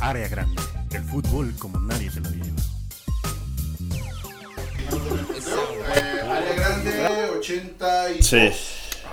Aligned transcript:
Área 0.00 0.28
grande, 0.28 0.62
el 0.92 1.02
fútbol 1.02 1.52
como 1.58 1.78
nadie 1.80 2.10
te 2.10 2.20
lo 2.20 2.30
lleva. 2.30 2.62
área 6.36 6.54
grande, 6.54 7.30
80 7.38 8.10
y... 8.12 8.22
Sí, 8.22 8.50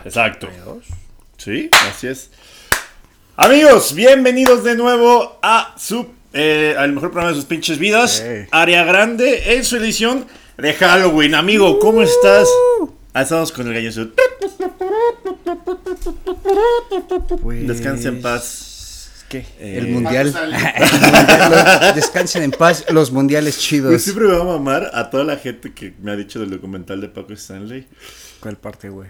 exacto. 0.05 0.49
Sí, 1.37 1.69
así 1.89 2.07
es. 2.07 2.29
Amigos, 3.35 3.93
bienvenidos 3.93 4.63
de 4.63 4.75
nuevo 4.75 5.39
a 5.41 5.73
su 5.77 6.07
eh, 6.33 6.75
al 6.77 6.91
mejor 6.93 7.11
programa 7.11 7.31
de 7.31 7.35
sus 7.37 7.45
pinches 7.45 7.79
vidas, 7.79 8.21
Hey. 8.23 8.47
Área 8.51 8.83
Grande, 8.83 9.55
en 9.55 9.63
su 9.63 9.77
edición 9.77 10.27
de 10.57 10.73
Halloween. 10.73 11.33
Amigo, 11.33 11.79
¿cómo 11.79 12.01
estás? 12.01 12.47
Ah, 13.13 13.21
Estamos 13.21 13.51
con 13.53 13.67
el 13.67 13.73
gallo. 13.73 14.09
Pues, 17.41 17.67
Descansa 17.67 18.09
en 18.09 18.21
paz. 18.21 18.74
¿Qué? 19.29 19.39
Eh, 19.59 19.77
el 19.79 19.87
mundial. 19.87 20.27
El 20.35 20.51
mundial, 21.01 21.51
los- 21.81 21.95
descansen 21.95 22.43
en 22.43 22.51
paz 22.51 22.85
los 22.89 23.11
mundiales 23.11 23.57
chidos. 23.59 24.01
siempre 24.01 24.25
me 24.27 24.33
va 24.35 24.41
a 24.41 24.45
mamar 24.57 24.91
a 24.93 25.09
toda 25.09 25.23
la 25.23 25.37
gente 25.37 25.73
que 25.73 25.93
me 26.01 26.11
ha 26.11 26.15
dicho 26.15 26.39
del 26.39 26.51
documental 26.51 27.01
de 27.01 27.09
Paco 27.09 27.33
Stanley. 27.33 27.87
¿Cuál 28.39 28.57
parte, 28.57 28.89
güey? 28.89 29.09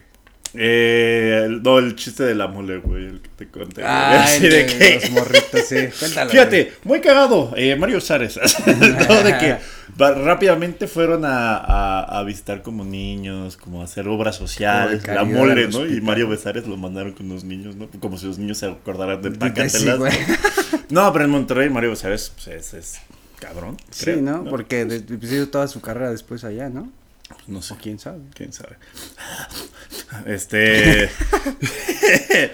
Eh, 0.58 1.48
no, 1.64 1.80
el 1.80 1.96
chiste 1.96 2.24
de 2.24 2.36
la 2.36 2.48
mole, 2.48 2.78
güey, 2.78 3.06
el 3.06 3.22
que 3.22 3.30
te 3.36 3.48
conté. 3.48 3.82
güey. 3.82 3.86
Ah, 3.88 4.24
Así 4.28 4.42
de 4.48 4.64
de 4.64 4.66
que- 4.66 5.00
los 5.02 5.12
morritos, 5.12 5.62
sí. 5.68 5.76
Cuéntalo. 6.00 6.30
Fíjate, 6.32 6.74
muy 6.84 7.02
cagado, 7.02 7.54
eh, 7.56 7.76
Mario 7.76 8.02
Sares. 8.02 8.40
No, 8.68 9.24
de 9.24 9.38
que 9.38 9.58
rápidamente 9.98 10.88
fueron 10.88 11.26
a, 11.26 11.56
a- 11.58 12.20
a 12.20 12.24
visitar 12.24 12.62
como 12.62 12.84
niños, 12.84 13.56
como 13.58 13.82
a 13.82 13.86
hacer 13.86 14.08
obras 14.08 14.36
sociales, 14.36 15.04
de 15.04 15.14
la 15.16 15.24
mole, 15.24 15.68
¿no? 15.68 15.86
Y. 15.86 16.02
Mario 16.02 16.28
Besares 16.28 16.68
lo 16.68 16.76
mandaron 16.78 17.14
con 17.14 17.30
los 17.30 17.44
niños, 17.44 17.76
¿no? 17.76 17.88
Como 18.00 18.18
si 18.18 18.26
los 18.28 18.38
niños 18.38 18.58
se 18.58 18.66
acordaran 18.68 19.22
de 19.22 19.32
Sí, 19.32 19.38
Pacatelas. 19.38 19.98
güey. 19.98 20.14
no, 20.90 21.12
pero 21.14 21.26
en 21.26 21.32
Monterrey 21.32 21.70
Mario 21.70 21.92
Besares 21.92 22.32
pues, 22.36 22.48
es, 22.48 22.74
es 22.74 22.98
cabrón. 23.40 23.78
Sí, 23.92 24.06
creo, 24.06 24.22
¿no? 24.22 24.44
Porque 24.46 24.86
de- 24.86 25.00
pues, 25.02 25.32
hizo 25.32 25.48
toda 25.50 25.68
su 25.68 25.82
carrera 25.82 26.12
después 26.12 26.44
allá, 26.44 26.70
¿no? 26.70 26.92
No 27.48 27.62
sé. 27.62 27.74
O 27.74 27.78
quién 27.78 28.00
sabe. 28.00 28.22
quién 28.34 28.54
sabe. 28.54 28.78
Este. 30.26 31.10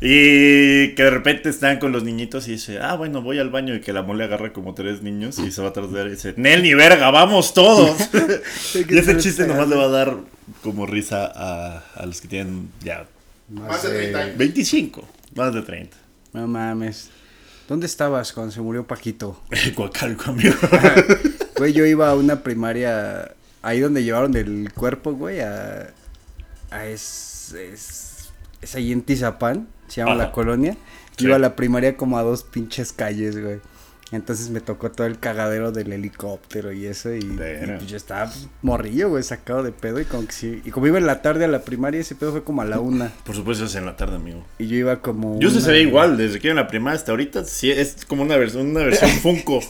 y 0.00 0.94
que 0.94 1.02
de 1.02 1.10
repente 1.10 1.48
están 1.48 1.78
con 1.78 1.92
los 1.92 2.02
niñitos 2.02 2.48
y 2.48 2.52
dice, 2.52 2.78
ah, 2.80 2.94
bueno, 2.94 3.22
voy 3.22 3.38
al 3.38 3.50
baño 3.50 3.74
y 3.74 3.80
que 3.80 3.92
la 3.92 4.02
mole 4.02 4.24
agarra 4.24 4.52
como 4.52 4.74
tres 4.74 5.02
niños 5.02 5.38
y 5.38 5.50
se 5.50 5.62
va 5.62 5.70
de 5.70 6.00
él 6.00 6.08
y 6.08 6.10
dice, 6.10 6.34
Nel 6.36 6.62
ni 6.62 6.74
verga, 6.74 7.10
vamos 7.10 7.54
todos. 7.54 7.96
y 8.74 8.98
ese 8.98 9.16
chiste 9.18 9.46
nomás 9.46 9.68
le 9.68 9.76
va 9.76 9.84
a 9.84 9.88
dar 9.88 10.16
como 10.62 10.86
risa 10.86 11.30
a, 11.34 11.84
a 11.94 12.06
los 12.06 12.20
que 12.20 12.28
tienen 12.28 12.70
ya 12.82 13.06
Más 13.48 13.82
de 13.82 13.90
30 13.90 14.18
años. 14.18 14.36
25, 14.36 15.08
más 15.36 15.54
de 15.54 15.62
30. 15.62 15.96
No 16.32 16.46
mames. 16.48 17.10
¿Dónde 17.68 17.86
estabas 17.86 18.32
cuando 18.32 18.52
se 18.52 18.60
murió 18.60 18.86
Paquito? 18.86 19.40
Coacalco, 19.74 20.30
amigo. 20.30 20.54
Güey, 21.56 21.72
yo 21.72 21.86
iba 21.86 22.10
a 22.10 22.14
una 22.14 22.42
primaria 22.42 23.32
ahí 23.64 23.80
donde 23.80 24.04
llevaron 24.04 24.36
el 24.36 24.72
cuerpo, 24.72 25.12
güey, 25.12 25.40
a, 25.40 25.88
a 26.70 26.86
es, 26.86 27.52
es, 27.52 28.30
es 28.60 28.74
ahí 28.74 28.92
en 28.92 29.02
Tizapán, 29.02 29.68
se 29.88 30.00
llama 30.00 30.12
Ajá. 30.12 30.24
la 30.24 30.32
colonia. 30.32 30.76
Sí. 31.16 31.24
Iba 31.26 31.36
a 31.36 31.38
la 31.38 31.56
primaria 31.56 31.96
como 31.96 32.18
a 32.18 32.22
dos 32.22 32.42
pinches 32.42 32.92
calles, 32.92 33.40
güey. 33.40 33.60
Entonces 34.14 34.50
me 34.50 34.60
tocó 34.60 34.90
todo 34.92 35.06
el 35.06 35.18
cagadero 35.18 35.72
del 35.72 35.92
helicóptero 35.92 36.72
y 36.72 36.86
eso 36.86 37.12
y, 37.12 37.20
pues 37.20 37.86
yo 37.86 37.96
estaba 37.96 38.26
pues, 38.26 38.48
morrillo, 38.62 39.08
güey, 39.10 39.22
sacado 39.22 39.62
de 39.62 39.72
pedo 39.72 40.00
y 40.00 40.04
como 40.04 40.26
que 40.26 40.32
sí. 40.32 40.62
Y 40.64 40.70
como 40.70 40.86
iba 40.86 40.98
en 40.98 41.06
la 41.06 41.20
tarde 41.20 41.44
a 41.44 41.48
la 41.48 41.62
primaria, 41.62 42.00
ese 42.00 42.14
pedo 42.14 42.32
fue 42.32 42.44
como 42.44 42.62
a 42.62 42.64
la 42.64 42.78
una. 42.78 43.12
Por 43.24 43.34
supuesto 43.34 43.64
es 43.64 43.74
en 43.74 43.86
la 43.86 43.96
tarde, 43.96 44.16
amigo. 44.16 44.44
Y 44.58 44.68
yo 44.68 44.76
iba 44.76 45.00
como... 45.00 45.40
Yo 45.40 45.50
se 45.50 45.70
ve 45.70 45.80
igual, 45.80 46.16
desde 46.16 46.38
que 46.38 46.46
iba 46.48 46.52
en 46.52 46.58
la 46.58 46.68
primaria 46.68 46.96
hasta 46.96 47.12
ahorita, 47.12 47.44
sí, 47.44 47.70
es 47.70 48.04
como 48.06 48.22
una 48.22 48.36
versión, 48.36 48.68
una 48.68 48.84
versión 48.84 49.10
Funko. 49.22 49.60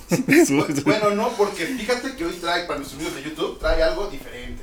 Bueno, 0.85 1.11
no, 1.13 1.31
porque 1.31 1.67
fíjate 1.67 2.15
que 2.15 2.25
hoy 2.25 2.35
trae, 2.41 2.67
para 2.67 2.79
nuestros 2.79 3.01
amigos 3.01 3.17
de 3.17 3.31
YouTube, 3.31 3.59
trae 3.59 3.83
algo 3.83 4.09
diferente. 4.09 4.63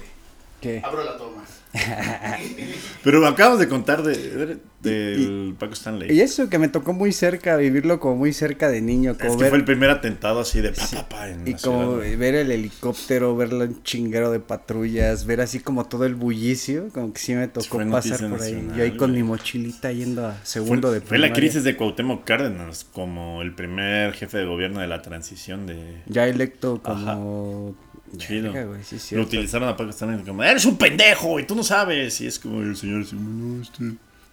¿Qué? 0.60 0.82
Abro 0.84 1.04
la 1.04 1.18
toma. 1.18 1.44
Pero 3.04 3.26
acabamos 3.26 3.60
de 3.60 3.68
contar 3.68 4.04
de, 4.04 4.16
de- 4.16 4.58
del 4.82 5.56
Paco 5.60 5.74
Stanley. 5.74 6.12
Y 6.12 6.22
eso 6.22 6.50
que 6.50 6.58
me 6.58 6.68
tocó 6.68 6.94
muy 6.94 7.12
cerca, 7.12 7.56
vivirlo 7.58 8.00
como 8.00 8.16
muy 8.16 8.34
cerca 8.34 8.70
de 8.70 8.82
niño, 8.82 9.16
como 9.18 9.30
es 9.32 9.36
que 9.38 9.44
ver... 9.44 9.50
fue 9.50 9.60
el 9.60 9.66
primer 9.66 9.90
atentado 9.90 10.40
así 10.42 10.60
de 10.62 10.72
pa, 10.72 10.88
pa, 10.88 11.10
pa 11.10 11.30
en 11.30 11.48
Y 11.48 11.54
como 11.54 12.02
ciudad, 12.02 12.12
¿no? 12.12 12.20
ver 12.20 12.36
el 12.36 12.52
helicóptero, 12.52 13.36
verlo 13.36 13.64
en 13.64 13.82
chinguero 13.84 14.32
de 14.32 14.40
patrullas, 14.40 15.26
ver 15.26 15.42
así 15.42 15.60
como 15.60 15.86
todo 15.86 16.06
el 16.06 16.16
bullicio, 16.16 16.90
como 16.94 17.14
que 17.14 17.20
sí 17.20 17.34
me 17.36 17.48
tocó 17.48 17.66
Fue 17.68 17.86
pasar 17.86 18.28
por 18.30 18.42
ahí. 18.42 18.68
Yo 18.76 18.84
ahí 18.84 18.98
con 18.98 19.12
mi 19.14 19.24
mochilita 19.24 19.92
yendo 19.92 20.26
a 20.28 20.32
Fue, 20.34 20.46
segundo 20.46 20.92
de 20.92 21.02
fue 21.02 21.18
la 21.20 21.28
primaria. 21.28 21.34
crisis 21.36 21.64
de 21.64 21.78
Cuauhtémoc 21.78 22.24
Cárdenas 22.26 22.84
como 22.92 23.42
el 23.42 23.54
primer 23.54 24.14
jefe 24.14 24.38
de 24.40 24.46
gobierno 24.46 24.80
de 24.82 24.88
la 24.88 25.02
transición 25.02 25.68
de... 25.68 26.02
Ya 26.08 26.28
electo 26.28 26.82
como... 26.82 27.76
Chido. 28.18 28.52
Verga, 28.54 28.68
güey, 28.70 28.84
sí 28.84 29.16
Lo 29.16 29.24
utilizaron 29.24 29.70
a 29.70 29.76
Paco 29.78 29.90
Stanley 29.92 30.24
como, 30.26 30.44
eres 30.44 30.66
un 30.66 30.78
pendejo 30.78 31.40
y 31.40 31.46
tú 31.46 31.56
no 31.56 31.64
sabes. 31.64 32.20
Y 32.22 32.28
es 32.28 32.40
como 32.40 32.62
el 32.62 32.76
señor 32.76 33.02
así, 33.04 33.16
no, 33.16 33.62
este, 33.62 33.84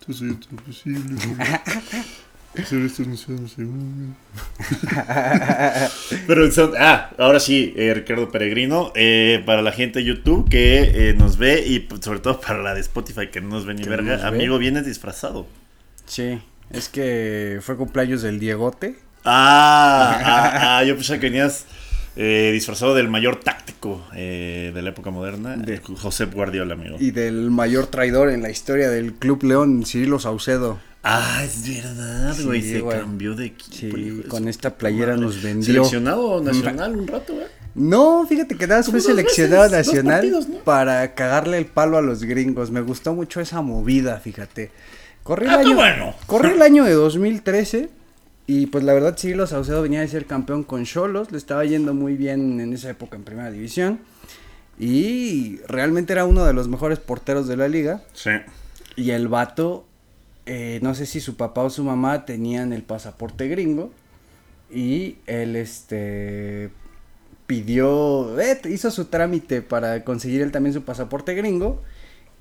esto 0.01 0.13
es 0.13 0.21
imposible. 0.51 1.17
Hacer 2.59 2.81
esto 2.81 3.03
no 3.05 3.15
hace, 3.15 3.63
güey". 3.65 4.09
Pero 6.27 6.51
son- 6.51 6.73
ah, 6.79 7.11
ahora 7.19 7.41
sí, 7.41 7.73
eh, 7.77 7.93
Ricardo 7.95 8.31
Peregrino, 8.31 8.93
eh, 8.97 9.43
para 9.47 9.63
la 9.63 9.71
gente 9.73 10.01
de 10.01 10.07
YouTube 10.07 10.49
que 10.49 11.11
eh, 11.11 11.15
nos 11.15 11.37
ve 11.37 11.63
y 11.67 11.81
pues, 11.81 12.03
sobre 12.05 12.21
todo 12.21 12.41
para 12.41 12.63
la 12.63 12.75
de 12.75 12.81
Spotify 12.81 13.29
que 13.29 13.41
no 13.41 13.49
nos 13.49 13.67
ve 13.67 13.75
ni 13.75 13.85
verga, 13.85 14.17
ve. 14.17 14.23
amigo, 14.27 14.59
vienes 14.59 14.87
disfrazado. 14.87 15.47
Sí, 16.07 16.41
es 16.71 16.89
que 16.89 17.61
fue 17.63 17.77
cumpleaños 17.77 18.23
del 18.23 18.41
Diegote. 18.41 18.97
Ah, 19.25 20.19
ah, 20.25 20.79
ah, 20.79 20.85
yo 20.85 20.95
pensé 20.95 21.15
que 21.21 21.27
venías 21.29 21.67
eh, 22.21 22.51
disfrazado 22.53 22.95
del 22.95 23.09
mayor 23.09 23.37
táctico 23.41 24.05
eh, 24.15 24.73
de 24.75 24.83
la 24.83 24.91
época 24.91 25.11
moderna, 25.11 25.57
De- 25.57 25.79
José 25.79 26.25
Guardiola, 26.27 26.75
amigo. 26.75 26.97
Y 26.99 27.13
del 27.13 27.51
mayor 27.51 27.87
traidor 27.87 28.29
en 28.31 28.43
la 28.43 28.51
historia 28.51 28.91
del 28.91 29.15
Club 29.15 29.45
León, 29.45 29.85
Cirilo 29.87 30.19
Saucedo. 30.19 30.81
Ah, 31.05 31.43
es 31.45 31.63
verdad, 31.67 32.35
güey, 32.45 32.61
Sí, 32.61 32.73
se 32.73 32.81
güey. 32.81 32.99
cambió 32.99 33.35
de 33.37 33.47
equipo. 33.47 33.97
Sí, 33.97 34.23
con 34.29 34.49
esta 34.49 34.77
playera 34.77 35.13
madre. 35.13 35.21
nos 35.23 35.43
vendió. 35.43 35.65
Seleccionado 35.85 36.43
nacional 36.43 36.97
un 36.97 37.07
rato, 37.07 37.35
güey. 37.35 37.47
No, 37.77 38.27
fíjate 38.29 38.57
que 38.57 38.67
nada 38.67 38.83
fue 38.83 39.01
seleccionado 39.01 39.63
veces, 39.71 39.87
nacional 39.87 40.15
partidos, 40.17 40.49
¿no? 40.49 40.59
para 40.65 41.15
cagarle 41.15 41.59
el 41.59 41.67
palo 41.67 41.97
a 41.99 42.03
los 42.03 42.25
gringos. 42.25 42.73
Me 42.73 42.81
gustó 42.81 43.15
mucho 43.15 43.41
esa 43.41 43.63
movida, 43.63 44.19
fíjate. 44.19 44.73
Corrí 45.23 45.45
el 45.47 45.51
Ah, 45.53 45.59
año, 45.61 45.75
bueno. 45.77 46.15
corrí 46.27 46.51
el 46.51 46.63
año 46.63 46.83
de 46.85 46.93
2013 46.95 47.91
y 48.49 48.67
pues 48.67 48.83
la 48.83 48.93
verdad 48.95 49.17
Cirilo 49.17 49.47
Saucedo 49.47 49.83
venía 49.83 50.01
de 50.01 50.09
ser 50.09 50.27
campeón 50.27 50.65
con 50.65 50.85
Cholos, 50.85 51.31
le 51.31 51.39
estaba 51.39 51.65
yendo 51.65 51.95
muy 51.95 52.17
bien 52.17 52.59
en 52.61 52.73
esa 52.73 52.91
época 52.91 53.17
en 53.17 53.23
Primera 53.23 53.53
División 53.53 54.01
y 54.79 55.59
realmente 55.69 56.13
era 56.15 56.25
uno 56.25 56.45
de 56.45 56.53
los 56.55 56.67
mejores 56.67 56.99
porteros 56.99 57.47
de 57.47 57.57
la 57.57 57.69
liga 57.69 58.03
Sí. 58.15 58.31
y 58.97 59.11
el 59.11 59.29
vato, 59.29 59.87
eh, 60.47 60.81
no 60.83 60.95
sé 60.95 61.07
si 61.07 61.21
su 61.21 61.37
papá 61.37 61.63
o 61.63 61.71
su 61.71 61.85
mamá 61.85 62.25
tenían 62.25 62.73
el 62.73 62.83
pasaporte 62.83 63.49
gringo. 63.49 63.93
Y 64.71 65.17
él, 65.27 65.57
este, 65.57 66.71
pidió, 67.47 68.39
eh, 68.39 68.61
hizo 68.69 68.91
su 68.91 69.07
trámite 69.07 69.63
para 69.63 70.05
conseguir 70.05 70.43
él 70.43 70.53
también 70.53 70.75
su 70.75 70.83
pasaporte 70.83 71.35
gringo. 71.35 71.83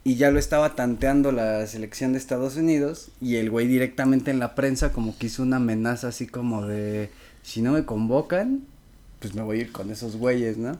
Y 0.08 0.16
ya 0.16 0.32
lo 0.32 0.40
estaba 0.40 0.74
tanteando 0.74 1.34
la 1.34 1.68
selección 1.68 2.14
de 2.14 2.18
Estados 2.18 2.56
Unidos. 2.56 3.10
Y 3.20 3.36
el 3.36 3.52
güey 3.52 3.68
directamente 3.68 4.32
en 4.32 4.40
la 4.40 4.56
prensa 4.56 4.94
como 4.94 5.18
que 5.18 5.26
hizo 5.26 5.44
una 5.44 5.58
amenaza 5.58 6.08
así 6.08 6.28
como 6.28 6.66
de, 6.66 7.12
si 7.44 7.62
no 7.62 7.74
me 7.74 7.84
convocan, 7.84 8.64
pues 9.20 9.36
me 9.36 9.42
voy 9.42 9.58
a 9.58 9.62
ir 9.64 9.74
con 9.74 9.92
esos 9.92 10.16
güeyes, 10.16 10.58
¿no? 10.58 10.80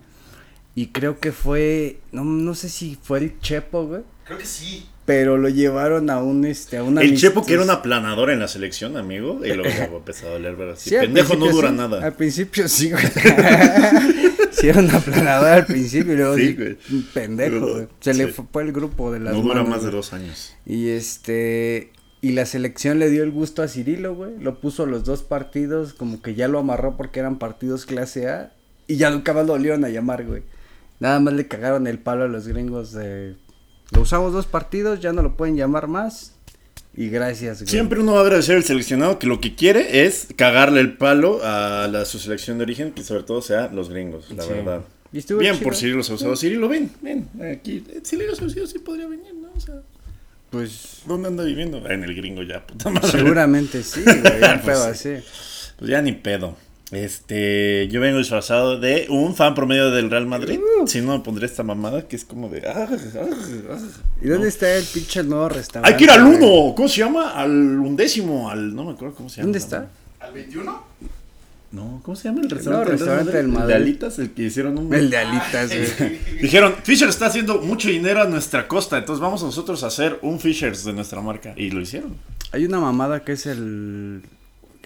Y 0.76 0.88
creo 0.88 1.20
que 1.20 1.34
fue, 1.34 2.00
no, 2.14 2.24
no 2.24 2.56
sé 2.56 2.70
si 2.70 2.96
fue 2.96 3.20
el 3.20 3.38
Chepo, 3.42 3.86
güey. 3.86 4.04
Creo 4.24 4.38
que 4.38 4.46
sí. 4.46 4.88
Pero 5.08 5.38
lo 5.38 5.48
llevaron 5.48 6.10
a 6.10 6.22
un, 6.22 6.44
este, 6.44 6.76
a 6.76 6.84
una 6.84 7.02
El 7.02 7.18
Chepo 7.18 7.46
que 7.46 7.54
era 7.54 7.64
un 7.64 7.70
aplanador 7.70 8.30
en 8.30 8.40
la 8.40 8.50
selección, 8.50 8.98
amigo, 8.98 9.40
y 9.42 9.54
luego 9.54 9.70
empezó 9.96 10.28
a 10.28 10.32
doler 10.32 10.62
así. 10.70 10.90
Sí, 10.90 10.98
Pendejo 11.00 11.38
no 11.38 11.48
dura 11.48 11.70
sí, 11.70 11.76
nada. 11.76 12.04
Al 12.04 12.14
principio 12.14 12.68
sí, 12.68 12.92
güey. 12.92 13.06
sí, 14.52 14.68
era 14.68 14.82
una 14.82 14.98
aplanadora 14.98 15.54
al 15.54 15.66
principio 15.66 16.12
y 16.12 16.18
luego 16.18 16.36
Sí, 16.36 16.54
güey. 16.56 16.78
un 16.92 17.04
pendejo, 17.14 17.52
Pero, 17.54 17.74
güey. 17.74 17.88
Se 18.02 18.14
le 18.14 18.28
fue 18.28 18.64
el 18.64 18.74
grupo 18.74 19.14
de 19.14 19.22
las 19.22 19.34
No 19.34 19.44
dura 19.44 19.56
manos, 19.64 19.70
más 19.70 19.84
de 19.86 19.92
dos 19.92 20.12
años. 20.12 20.54
Y 20.66 20.90
este, 20.90 21.94
y 22.20 22.34
la 22.34 22.46
selección 22.46 23.00
le 23.00 23.10
dio 23.10 23.24
el 23.24 23.32
gusto 23.32 23.64
a 23.64 23.70
Cirilo, 23.70 24.14
güey. 24.14 24.38
Lo 24.42 24.60
puso 24.60 24.86
los 24.86 25.06
dos 25.06 25.24
partidos, 25.24 25.94
como 25.94 26.22
que 26.22 26.36
ya 26.36 26.50
lo 26.50 26.60
amarró 26.60 26.98
porque 26.98 27.22
eran 27.22 27.40
partidos 27.40 27.86
clase 27.86 28.28
A. 28.28 28.52
Y 28.88 28.98
ya 28.98 29.10
nunca 29.10 29.32
más 29.32 29.46
lo 29.46 29.54
volvieron 29.54 29.86
a 29.86 29.90
llamar, 29.90 30.26
güey. 30.26 30.44
Nada 31.00 31.22
más 31.22 31.34
le 31.34 31.48
cagaron 31.48 31.88
el 31.88 32.00
palo 32.00 32.26
a 32.26 32.28
los 32.28 32.46
gringos 32.46 32.92
de... 32.92 33.38
Lo 33.92 34.02
usamos 34.02 34.34
dos 34.34 34.46
partidos, 34.46 35.00
ya 35.00 35.14
no 35.14 35.22
lo 35.22 35.36
pueden 35.38 35.56
llamar 35.56 35.88
más. 35.88 36.34
Y 36.96 37.10
gracias, 37.10 37.60
güey. 37.62 37.70
Siempre 37.70 38.00
uno 38.00 38.14
va 38.14 38.20
a 38.20 38.24
agradecer 38.24 38.56
al 38.58 38.64
seleccionado 38.64 39.20
que 39.20 39.28
lo 39.28 39.40
que 39.40 39.54
quiere 39.56 40.06
es 40.06 40.28
cagarle 40.36 40.82
el 40.82 40.98
palo 40.98 41.40
a 41.44 41.88
la, 41.92 42.06
su 42.06 42.18
selección 42.18 42.58
de 42.58 42.64
origen, 42.64 42.92
que 42.92 43.04
sobre 43.04 43.24
todo 43.24 43.42
sea 43.42 43.68
los 43.68 43.90
gringos, 43.90 44.32
la 44.36 44.44
Sí. 44.44 44.50
verdad. 44.50 44.82
Y 45.14 45.22
Bien 45.36 45.54
chido. 45.56 45.64
por 45.64 45.76
Cirilo 45.76 46.04
Saucedo. 46.04 46.36
Cirilo, 46.36 46.68
ven, 46.68 46.92
ven, 47.02 47.30
aquí. 47.56 47.84
Cirilo 48.04 48.36
Saucedo 48.36 48.66
sí 48.68 48.80
podría 48.80 49.08
venir, 49.08 49.34
¿no? 49.36 49.50
O 49.56 49.60
sea, 49.60 49.76
Pues 50.50 51.02
¿dónde 51.06 51.28
anda 51.30 51.44
viviendo? 51.44 51.78
En 51.90 52.04
el 52.04 52.14
gringo 52.16 52.42
ya, 52.44 52.66
puta 52.66 52.90
madre. 52.90 53.12
seguramente 53.12 53.84
sí, 53.84 54.02
güey. 54.06 54.22
Pues 54.22 54.62
pedo 54.66 54.84
sí. 54.94 55.10
así. 55.14 55.26
Pues 55.78 55.92
ya 55.92 56.02
ni 56.02 56.12
pedo. 56.14 56.58
Este, 56.92 57.90
yo 57.90 58.00
vengo 58.00 58.18
disfrazado 58.18 58.80
de 58.80 59.08
un 59.10 59.36
fan 59.36 59.54
promedio 59.56 59.92
del 59.92 60.10
Real 60.10 60.26
Madrid. 60.26 60.60
Uh. 60.82 60.88
Si 60.88 61.02
no, 61.02 61.18
me 61.18 61.24
pondré 61.24 61.46
esta 61.46 61.62
mamada 61.64 62.08
que 62.08 62.16
es 62.16 62.24
como 62.24 62.48
de. 62.48 62.66
ah, 62.68 62.88
ah, 62.90 62.98
ah. 63.72 63.78
¿Y 64.22 64.28
dónde 64.30 64.48
está 64.48 64.74
el 64.74 64.86
pinche 64.86 65.22
nuevo 65.24 65.50
restaurante? 65.50 65.92
Hay 65.94 65.98
que 65.98 66.06
ir 66.06 66.12
al 66.12 66.24
uno. 66.24 66.74
¿Cómo 66.76 66.88
se 66.88 67.00
llama? 67.00 67.32
Al 67.32 67.52
undécimo. 67.52 68.50
Al. 68.50 68.74
No 68.74 68.86
me 68.86 68.92
acuerdo 68.94 69.16
cómo 69.16 69.28
se 69.28 69.38
llama. 69.38 69.48
¿Dónde 69.48 69.60
está? 69.60 69.90
¿Al 70.22 70.34
21? 70.34 70.84
No, 71.70 72.00
¿cómo 72.04 72.16
se 72.16 72.30
llama 72.30 72.40
el 72.42 72.50
restaurante? 72.50 72.92
restaurante 72.92 73.32
del 73.34 73.46
¿El 73.48 73.52
Madrid. 73.52 73.68
de 73.68 73.76
alitas, 73.76 74.20
el 74.20 74.32
que 74.32 74.44
hicieron 74.44 74.78
un. 74.78 74.94
El 74.94 75.10
de 75.10 75.18
alitas, 75.18 75.70
güey. 75.70 76.20
Dijeron, 76.42 76.76
Fisher 76.84 77.10
está 77.10 77.26
haciendo 77.26 77.60
mucho 77.60 77.90
dinero 77.90 78.22
a 78.22 78.26
nuestra 78.26 78.70
costa, 78.70 78.98
entonces 78.98 79.22
vamos 79.22 79.44
nosotros 79.44 79.84
a 79.84 79.88
hacer 79.88 80.18
un 80.22 80.40
Fishers 80.40 80.86
de 80.86 80.94
nuestra 80.94 81.20
marca. 81.20 81.54
Y 81.58 81.70
lo 81.72 81.82
hicieron. 81.82 82.16
Hay 82.54 82.64
una 82.64 82.80
mamada 82.80 83.26
que 83.26 83.34
es 83.34 83.46
el. 83.46 84.22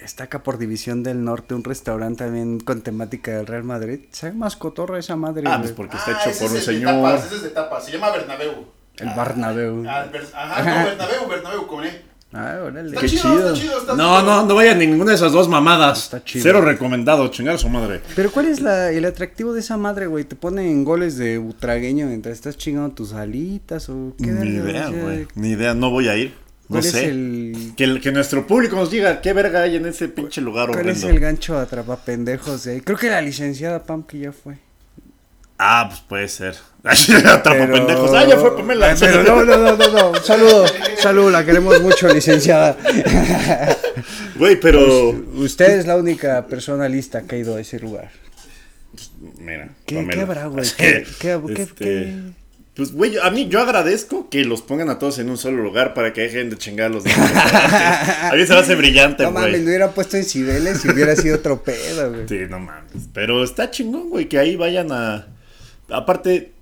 Está 0.02 0.24
acá 0.26 0.42
por 0.44 0.58
División 0.58 1.04
del 1.04 1.24
Norte, 1.24 1.54
un 1.54 1.64
restaurante 1.64 2.24
también 2.24 2.60
con 2.60 2.82
temática 2.82 3.32
del 3.38 3.46
Real 3.46 3.64
Madrid. 3.64 4.00
¿Sabe 4.12 4.34
más 4.34 4.56
cotorra 4.56 4.98
esa 4.98 5.16
madre? 5.16 5.44
Ah, 5.46 5.60
pues 5.60 5.74
porque 5.74 5.98
está 5.98 6.12
Ah, 6.12 6.20
hecho 6.22 6.30
ese 6.32 6.48
por 6.48 6.58
es 6.58 6.68
un 6.68 6.74
señor. 6.74 6.92
tapas, 6.96 7.26
ese 7.28 7.36
es 7.36 7.44
de 7.44 7.50
tapas. 7.50 7.86
Se 7.86 7.92
llama 7.92 8.10
Bernabéu. 8.12 8.66
El. 8.98 9.08
Ah, 9.08 10.08
Ber- 10.12 10.26
Ajá, 10.34 10.80
no, 10.80 10.86
Bernabéu, 10.90 11.28
Bernabéu, 11.30 11.68
como 11.68 11.82
le. 11.84 12.12
Ah, 12.34 12.60
órale. 12.64 12.88
Está 12.90 13.02
Qué 13.02 13.10
chido, 13.10 13.22
chido. 13.24 13.54
está 13.54 13.62
chido, 13.62 13.78
está 13.80 13.94
No, 13.96 14.20
chido. 14.20 14.24
no, 14.24 14.46
no 14.46 14.56
vayan 14.56 14.78
a 14.78 14.80
ninguna 14.80 15.10
de 15.12 15.16
esas 15.18 15.34
dos 15.34 15.50
mamadas. 15.50 16.04
Está 16.06 16.24
chido. 16.24 16.44
Cero 16.44 16.62
recomendado, 16.62 17.28
chingar 17.28 17.56
a 17.56 17.58
su 17.58 17.68
madre. 17.70 18.02
Pero 18.16 18.32
¿cuál 18.32 18.48
es 18.48 18.62
la, 18.62 18.90
el 18.92 19.04
atractivo 19.06 19.54
de 19.54 19.60
esa 19.60 19.76
madre, 19.78 20.08
güey? 20.08 20.24
¿Te 20.24 20.36
ponen 20.38 20.84
goles 20.86 21.18
de 21.18 21.38
butragueño 21.38 22.08
mientras 22.08 22.34
estás 22.34 22.58
chingando 22.58 22.96
tus 22.96 23.14
alitas 23.14 23.90
o 23.90 24.14
qué? 24.18 24.28
Ni 24.28 24.50
idea, 24.56 24.88
güey. 24.90 25.28
Ni 25.36 25.50
idea, 25.50 25.74
no 25.74 25.90
voy 25.90 26.08
a 26.08 26.16
ir. 26.16 26.34
No 26.72 26.78
¿Cuál 26.80 26.86
es 26.86 26.92
sé. 26.92 27.06
el 27.10 27.74
Que, 27.76 27.84
el- 27.84 28.00
que 28.02 28.12
nuestro 28.14 28.48
público 28.48 28.76
nos 28.78 28.90
diga 28.90 29.20
qué 29.22 29.34
verga 29.34 29.64
hay 29.64 29.76
en 29.76 29.86
ese 29.86 30.08
pinche 30.08 30.40
lugar 30.40 30.70
cuál 30.70 30.88
es 30.90 31.04
el 31.04 31.20
gancho 31.20 31.58
atrapapendejos 31.58 32.64
de 32.64 32.72
ahí? 32.74 32.82
Creo 32.82 32.98
que 32.98 33.10
la 33.10 33.22
licenciada 33.22 33.84
Pam 33.84 34.04
que 34.04 34.20
ya 34.20 34.32
fue. 34.32 34.56
Ah, 35.64 35.86
pues 35.90 36.00
puede 36.02 36.28
ser. 36.28 36.56
Atrapa 36.84 37.44
Pero- 37.52 37.74
pendejos. 37.74 38.12
Ah, 38.14 38.26
ya 38.26 38.38
fue 38.38 38.56
Pamela. 38.56 38.96
Pero 39.00 39.22
no, 39.24 39.44
no, 39.46 39.58
no, 39.58 39.76
no, 39.78 40.12
no. 40.14 40.16
Saludo, 40.24 40.66
saludo, 40.98 41.30
la 41.30 41.46
queremos 41.46 41.80
mucho, 41.82 42.08
licenciada. 42.12 42.78
Güey, 44.36 44.60
pero. 44.60 45.10
Usted 45.36 45.78
es 45.80 45.86
la 45.86 45.98
única 45.98 46.48
persona 46.48 46.88
lista 46.90 47.22
que 47.24 47.36
ha 47.36 47.38
ido 47.40 47.58
a 47.58 47.62
ese 47.62 47.80
lugar. 47.80 48.10
Mira. 49.38 49.70
¿Qué, 49.86 50.08
qué 50.10 50.22
habrá, 50.22 50.48
güey? 50.48 50.64
Es 50.64 50.74
¿Qué, 50.74 51.06
qué, 51.20 51.40
qué- 51.54 51.62
este, 51.62 51.76
qué? 51.86 52.14
Pues, 52.82 52.94
güey, 52.94 53.18
a 53.22 53.30
mí 53.30 53.48
yo 53.48 53.60
agradezco 53.62 54.28
que 54.28 54.44
los 54.44 54.64
pongan 54.64 54.90
a 54.90 54.98
todos 54.98 55.20
en 55.20 55.30
un 55.30 55.38
solo 55.38 55.62
lugar 55.62 55.94
para 55.94 56.14
que 56.14 56.22
dejen 56.22 56.50
de 56.50 56.58
chingar 56.58 56.88
a 56.88 56.90
los 56.90 57.04
demás. 57.04 57.32
a 58.32 58.32
mí 58.36 58.44
se 58.44 58.54
me 58.54 58.60
hace 58.60 58.74
brillante, 58.74 59.22
No 59.22 59.30
mames, 59.32 59.52
güey. 59.52 59.62
lo 59.62 59.68
hubiera 59.68 59.92
puesto 59.92 60.18
en 60.18 60.24
Cibeles 60.26 60.84
y 60.84 60.90
hubiera 60.90 61.16
sido 61.16 61.36
otro 61.36 61.62
pedo, 61.62 62.12
güey. 62.12 62.28
Sí, 62.28 62.40
no 62.50 62.58
mames. 62.60 63.08
Pero 63.14 63.44
está 63.44 63.70
chingón, 63.70 64.10
güey, 64.10 64.28
que 64.28 64.40
ahí 64.40 64.56
vayan 64.56 64.92
a. 64.92 65.28
Aparte, 65.90 66.54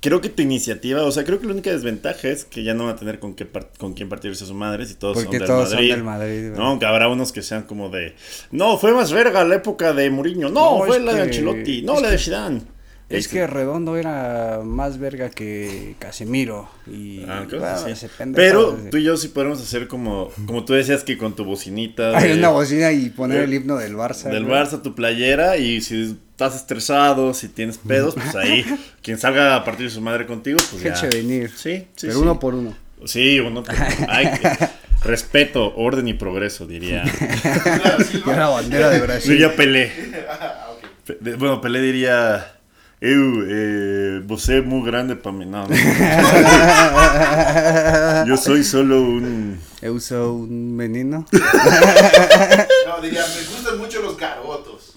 creo 0.00 0.20
que 0.20 0.28
tu 0.28 0.42
iniciativa, 0.42 1.02
o 1.04 1.10
sea, 1.10 1.24
creo 1.24 1.40
que 1.40 1.46
la 1.46 1.52
única 1.52 1.70
desventaja 1.70 2.28
es 2.28 2.44
que 2.44 2.62
ya 2.62 2.74
no 2.74 2.84
van 2.84 2.94
a 2.94 2.98
tener 2.98 3.18
con 3.18 3.34
qué 3.34 3.46
par- 3.46 3.70
con 3.78 3.94
quién 3.94 4.10
partirse 4.10 4.44
sus 4.44 4.54
madres 4.54 4.90
y 4.90 4.94
todos 4.94 5.14
Porque 5.14 5.38
son 5.38 5.38
del 5.38 5.46
todos 5.46 5.68
son 5.70 5.76
Madrid. 5.76 5.90
del 5.94 6.04
Madrid, 6.04 6.48
güey. 6.48 6.58
No, 6.60 6.66
aunque 6.66 6.84
habrá 6.84 7.08
unos 7.08 7.32
que 7.32 7.40
sean 7.40 7.62
como 7.62 7.88
de. 7.88 8.14
No, 8.50 8.76
fue 8.76 8.92
más 8.92 9.10
verga 9.10 9.42
la 9.44 9.54
época 9.54 9.94
de 9.94 10.10
Mourinho. 10.10 10.50
No, 10.50 10.80
No, 10.80 10.84
fue 10.84 11.00
la 11.00 11.12
de 11.14 11.16
que- 11.18 11.22
Ancelotti. 11.38 11.80
No, 11.82 11.98
la 11.98 12.10
de 12.10 12.16
que- 12.18 12.22
Zidane. 12.24 12.60
Es 13.08 13.26
que 13.26 13.46
Redondo 13.46 13.96
era 13.96 14.60
más 14.62 14.98
verga 14.98 15.30
que 15.30 15.94
Casemiro. 15.98 16.68
Y 16.86 17.24
Ah, 17.26 17.46
sí. 17.82 17.90
ese 17.90 18.08
pendejo, 18.10 18.36
Pero 18.76 18.90
tú 18.90 18.98
y 18.98 19.04
yo 19.04 19.16
sí 19.16 19.28
podemos 19.28 19.60
hacer 19.62 19.88
como, 19.88 20.30
como 20.46 20.64
tú 20.66 20.74
decías 20.74 21.04
que 21.04 21.16
con 21.16 21.34
tu 21.34 21.44
bocinita 21.44 22.16
Hay 22.18 22.32
una 22.32 22.50
bocina 22.50 22.92
y 22.92 23.08
poner 23.08 23.38
de- 23.38 23.44
el 23.44 23.54
himno 23.54 23.76
del 23.78 23.94
Barça. 23.96 24.24
del 24.30 24.44
güey. 24.44 24.56
Barça 24.56 24.82
tu 24.82 24.94
playera 24.94 25.56
y 25.56 25.80
si 25.80 26.18
estás 26.32 26.54
estresado, 26.56 27.32
si 27.32 27.48
tienes 27.48 27.78
pedos, 27.78 28.14
pues 28.14 28.36
ahí 28.36 28.62
quien 29.02 29.16
salga 29.18 29.56
a 29.56 29.64
partir 29.64 29.86
de 29.86 29.90
su 29.92 30.02
madre 30.02 30.26
contigo, 30.26 30.58
pues 30.70 30.82
ya. 30.82 30.90
Eche 30.92 31.08
venir. 31.08 31.50
Sí, 31.56 31.86
sí, 31.96 32.08
Pero 32.08 32.12
sí. 32.12 32.18
uno 32.20 32.38
por 32.38 32.54
uno. 32.54 32.74
Sí, 33.06 33.40
uno 33.40 33.62
por 33.62 33.74
uno. 33.74 33.86
Ay, 34.08 34.26
que- 34.42 34.68
respeto, 35.02 35.72
orden 35.76 36.08
y 36.08 36.14
progreso, 36.14 36.66
diría. 36.66 37.04
Y 38.12 38.28
una 38.28 38.48
bandera 38.48 38.90
de 38.90 39.00
Brasil. 39.00 39.30
Diría 39.32 39.56
Pelé. 39.56 39.92
Ah, 40.28 40.66
ok. 40.72 40.84
Pe- 41.06 41.16
de- 41.20 41.36
Bueno, 41.36 41.60
Pelé 41.62 41.80
diría. 41.80 42.54
Eu, 43.00 43.44
eh, 43.46 44.20
vos 44.26 44.48
es 44.48 44.64
muy 44.64 44.84
grande 44.84 45.14
para 45.14 45.36
mí. 45.36 45.46
No, 45.46 45.68
no. 45.68 45.74
Yo 48.26 48.36
soy 48.36 48.64
solo 48.64 49.00
un. 49.02 49.60
Eu 49.80 49.94
uso 49.94 50.34
un 50.34 50.74
menino. 50.76 51.24
No, 51.30 53.00
diría, 53.00 53.24
me 53.24 53.54
gustan 53.54 53.78
mucho 53.78 54.02
los 54.02 54.16
garotos. 54.16 54.96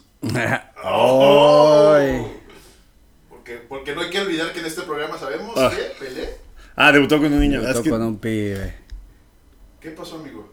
Ay. 0.84 2.26
Porque, 3.30 3.58
porque 3.70 3.94
no 3.94 4.02
hay 4.02 4.10
que 4.10 4.22
olvidar 4.22 4.52
que 4.52 4.62
en 4.62 4.66
este 4.66 4.82
programa 4.82 5.20
sabemos 5.20 5.54
Ah. 5.58 5.70
que 5.70 6.04
Pelé. 6.04 6.30
Ah, 6.76 6.92
debutó 6.92 7.20
con 7.20 7.32
un 7.32 7.40
niño. 7.40 7.62
Debutó 7.62 7.78
Es 7.80 7.84
que- 7.84 7.90
con 7.92 8.02
un 8.02 8.18
pibe. 8.18 8.74
¿Qué 9.80 9.92
pasó, 9.92 10.16
amigo? 10.16 10.52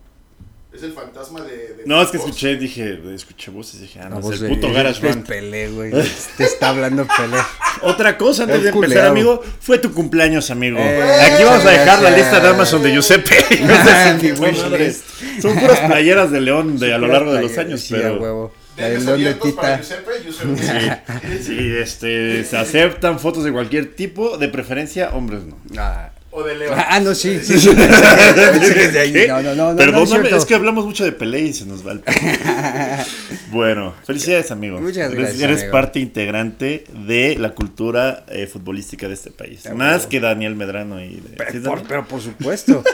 Es 0.72 0.82
el 0.82 0.92
fantasma 0.92 1.40
de. 1.40 1.56
de 1.56 1.82
No, 1.86 2.02
es 2.02 2.10
que 2.10 2.18
escuché, 2.18 2.56
dije, 2.56 3.00
escuché 3.14 3.50
voces 3.50 3.76
y 3.80 3.82
dije, 3.84 4.00
ah, 4.02 4.10
no, 4.10 4.20
voz 4.20 4.34
es 4.34 4.42
el 4.42 4.48
de- 4.50 4.54
puto 4.54 4.72
Garage 4.72 4.98
es 5.08 5.14
Band. 5.14 5.26
Pelé, 5.26 5.68
güey. 5.70 5.90
Te 6.36 6.44
está 6.44 6.68
hablando 6.68 7.06
Pelé. 7.06 7.36
Otra 7.82 8.18
cosa 8.18 8.42
antes 8.42 8.58
Es 8.58 8.64
de 8.64 8.68
empezar, 8.70 9.06
amigo, 9.06 9.42
fue 9.60 9.78
tu 9.78 9.92
cumpleaños, 9.94 10.50
amigo. 10.50 10.78
Eh, 10.78 11.02
Aquí 11.32 11.42
vamos 11.44 11.64
a 11.64 11.70
dejar 11.70 12.02
la 12.02 12.10
lista 12.10 12.38
de 12.40 12.48
Amazon 12.48 12.82
de 12.82 12.92
Giuseppe. 12.92 13.34
No 13.62 13.74
sé 13.84 14.20
si 14.20 14.26
mi 14.30 14.36
fue 14.36 14.50
wish 14.50 14.60
madre. 14.62 14.86
list. 14.88 15.04
Son 15.40 15.54
puras 15.58 15.80
playeras 15.80 16.30
de 16.30 16.40
León 16.42 16.78
de, 16.78 16.92
a 16.92 16.98
lo 16.98 17.06
largo 17.06 17.32
de 17.32 17.42
los 17.42 17.56
años, 17.58 17.80
sí, 17.80 17.94
pero 17.94 18.16
huevo. 18.20 18.52
De 18.76 18.96
abiertos 19.10 19.52
para 19.54 19.80
Tita. 19.80 19.96
Giuseppe, 20.22 20.56
Giuseppe. 20.56 21.38
sí, 21.38 21.44
sí, 21.44 21.72
este, 21.78 22.44
se 22.44 22.56
aceptan 22.56 23.18
fotos 23.18 23.42
de 23.42 23.50
cualquier 23.52 23.94
tipo, 23.96 24.38
de 24.38 24.48
preferencia 24.48 25.10
hombres 25.14 25.40
no. 25.44 25.56
Ah, 25.78 26.10
O 26.30 26.42
de 26.42 26.54
León. 26.56 26.74
Ah, 26.76 27.00
no, 27.00 27.14
sí, 27.14 27.40
sí. 27.42 27.58
sí. 27.58 27.70
No, 29.28 29.42
no, 29.42 29.54
no, 29.54 29.76
Perdóname, 29.76 30.28
es 30.30 30.44
que 30.44 30.54
hablamos 30.54 30.84
mucho 30.84 31.04
de 31.04 31.12
Pelé 31.12 31.40
y 31.40 31.52
se 31.54 31.64
nos 31.64 31.86
va 31.86 31.92
el 31.92 32.02
Bueno, 33.50 33.94
felicidades, 34.04 34.50
amigo. 34.50 34.78
Muchas 34.80 35.10
Eres- 35.10 35.14
gracias, 35.18 35.40
Eres 35.42 35.58
amigo. 35.60 35.72
parte 35.72 36.00
integrante 36.00 36.84
de 37.06 37.36
la 37.38 37.54
cultura 37.54 38.24
eh, 38.28 38.46
futbolística 38.46 39.08
de 39.08 39.14
este 39.14 39.30
país. 39.30 39.64
Más 39.74 40.04
acuerdo. 40.04 40.08
que 40.10 40.20
Daniel 40.20 40.54
Medrano 40.54 41.02
y 41.02 41.14
de- 41.16 41.34
Pero 41.36 41.50
¿sí 41.50 41.56
es 41.58 41.62
por, 41.64 41.82
pero 41.84 42.06
por 42.06 42.20
supuesto. 42.20 42.82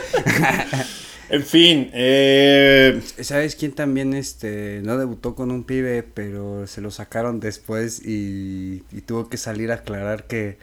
En 1.27 1.43
fin, 1.43 1.89
eh, 1.91 3.01
¿Sabes 3.21 3.55
quién 3.55 3.71
también 3.71 4.13
este 4.13 4.81
no 4.83 4.95
debutó 4.99 5.33
con 5.33 5.49
un 5.49 5.63
pibe, 5.63 6.03
pero 6.03 6.67
se 6.67 6.81
lo 6.81 6.91
sacaron 6.91 7.39
después 7.39 7.99
y, 8.05 8.83
y 8.91 9.01
tuvo 9.01 9.27
que 9.27 9.37
salir 9.37 9.71
a 9.71 9.75
aclarar 9.75 10.25
que 10.27 10.59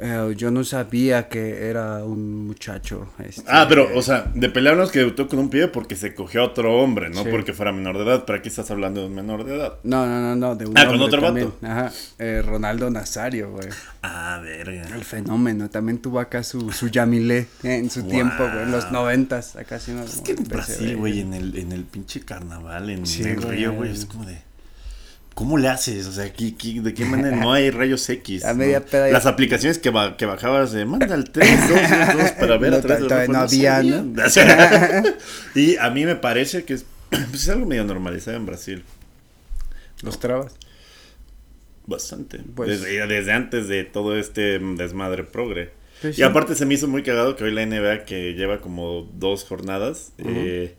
eh, 0.00 0.34
yo 0.36 0.50
no 0.50 0.64
sabía 0.64 1.28
que 1.28 1.66
era 1.68 2.04
un 2.04 2.46
muchacho. 2.46 3.12
este, 3.18 3.42
Ah, 3.46 3.66
pero, 3.68 3.88
o 3.94 4.02
sea, 4.02 4.30
de 4.34 4.48
pelearnos 4.48 4.90
que 4.90 5.00
debutó 5.00 5.28
con 5.28 5.38
un 5.38 5.50
pibe 5.50 5.68
porque 5.68 5.94
se 5.96 6.14
cogió 6.14 6.40
a 6.42 6.44
otro 6.46 6.74
hombre, 6.80 7.10
no 7.10 7.22
Sí. 7.24 7.28
porque 7.30 7.52
fuera 7.52 7.70
menor 7.72 7.98
de 7.98 8.04
edad. 8.04 8.24
Pero 8.26 8.38
aquí 8.38 8.48
estás 8.48 8.70
hablando 8.70 9.00
de 9.02 9.06
un 9.08 9.14
menor 9.14 9.44
de 9.44 9.56
edad. 9.56 9.74
No, 9.82 10.06
no, 10.06 10.20
no, 10.20 10.36
no, 10.36 10.56
de 10.56 10.66
un 10.66 10.78
Ah, 10.78 10.86
¿con 10.86 11.00
otro 11.00 11.20
también. 11.20 11.52
vato? 11.60 11.66
Ajá, 11.72 11.92
eh, 12.18 12.42
Ronaldo 12.44 12.90
Nazario, 12.90 13.50
güey. 13.52 13.68
Ah, 14.02 14.40
verga. 14.42 14.82
El 14.94 15.04
fenómeno, 15.04 15.68
también 15.70 15.98
tuvo 15.98 16.18
acá 16.20 16.42
su, 16.42 16.72
su 16.72 16.88
Yamilé 16.88 17.46
eh, 17.62 17.76
en 17.76 17.90
su 17.90 18.00
Wow. 18.02 18.10
tiempo, 18.10 18.44
güey, 18.50 18.62
en 18.62 18.72
los 18.72 18.90
noventas, 18.90 19.56
acá 19.56 19.78
sí 19.78 19.92
Es 20.04 20.20
que 20.22 20.32
en 20.32 20.44
Brasil, 20.44 20.96
güey, 20.96 21.20
en 21.20 21.34
el, 21.34 21.56
en 21.58 21.72
el 21.72 21.84
pinche 21.84 22.20
carnaval, 22.20 22.88
en 22.90 23.06
Sí, 23.06 23.22
el 23.22 23.42
río, 23.42 23.72
güey, 23.74 23.92
es 23.92 24.06
como 24.06 24.24
de. 24.24 24.38
¿Cómo 25.34 25.56
le 25.58 25.68
haces? 25.68 26.06
O 26.06 26.12
sea, 26.12 26.32
¿qué- 26.32 26.54
qué- 26.56 26.80
de 26.80 26.92
qué 26.92 27.04
manera 27.04 27.34
no 27.36 27.52
hay 27.52 27.70
rayos 27.70 28.08
X? 28.08 28.44
A 28.44 28.52
¿no? 28.52 28.58
media 28.58 28.84
peda 28.84 29.08
Las 29.08 29.26
aplicaciones 29.26 29.78
que, 29.78 29.90
ba- 29.90 30.16
que 30.16 30.26
bajabas 30.26 30.72
de 30.72 30.84
manda 30.84 31.14
al 31.14 31.30
3, 31.30 31.68
2, 31.68 31.68
2, 31.70 32.16
2 32.22 32.30
para 32.32 32.58
ver 32.58 32.70
No, 32.72 32.76
a 32.76 32.80
través 32.80 33.08
de 33.08 33.28
no 33.28 33.38
había, 33.38 33.82
¿no? 33.82 34.22
y 35.54 35.76
a 35.76 35.90
mí 35.90 36.04
me 36.04 36.16
parece 36.16 36.64
que 36.64 36.74
es, 36.74 36.84
pues, 37.10 37.34
es 37.42 37.48
algo 37.48 37.66
medio 37.66 37.84
normalizado 37.84 38.36
en 38.36 38.46
Brasil. 38.46 38.84
Los 40.02 40.18
trabas. 40.20 40.54
Bastante. 41.86 42.40
Pues- 42.54 42.80
desde, 42.82 43.06
desde 43.06 43.32
antes 43.32 43.68
de 43.68 43.84
todo 43.84 44.16
este 44.18 44.58
desmadre 44.58 45.24
progre. 45.24 45.70
Pues 46.02 46.14
y 46.14 46.16
sí. 46.18 46.22
aparte 46.22 46.54
se 46.54 46.64
me 46.66 46.74
hizo 46.74 46.88
muy 46.88 47.02
cagado 47.02 47.36
que 47.36 47.44
hoy 47.44 47.52
la 47.52 47.64
NBA, 47.66 48.04
que 48.04 48.32
lleva 48.34 48.60
como 48.60 49.08
dos 49.14 49.44
jornadas, 49.44 50.12
eh, 50.18 50.74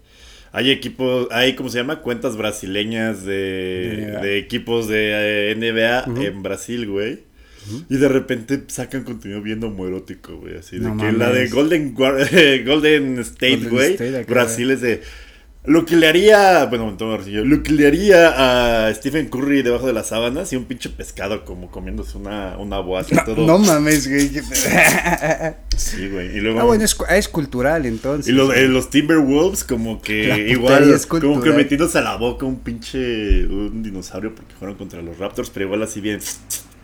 hay 0.52 0.72
equipos, 0.72 1.28
hay, 1.32 1.56
¿cómo 1.56 1.70
se 1.70 1.78
llama? 1.78 2.02
Cuentas 2.02 2.36
brasileñas 2.36 3.24
de, 3.26 4.18
De 4.22 4.38
equipos 4.38 4.88
de 4.88 5.52
eh, 5.52 5.56
NBA 5.56 6.22
en 6.26 6.44
Brasil, 6.44 6.88
güey. 6.88 7.32
Y 7.90 7.98
de 7.98 8.08
repente 8.08 8.64
sacan 8.68 9.04
contenido 9.04 9.42
bien 9.42 9.64
homoerótico, 9.64 10.36
güey. 10.38 10.58
Así 10.58 10.80
de 10.80 10.90
No 10.90 10.98
que 10.98 11.12
la 11.12 11.32
de. 11.32 11.48
Golden, 11.48 11.94
Golden 12.66 13.20
State, 13.20 13.56
Golden 13.58 13.70
güey. 13.70 13.94
State 13.94 14.24
Brasil 14.24 14.72
es 14.72 14.82
de. 14.82 15.02
Lo 15.64 15.86
que 15.86 15.96
le 15.96 16.08
haría, 16.08 16.66
bueno, 16.66 16.98
lo 17.00 17.62
que 17.62 17.72
le 17.72 17.86
haría 17.86 18.88
a 18.88 18.94
Stephen 18.96 19.30
Curry 19.30 19.62
debajo 19.62 19.86
de 19.86 19.94
las 19.94 20.08
sábanas 20.08 20.52
y 20.54 20.56
un 20.56 20.66
pinche 20.66 20.90
pescado 20.90 21.46
como 21.46 21.70
comiéndose 21.70 22.18
una, 22.18 22.58
una 22.58 22.80
boasa 22.80 23.14
y 23.14 23.26
todo. 23.26 23.46
No 23.46 23.60
mames, 23.60 24.08
güey. 24.10 24.32
Sí, 25.78 26.10
güey. 26.10 26.38
Y 26.38 26.42
luego. 26.42 26.60
Ah, 26.60 26.64
bueno, 26.64 26.84
es, 26.84 26.96
es 27.10 27.28
cultural 27.28 27.86
entonces. 27.86 28.28
Y 28.28 28.32
los, 28.32 28.56
eh, 28.56 28.68
los 28.68 28.90
Timberwolves 28.90 29.64
como 29.64 30.02
que 30.02 30.48
igual, 30.50 31.00
como 31.08 31.42
que 31.42 31.52
metiéndose 31.52 31.98
a 32.00 32.02
la 32.02 32.16
boca 32.18 32.46
un 32.46 32.60
pinche, 32.60 33.46
un 33.46 33.82
dinosaurio 33.84 34.34
porque 34.36 34.54
fueron 34.56 34.78
contra 34.78 35.02
los 35.02 35.18
Raptors, 35.18 35.50
pero 35.50 35.66
igual 35.66 35.84
así 35.84 36.02
bien. 36.02 36.20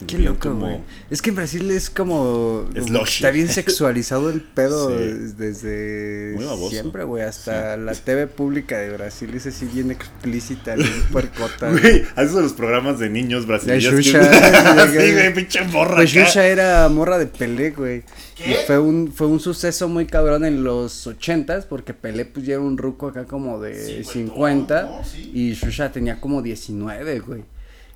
Qué 0.06 0.16
bien 0.16 0.28
loco, 0.30 0.50
como- 0.50 0.60
güey. 0.66 0.78
Es 1.10 1.20
que 1.22 1.30
en 1.30 1.36
Brasil 1.36 1.68
es 1.72 1.90
como. 1.90 2.66
Slushy. 2.72 3.16
Está 3.16 3.30
bien 3.32 3.48
sexualizado 3.48 4.30
el 4.30 4.40
pedo 4.40 4.90
Sí. 4.96 5.32
desde 5.36 6.38
siempre, 6.70 7.04
güey. 7.04 7.24
Hasta 7.24 7.76
la 7.76 7.94
TV 7.94 8.26
pública 8.28 8.78
de 8.78 8.90
Brasil 8.90 9.30
es 9.34 9.46
así 9.46 9.66
bien 9.66 9.90
explícita, 9.90 10.74
bien 10.76 11.02
puercota. 11.10 11.70
Güey, 11.70 12.04
haces 12.14 12.32
los 12.32 12.52
programas 12.52 12.98
de 13.00 13.10
niños 13.10 13.46
brasileños. 13.46 13.84
De 13.92 14.02
que- 14.02 14.02
Xuxa. 14.12 14.86
sí, 14.92 15.12
güey, 15.12 15.34
pinche 15.34 15.64
morra. 15.64 15.96
Pues 15.96 16.12
acá. 16.16 16.26
Xuxa 16.26 16.46
era 16.46 16.88
morra 16.88 17.18
de 17.18 17.26
Pelé, 17.26 17.70
güey. 17.72 18.02
Y 18.38 18.54
fue 18.68 18.78
un, 18.78 19.12
fue 19.12 19.26
un 19.26 19.40
suceso 19.40 19.88
muy 19.88 20.06
cabrón 20.06 20.44
en 20.44 20.62
los 20.62 21.08
ochentas, 21.08 21.66
porque 21.66 21.92
Pelé 21.92 22.24
pues 22.24 22.46
ya 22.46 22.54
era 22.54 22.62
un 22.62 22.78
ruco 22.78 23.08
acá 23.08 23.24
como 23.24 23.58
de 23.60 24.04
Cincuentón, 24.04 24.28
50 24.28 24.82
¿no? 24.84 25.04
Sí. 25.04 25.30
y 25.34 25.54
Xuxa 25.56 25.90
tenía 25.90 26.20
como 26.20 26.40
19, 26.40 27.18
güey. 27.18 27.42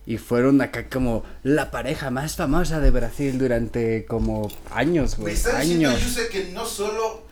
Y 0.05 0.19
fueron 0.19 0.61
acá 0.61 0.89
como 0.89 1.23
la 1.45 1.71
pareja 1.71 2.11
más 2.11 2.35
famosa 2.37 2.81
de 2.81 2.91
Brasil 2.91 3.39
durante 3.39 4.05
como 4.05 4.51
años, 4.73 5.17
güey. 5.17 5.37
Años. 5.55 6.03
Yuse 6.03 6.29
que 6.29 6.51
no 6.53 6.67
solo 6.67 7.23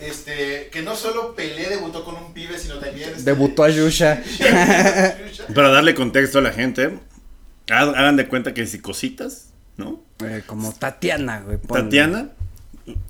este 0.00 0.68
que 0.72 0.82
no 0.82 0.96
solo 0.96 1.34
Pelé 1.34 1.68
debutó 1.68 2.02
con 2.04 2.16
un 2.16 2.32
pibe, 2.32 2.58
sino 2.58 2.76
también 2.78 3.10
este, 3.10 3.22
Debutó 3.22 3.64
a 3.64 3.70
Xuxa. 3.70 4.22
Para 5.54 5.68
darle 5.68 5.94
contexto 5.94 6.38
a 6.38 6.42
la 6.42 6.52
gente, 6.52 6.98
ha- 7.70 7.80
hagan 7.82 8.16
de 8.16 8.26
cuenta 8.26 8.54
que 8.54 8.66
si 8.66 8.78
cositas, 8.80 9.50
¿no? 9.76 10.02
Eh, 10.24 10.42
como 10.46 10.72
Tatiana, 10.72 11.40
güey. 11.40 11.58
ponle. 11.58 11.82
Tatiana 11.84 12.28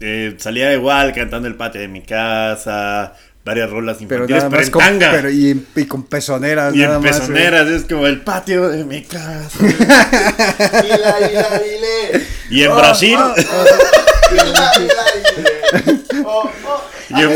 eh, 0.01 0.35
salía 0.39 0.73
igual 0.75 1.15
cantando 1.15 1.49
el 1.49 1.55
patio 1.55 1.81
de 1.81 1.89
mi 1.89 2.03
casa, 2.03 3.15
varias 3.45 3.71
rolas 3.71 3.97
Pero 4.07 4.25
infantiles, 4.25 4.45
pero, 4.45 4.57
más 4.57 4.67
en 4.67 4.71
con, 4.73 4.83
tanga. 4.83 5.11
pero 5.11 5.31
y, 5.31 5.67
y 5.77 5.85
con 5.87 6.05
pezoneras, 6.05 6.75
y 6.75 6.79
nada 6.79 6.97
en 6.97 7.03
más, 7.03 7.11
güey. 7.11 7.21
pezoneras, 7.21 7.67
es 7.69 7.83
como 7.85 8.07
el 8.07 8.21
patio 8.21 8.69
de 8.69 8.85
mi 8.85 9.03
casa. 9.03 9.59
Y 12.51 12.63
en 12.65 12.71
Oh, 12.71 12.77
Brasil, 12.77 13.17
oh, 13.19 13.35
oh. 16.25 16.51
Y 17.11 17.15
en 17.21 17.31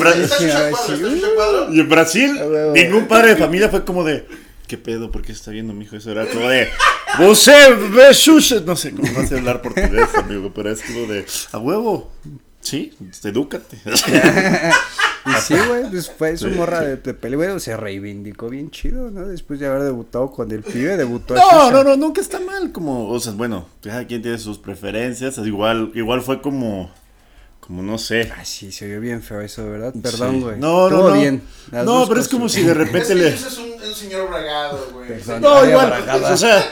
y 1.73 1.81
en 1.81 1.89
Brasil, 1.89 2.41
ningún 2.75 3.07
padre 3.09 3.31
de 3.31 3.37
familia 3.37 3.69
fue 3.69 3.85
como 3.85 4.05
de, 4.05 4.27
¿qué 4.67 4.79
pedo? 4.79 5.11
¿Por 5.11 5.23
qué 5.23 5.33
está 5.33 5.51
viendo 5.51 5.73
mi 5.75 5.85
hijo? 5.85 5.97
Eso 5.97 6.13
era 6.13 6.27
como 6.27 6.49
de, 6.49 6.69
ve 7.19 8.15
Xuxa?" 8.15 8.61
No 8.65 8.77
sé 8.77 8.93
cómo 8.93 9.13
vas 9.15 9.31
a 9.33 9.37
hablar 9.37 9.61
portugués, 9.63 10.09
amigo, 10.17 10.53
pero 10.55 10.71
es 10.71 10.81
como 10.83 11.07
de, 11.07 11.27
a 11.53 11.59
huevo. 11.59 12.11
Sí, 12.67 12.93
edúcate. 13.25 13.79
Y 15.29 15.41
sí, 15.41 15.55
güey, 15.67 15.91
pues 15.91 16.09
fue 16.09 16.37
su 16.37 16.49
Sí. 16.49 16.55
morra 16.55 16.81
de, 16.83 16.97
de 16.99 17.13
peli, 17.13 17.35
güey, 17.35 17.59
se 17.59 17.77
reivindicó 17.77 18.49
bien 18.49 18.71
chido, 18.71 19.11
¿no? 19.11 19.27
Después 19.27 19.59
de 19.59 19.67
haber 19.67 19.83
debutado 19.83 20.31
con 20.31 20.53
el 20.53 20.63
pibe, 20.63 20.97
debutó 20.97 21.35
a 21.35 21.39
No, 21.39 21.43
Xuxa. 21.51 21.71
no, 21.73 21.83
no, 21.83 21.97
nunca 21.97 22.21
está 22.21 22.39
mal. 22.39 22.71
Como, 22.71 23.09
o 23.09 23.19
sea, 23.19 23.33
bueno, 23.33 23.67
cada 23.83 24.07
quien 24.07 24.23
tiene 24.23 24.39
sus 24.39 24.59
preferencias. 24.59 25.37
Igual, 25.39 25.91
igual 25.97 26.23
fue 26.23 26.41
como, 26.41 26.93
como 27.59 27.83
no 27.83 27.99
sé. 27.99 28.31
Ah, 28.39 28.45
sí, 28.45 28.71
se 28.71 28.87
vio 28.87 29.01
bien 29.01 29.21
feo 29.21 29.41
eso, 29.41 29.69
¿verdad? 29.69 29.93
Perdón, 30.01 30.37
Sí. 30.37 30.41
güey. 30.43 30.61
No, 30.61 30.89
no, 30.89 31.09
no. 31.09 31.13
bien. 31.15 31.43
las 31.73 31.85
No, 31.85 32.07
pero 32.07 32.21
es 32.21 32.29
como 32.29 32.49
si 32.49 32.63
de 32.63 32.75
repente 32.75 33.17
le. 33.17 33.29
Es 33.31 33.59
un, 33.59 33.95
señor 33.97 34.29
bragado, 34.29 34.91
güey. 34.93 35.09
No, 35.41 35.69
igual. 35.69 35.89
bragada. 35.89 36.35
O 36.35 36.37
sea, 36.37 36.65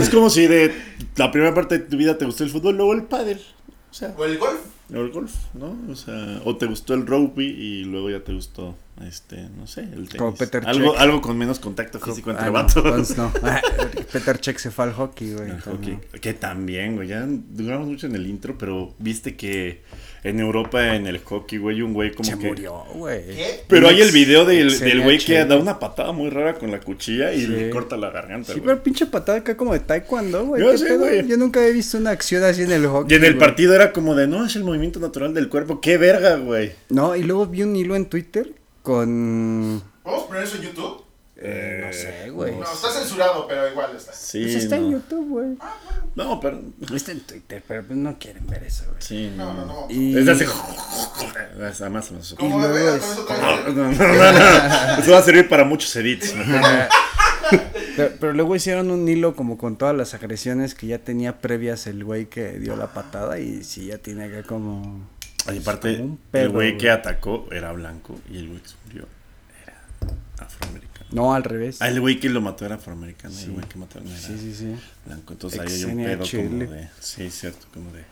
es 0.00 0.08
como 0.08 0.30
si 0.30 0.46
de 0.46 0.74
la 1.16 1.30
primera 1.30 1.52
parte 1.54 1.76
de 1.78 1.84
tu 1.84 1.98
vida 1.98 2.16
te 2.16 2.24
gustó 2.24 2.44
el 2.44 2.50
fútbol, 2.50 2.76
luego 2.78 2.94
el 2.94 3.02
pádel. 3.02 3.42
O 3.90 3.94
sea, 3.94 4.14
O 4.16 4.24
el 4.24 4.38
golf. 4.38 4.58
O 4.94 5.00
el 5.00 5.10
golf, 5.10 5.34
¿no? 5.54 5.76
O 5.90 5.94
sea, 5.94 6.40
o 6.44 6.56
te 6.56 6.66
gustó 6.66 6.94
el 6.94 7.06
rugby 7.06 7.44
y 7.46 7.84
luego 7.84 8.10
ya 8.10 8.20
te 8.24 8.32
gustó, 8.32 8.76
este, 9.06 9.48
no 9.56 9.66
sé, 9.66 9.82
el 9.82 9.90
tenis. 10.08 10.14
Como 10.16 10.34
Peter 10.34 10.62
algo, 10.66 10.92
Cech. 10.92 11.00
algo 11.00 11.20
con 11.20 11.38
menos 11.38 11.58
contacto 11.60 11.98
físico 12.00 12.30
entre 12.30 12.44
Ah, 12.46 12.48
no, 12.48 12.52
vatos. 12.54 12.76
entonces 12.84 13.16
no. 13.16 13.32
Peter 14.12 14.38
Check 14.40 14.58
se 14.58 14.70
fue 14.70 14.84
al 14.86 14.92
hockey, 14.92 15.32
güey. 15.34 15.50
Hockey. 15.60 15.98
Que 16.20 16.34
también, 16.34 16.96
güey. 16.96 17.08
Ya 17.08 17.26
duramos 17.26 17.86
mucho 17.88 18.06
en 18.06 18.14
el 18.16 18.26
intro, 18.26 18.56
pero 18.58 18.94
viste 18.98 19.36
que 19.36 19.82
en 20.22 20.38
Europa, 20.40 20.94
en 20.96 21.06
el 21.06 21.18
hockey, 21.18 21.58
güey, 21.58 21.80
un 21.82 21.94
güey 21.94 22.12
como 22.12 22.28
Se 22.28 22.36
que. 22.38 22.46
murió, 22.48 22.84
güey. 22.94 23.24
¿Qué? 23.26 23.60
Pero 23.68 23.88
hay 23.88 24.00
el 24.00 24.10
video 24.12 24.44
del, 24.44 24.78
del 24.78 25.00
güey 25.02 25.18
que 25.18 25.44
da 25.44 25.56
una 25.56 25.78
patada 25.78 26.12
muy 26.12 26.28
rara 26.30 26.54
con 26.58 26.70
la 26.70 26.80
cuchilla 26.80 27.32
y 27.32 27.40
Sí. 27.42 27.46
le 27.46 27.70
corta 27.70 27.96
la 27.96 28.10
garganta. 28.10 28.52
Sí, 28.52 28.60
güey. 28.60 28.66
pero 28.66 28.82
pinche 28.82 29.06
patada 29.06 29.38
acá 29.38 29.56
como 29.56 29.72
de 29.72 29.80
taekwondo, 29.80 30.44
güey. 30.46 30.62
Yo 30.62 30.70
¿qué 30.72 30.78
sé, 30.78 30.84
pedo? 30.86 30.98
güey. 30.98 31.26
Yo 31.26 31.36
nunca 31.36 31.60
había 31.60 31.72
visto 31.72 31.96
una 31.96 32.10
acción 32.10 32.44
así 32.44 32.62
en 32.62 32.72
el 32.72 32.86
hockey. 32.86 33.14
Y 33.14 33.18
en 33.18 33.24
el 33.24 33.34
güey. 33.34 33.40
partido 33.46 33.74
era 33.74 33.92
como 33.92 34.14
de, 34.14 34.26
no, 34.28 34.44
es 34.44 34.56
el 34.56 34.64
movimiento 34.64 35.00
natural 35.00 35.32
del 35.32 35.48
cuerpo. 35.48 35.80
¡Qué 35.80 35.96
verga, 35.96 36.36
güey! 36.36 36.72
No, 36.90 37.16
y 37.16 37.22
luego 37.22 37.46
vi 37.46 37.62
un 37.62 37.74
hilo 37.76 37.96
en 37.96 38.06
Twitter 38.06 38.52
con... 38.82 39.82
¿Podemos 40.02 40.24
poner 40.26 40.42
eso 40.44 40.56
en 40.56 40.62
YouTube? 40.62 41.04
Eh, 41.42 41.84
no 41.86 41.92
sé, 41.92 42.30
güey. 42.30 42.54
No, 42.54 42.70
está 42.70 42.90
censurado, 42.92 43.46
pero 43.48 43.66
igual 43.70 43.96
está. 43.96 44.12
Sí, 44.12 44.42
Pues 44.42 44.56
está 44.56 44.76
en. 44.76 44.90
YouTube, 44.90 45.28
güey. 45.28 45.56
No, 46.14 46.38
pero... 46.38 46.60
Está 46.94 47.12
en 47.12 47.20
Twitter, 47.20 47.62
pero 47.66 47.82
pues 47.86 47.98
no 47.98 48.18
quieren 48.18 48.46
ver 48.46 48.64
eso, 48.64 48.84
güey. 48.88 48.96
Sí, 49.00 49.32
No, 49.34 49.54
no. 49.54 49.64
no, 49.64 49.66
no. 49.66 49.86
Y... 49.88 50.18
Es 50.18 50.26
no, 53.68 53.90
no, 53.90 53.92
no, 53.92 54.32
no. 54.32 54.98
Eso 54.98 55.12
va 55.12 55.18
a 55.18 55.22
servir 55.22 55.48
para 55.48 55.64
muchos 55.64 55.94
edits. 55.96 56.34
Pero, 57.96 58.12
pero 58.20 58.32
luego 58.32 58.54
hicieron 58.54 58.90
un 58.92 59.08
hilo 59.08 59.34
como 59.34 59.58
con 59.58 59.76
todas 59.76 59.94
las 59.96 60.14
agresiones 60.14 60.74
que 60.76 60.86
ya 60.86 60.98
tenía 60.98 61.38
previas 61.40 61.88
el 61.88 62.04
güey 62.04 62.26
que 62.26 62.52
dio 62.60 62.76
la 62.76 62.86
patada 62.94 63.40
y 63.40 63.64
sí 63.64 63.86
ya 63.86 63.98
tiene 63.98 64.24
acá 64.24 64.44
como... 64.44 65.08
Y 65.52 65.58
aparte, 65.58 65.96
como 65.96 66.04
un 66.04 66.12
el 66.12 66.18
pedo, 66.30 66.52
güey 66.52 66.68
güey. 66.70 66.78
que 66.78 66.90
atacó 66.90 67.48
era 67.50 67.72
blanco 67.72 68.16
y 68.30 68.38
el 68.38 68.48
güey 68.48 68.60
que 68.60 68.70
murió 68.86 69.06
era 69.64 69.74
afroamericano. 70.38 70.89
No, 71.12 71.34
al 71.34 71.42
revés. 71.44 71.78
Ah, 71.80 71.88
el 71.88 72.00
güey 72.00 72.20
que 72.20 72.28
lo 72.28 72.40
mató 72.40 72.64
era 72.66 72.76
afroamericano 72.76 73.34
Sí. 73.34 73.44
el 73.46 73.52
güey 73.52 73.66
que 73.68 73.78
mataron 73.78 74.08
era 74.08 74.18
Sí, 74.18 74.36
sí, 74.38 74.54
sí. 74.54 74.74
blanco. 75.06 75.32
Entonces 75.32 75.60
ahí 75.60 75.72
hay 75.72 75.84
un 75.84 75.96
pedo 76.04 76.22
Chile. 76.24 76.42
como 76.66 76.72
de. 76.72 76.88
Sí, 77.00 77.30
cierto, 77.30 77.66
como 77.72 77.92
de. 77.92 78.04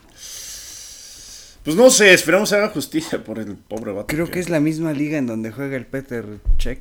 Pues 1.65 1.77
no 1.77 1.91
sé, 1.91 2.15
esperamos 2.15 2.53
haga 2.55 2.69
justicia 2.71 3.23
por 3.23 3.39
el 3.39 3.55
pobre 3.57 3.93
vato. 3.93 4.07
Creo 4.07 4.31
que 4.31 4.39
es 4.41 4.49
la 4.49 4.59
misma 4.59 4.93
liga 4.93 5.19
en 5.19 5.27
donde 5.27 5.51
juega 5.51 5.77
el 5.77 5.85
Peter 5.87 6.25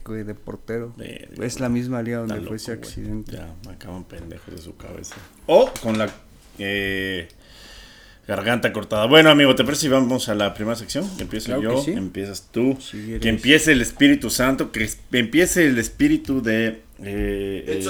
güey, 0.06 0.24
de 0.24 0.34
portero. 0.34 0.96
Es 1.42 1.60
la 1.60 1.68
misma 1.68 2.02
liga 2.02 2.20
donde 2.20 2.40
fue 2.48 2.56
ese 2.56 2.72
accidente. 2.72 3.34
Ya, 3.34 3.54
me 3.66 3.74
acaban 3.74 4.06
pendejos 4.06 4.56
de 4.56 4.62
su 4.62 4.78
cabeza. 4.78 5.16
O 5.46 5.72
con 5.82 5.98
la 5.98 6.10
eh, 6.60 7.28
garganta 8.28 8.74
cortada. 8.74 9.06
Bueno, 9.06 9.30
amigo, 9.30 9.56
¿te 9.56 9.64
parece 9.64 9.84
si 9.84 9.88
vamos 9.90 10.28
a 10.30 10.36
la 10.36 10.54
primera 10.54 10.76
sección? 10.76 11.10
Empiezo 11.20 11.46
Claro 11.48 11.62
yo, 11.62 11.76
que 11.76 11.82
sí. 11.84 11.92
empiezas 11.92 12.50
tú. 12.52 12.78
Que 13.22 13.30
empiece 13.30 13.72
el 13.72 13.82
Espíritu 13.82 14.30
Santo, 14.30 14.72
que 14.72 14.84
es- 14.84 15.00
empiece 15.12 15.66
el 15.68 15.78
espíritu 15.78 16.42
de. 16.42 16.82
eh, 17.02 17.64
eh, 17.68 17.84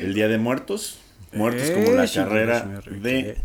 el 0.00 0.14
Día 0.14 0.28
de 0.28 0.38
Muertos. 0.38 0.98
Muertos 1.32 1.70
como 1.70 1.92
la 1.92 2.04
Eh, 2.04 2.08
sí, 2.08 2.14
carrera 2.16 2.82
de. 2.90 3.36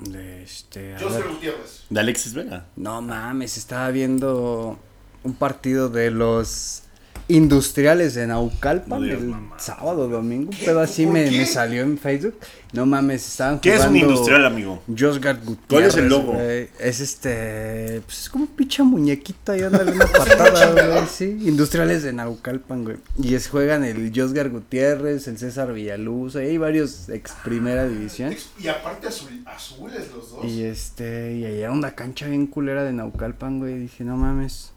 De 0.00 0.42
este... 0.42 0.94
Gutiérrez. 1.00 1.84
de 1.88 2.00
Alexis 2.00 2.34
Vega. 2.34 2.66
No 2.76 3.00
mames, 3.00 3.56
estaba 3.56 3.90
viendo 3.90 4.78
un 5.24 5.34
partido 5.34 5.88
de 5.88 6.10
los 6.10 6.82
industriales 7.28 8.14
de 8.14 8.26
Naucalpan 8.26 9.00
No 9.00 9.04
digas 9.04 9.20
el 9.20 9.26
mamadas. 9.28 9.62
sábado, 9.64 10.08
domingo. 10.08 10.50
Un 10.50 10.56
pedo 10.58 10.80
así 10.80 11.04
¿Por 11.04 11.14
me, 11.14 11.30
me 11.30 11.46
salió 11.46 11.82
en 11.82 11.98
Facebook. 11.98 12.34
No 12.72 12.84
mames, 12.84 13.26
estaban 13.26 13.60
¿Qué 13.60 13.70
es 13.74 13.80
un 13.80 13.86
jugando 13.88 14.10
industrial, 14.10 14.44
amigo? 14.46 14.82
Josgar 14.98 15.36
Gutiérrez. 15.36 15.66
¿Cuál 15.68 15.84
es 15.84 15.96
el 15.96 16.08
logo? 16.08 16.32
güey. 16.34 16.68
Es 16.78 17.00
este. 17.00 18.02
Pues 18.04 18.20
es 18.22 18.28
como 18.28 18.44
un 18.44 18.50
pinche 18.50 18.82
muñequita 18.82 19.56
y 19.56 19.62
ándale 19.62 19.92
una 19.92 20.06
patada, 20.12 20.72
güey. 20.92 21.06
Sí. 21.08 21.24
Industriales 21.46 22.02
de 22.02 22.12
Naucalpan, 22.12 22.84
güey. 22.84 22.96
Y 23.22 23.34
es, 23.34 23.48
juegan 23.48 23.84
el 23.84 24.12
Josgar 24.14 24.50
Gutiérrez, 24.50 25.26
el 25.28 25.38
César 25.38 25.72
Villaluz. 25.72 26.36
Ahí 26.36 26.48
hay 26.48 26.58
varios 26.58 27.08
ex 27.08 27.32
primera 27.44 27.88
división. 27.88 28.32
Ex- 28.32 28.50
Y 28.58 28.68
aparte 28.68 29.08
azul, 29.08 29.30
azules 29.46 30.08
los 30.14 30.30
dos. 30.30 30.44
Y 30.44 30.64
este, 30.64 31.34
y 31.36 31.44
ahí 31.44 31.60
era 31.60 31.72
una 31.72 31.92
cancha 31.92 32.26
bien 32.26 32.46
culera 32.46 32.84
de 32.84 32.92
Naucalpan, 32.92 33.58
güey. 33.58 33.78
Dije, 33.78 34.04
no 34.04 34.16
mames. 34.16 34.72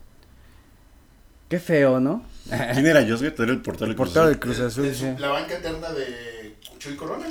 Qué 1.50 1.60
feo, 1.60 2.00
¿no? 2.00 2.24
¿Quién 2.74 2.86
era 2.88 3.06
Josgar? 3.08 3.34
Era 3.38 3.52
el 3.52 3.62
portero 3.62 3.86
El 3.92 3.96
del 3.96 3.98
Cruz 3.98 4.10
Azul. 4.16 4.26
del 4.30 4.40
Cruz 4.40 4.60
Azul, 4.60 4.84
De 4.84 4.94
su- 4.94 5.06
sí. 5.06 5.16
La 5.18 5.30
banca 5.30 5.56
eterna 5.56 5.90
de 5.92 6.56
Chuy 6.80 6.96
Corona. 6.96 7.26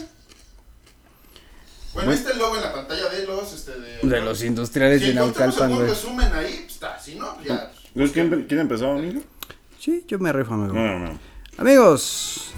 Bueno, 1.94 2.12
este 2.12 2.34
logo 2.34 2.56
en 2.56 2.62
la 2.62 2.72
pantalla 2.72 3.08
de 3.08 3.26
los, 3.26 3.52
este, 3.52 3.72
de... 3.80 3.98
De 4.08 4.20
los 4.20 4.42
industriales 4.44 5.00
Si 5.00 5.08
de 5.08 5.14
Naucalpan, 5.14 5.74
güey. 5.74 5.88
resumen 5.88 6.32
ahí, 6.34 6.60
pues 6.62 6.74
está, 6.74 6.98
si 7.00 7.14
no, 7.14 7.40
ya... 7.42 7.72
¿Ves 7.94 8.12
¿Quién, 8.12 8.44
quién 8.46 8.60
empezó, 8.60 8.92
amigo? 8.92 9.20
Sí, 9.80 10.04
yo 10.06 10.18
me 10.18 10.32
rifo, 10.32 10.54
amigo. 10.54 10.74
No, 10.74 10.98
no, 10.98 10.98
no. 11.12 11.18
Amigos, 11.56 12.50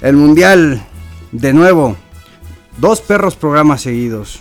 el 0.00 0.16
mundial, 0.16 0.86
de 1.32 1.52
nuevo, 1.52 1.96
dos 2.78 3.00
perros 3.02 3.36
programas 3.36 3.82
seguidos. 3.82 4.40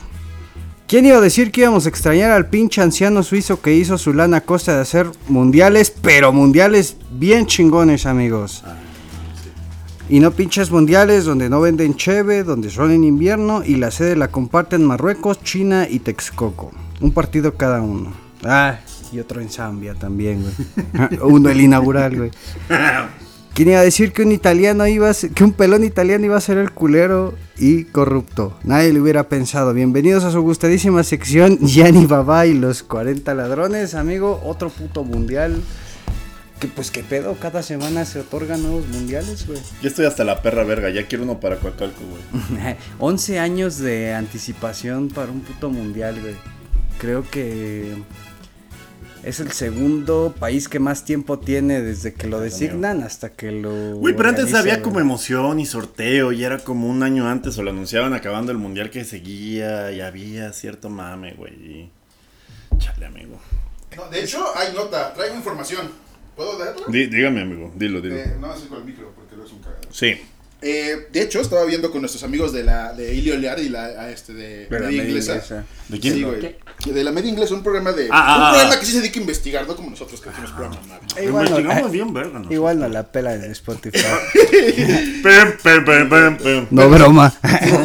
¿Quién 0.88 1.08
iba 1.08 1.18
a 1.18 1.22
decir 1.22 1.52
que 1.52 1.62
íbamos 1.62 1.88
a 1.88 1.90
extrañar 1.90 2.30
al 2.30 2.48
pinche 2.48 2.80
anciano 2.80 3.24
suizo 3.24 3.60
que 3.60 3.74
hizo 3.74 3.98
su 3.98 4.14
lana 4.14 4.38
a 4.38 4.42
costa 4.42 4.76
de 4.76 4.82
hacer 4.82 5.08
mundiales, 5.28 5.90
pero 5.90 6.32
mundiales 6.32 6.98
bien 7.10 7.48
chingones, 7.48 8.06
amigos? 8.06 8.64
Y 10.10 10.20
no 10.20 10.30
pinches 10.30 10.70
mundiales 10.70 11.26
donde 11.26 11.50
no 11.50 11.60
venden 11.60 11.96
cheve, 11.96 12.44
donde 12.44 12.70
son 12.70 12.92
en 12.92 13.04
invierno 13.04 13.64
y 13.66 13.78
la 13.78 13.90
sede 13.90 14.16
la 14.16 14.28
comparten 14.28 14.86
Marruecos, 14.86 15.42
China 15.42 15.88
y 15.90 15.98
Texcoco. 15.98 16.72
Un 17.02 17.12
partido 17.12 17.56
cada 17.56 17.82
uno. 17.82 18.14
Ah, 18.44 18.78
y 19.12 19.18
otro 19.20 19.42
en 19.42 19.50
Zambia 19.50 19.96
también, 19.96 20.44
güey. 20.44 21.20
uno 21.24 21.50
el 21.50 21.62
inaugural, 21.62 22.16
güey. 22.16 22.32
¿Quién 23.56 23.70
iba 23.70 23.80
a 23.80 23.84
decir 23.84 24.12
que 24.12 24.22
un 24.22 24.34
italiano 24.34 24.86
iba 24.86 25.10
a 25.10 25.14
ser- 25.14 25.32
que 25.32 25.46
un 25.46 25.54
pelón 25.54 25.86
italiano 25.86 26.26
iba 26.26 26.36
a 26.36 26.42
ser 26.42 26.58
el 26.58 26.72
culero 26.72 27.34
y 27.58 27.86
corrupto? 27.86 28.58
Nadie 28.66 28.92
lo 28.92 29.02
hubiera 29.02 29.30
pensado. 29.30 29.74
Bienvenidos 29.74 30.26
a 30.26 30.32
su 30.32 30.42
gustadísima 30.42 31.04
sección 31.04 31.60
Gianni 31.62 32.06
Baba 32.06 32.46
y 32.48 32.54
los 32.54 32.84
40 32.84 33.34
ladrones, 33.34 33.96
amigo. 33.96 34.42
Otro 34.44 34.70
puto 34.70 35.06
mundial. 35.06 35.62
Que 36.60 36.68
pues 36.68 36.92
qué 36.92 37.02
pedo, 37.04 37.36
cada 37.40 37.64
semana 37.64 38.04
se 38.06 38.20
otorgan 38.20 38.62
nuevos 38.62 38.88
mundiales, 38.90 39.48
güey. 39.48 39.60
Yo 39.82 39.88
estoy 39.90 40.06
hasta 40.06 40.26
la 40.26 40.42
perra 40.42 40.64
verga, 40.66 40.90
ya 40.90 41.06
quiero 41.08 41.24
uno 41.24 41.40
para 41.40 41.58
Coacalco, 41.58 42.02
güey. 42.10 42.76
11 43.00 43.40
años 43.40 43.78
de 43.78 44.14
anticipación 44.14 45.08
para 45.10 45.32
un 45.32 45.40
puto 45.42 45.70
mundial, 45.70 46.20
güey. 46.22 46.36
Creo 46.98 47.24
que 47.30 47.94
es 49.26 49.40
el 49.40 49.52
segundo 49.52 50.36
país 50.40 50.70
que 50.70 50.80
más 50.80 51.04
tiempo 51.04 51.40
tiene 51.40 51.82
desde 51.82 52.14
que 52.14 52.28
lo 52.28 52.40
designan 52.40 53.02
hasta 53.04 53.30
que 53.34 53.52
lo. 53.52 53.96
Güey, 53.96 54.16
pero 54.16 54.30
antes 54.30 54.54
había 54.54 54.82
como 54.82 55.00
emoción 55.00 55.60
y 55.60 55.66
sorteo 55.66 56.32
y 56.32 56.44
era 56.44 56.60
como 56.60 56.88
un 56.88 57.02
año 57.04 57.28
antes 57.28 57.58
o 57.58 57.64
lo 57.64 57.72
anunciaban 57.72 58.14
acabando 58.14 58.52
el 58.52 58.58
mundial 58.58 58.90
que 58.92 59.04
seguía 59.04 59.92
y 59.92 60.02
había 60.02 60.54
cierto 60.54 60.90
mame, 60.90 61.34
güey. 61.34 61.54
y- 61.54 61.92
Chale, 62.78 63.06
amigo. 63.06 63.40
No, 63.96 64.10
de 64.10 64.24
hecho, 64.24 64.46
hay 64.58 64.74
nota, 64.74 65.14
traigo 65.14 65.36
información. 65.36 65.90
¿Puedo 66.36 66.58
darla? 66.58 66.86
Dí- 66.88 67.08
dígame, 67.08 67.42
amigo, 67.42 67.72
dilo, 67.76 68.02
dilo. 68.02 68.16
Eh, 68.18 68.36
no, 68.40 68.52
así 68.52 68.68
con 68.68 68.80
el 68.80 68.84
micro, 68.86 69.12
porque 69.16 69.36
no 69.38 69.46
es 69.46 69.52
un 69.54 69.60
cagado. 69.60 69.82
Sí. 69.90 70.20
Eh, 70.62 71.08
de 71.12 71.22
hecho, 71.22 71.42
estaba 71.42 71.64
viendo 71.66 71.92
con 71.92 72.02
nuestros 72.02 72.24
amigos 72.24 72.52
de 72.54 72.64
la 72.64 72.94
de 72.94 73.14
Ilio 73.14 73.38
Lear 73.38 73.60
y 73.60 73.70
la 73.70 73.84
a 73.86 74.10
este 74.10 74.34
de 74.34 74.66
Pero 74.70 74.86
media 74.86 74.98
media 75.00 75.10
inglesa. 75.12 75.34
inglesa. 75.34 75.66
¿De 75.90 76.00
quién? 76.00 76.14
Sí, 76.16 76.24
güey. 76.24 76.56
De 76.86 77.04
la 77.04 77.12
media 77.12 77.30
inglesa, 77.30 77.54
un 77.54 77.62
programa 77.62 77.92
de. 77.92 78.08
Ah, 78.10 78.26
ah, 78.26 78.36
un 78.38 78.42
ah. 78.44 78.50
programa 78.52 78.80
que 78.80 78.86
sí 78.86 78.92
se 78.94 78.98
dedica 79.00 79.20
a 79.20 79.22
investigar, 79.22 79.68
no 79.68 79.76
como 79.76 79.92
nosotros 79.92 80.20
que 80.22 80.30
hacemos 80.30 80.52
programas. 80.52 80.80
Eh, 81.18 81.26
Igual 81.26 81.46
no, 81.46 81.60
Investigamos 81.60 81.90
eh, 81.90 81.94
bien, 81.94 82.14
verga, 82.14 82.40
¿no? 82.40 82.52
igual 82.52 82.80
no 82.80 82.88
la 82.88 83.04
pela 83.12 83.34
en 83.36 83.52
Spotify. 83.52 84.00
Pem, 85.24 85.58
pem, 85.62 85.86
pem, 85.86 86.10
pem, 86.10 86.38
pem. 86.38 86.68
no 86.72 86.90
broma. 86.90 87.34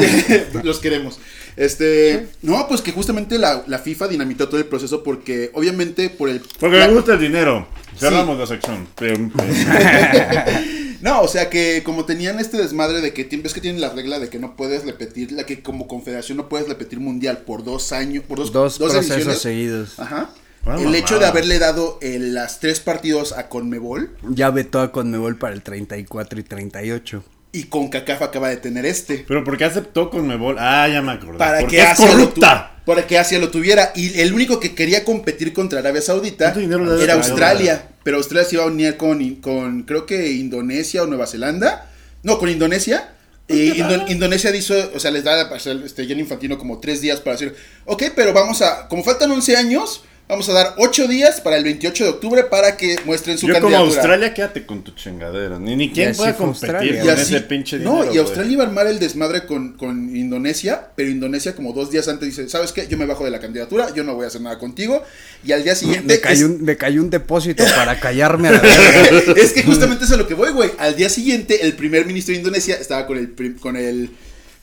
Los 0.62 0.78
queremos. 0.78 1.18
Este. 1.56 2.28
No, 2.42 2.66
pues 2.68 2.80
que 2.80 2.92
justamente 2.92 3.38
la, 3.38 3.64
la 3.66 3.78
FIFA 3.78 4.08
dinamitó 4.08 4.48
todo 4.48 4.58
el 4.58 4.66
proceso 4.66 5.02
porque, 5.02 5.50
obviamente, 5.54 6.08
por 6.08 6.28
el. 6.30 6.40
Porque 6.58 6.78
la- 6.78 6.86
me 6.88 6.94
gusta 6.94 7.14
el 7.14 7.20
dinero. 7.20 7.68
Cerramos 7.98 8.38
la 8.38 8.46
sección. 8.46 8.88
No, 11.02 11.22
o 11.22 11.28
sea 11.28 11.48
que 11.50 11.82
como 11.84 12.04
tenían 12.04 12.38
este 12.40 12.56
desmadre 12.56 13.00
de 13.00 13.12
que 13.12 13.24
ves 13.42 13.52
que 13.54 13.60
tienen 13.60 13.80
la 13.80 13.90
regla 13.90 14.18
de 14.18 14.28
que 14.28 14.38
no 14.38 14.56
puedes 14.56 14.84
repetir, 14.84 15.32
la 15.32 15.44
que 15.44 15.62
como 15.62 15.88
confederación 15.88 16.38
no 16.38 16.48
puedes 16.48 16.68
repetir 16.68 17.00
mundial 17.00 17.38
por 17.38 17.64
dos 17.64 17.92
años, 17.92 18.24
por 18.24 18.38
dos, 18.38 18.52
Dos 18.52 18.78
dos 18.78 18.92
procesos 18.92 19.16
ediciones. 19.16 19.38
seguidos. 19.40 19.98
Ajá. 19.98 20.30
El 20.78 20.94
hecho 20.94 21.18
de 21.18 21.24
haberle 21.24 21.58
dado 21.58 21.98
eh, 22.02 22.18
las 22.20 22.60
tres 22.60 22.80
partidos 22.80 23.32
a 23.32 23.48
Conmebol 23.48 24.14
Ya 24.28 24.50
vetó 24.50 24.80
a 24.80 24.92
Conmebol 24.92 25.38
para 25.38 25.54
el 25.54 25.62
34 25.62 26.38
y 26.38 26.42
38. 26.42 27.24
y 27.52 27.64
con 27.64 27.88
CACAF 27.88 28.20
acaba 28.22 28.50
de 28.50 28.58
tener 28.58 28.84
este. 28.84 29.24
Pero 29.26 29.42
¿por 29.42 29.56
qué 29.56 29.64
aceptó 29.64 30.10
con 30.10 30.26
Mebol? 30.28 30.56
Ah, 30.58 30.86
ya 30.86 31.00
me 31.00 31.12
acordé. 31.12 31.38
Para 31.38 31.60
Porque 31.60 31.76
que, 31.76 31.82
es 31.82 31.88
Asia 31.88 32.06
lo 32.08 32.12
corrupta. 32.12 32.82
para 32.84 33.06
que 33.06 33.18
Asia 33.18 33.38
lo 33.38 33.50
tuviera. 33.50 33.90
Y 33.96 34.20
el 34.20 34.34
único 34.34 34.60
que 34.60 34.74
quería 34.74 35.02
competir 35.02 35.52
contra 35.54 35.78
Arabia 35.80 36.02
Saudita 36.02 36.44
¿Cuánto 36.52 36.60
dinero 36.60 36.84
le 36.84 37.02
era 37.02 37.14
Australia. 37.14 37.89
Pero 38.02 38.16
Australia 38.16 38.48
se 38.48 38.56
iba 38.56 38.64
a 38.64 38.68
unir 38.68 38.96
con, 38.96 39.36
con 39.36 39.82
creo 39.82 40.06
que 40.06 40.30
Indonesia 40.32 41.02
o 41.02 41.06
Nueva 41.06 41.26
Zelanda. 41.26 41.90
No, 42.22 42.38
con 42.38 42.48
Indonesia. 42.48 43.14
Y 43.48 43.80
Indo- 43.80 44.06
Indonesia 44.08 44.54
hizo, 44.54 44.74
o 44.94 45.00
sea, 45.00 45.10
les 45.10 45.24
da 45.24 45.40
a 45.40 45.56
este 45.84 46.06
Gianni 46.06 46.22
Infantino 46.22 46.56
como 46.56 46.78
tres 46.78 47.00
días 47.00 47.20
para 47.20 47.32
decir, 47.36 47.54
ok, 47.84 48.04
pero 48.14 48.32
vamos 48.32 48.62
a, 48.62 48.86
como 48.88 49.02
faltan 49.02 49.30
11 49.30 49.56
años, 49.56 50.04
vamos 50.30 50.48
a 50.48 50.52
dar 50.52 50.74
8 50.78 51.08
días 51.08 51.40
para 51.40 51.56
el 51.56 51.64
28 51.64 52.04
de 52.04 52.10
octubre 52.10 52.44
para 52.44 52.76
que 52.76 52.96
muestren 53.04 53.36
su 53.36 53.46
Yo 53.46 53.54
como 53.54 53.66
candidatura. 53.66 53.94
Australia, 54.00 54.32
quédate 54.34 54.64
con 54.64 54.82
tu 54.82 54.92
chingadera. 54.92 55.58
Ni, 55.58 55.76
ni 55.76 55.90
quién 55.90 56.14
fue 56.14 56.34
competir 56.34 56.98
con 56.98 57.06
Y 57.06 57.08
así- 57.10 57.34
ese 57.34 57.40
pinche 57.42 57.78
no, 57.78 57.90
dinero. 57.90 58.04
y 58.04 58.08
güey. 58.08 58.18
Australia 58.20 58.52
iba 58.52 58.64
a 58.64 58.66
armar 58.68 58.86
el 58.86 58.98
desmadre 58.98 59.44
con, 59.46 59.74
con 59.76 60.16
Indonesia, 60.16 60.88
pero 60.94 61.10
Indonesia 61.10 61.54
como 61.54 61.72
dos 61.72 61.90
días 61.90 62.08
antes 62.08 62.28
dice, 62.28 62.48
¿sabes 62.48 62.72
qué? 62.72 62.86
Yo 62.88 62.96
me 62.96 63.06
bajo 63.06 63.24
de 63.24 63.30
la 63.30 63.40
candidatura, 63.40 63.92
yo 63.94 64.04
no 64.04 64.14
voy 64.14 64.24
a 64.24 64.28
hacer 64.28 64.40
nada 64.40 64.58
contigo. 64.58 65.02
Y 65.44 65.52
al 65.52 65.64
día 65.64 65.74
siguiente... 65.74 66.14
Me 66.14 66.20
cayó, 66.20 66.46
es, 66.46 66.52
un, 66.52 66.64
me 66.64 66.76
cayó 66.76 67.02
un 67.02 67.10
depósito 67.10 67.64
para 67.76 67.98
callarme 67.98 68.48
a 68.48 68.52
la 68.52 68.60
verga. 68.60 69.32
es 69.36 69.52
que 69.52 69.62
justamente 69.64 70.04
eso 70.04 70.14
es 70.14 70.18
a 70.20 70.22
lo 70.22 70.28
que 70.28 70.34
voy, 70.34 70.50
güey. 70.52 70.70
Al 70.78 70.94
día 70.96 71.08
siguiente, 71.08 71.66
el 71.66 71.74
primer 71.74 72.06
ministro 72.06 72.32
de 72.32 72.38
Indonesia 72.38 72.76
estaba 72.76 73.06
con 73.06 73.18
el, 73.18 73.34
con 73.60 73.76
el, 73.76 74.10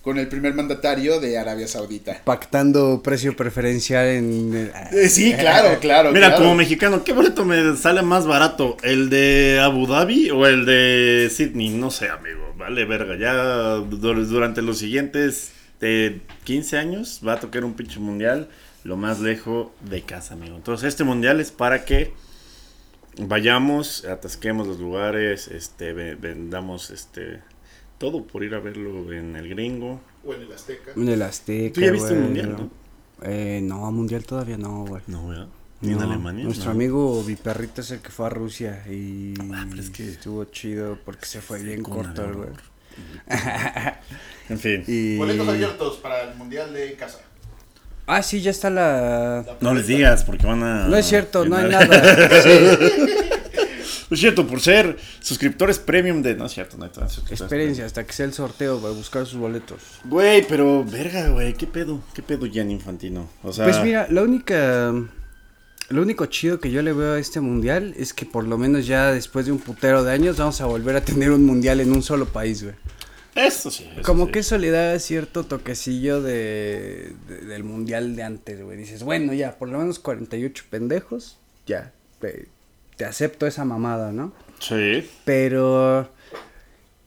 con 0.01 0.17
el 0.19 0.27
primer 0.29 0.53
mandatario 0.53 1.19
de 1.19 1.37
Arabia 1.37 1.67
Saudita. 1.67 2.21
Pactando 2.23 3.01
precio 3.03 3.35
preferencial 3.35 4.05
en. 4.07 4.71
Eh, 4.93 5.09
sí, 5.09 5.33
claro, 5.33 5.77
claro. 5.81 6.11
Mira, 6.11 6.27
claro. 6.29 6.43
como 6.43 6.55
mexicano, 6.55 7.03
¿qué 7.03 7.11
boleto 7.13 7.43
me 7.43 7.75
sale 7.75 8.01
más 8.03 8.25
barato? 8.25 8.77
¿El 8.83 9.09
de 9.09 9.59
Abu 9.61 9.85
Dhabi 9.87 10.29
o 10.31 10.45
el 10.47 10.65
de 10.65 11.29
Sydney? 11.33 11.69
No 11.69 11.91
sé, 11.91 12.09
amigo. 12.09 12.53
Vale, 12.57 12.85
verga. 12.85 13.17
Ya 13.17 13.77
dur- 13.77 14.25
durante 14.27 14.61
los 14.61 14.77
siguientes 14.77 15.51
eh, 15.81 16.21
15 16.45 16.77
años 16.77 17.21
va 17.27 17.33
a 17.33 17.39
tocar 17.39 17.65
un 17.65 17.73
pinche 17.73 17.99
mundial 17.99 18.47
lo 18.83 18.95
más 18.95 19.19
lejos 19.19 19.67
de 19.81 20.01
casa, 20.03 20.35
amigo. 20.35 20.55
Entonces, 20.55 20.87
este 20.87 21.03
mundial 21.03 21.41
es 21.41 21.51
para 21.51 21.83
que 21.83 22.13
vayamos, 23.19 24.05
atasquemos 24.05 24.67
los 24.67 24.79
lugares, 24.79 25.47
este, 25.49 25.91
ve- 25.93 26.15
vendamos 26.15 26.89
este 26.91 27.41
todo 27.97 28.23
por 28.25 28.43
ir 28.43 28.53
a 28.55 28.59
verlo 28.59 29.11
en 29.13 29.35
el 29.35 29.49
gringo. 29.49 29.99
O 30.25 30.33
en 30.33 30.41
el 30.41 30.51
Azteca. 30.51 30.91
En 30.95 31.07
el 31.09 31.21
Azteca. 31.21 31.73
Tú 31.73 31.81
ya 31.81 31.91
viste 31.91 32.09
güey. 32.09 32.21
mundial, 32.21 32.51
¿no? 32.57 32.69
Eh, 33.23 33.59
no, 33.63 33.91
mundial 33.91 34.23
todavía 34.25 34.57
no, 34.57 34.85
güey. 34.85 35.01
No, 35.07 35.27
¿verdad? 35.27 35.47
Ni 35.81 35.91
en 35.91 35.97
No, 35.99 36.03
Alemania. 36.05 36.43
Nuestro 36.43 36.65
no. 36.65 36.71
amigo 36.71 37.23
Viperrito 37.23 37.81
es 37.81 37.91
el 37.91 37.99
que 37.99 38.09
fue 38.09 38.25
a 38.25 38.29
Rusia 38.29 38.83
y 38.89 39.33
Ah, 39.53 39.65
pero 39.69 39.81
es 39.81 39.89
que- 39.89 40.09
estuvo 40.09 40.43
chido 40.45 40.97
porque 41.05 41.25
se 41.25 41.39
fue 41.41 41.61
bien 41.61 41.83
corto, 41.83 42.25
el 42.25 42.33
güey. 42.33 42.49
En 44.49 44.57
fin. 44.59 44.83
Y... 44.87 45.17
Boletos 45.17 45.47
abiertos 45.47 45.97
para 45.97 46.21
el 46.23 46.35
Mundial 46.35 46.73
de 46.73 46.93
casa. 46.93 47.19
Ah, 48.07 48.23
sí, 48.23 48.41
ya 48.41 48.51
está 48.51 48.69
la... 48.69 49.45
No 49.59 49.73
les 49.73 49.85
digas 49.87 50.23
porque 50.23 50.47
van 50.47 50.63
a. 50.63 50.87
No 50.87 50.95
es 50.95 51.05
cierto, 51.05 51.43
no 51.45 51.57
hay 51.57 51.69
nada. 51.69 51.87
Sí, 52.41 52.49
es 54.11 54.19
cierto, 54.19 54.47
por 54.47 54.59
ser 54.61 54.97
suscriptores 55.19 55.79
premium 55.79 56.21
de. 56.21 56.35
No 56.35 56.45
es 56.45 56.53
cierto, 56.53 56.77
no 56.77 56.85
hay 56.85 56.91
experiencia 57.29 57.85
hasta 57.85 58.05
que 58.05 58.13
sea 58.13 58.25
el 58.25 58.33
sorteo 58.33 58.79
para 58.79 58.93
buscar 58.93 59.25
sus 59.25 59.39
boletos. 59.39 59.81
Güey, 60.05 60.45
pero 60.47 60.83
verga, 60.85 61.29
güey. 61.29 61.53
¿Qué 61.53 61.67
pedo? 61.67 62.01
¿Qué 62.13 62.21
pedo, 62.21 62.47
Jan 62.51 62.71
Infantino? 62.71 63.29
O 63.43 63.51
sea. 63.51 63.65
Pues 63.65 63.81
mira, 63.83 64.07
la 64.09 64.21
única. 64.23 64.93
Lo 65.89 66.01
único 66.01 66.25
chido 66.25 66.59
que 66.59 66.69
yo 66.69 66.81
le 66.81 66.91
veo 66.91 67.13
a 67.13 67.19
este 67.19 67.39
mundial 67.39 67.93
es 67.97 68.13
que 68.13 68.25
por 68.25 68.45
lo 68.45 68.57
menos 68.57 68.87
ya 68.87 69.11
después 69.13 69.45
de 69.45 69.53
un 69.53 69.59
putero 69.59 70.03
de 70.03 70.11
años 70.11 70.35
vamos 70.35 70.59
a 70.59 70.65
volver 70.65 70.97
a 70.97 71.01
tener 71.01 71.31
un 71.31 71.45
mundial 71.45 71.79
en 71.79 71.91
un 71.93 72.03
solo 72.03 72.25
país, 72.25 72.61
güey. 72.63 72.75
Eso 73.35 73.71
sí. 73.71 73.87
eso 73.93 74.01
Como 74.01 74.25
sí. 74.25 74.31
que 74.33 74.39
eso 74.39 74.57
le 74.57 74.69
da 74.71 74.99
cierto 74.99 75.43
toquecillo 75.45 76.21
de, 76.21 77.13
de- 77.29 77.45
del 77.45 77.63
mundial 77.63 78.15
de 78.17 78.23
antes, 78.23 78.61
güey. 78.61 78.77
Dices, 78.77 79.03
bueno, 79.03 79.31
ya, 79.33 79.57
por 79.57 79.69
lo 79.69 79.77
menos 79.79 79.99
48 79.99 80.65
pendejos, 80.69 81.37
ya, 81.65 81.93
te, 82.19 82.47
te 82.97 83.05
acepto 83.05 83.47
esa 83.47 83.63
mamada, 83.65 84.11
¿no? 84.11 84.33
Sí. 84.59 85.07
Pero, 85.23 86.09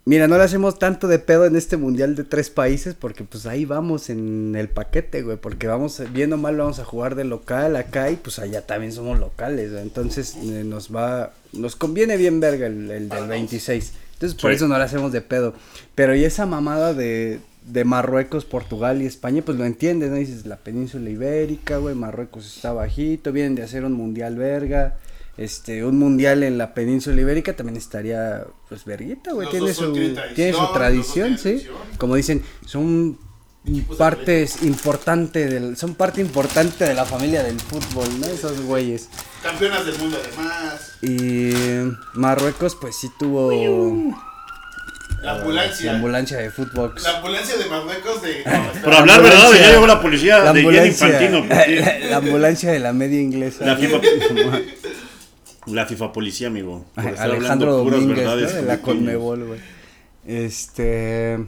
mira, 0.05 0.29
no 0.29 0.39
le 0.39 0.45
hacemos 0.45 0.79
tanto 0.79 1.09
de 1.09 1.19
pedo 1.19 1.47
en 1.47 1.57
este 1.57 1.77
mundial 1.77 2.15
de 2.17 2.25
tres 2.25 2.49
países 2.51 2.95
porque 2.95 3.25
pues 3.25 3.47
ahí 3.47 3.65
vamos 3.65 4.09
en 4.09 4.55
el 4.57 4.69
paquete, 4.69 5.23
güey. 5.23 5.37
Porque 5.37 5.67
vamos, 5.67 6.01
viendo 6.13 6.37
mal, 6.37 6.57
vamos 6.57 6.79
a 6.79 6.85
jugar 6.85 7.15
de 7.17 7.25
local 7.25 7.77
acá 7.77 8.11
y 8.11 8.17
pues 8.17 8.39
allá 8.39 8.67
también 8.67 8.93
somos 8.93 9.19
locales, 9.19 9.73
güey. 9.73 9.83
Entonces 9.83 10.37
eh, 10.37 10.63
nos 10.65 10.95
va, 10.95 11.33
nos 11.53 11.77
conviene 11.77 12.17
bien 12.17 12.41
verga 12.41 12.67
el, 12.67 12.91
el 12.91 13.09
del 13.09 13.27
26. 13.27 13.93
Entonces 14.15 14.41
por 14.41 14.51
Sí. 14.51 14.57
eso 14.57 14.69
no 14.69 14.79
le 14.79 14.85
hacemos 14.85 15.13
de 15.13 15.21
pedo. 15.23 15.55
Pero 15.95 16.15
y 16.15 16.25
esa 16.25 16.47
mamada 16.47 16.95
de, 16.95 17.41
de 17.67 17.85
Marruecos, 17.85 18.45
Portugal 18.45 19.03
y 19.03 19.07
España, 19.07 19.43
pues 19.45 19.59
lo 19.59 19.65
entiendes, 19.65 20.11
¿no? 20.11 20.17
Dices, 20.17 20.47
la 20.47 20.57
península 20.57 21.09
ibérica, 21.11 21.79
güey, 21.79 21.95
Marruecos 21.95 22.47
está 22.55 22.73
bajito, 22.73 23.33
vienen 23.33 23.55
de 23.55 23.63
hacer 23.63 23.85
un 23.85 23.93
mundial 23.95 24.37
verga. 24.37 24.99
Este, 25.41 25.87
un 25.87 25.99
mundial 25.99 26.43
en 26.43 26.59
la 26.59 26.75
península 26.75 27.19
ibérica 27.19 27.57
también 27.57 27.79
estaría, 27.79 28.45
pues, 28.69 28.85
verguita, 28.85 29.33
güey. 29.33 29.49
Tiene 29.49 29.73
su, 29.73 29.91
tiene 30.35 30.53
su 30.53 30.73
tradición, 30.75 31.39
sí. 31.39 31.43
tradición. 31.43 31.77
Como 31.97 32.15
dicen, 32.15 32.43
son 32.67 33.19
partes 33.97 34.63
importantes 34.63 35.51
del, 35.51 35.79
son 35.79 35.95
parte 35.95 36.21
importante 36.21 36.85
de 36.85 36.93
la 36.93 37.07
familia 37.07 37.43
del 37.43 37.59
fútbol, 37.59 38.07
¿no? 38.21 38.27
Esos 38.27 38.61
güeyes. 38.61 39.09
Campeonas 39.43 39.87
del 39.87 39.99
mundo 39.99 40.19
además. 40.23 40.99
Y 41.01 41.53
Marruecos, 42.13 42.77
pues 42.79 42.97
sí 42.97 43.09
tuvo. 43.19 43.51
La 45.23 45.33
ambulancia. 45.33 45.87
La 45.87 45.97
ambulancia 45.97 46.37
de 46.37 46.51
fútbol. 46.51 46.95
La 47.03 47.17
ambulancia 47.17 47.57
de 47.57 47.65
Marruecos 47.65 48.21
de. 48.21 48.45
Por 48.85 48.95
hablar 48.95 49.23
verdad, 49.23 49.53
ya 49.53 49.71
llegó 49.73 49.87
la 49.87 50.03
policía 50.03 50.39
La 50.39 50.53
de 50.53 50.61
ambulancia, 50.61 51.07
Infantino. 51.09 51.47
la 52.11 52.17
ambulancia 52.19 52.73
de 52.73 52.79
la 52.79 52.93
media 52.93 53.21
inglesa. 53.23 53.65
La 53.65 53.77
FIFA, 53.79 54.01
la 55.67 55.87
FIFA 55.87 56.13
policía, 56.13 56.49
amigo. 56.49 56.85
por 56.95 57.07
estar 57.07 57.31
Alejandro 57.31 57.83
puras 57.85 58.01
Domínguez, 58.01 58.55
de 58.55 58.63
la. 58.63 58.81
Conmebol, 58.81 59.45
güey. 59.47 59.61
Este. 60.27 61.39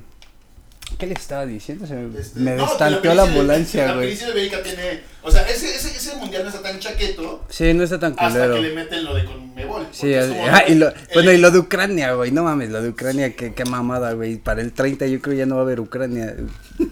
¿Qué 0.98 1.06
le 1.06 1.14
estaba 1.14 1.46
diciendo? 1.46 1.86
Se 1.86 1.94
me, 1.94 2.18
Este, 2.20 2.38
me 2.40 2.54
no, 2.54 2.66
destanteó 2.66 3.00
que 3.00 3.14
la 3.14 3.22
ambulancia, 3.22 3.86
La 3.86 3.94
güey. 3.94 4.14
de 4.14 4.32
Bélgica 4.32 4.62
tiene. 4.62 5.00
O 5.22 5.30
sea, 5.30 5.42
ese, 5.48 5.74
ese, 5.74 5.88
ese 5.96 6.16
mundial 6.16 6.42
no 6.42 6.50
está 6.50 6.60
tan 6.62 6.78
chaqueto 6.80 7.44
Sí, 7.48 7.72
no 7.72 7.82
está 7.84 7.98
tan 7.98 8.12
hasta 8.12 8.28
culero. 8.28 8.54
que 8.56 8.60
le 8.60 8.74
meten 8.74 9.04
lo 9.04 9.14
de 9.14 9.24
Conmebol. 9.24 9.86
Sí, 9.90 10.12
es 10.12 10.26
como 10.26 10.44
ah, 10.48 10.64
y 10.68 10.74
lo, 10.74 10.88
el- 10.88 10.94
bueno, 11.14 11.32
y 11.32 11.38
lo 11.38 11.50
de 11.50 11.58
Ucrania, 11.60 12.12
güey, 12.12 12.30
no 12.30 12.44
mames, 12.44 12.68
lo 12.70 12.82
de 12.82 12.90
Ucrania, 12.90 13.34
qué, 13.34 13.54
qué 13.54 13.64
mamada, 13.64 14.12
güey. 14.12 14.36
Para 14.36 14.60
el 14.60 14.72
30 14.72 15.06
yo 15.06 15.20
creo 15.22 15.34
ya 15.34 15.46
no 15.46 15.54
va 15.54 15.62
a 15.62 15.64
haber 15.64 15.80
Ucrania. 15.80 16.36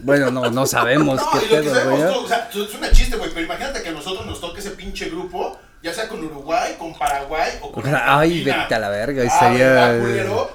Bueno, 0.03 0.31
no, 0.31 0.51
no 0.51 0.67
sabemos 0.67 1.21
No, 1.21 1.39
qué 1.39 1.47
y 1.47 1.49
lo 1.51 1.57
que 1.57 1.63
pedo, 1.69 1.75
sabemos 1.75 2.01
güey. 2.01 2.25
o 2.25 2.29
sea, 2.29 2.49
es 2.55 2.75
una 2.75 2.91
chiste, 2.93 3.17
güey, 3.17 3.31
pero 3.35 3.45
imagínate 3.45 3.83
que 3.83 3.89
a 3.91 3.93
nosotros 3.93 4.25
nos 4.27 4.41
toque 4.41 4.61
ese 4.61 4.71
pinche 4.71 5.11
grupo, 5.11 5.59
ya 5.83 5.93
sea 5.95 6.09
con 6.09 6.23
Uruguay, 6.25 6.75
con 6.79 6.97
Paraguay 6.97 7.51
o 7.63 7.73
con 7.73 7.85
ay, 7.87 7.93
Argentina. 7.95 8.63
vete 8.63 8.75
a 8.75 8.79
la 8.79 8.89
verga, 8.91 9.23
Ah, 9.23 9.27
estaría- 9.27 9.67
¿verdad, 9.73 10.01
culero? 10.01 10.51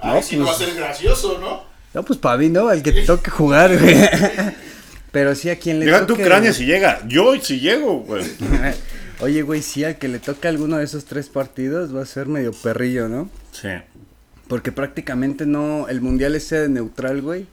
Ay, 0.00 0.14
No, 0.14 0.22
sí 0.22 0.36
no 0.36 0.44
va 0.46 0.52
a 0.52 0.56
pues- 0.56 0.68
ser 0.68 0.76
gracioso, 0.78 1.38
¿no? 1.40 1.62
No, 1.94 2.02
pues 2.02 2.18
para 2.18 2.36
mí, 2.36 2.48
¿no? 2.48 2.68
Al 2.68 2.82
que 2.82 2.90
te 2.92 3.02
toque 3.02 3.30
jugar, 3.30 3.78
güey. 3.78 3.94
Pero 5.12 5.34
sí 5.36 5.48
a 5.48 5.58
quien 5.60 5.78
le 5.78 5.86
Deja 5.86 6.06
tu. 6.06 6.14
Ucrania 6.14 6.52
si 6.52 6.66
llega. 6.66 7.00
Yo 7.06 7.40
si 7.40 7.60
llego, 7.60 8.00
güey. 8.00 8.24
Oye, 9.20 9.42
güey, 9.42 9.62
sí, 9.62 9.84
al 9.84 9.96
que 9.96 10.08
le 10.08 10.18
toque 10.18 10.48
alguno 10.48 10.76
de 10.78 10.84
esos 10.84 11.04
tres 11.04 11.28
partidos 11.28 11.94
va 11.94 12.02
a 12.02 12.06
ser 12.06 12.26
medio 12.26 12.52
perrillo, 12.52 13.08
¿no? 13.08 13.30
Sí. 13.52 13.68
Porque 14.48 14.72
prácticamente 14.72 15.46
no, 15.46 15.86
el 15.88 16.00
mundial 16.00 16.34
es 16.34 16.48
sede 16.48 16.68
neutral, 16.68 17.22
güey. 17.22 17.46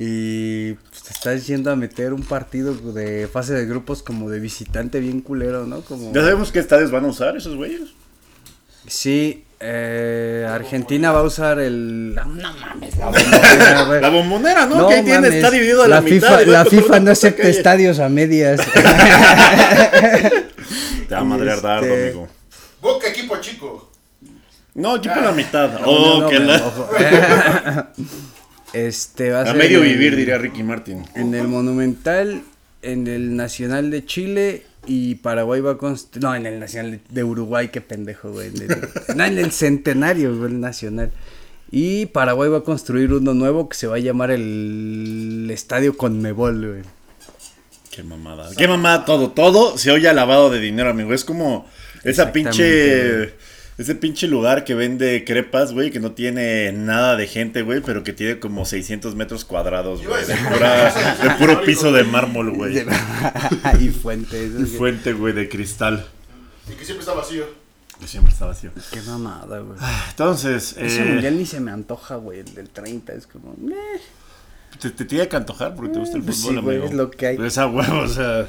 Y 0.00 0.74
pues, 0.74 1.02
te 1.02 1.12
estás 1.12 1.46
yendo 1.48 1.72
a 1.72 1.76
meter 1.76 2.12
un 2.12 2.22
partido 2.22 2.72
de 2.92 3.26
fase 3.26 3.52
de 3.54 3.66
grupos 3.66 4.02
como 4.04 4.30
de 4.30 4.38
visitante 4.38 5.00
bien 5.00 5.20
culero, 5.20 5.66
¿no? 5.66 5.80
Como... 5.80 6.12
¿Ya 6.14 6.20
sabemos 6.20 6.52
qué 6.52 6.60
estadios 6.60 6.90
van 6.92 7.04
a 7.04 7.08
usar 7.08 7.36
esos 7.36 7.56
güeyes? 7.56 7.80
Sí, 8.86 9.44
eh, 9.58 10.46
Argentina 10.48 11.10
va 11.10 11.18
a 11.20 11.24
usar 11.24 11.58
el... 11.58 12.14
No, 12.14 12.24
no 12.26 12.52
mames, 12.54 12.96
la 12.96 13.06
bombonera, 13.06 13.82
güey. 13.86 14.00
La 14.00 14.08
bombonera, 14.08 14.66
¿no? 14.66 14.76
No 14.76 14.88
que 14.88 14.94
ahí 14.94 15.02
tiene, 15.02 15.18
mames, 15.20 15.34
está 15.34 15.50
dividido 15.50 15.82
a 15.82 15.88
la, 15.88 16.00
mitad. 16.00 16.14
FIFA, 16.14 16.30
va 16.36 16.42
la 16.46 16.64
FIFA 16.64 17.00
no 17.00 17.10
acepta 17.10 17.42
calle. 17.42 17.50
estadios 17.56 17.98
a 17.98 18.08
medias. 18.08 18.60
Te 21.08 21.14
va 21.14 21.20
a 21.20 21.24
madrear 21.24 21.60
dardo, 21.60 21.86
Este- 21.86 22.04
amigo. 22.10 22.28
Boca 22.80 23.08
equipo 23.08 23.36
chico. 23.40 23.90
No, 24.74 25.00
tipo 25.00 25.16
la 25.20 25.32
mitad. 25.32 25.80
No, 25.80 25.86
Oh, 25.86 26.20
no, 26.20 26.28
que 26.28 26.38
la... 26.38 27.92
Este 28.86 29.30
va 29.30 29.40
a, 29.40 29.42
A 29.42 29.46
ser 29.46 29.56
medio 29.56 29.78
en- 29.82 29.84
vivir, 29.92 30.16
diría 30.16 30.38
Ricky 30.38 30.62
Martin. 30.62 31.04
En 31.14 31.34
el 31.34 31.48
Monumental, 31.48 32.42
en 32.82 33.06
el 33.06 33.34
Nacional 33.36 33.90
de 33.90 34.04
Chile 34.04 34.62
y 34.86 35.16
Paraguay 35.16 35.60
va 35.60 35.72
a 35.72 35.78
construir. 35.78 36.22
No, 36.24 36.34
en 36.34 36.46
el 36.46 36.60
Nacional 36.60 37.00
de- 37.08 37.24
Uruguay, 37.24 37.68
qué 37.68 37.80
pendejo, 37.80 38.30
güey. 38.30 38.48
En 38.48 38.62
el- 38.62 38.88
no, 39.16 39.24
en 39.24 39.38
el 39.38 39.52
Centenario, 39.52 40.36
güey, 40.36 40.52
el 40.52 40.60
Nacional. 40.60 41.10
Y 41.70 42.06
Paraguay 42.06 42.48
va 42.48 42.58
a 42.58 42.62
construir 42.64 43.12
uno 43.12 43.34
nuevo 43.34 43.68
que 43.68 43.76
se 43.76 43.86
va 43.86 43.96
a 43.96 43.98
llamar 43.98 44.30
el 44.30 45.48
Estadio 45.52 45.96
Conmebol, 45.96 46.66
güey. 46.66 46.82
Qué 47.90 48.02
mamada. 48.02 48.48
Qué 48.56 48.68
mamada 48.68 49.04
todo. 49.04 49.30
Todo 49.32 49.76
se 49.76 49.90
oye 49.90 50.10
lavado 50.14 50.50
de 50.50 50.60
dinero, 50.60 50.90
amigo. 50.90 51.12
Es 51.12 51.24
como 51.24 51.66
esa 52.04 52.32
pinche. 52.32 53.34
Ese 53.78 53.94
pinche 53.94 54.26
lugar 54.26 54.64
que 54.64 54.74
vende 54.74 55.24
crepas, 55.24 55.72
güey, 55.72 55.92
que 55.92 56.00
no 56.00 56.10
tiene 56.12 56.72
nada 56.72 57.16
de 57.16 57.28
gente, 57.28 57.62
güey, 57.62 57.80
pero 57.80 58.02
que 58.02 58.12
tiene 58.12 58.40
como 58.40 58.64
600 58.64 59.14
metros 59.14 59.44
cuadrados, 59.44 60.04
güey. 60.04 60.24
De, 60.26 60.34
pura- 60.34 60.92
pero 61.22 61.36
puro 61.38 61.62
piso 61.62 61.92
de 61.92 62.02
mármol, 62.02 62.50
güey. 62.56 62.78
y 63.80 63.88
fuentes. 63.90 64.52
Y 64.58 64.64
Fuente, 64.66 65.12
güey, 65.12 65.32
de 65.32 65.48
cristal. 65.48 66.04
Y 66.68 66.72
que 66.72 66.84
siempre 66.84 67.00
está 67.02 67.14
vacío. 67.14 67.44
Que 68.00 68.06
siempre 68.08 68.32
está 68.32 68.46
vacío. 68.46 68.70
Qué 68.90 69.00
mamada, 69.02 69.60
güey. 69.60 69.78
Entonces, 70.10 70.74
Ese 70.76 71.02
eh, 71.02 71.04
mundial 71.04 71.38
ni 71.38 71.46
se 71.46 71.60
me 71.60 71.70
antoja, 71.70 72.16
güey. 72.16 72.40
El 72.40 72.54
del 72.54 72.68
30 72.70 73.12
es 73.12 73.26
como. 73.28 73.54
Te, 74.80 74.90
te 74.90 75.04
tiene 75.04 75.28
que 75.28 75.36
antojar 75.36 75.74
porque 75.74 75.92
te 75.92 75.98
gusta 76.00 76.16
el 76.16 76.22
Pues 76.24 76.38
fútbol, 76.38 76.56
sí, 76.56 76.60
güey, 76.62 76.76
amigo. 76.78 76.90
es 76.90 76.96
lo 76.96 77.10
que 77.10 77.26
hay. 77.28 77.36
Esa 77.44 77.66
huevo, 77.68 78.00
o 78.00 78.08
sea. 78.08 78.46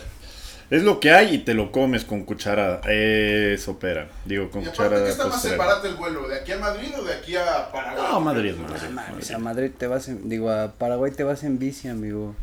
Es 0.69 0.84
lo 0.84 0.99
que 0.99 1.12
hay 1.12 1.34
y 1.36 1.38
te 1.39 1.53
lo 1.55 1.71
comes 1.71 2.03
con 2.05 2.23
cuchara. 2.23 2.79
Eso 2.88 3.71
opera. 3.71 4.08
Digo, 4.25 4.49
con 4.51 4.62
Y 4.62 4.65
¿qué 4.65 5.10
está 5.10 5.27
más 5.27 5.41
separado 5.41 5.88
el 5.88 5.95
vuelo? 5.95 6.27
¿De 6.27 6.36
aquí 6.39 6.51
a 6.51 6.58
Madrid 6.60 6.89
o 6.99 7.03
de 7.03 7.13
aquí 7.15 7.36
a 7.36 7.71
Paraguay? 7.71 8.03
No, 8.12 8.19
Madrid, 8.21 8.53
Madrid. 8.55 8.82
No 8.84 8.91
mames, 8.91 9.12
Madrid. 9.15 9.32
a 9.34 9.38
Madrid 9.39 9.71
te 9.77 9.88
vas 9.88 10.08
en, 10.10 10.29
digo, 10.29 10.51
a 10.51 10.71
Paraguay 10.73 11.12
te 11.12 11.23
vas 11.23 11.43
en 11.43 11.58
bici, 11.58 11.88
amigo. 11.88 12.36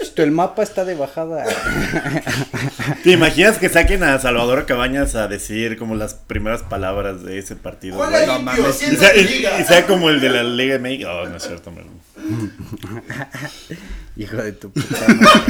Esto, 0.00 0.22
el 0.22 0.30
mapa 0.30 0.62
está 0.62 0.84
de 0.86 0.94
bajada. 0.94 1.44
¿Te 3.02 3.10
imaginas 3.10 3.58
que 3.58 3.68
saquen 3.68 4.02
a 4.04 4.18
Salvador 4.18 4.64
Cabañas 4.64 5.14
a 5.16 5.26
decir 5.28 5.76
como 5.76 5.96
las 5.96 6.14
primeras 6.14 6.62
palabras 6.62 7.22
de 7.24 7.38
ese 7.38 7.56
partido? 7.56 7.98
Limpio, 8.10 8.68
Y 8.70 8.72
sea, 8.96 9.14
y- 9.16 9.24
liga. 9.24 9.60
y 9.60 9.64
sea 9.64 9.86
como 9.86 10.08
el 10.10 10.20
de 10.20 10.30
la 10.30 10.42
Liga 10.44 10.74
de 10.74 10.78
México. 10.78 11.10
Oh, 11.10 11.28
no 11.28 11.36
es 11.36 11.42
cierto. 11.42 11.72
Hijo 14.16 14.36
de 14.36 14.52
tu 14.52 14.70
puta 14.70 15.06
madre. 15.08 15.42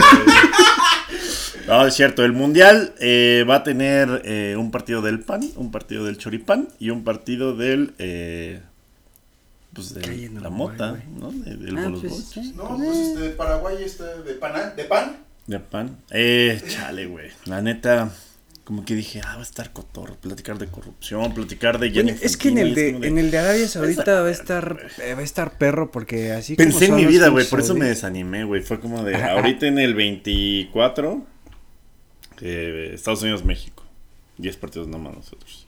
No, 1.67 1.87
es 1.87 1.95
cierto. 1.95 2.25
El 2.25 2.33
Mundial 2.33 2.95
eh, 2.99 3.45
va 3.49 3.57
a 3.57 3.65
tener 3.65 4.23
eh, 4.25 4.55
un 4.59 4.71
partido 4.71 5.01
del 5.01 5.21
PAN, 5.21 5.49
un 5.57 5.71
partido 5.71 6.05
del 6.05 6.19
Choripán 6.19 6.69
y 6.79 6.91
un 6.91 7.05
partido 7.05 7.57
del. 7.57 7.95
Eh, 7.99 8.61
pues 9.73 9.95
de 9.95 10.31
la 10.41 10.51
mota. 10.51 11.03
¿no? 11.19 11.33
De, 11.33 11.57
del 11.57 11.79
Ah, 11.79 11.85
Bolos 11.85 12.03
pues, 12.03 12.25
sí. 12.33 12.53
No, 12.55 12.77
pues 12.77 12.97
este, 12.97 13.19
de 13.21 13.31
Paraguay 13.31 13.83
está 13.83 14.05
de 14.23 14.35
pan, 14.35 14.77
de 14.77 14.85
pan. 14.85 15.17
De 15.47 15.59
pan. 15.59 15.97
Eh, 16.11 16.63
chale, 16.69 17.07
güey. 17.07 17.31
La 17.47 17.61
neta, 17.63 18.11
como 18.65 18.85
que 18.85 18.95
dije, 18.95 19.21
ah, 19.23 19.35
va 19.35 19.41
a 19.41 19.43
estar 19.43 19.73
cotorro. 19.73 20.17
Platicar 20.17 20.59
de 20.59 20.67
corrupción, 20.67 21.35
platicar 21.35 21.79
de 21.79 21.91
Bueno, 21.91 22.13
es 22.21 22.37
que 22.39 22.49
en 22.49 22.59
el 22.59 22.75
de, 22.75 22.93
como 22.95 23.05
en 23.05 23.19
el 23.19 23.31
de 23.31 23.39
Arabia 23.39 23.69
Saudita 23.69 24.23
va 24.23 24.29
a 24.29 24.31
estar, 24.31 24.87
eh, 25.03 25.15
va 25.15 25.21
a 25.21 25.25
estar 25.25 25.59
perro 25.59 25.91
porque 25.91 26.33
así 26.33 26.57
como 26.57 26.71
Pensé 26.71 26.87
en 26.87 26.97
mi 26.97 27.05
vida, 27.05 27.29
güey, 27.29 27.47
por 27.47 27.61
eso 27.61 27.75
me 27.75 27.85
desanimé, 27.87 28.45
güey. 28.45 28.63
Fue 28.63 28.81
como 28.81 29.05
de, 29.05 29.17
ahorita 29.23 29.67
en 29.67 29.79
el 29.79 29.95
24, 29.95 31.27
eh, 32.41 32.93
Estados 32.95 33.23
Unidos, 33.23 33.45
México. 33.45 33.85
10 34.39 34.57
partidos 34.57 34.89
nomás 34.89 35.15
nosotros. 35.15 35.67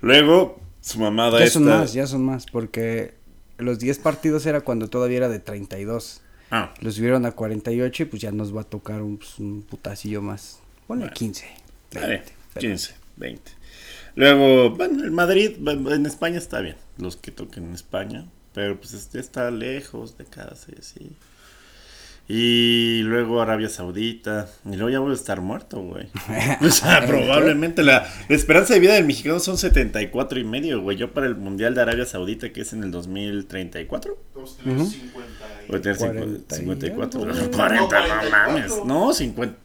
Luego, 0.00 0.58
su 0.80 0.98
mamada 0.98 1.38
Ya 1.38 1.44
esta... 1.44 1.58
son 1.58 1.68
más, 1.68 1.92
ya 1.92 2.06
son 2.06 2.24
más, 2.24 2.46
porque 2.46 3.14
los 3.58 3.78
10 3.78 3.98
partidos 3.98 4.46
era 4.46 4.62
cuando 4.62 4.88
todavía 4.88 5.18
era 5.18 5.28
de 5.28 5.38
32. 5.38 6.22
Ah, 6.50 6.72
Los 6.80 6.94
subieron 6.94 7.26
a 7.26 7.32
48 7.32 8.04
y 8.04 8.06
pues 8.06 8.22
ya 8.22 8.32
nos 8.32 8.56
va 8.56 8.62
a 8.62 8.64
tocar 8.64 9.02
un, 9.02 9.18
pues, 9.18 9.38
un 9.38 9.62
putacillo 9.62 10.22
más. 10.22 10.60
Ponle 10.86 11.04
Bueno. 11.04 11.14
15. 11.14 11.65
Está 11.90 12.06
20, 12.06 12.08
bien, 12.08 12.22
pero- 12.54 12.60
15, 12.60 12.94
20. 13.16 13.52
Luego, 14.14 14.70
bueno, 14.70 15.04
el 15.04 15.10
Madrid, 15.10 15.52
en 15.68 16.06
España 16.06 16.38
está 16.38 16.60
bien, 16.60 16.76
los 16.98 17.16
que 17.16 17.30
toquen 17.30 17.64
en 17.64 17.74
España. 17.74 18.26
Pero 18.54 18.78
pues 18.80 18.94
este 18.94 19.18
está 19.20 19.50
lejos 19.50 20.16
de 20.16 20.24
casa 20.24 20.68
y 20.74 20.78
así. 20.78 21.12
Y 22.28 23.02
luego 23.04 23.40
Arabia 23.40 23.68
Saudita. 23.68 24.48
Y 24.64 24.70
luego 24.76 24.88
ya 24.90 24.98
voy 24.98 25.12
a 25.12 25.14
estar 25.14 25.40
muerto, 25.42 25.80
güey. 25.82 26.08
O 26.62 26.70
sea, 26.70 27.06
probablemente 27.06 27.82
la, 27.84 28.08
la 28.28 28.34
esperanza 28.34 28.74
de 28.74 28.80
vida 28.80 28.94
del 28.94 29.04
mexicano 29.04 29.38
son 29.38 29.58
74 29.58 30.40
y 30.40 30.44
medio, 30.44 30.80
güey. 30.80 30.96
Yo 30.96 31.12
para 31.12 31.26
el 31.26 31.36
Mundial 31.36 31.74
de 31.74 31.82
Arabia 31.82 32.06
Saudita, 32.06 32.50
que 32.52 32.62
es 32.62 32.72
en 32.72 32.82
el 32.82 32.90
2034. 32.90 34.18
Vamos 34.34 34.56
a 34.58 34.62
tener 34.64 34.78
Ujú. 34.80 34.90
50 34.90 35.28
y- 35.66 35.68
Voy 35.70 35.78
a 35.78 35.82
tener 35.82 35.98
40 35.98 36.54
y 36.54 36.58
54. 36.58 37.20
algo. 37.22 37.32
No, 37.42 37.50
40, 37.50 37.80
no 37.82 37.88
44. 37.88 38.30
mames. 38.30 38.72
No, 38.86 39.12
50. 39.12 39.58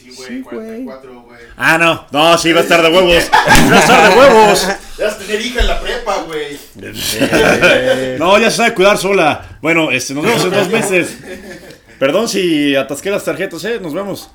Sí, 0.00 0.10
güey, 0.16 0.28
Sí, 0.28 0.40
güey. 0.40 0.84
44, 0.84 1.22
güey. 1.22 1.40
Ah, 1.56 1.78
no. 1.78 2.06
No, 2.10 2.38
sí, 2.38 2.52
va 2.52 2.60
a 2.60 2.62
estar 2.62 2.82
de 2.82 2.88
huevos. 2.88 3.30
Va 3.70 3.76
a 3.76 3.80
estar 3.80 4.10
de 4.10 4.18
huevos. 4.18 4.68
Ya 4.98 5.04
vas 5.06 5.14
a 5.14 5.18
tener 5.18 5.40
hija 5.40 5.60
en 5.60 5.66
la 5.66 5.80
prepa, 5.80 6.16
güey. 6.26 6.58
No, 8.18 8.38
ya 8.38 8.50
se 8.50 8.56
sabe 8.56 8.74
cuidar 8.74 8.98
sola. 8.98 9.58
Bueno, 9.60 9.90
este, 9.90 10.14
nos 10.14 10.24
vemos 10.24 10.44
en 10.44 10.50
dos 10.50 10.68
meses. 10.68 11.16
Perdón 12.00 12.28
si 12.28 12.74
atasqué 12.74 13.10
las 13.10 13.24
tarjetas, 13.24 13.62
eh. 13.66 13.78
Nos 13.80 13.92
vemos. 13.94 14.30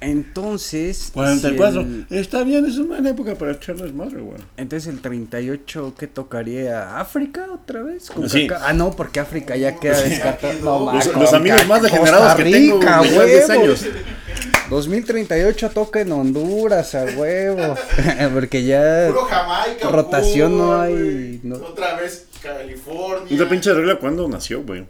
Entonces. 0.00 1.10
44. 1.12 1.82
si 1.82 1.88
el- 1.88 2.06
Está 2.20 2.44
bien, 2.44 2.64
es 2.66 2.76
una 2.78 2.94
buena 2.94 3.10
época 3.10 3.34
para 3.34 3.52
echarles 3.52 3.92
madre, 3.92 4.20
güey. 4.20 4.38
entonces 4.56 4.88
el 4.94 5.00
38, 5.00 5.94
¿qué 5.98 6.06
tocaría? 6.06 7.00
¿África 7.00 7.48
otra 7.52 7.82
vez? 7.82 8.10
¿Con 8.10 8.30
Sí. 8.30 8.46
Caca- 8.46 8.62
Ah, 8.68 8.72
no, 8.72 8.92
porque 8.92 9.18
África 9.20 9.56
ya 9.56 9.76
queda 9.76 9.96
quedó. 10.38 10.86
No, 10.86 10.92
Los, 11.20 11.32
amigos 11.32 11.66
más 11.66 11.82
degenerados 11.82 12.28
Costa 12.28 12.44
que 12.44 12.50
tengo 12.50 12.78
Rica, 12.78 13.02
de 13.02 13.08
10 13.26 13.48
huevo. 13.48 13.62
años. 13.64 13.86
2038 14.70 15.70
toca 15.70 16.00
en 16.00 16.12
Honduras, 16.12 16.94
a 16.94 17.04
huevo. 17.04 17.74
porque 18.34 18.64
ya. 18.64 19.06
Puro 19.08 19.24
Jamaica. 19.24 19.88
Rotación 19.90 20.52
Cuba, 20.52 20.64
no 20.64 20.80
hay, 20.82 20.92
güey. 20.92 21.40
no. 21.42 21.56
Otra 21.56 21.96
vez 21.96 22.26
California. 22.42 23.34
Esa 23.34 23.48
pinche 23.48 23.74
regla, 23.74 23.96
¿cuándo 23.98 24.28
nació, 24.28 24.62
güey? 24.62 24.86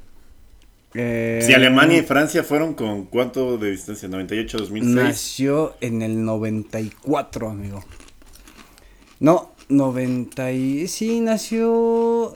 Eh, 0.95 1.43
Si 1.45 1.53
Alemania 1.53 1.99
y 1.99 2.03
Francia 2.03 2.43
fueron 2.43 2.75
con 2.75 3.05
cuánto 3.07 3.59
de 3.59 3.71
distancia, 3.71 4.09
98, 4.09 4.59
2006. 4.59 4.95
Nació 4.95 5.77
en 5.81 6.03
el 6.03 6.25
94, 6.25 7.51
amigo. 7.51 7.85
No, 9.21 9.53
90 9.69 10.53
y... 10.53 10.89
Sí, 10.89 11.21
nació 11.21 12.35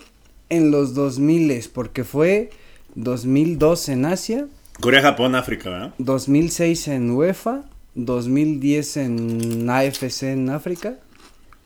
en 0.48 0.70
los 0.70 0.94
2000 0.94 1.70
porque 1.72 2.04
fue 2.04 2.50
2002 2.94 3.88
en 3.90 4.04
Asia, 4.06 4.46
Corea, 4.80 5.02
Japón, 5.02 5.34
África, 5.34 5.70
¿verdad? 5.70 5.94
2006 5.98 6.88
en 6.88 7.10
UEFA, 7.10 7.64
2010 7.96 8.96
en 8.98 9.68
AFC 9.68 10.22
en 10.24 10.50
África. 10.50 10.98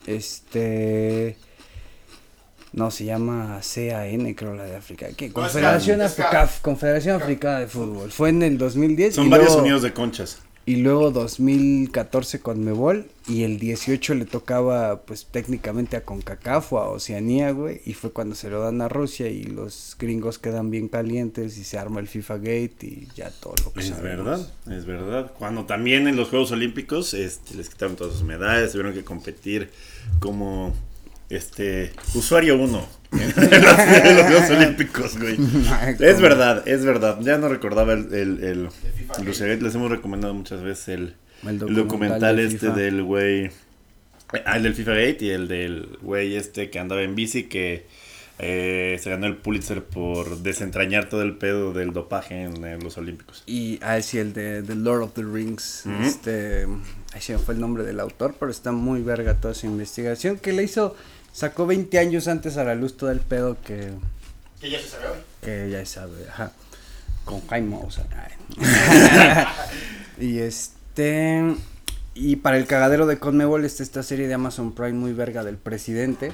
Este 0.07 1.37
no 2.73 2.91
se 2.91 3.05
llama 3.05 3.59
CAN, 3.61 4.33
creo 4.33 4.53
la 4.55 4.63
de 4.65 4.75
África. 4.75 5.07
¿Qué? 5.15 5.25
No, 5.29 5.29
es 5.29 5.33
Confederación 5.53 6.01
es 6.01 6.13
CAF. 6.13 6.59
Confederación 6.61 7.21
Africana 7.21 7.59
de 7.59 7.67
Fútbol. 7.67 8.11
Fue 8.11 8.29
en 8.29 8.43
el 8.43 8.57
2010 8.57 9.15
Son 9.15 9.27
y 9.27 9.29
varios 9.29 9.47
luego- 9.49 9.61
sonidos 9.61 9.81
de 9.83 9.93
conchas. 9.93 10.39
y 10.65 10.77
luego 10.77 11.11
2014 11.11 12.39
con 12.39 12.63
Mebol 12.63 13.07
y 13.27 13.43
el 13.43 13.59
18 13.59 14.15
le 14.15 14.25
tocaba 14.25 15.01
pues 15.01 15.25
técnicamente 15.29 15.97
a 15.97 16.05
CONCACAF 16.05 16.71
o 16.73 16.77
a 16.79 16.89
Oceanía, 16.89 17.51
güey, 17.51 17.81
y 17.85 17.93
fue 17.93 18.11
cuando 18.11 18.33
se 18.33 18.49
lo 18.49 18.61
dan 18.61 18.81
a 18.81 18.87
Rusia 18.87 19.27
y 19.27 19.43
los 19.43 19.95
gringos 19.99 20.39
quedan 20.39 20.71
bien 20.71 20.87
calientes 20.87 21.57
y 21.57 21.63
se 21.65 21.77
arma 21.77 21.99
el 21.99 22.07
FIFA 22.07 22.37
Gate 22.37 22.75
y 22.81 23.07
ya 23.15 23.29
todo 23.29 23.55
lo 23.65 23.73
que 23.73 23.81
Es 23.81 23.87
sabemos. 23.87 24.25
verdad, 24.25 24.53
es 24.77 24.85
verdad. 24.85 25.31
Cuando 25.37 25.65
también 25.65 26.07
en 26.07 26.15
los 26.15 26.29
Juegos 26.29 26.51
Olímpicos 26.53 27.13
este, 27.13 27.55
les 27.55 27.69
quitaron 27.69 27.95
todas 27.97 28.13
sus 28.13 28.23
medallas, 28.23 28.71
tuvieron 28.71 28.93
que 28.93 29.03
competir 29.03 29.69
como 30.19 30.73
este 31.29 31.93
usuario 32.13 32.57
uno 32.57 32.87
en 33.11 33.27
los, 33.27 33.37
en 33.37 34.17
los 34.17 34.25
Juegos 34.25 34.49
Olímpicos, 34.49 35.19
güey. 35.19 35.37
Es 35.99 36.19
verdad, 36.19 36.67
es 36.67 36.83
verdad. 36.83 37.19
Ya 37.21 37.37
no 37.37 37.47
recordaba 37.47 37.93
el, 37.93 38.13
el, 38.13 38.43
el, 38.43 38.69
el 39.19 39.63
les 39.63 39.75
hemos 39.75 39.91
recomendado 39.91 40.33
muchas 40.33 40.61
veces 40.61 40.87
el, 40.89 41.15
El 41.47 41.59
documental 41.59 41.75
documental 41.75 42.35
de 42.37 42.45
este 42.45 42.57
FIFA. 42.57 42.75
del 42.75 43.03
güey. 43.03 43.51
Ah, 44.45 44.57
el 44.57 44.63
del 44.63 44.73
FIFA 44.73 44.91
Gate 44.93 45.17
y 45.21 45.29
el 45.29 45.47
del 45.47 45.97
güey 46.01 46.35
este 46.35 46.71
que 46.71 46.79
andaba 46.79 47.03
en 47.03 47.13
bici 47.13 47.43
que 47.43 47.85
eh, 48.39 48.97
se 48.99 49.11
ganó 49.11 49.27
el 49.27 49.37
Pulitzer 49.37 49.83
por 49.83 50.39
desentrañar 50.39 51.07
todo 51.07 51.21
el 51.21 51.37
pedo 51.37 51.71
del 51.71 51.93
dopaje 51.93 52.43
en, 52.43 52.83
los 52.83 52.97
Olímpicos. 52.97 53.43
Y 53.45 53.79
ah, 53.83 54.01
sí, 54.01 54.17
el 54.17 54.33
de 54.33 54.63
The 54.63 54.75
Lord 54.75 55.03
of 55.03 55.13
the 55.13 55.23
Rings, 55.23 55.85
este, 56.01 56.65
ahí 57.13 57.21
se 57.21 57.33
me 57.33 57.39
fue 57.39 57.53
el 57.53 57.59
nombre 57.61 57.83
del 57.83 57.99
autor, 57.99 58.35
pero 58.39 58.51
está 58.51 58.71
muy 58.71 59.01
verga 59.01 59.35
toda 59.35 59.53
su 59.53 59.65
investigación 59.67 60.37
que 60.37 60.53
le 60.53 60.63
hizo, 60.63 60.95
sacó 61.31 61.65
20 61.65 61.97
años 61.99 62.27
antes 62.27 62.57
a 62.57 62.63
la 62.63 62.75
luz 62.75 62.97
todo 62.97 63.11
el 63.11 63.19
pedo 63.19 63.57
que, 63.61 63.91
Que 64.59 64.69
ya 64.69 64.79
se 64.79 64.87
sabe 64.89 65.07
hoy. 65.07 65.17
que 65.41 65.69
ya 65.69 65.85
sabe, 65.85 66.27
ajá, 66.29 66.51
con 67.25 67.45
Jaime 67.47 67.77
ay. 67.79 69.45
y 70.19 70.39
este, 70.39 71.55
y 72.15 72.35
para 72.37 72.57
el 72.57 72.65
cagadero 72.67 73.07
de 73.07 73.17
Conmebol 73.17 73.65
está 73.65 73.81
esta 73.83 74.03
serie 74.03 74.27
de 74.27 74.33
Amazon 74.35 74.73
Prime 74.75 74.93
muy 74.93 75.13
verga 75.13 75.43
del 75.43 75.57
presidente, 75.57 76.31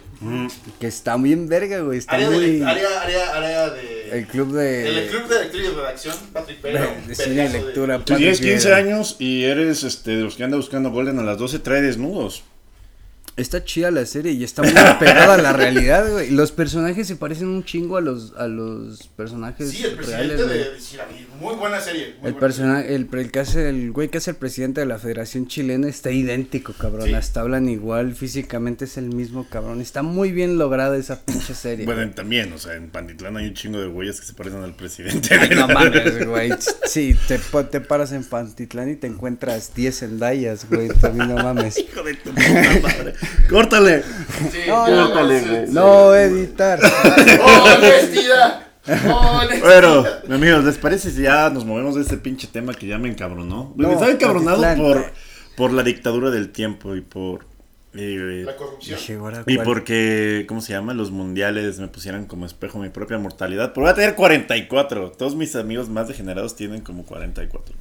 que 0.80 0.88
está 0.88 1.16
bien 1.18 1.48
verga, 1.48 1.80
güey, 1.80 1.98
está 2.00 2.16
Área, 2.16 2.30
muy... 2.30 2.60
de, 2.60 2.66
área, 2.66 3.02
área, 3.02 3.36
área 3.38 3.70
de. 3.70 4.20
el 4.20 4.28
club 4.28 4.52
de... 4.54 4.88
El 5.04 5.10
club 5.10 5.28
de 5.28 5.40
lectura 5.44 5.64
y 5.64 5.68
redacción, 5.70 6.16
Patrick 6.34 6.60
Pérez. 6.60 6.82
de- 6.82 7.08
de 7.08 7.16
cine 7.16 7.46
y 7.46 7.50
lectura. 7.50 8.00
Tú 8.04 8.16
tienes 8.16 8.40
Patrick 8.40 8.54
15 8.56 8.68
Vieira. 8.74 8.78
años 8.94 9.16
y 9.20 9.44
eres 9.46 9.84
este, 9.84 10.12
de 10.12 10.24
los 10.24 10.36
que 10.36 10.44
anda 10.44 10.58
buscando 10.58 10.92
Golden 10.92 11.20
a 11.20 11.24
las 11.24 11.38
12, 11.38 11.60
trae 11.60 11.82
desnudos. 11.82 12.44
Está 13.40 13.64
chida 13.64 13.90
la 13.92 14.06
serie 14.06 14.34
y 14.34 14.44
está 14.44 14.62
muy 14.64 14.76
apegada 14.78 15.36
a 15.36 15.38
la 15.38 15.54
realidad, 15.54 16.12
güey. 16.12 16.30
Los 16.32 16.52
personajes 16.52 17.08
se 17.08 17.16
parecen 17.16 17.48
un 17.48 17.64
chingo 17.64 17.98
a 17.98 18.02
los 18.02 18.34
a 18.38 18.48
los 18.48 19.08
personajes 19.16 19.70
Sí, 19.72 19.84
el 19.84 19.96
presidente 19.96 20.28
reales, 20.36 20.38
de, 20.40 20.46
güey. 20.46 20.74
de 20.76 20.80
Siraví. 20.82 21.28
Muy 21.40 21.56
buena 21.56 21.80
serie. 21.80 22.16
muy 22.22 22.30
El 22.30 22.36
personaje, 22.36 22.96
el, 22.96 23.08
el 23.12 23.32
que 23.32 23.40
hace 23.40 23.70
el 23.70 23.92
güey 23.92 24.10
que 24.10 24.18
hace 24.18 24.32
el 24.32 24.38
presidente 24.38 24.82
de 24.82 24.88
la 24.88 25.00
Federación 25.00 25.48
Chilena 25.48 25.88
está 25.88 26.12
idéntico, 26.12 26.74
cabrón. 26.74 27.08
Sí. 27.08 27.14
Hasta 27.14 27.42
hablan 27.42 27.70
igual, 27.70 28.14
físicamente 28.16 28.86
es 28.86 28.98
el 28.98 29.06
mismo, 29.14 29.48
cabrón. 29.50 29.80
Está 29.82 30.02
muy 30.04 30.32
bien 30.32 30.58
lograda 30.58 30.98
esa 30.98 31.24
pinche 31.24 31.54
serie. 31.56 31.86
Bueno, 31.86 32.02
güey. 32.02 32.14
también, 32.14 32.52
o 32.54 32.58
sea, 32.58 32.76
en 32.76 32.90
Pantitlán 32.90 33.38
hay 33.38 33.48
un 33.48 33.54
chingo 33.54 33.80
de 33.80 33.88
güeyes 33.88 34.20
que 34.20 34.26
se 34.28 34.34
parecen 34.34 34.62
al 34.64 34.74
presidente. 34.76 35.34
Ay, 35.34 35.50
de 35.50 35.56
no 35.56 35.68
la- 35.68 35.74
mames, 35.74 36.28
güey. 36.28 36.50
Sí, 36.86 37.16
te, 37.28 37.40
te 37.72 37.80
paras 37.82 38.12
en 38.12 38.24
Pantitlán 38.26 38.90
y 38.92 38.96
te 38.96 39.08
encuentras 39.08 39.74
10 39.76 40.00
Zendayas, 40.00 40.68
güey. 40.70 40.90
También 40.90 41.30
no 41.30 41.36
mames. 41.36 41.78
Hijo 41.80 42.04
de 42.04 42.16
tu 42.16 42.32
puta 42.32 42.80
madre. 42.84 43.14
Córtale. 43.50 44.04
Sí, 44.52 44.60
No, 45.70 46.14
editar. 46.16 46.80
¡Honestidad! 46.80 48.62
¡Honestidad! 48.88 49.62
Bueno, 49.62 50.06
amigos, 50.36 50.64
¿les 50.66 50.78
parece 50.78 51.12
si 51.12 51.24
ya 51.24 51.50
nos 51.50 51.66
movemos 51.66 51.96
de 51.96 52.02
este 52.02 52.18
pinche 52.18 52.48
tema 52.48 52.74
que 52.74 52.88
ya 52.88 52.98
me 52.98 53.10
encabronó? 53.10 53.74
No, 53.76 53.92
Estaba 53.92 54.12
encabronado 54.12 54.62
por, 54.78 55.12
por 55.56 55.74
la 55.74 55.84
dictadura 55.84 56.30
del 56.32 56.50
tiempo 56.50 56.96
y 56.96 57.02
por... 57.02 57.46
eh, 57.94 58.44
La 58.46 58.56
corrupción. 58.56 59.00
Y 59.48 59.58
porque, 59.66 60.46
¿cómo 60.48 60.62
se 60.62 60.74
llama? 60.74 60.94
Los 60.94 61.12
mundiales 61.12 61.80
me 61.80 61.88
pusieran 61.88 62.26
como 62.26 62.46
espejo 62.46 62.80
mi 62.80 62.90
propia 62.90 63.18
mortalidad. 63.18 63.74
Pero 63.74 63.84
voy 63.86 63.92
a 63.92 63.96
tener 63.96 64.16
44. 64.16 65.12
Todos 65.12 65.36
mis 65.36 65.56
amigos 65.56 65.90
más 65.90 66.08
degenerados 66.08 66.56
tienen 66.56 66.82
como 66.82 67.04
44. 67.04 67.76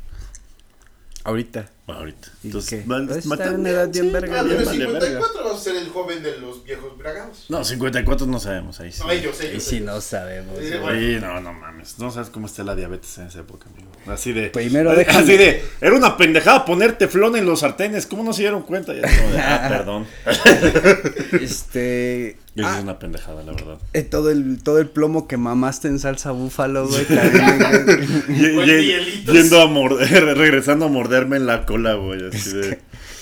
Ahorita. 1.28 1.68
Bueno, 1.86 2.00
ahorita. 2.00 2.28
¿Y 2.42 2.46
Entonces, 2.48 2.70
qué? 2.82 2.82
van- 2.86 3.08
en 3.10 3.60
una 3.60 3.68
edad 3.70 3.88
bien 3.88 4.04
sí, 4.06 4.10
verga, 4.10 4.40
Ah, 4.40 4.42
vale 4.42 4.58
54, 4.64 5.00
verga. 5.00 5.20
vas 5.44 5.54
a 5.54 5.58
ser 5.64 5.76
el 5.76 5.88
joven 5.88 6.22
de 6.22 6.38
los 6.38 6.62
viejos 6.64 6.96
bragados. 6.98 7.46
No, 7.48 7.64
54 7.64 8.26
no 8.26 8.38
sabemos 8.40 8.78
ahí 8.80 8.92
sí. 8.92 9.00
No, 9.02 9.10
ellos, 9.10 9.38
Y 9.42 9.46
ellos. 9.46 9.62
si 9.62 9.76
ellos. 9.76 9.86
no 9.86 10.00
sabemos. 10.02 10.54
Sí, 10.60 10.70
bueno. 10.80 10.98
Sí, 11.00 11.16
no, 11.20 11.40
no 11.40 11.52
mames. 11.54 11.98
No 11.98 12.10
sabes 12.10 12.28
cómo 12.30 12.46
está 12.46 12.62
la 12.64 12.74
diabetes 12.74 13.16
en 13.18 13.26
esa 13.28 13.40
época, 13.40 13.68
amigo. 13.74 13.90
Así 14.06 14.32
de. 14.32 14.48
Primero 14.50 14.90
así 14.90 15.00
déjame- 15.00 15.36
de. 15.38 15.64
Era 15.80 15.94
una 15.96 16.16
pendejada 16.16 16.64
poner 16.66 16.96
teflón 16.98 17.36
en 17.36 17.46
los 17.46 17.60
sartenes. 17.60 18.06
¿Cómo 18.06 18.22
no 18.22 18.32
se 18.34 18.42
dieron 18.42 18.62
cuenta? 18.62 18.92
Ya 18.94 19.00
de, 19.02 19.38
ah, 19.40 19.66
perdón. 19.68 20.06
Este. 21.40 22.36
Ah, 22.64 22.76
es 22.78 22.82
una 22.82 22.98
pendejada, 22.98 23.42
la 23.42 23.52
verdad. 23.52 23.78
eh, 23.92 24.02
todo 24.02 24.30
el 24.30 24.62
todo 24.62 24.78
el 24.78 24.88
plomo 24.88 25.28
que 25.28 25.36
mamaste 25.36 25.88
en 25.88 25.98
salsa 25.98 26.30
búfalo, 26.32 26.88
güey. 26.88 27.06
Y- 28.28 29.24
yendo 29.32 29.60
a 29.62 29.66
morder, 29.66 30.24
regresando 30.36 30.86
a 30.86 30.88
morderme 30.88 31.36
en 31.36 31.46
la 31.46 31.64
cola, 31.66 31.94
güey. 31.94 32.28
Así 32.28 32.52
de. 32.56 32.78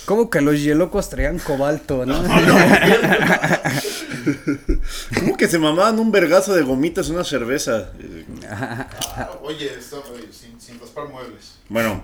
Como 0.07 0.31
que 0.31 0.41
los 0.41 0.63
hielocos 0.63 1.11
traían 1.11 1.39
cobalto, 1.41 2.07
¿no? 2.07 2.23
¿Cómo 5.19 5.37
que 5.37 5.49
se 5.49 5.59
mamaban 5.59 5.99
un 5.99 6.13
vergazo 6.13 6.55
de 6.55 6.63
gomitas 6.63 7.09
en 7.09 7.15
una 7.17 7.25
cerveza? 7.25 7.91
Ah, 8.49 8.89
Oye, 9.43 9.73
esto, 9.79 10.03
oye, 10.13 10.29
sin, 10.33 10.61
sin 10.61 10.79
raspar 10.81 11.09
muebles. 11.09 11.57
Bueno, 11.69 12.03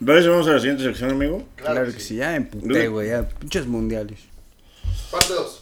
¿ves? 0.00 0.26
Vamos 0.26 0.48
a 0.48 0.52
la 0.52 0.58
siguiente 0.60 0.82
sección, 0.84 1.10
amigo. 1.10 1.46
Claro 1.56 1.84
que 1.92 2.00
sí, 2.00 2.16
ya 2.16 2.34
emputé, 2.34 2.88
güey. 2.88 3.08
Ya, 3.10 3.28
pinches 3.28 3.66
mundiales. 3.66 4.18
Parte 5.10 5.32
2. 5.34 5.59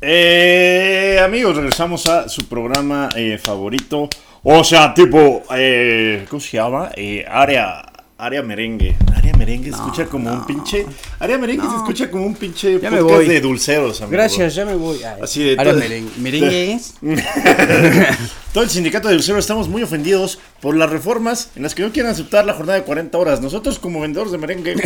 Eh, 0.00 1.20
amigos, 1.24 1.56
regresamos 1.56 2.06
a 2.06 2.28
su 2.28 2.46
programa 2.48 3.08
eh, 3.16 3.38
favorito. 3.38 4.08
O 4.44 4.62
sea, 4.62 4.94
tipo, 4.94 5.42
eh, 5.56 6.24
¿cómo 6.30 6.40
se 6.40 6.56
llama? 6.56 6.90
Área, 7.28 7.84
área 8.16 8.42
merengue. 8.42 8.96
Área 9.16 9.34
merengue 9.36 9.70
se 9.70 9.76
escucha 9.76 10.06
como 10.06 10.32
un 10.32 10.46
pinche. 10.46 10.86
Área 11.18 11.36
merengue 11.36 11.68
se 11.68 11.76
escucha 11.76 12.08
como 12.10 12.24
un 12.26 12.34
pinche 12.36 12.78
Ya 12.80 12.90
me 12.90 12.98
podcast 12.98 13.16
voy. 13.18 13.26
de 13.28 13.40
dulceros, 13.40 14.00
amigo. 14.00 14.12
Gracias, 14.12 14.54
ya 14.54 14.64
me 14.64 14.74
voy. 14.74 15.02
Ay, 15.02 15.20
Así 15.20 15.42
de 15.42 15.56
ahora 15.58 15.72
todo- 15.72 15.80
meren- 15.80 16.10
merengues. 16.18 16.94
Todo 18.52 18.64
el 18.64 18.70
sindicato 18.70 19.08
de 19.08 19.14
dulceros 19.14 19.40
estamos 19.40 19.68
muy 19.68 19.82
ofendidos 19.82 20.38
por 20.62 20.74
las 20.74 20.88
reformas 20.88 21.50
en 21.54 21.62
las 21.64 21.74
que 21.74 21.82
no 21.82 21.92
quieren 21.92 22.10
aceptar 22.10 22.46
la 22.46 22.54
jornada 22.54 22.78
de 22.78 22.84
40 22.84 23.16
horas. 23.18 23.40
Nosotros, 23.42 23.78
como 23.78 24.00
vendedores 24.00 24.32
de 24.32 24.38
merengue, 24.38 24.74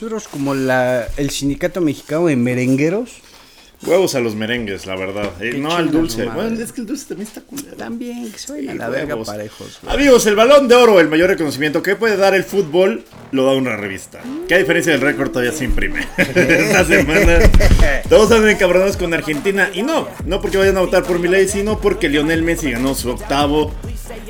Nosotros 0.00 0.28
como 0.28 0.54
la 0.54 1.06
el 1.18 1.28
sindicato 1.28 1.82
mexicano 1.82 2.28
de 2.28 2.36
merengueros 2.36 3.20
huevos 3.86 4.14
a 4.14 4.20
los 4.20 4.34
merengues, 4.34 4.86
la 4.86 4.96
verdad. 4.96 5.30
Eh, 5.40 5.54
no 5.58 5.72
al 5.72 5.90
dulce. 5.90 6.24
Bueno, 6.26 6.62
es 6.62 6.72
que 6.72 6.82
el 6.82 6.86
dulce 6.86 7.06
también 7.06 7.28
está 7.28 7.40
culero. 7.40 7.76
también 7.76 8.32
que 8.32 8.70
a 8.70 8.74
la 8.74 8.88
verga 8.88 9.14
huevos. 9.14 9.28
parejos. 9.28 9.78
güey. 9.82 9.94
Amigos, 9.94 10.26
el 10.26 10.36
balón 10.36 10.68
de 10.68 10.74
oro, 10.74 11.00
el 11.00 11.08
mayor 11.08 11.30
reconocimiento 11.30 11.82
que 11.82 11.96
puede 11.96 12.16
dar 12.16 12.34
el 12.34 12.44
fútbol, 12.44 13.04
lo 13.32 13.44
da 13.44 13.52
una 13.52 13.76
revista. 13.76 14.20
Que 14.48 14.54
a 14.54 14.58
diferencia 14.58 14.92
del 14.92 15.00
récord 15.00 15.30
todavía 15.30 15.52
se 15.52 15.64
imprime. 15.64 16.06
Esta 16.16 16.84
semana 16.84 17.38
todos 18.08 18.30
andan 18.32 18.50
encabronados 18.50 18.96
con 18.96 19.14
Argentina. 19.14 19.70
Y 19.72 19.82
no, 19.82 20.08
no 20.26 20.40
porque 20.40 20.58
vayan 20.58 20.76
a 20.76 20.80
votar 20.80 21.04
por 21.04 21.18
Milei, 21.18 21.48
sino 21.48 21.78
porque 21.78 22.08
Lionel 22.08 22.42
Messi 22.42 22.70
ganó 22.70 22.94
su 22.94 23.10
octavo 23.10 23.72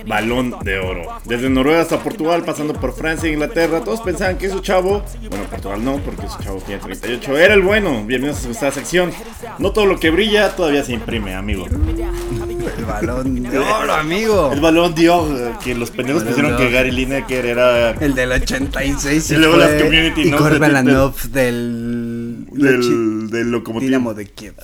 balón 0.07 0.55
de 0.65 0.79
oro. 0.79 1.03
Desde 1.25 1.49
Noruega 1.51 1.81
hasta 1.83 1.99
Portugal, 2.03 2.45
pasando 2.45 2.75
por 2.75 2.95
Francia 2.95 3.29
e 3.29 3.33
Inglaterra, 3.33 3.81
todos 3.83 4.01
pensaban 4.01 4.39
que 4.39 4.49
su 4.49 4.61
chavo, 4.61 5.03
bueno, 5.29 5.45
Portugal 5.51 5.85
no, 5.85 5.99
porque 5.99 6.29
su 6.29 6.39
chavo 6.43 6.61
tiene 6.61 6.81
38, 6.81 7.39
era 7.39 7.55
el 7.55 7.63
bueno. 7.63 8.05
Bienvenidos 8.07 8.45
a 8.47 8.51
esta 8.51 8.71
sección. 8.71 9.13
No 9.59 9.73
todo 9.73 9.87
lo 9.87 9.99
que 10.01 10.11
brilla 10.11 10.55
todavía 10.57 10.85
se 10.85 10.93
imprime, 10.93 11.35
amigo. 11.35 11.67
El 11.67 12.85
balón 12.85 13.43
de 13.51 13.59
oro, 13.59 13.93
amigo. 13.95 14.51
El 14.53 14.61
balón 14.61 14.95
dio 14.95 15.27
que 15.63 15.75
los 15.75 15.91
pendejos 15.91 16.25
de 16.25 16.35
que. 16.35 16.71
Gary 16.71 16.91
Lineker 16.91 17.47
era 17.47 17.91
El 17.93 18.15
del 18.15 18.33
86 18.33 19.31
Y 19.31 19.37
luego 19.37 19.55
fue- 19.55 19.65
las 19.65 19.83
community 19.83 20.21
y 20.23 20.31
de 20.31 20.37
Korbelanov 20.37 21.15
del 21.31 22.47
del, 22.51 23.31
del 23.31 23.51
locomotivo. 23.51 23.87
Dinamo 23.89 24.15
de 24.15 24.27
Kiev. 24.27 24.55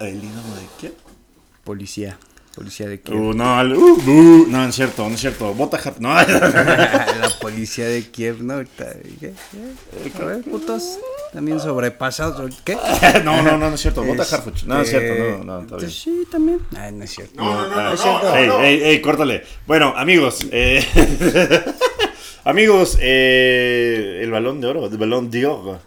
¿El 0.00 0.20
Dinamo 0.20 0.54
de 0.56 0.62
qué? 0.80 0.92
Policía, 1.64 2.18
policía 2.54 2.88
de 2.88 3.00
Kiev. 3.00 3.18
Uh, 3.20 3.32
no, 3.34 3.62
uh, 3.62 3.64
uh, 3.64 4.46
no, 4.48 4.58
no 4.58 4.64
es 4.68 4.74
cierto, 4.74 5.08
no 5.08 5.14
es 5.14 5.20
cierto. 5.20 5.52
Bota 5.54 5.76
Hat- 5.78 5.98
No, 5.98 6.14
la 6.14 7.30
policía 7.40 7.86
de 7.86 8.02
Kiev, 8.10 8.42
¿no? 8.42 8.54
Ahorita, 8.54 8.92
¿qué? 9.20 9.32
¿Qué? 9.32 10.22
A 10.22 10.24
ver, 10.24 10.42
putos. 10.44 10.98
también 11.32 11.58
sobrepasado. 11.60 12.48
¿Qué? 12.64 12.76
no, 13.24 13.42
no, 13.42 13.58
no, 13.58 13.68
no 13.70 13.74
es 13.74 13.80
cierto. 13.80 14.04
Este, 14.04 14.34
Harfuch. 14.34 14.64
No, 14.64 14.80
es 14.80 14.88
cierto, 14.90 15.38
no, 15.38 15.44
no, 15.44 15.60
está 15.62 15.76
bien. 15.76 15.90
Sí, 15.90 16.24
también. 16.30 16.60
Ay, 16.76 16.92
no 16.92 17.04
es 17.04 17.10
cierto. 17.10 17.34
No, 17.36 17.68
no, 17.68 17.68
no, 17.68 17.74
Ah, 17.80 17.94
no, 17.96 18.22
no, 18.22 18.36
ey, 18.36 18.46
no. 18.48 18.60
ey, 18.62 18.82
ey, 18.82 19.00
córtale. 19.00 19.44
Bueno, 19.66 19.92
amigos, 19.96 20.46
eh, 20.52 20.84
amigos, 22.44 22.98
eh, 23.00 24.20
el 24.22 24.30
balón 24.30 24.60
de 24.60 24.66
oro, 24.68 24.86
el 24.86 24.96
balón 24.98 25.30
de 25.30 25.46
oro, 25.46 25.80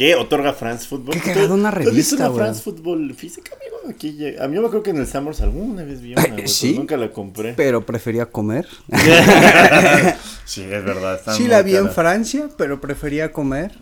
que 0.00 0.14
otorga 0.14 0.54
France 0.54 0.86
Football. 0.86 1.12
Qué 1.12 1.20
cagado 1.20 1.52
una 1.52 1.70
¿Tú 1.70 1.76
has 1.80 1.84
visto 1.84 1.90
revista, 1.92 2.16
una 2.16 2.28
güey? 2.28 2.38
France 2.38 2.62
Football 2.62 3.14
física, 3.14 3.52
amigo? 3.54 3.94
Aquí 3.94 4.12
llega- 4.14 4.42
A 4.42 4.48
mí 4.48 4.54
me 4.58 4.60
acuerdo 4.60 4.82
que 4.82 4.90
en 4.90 4.96
el 4.96 5.06
Summers 5.06 5.42
alguna 5.42 5.82
vez 5.84 6.00
vi 6.00 6.12
una, 6.14 6.24
güey, 6.26 6.48
¿Sí? 6.48 6.72
nunca 6.72 6.96
la 6.96 7.12
compré. 7.12 7.52
Pero 7.52 7.84
prefería 7.84 8.24
comer. 8.24 8.66
sí, 10.46 10.62
es 10.62 10.84
verdad. 10.84 11.20
Sí 11.36 11.48
la 11.48 11.60
vi 11.60 11.76
en. 11.76 11.90
Francia, 11.90 12.48
pero 12.56 12.80
prefería 12.80 13.30
comer. 13.30 13.72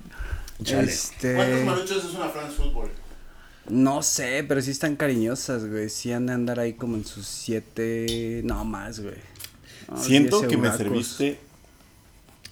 Chale. 0.64 0.87
¿Cuántos 0.88 0.92
Este, 0.92 1.64
maruchos 1.64 2.04
es 2.04 2.14
una 2.14 2.28
France 2.31 2.57
Football? 2.57 2.90
no 3.68 4.02
sé, 4.02 4.44
pero 4.48 4.61
sí 4.61 4.72
están 4.72 4.96
cariñosas, 4.96 5.66
güey. 5.68 5.88
Sí 5.88 6.11
han 6.11 6.26
de 6.26 6.33
andar 6.33 6.59
ahí 6.59 6.72
como 6.72 6.96
en 6.96 7.04
sus 7.04 7.28
siete, 7.28 8.40
no 8.42 8.64
más, 8.64 8.98
güey. 8.98 9.14
No, 9.88 9.96
Siento 10.02 10.40
que 10.48 10.57
me 10.57 10.72
serviste 10.76 11.38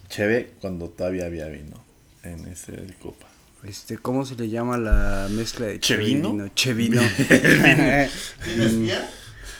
chévere 0.08 0.52
cuando 0.60 0.88
todavía 0.88 1.26
había 1.26 1.48
vino 1.48 1.82
en 2.22 2.46
ese 2.46 2.72
copa. 3.02 3.26
Este, 3.64 3.98
¿cómo 3.98 4.24
se 4.24 4.36
le 4.36 4.48
llama 4.48 4.78
la 4.78 5.26
mezcla 5.30 5.66
de 5.66 5.80
¿Chevino? 5.80 6.48
Chevino. 6.54 7.00
¿Tienes 7.28 8.80
bien? 8.80 8.98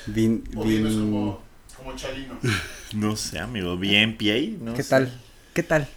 Vin, 0.06 0.44
¿O 0.54 0.64
vienes 0.64 0.92
vin- 0.92 1.00
como, 1.00 1.42
como 1.76 1.96
chalino? 1.96 2.38
No 2.92 3.16
sé, 3.16 3.40
amigo, 3.40 3.76
bien 3.76 4.16
pie, 4.16 4.56
no 4.60 4.72
¿Qué 4.74 4.84
sé. 4.84 4.90
tal? 4.90 5.20
¿Qué 5.52 5.62
tal? 5.64 5.88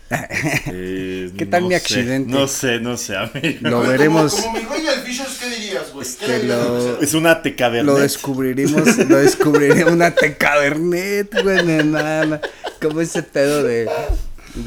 Eh, 0.72 1.32
¿Qué 1.38 1.46
tal 1.46 1.62
no 1.64 1.68
mi 1.68 1.74
sé, 1.76 1.78
accidente? 1.78 2.32
No 2.32 2.48
sé, 2.48 2.80
no 2.80 2.98
sé, 2.98 3.16
amigo. 3.16 3.60
Lo 3.62 3.78
Como- 3.78 3.90
veremos. 3.90 4.34
Como, 4.34 4.54
mi 4.58 4.64
güey 4.66 4.88
al 4.88 5.02
Fishers, 5.02 5.38
¿qué 5.38 5.50
dirías, 5.50 5.92
güey? 5.94 6.08
¿Qué 6.20 6.26
Este, 6.36 6.44
lo-? 6.48 7.00
Es 7.02 7.14
una 7.14 7.42
teca 7.44 7.70
Lo 7.70 7.96
descubriremos, 8.00 8.98
lo 9.08 9.18
descubriremos 9.18 9.94
una 9.94 10.12
tecabernet, 10.16 11.44
güey, 11.44 11.84
nada. 11.86 12.42
Como 12.82 13.02
ese 13.02 13.22
pedo 13.22 13.64
de 13.64 13.88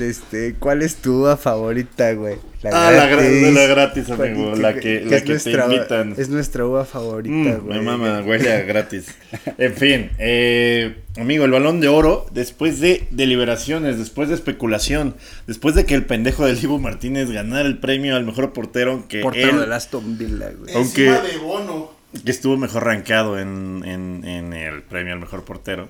este, 0.01 0.55
¿cuál 0.59 0.83
es 0.83 0.97
tu 0.97 1.21
uva 1.21 1.37
favorita, 1.37 2.13
güey? 2.15 2.37
Ah, 2.65 2.93
la 2.93 3.11
gra- 3.11 3.53
la 3.53 3.67
gratis, 3.67 4.05
¿Cuál- 4.07 4.29
amigo, 4.29 4.55
la 4.55 4.75
que- 4.75 5.01
la 5.01 5.17
es 5.17 5.23
que 5.25 5.37
te 5.39 5.51
invitan. 5.51 6.15
Es 6.17 6.29
nuestra 6.29 6.65
uva 6.65 6.85
favorita, 6.85 7.35
Mm, 7.59 7.67
güey. 7.67 7.79
me 7.79 7.85
mama, 7.85 8.23
huele 8.25 8.53
a 8.53 8.61
gratis. 8.63 9.07
En 9.59 9.75
fin, 9.75 10.11
eh, 10.19 10.97
amigo, 11.17 11.45
el 11.45 11.51
balón 11.51 11.81
de 11.81 11.89
oro, 11.89 12.27
después 12.33 12.79
de 12.79 13.07
deliberaciones, 13.11 13.99
después 13.99 14.29
de 14.29 14.37
especulación, 14.37 15.17
después 15.49 15.75
de 15.75 15.85
que 15.87 15.95
el 15.95 16.05
pendejo 16.07 16.47
del 16.47 16.61
Dibu 16.61 16.79
Martínez 16.79 17.31
ganara 17.31 17.67
el 17.67 17.79
premio 17.79 18.15
al 18.15 18.25
mejor 18.25 18.53
portero, 18.53 19.07
que 19.09 19.21
Portero 19.21 19.51
él, 19.51 19.61
del 19.61 19.73
Aston 19.73 20.17
Villa, 20.17 20.51
güey. 20.57 20.75
aunque- 20.77 21.11
de 21.11 21.39
Bono. 21.43 21.91
que 22.25 22.31
estuvo 22.31 22.57
mejor 22.59 22.85
rankeado 22.85 23.39
en, 23.41 23.83
en, 23.87 24.25
en 24.25 24.53
el 24.53 24.83
premio 24.83 25.15
al 25.15 25.19
mejor 25.21 25.45
portero. 25.45 25.89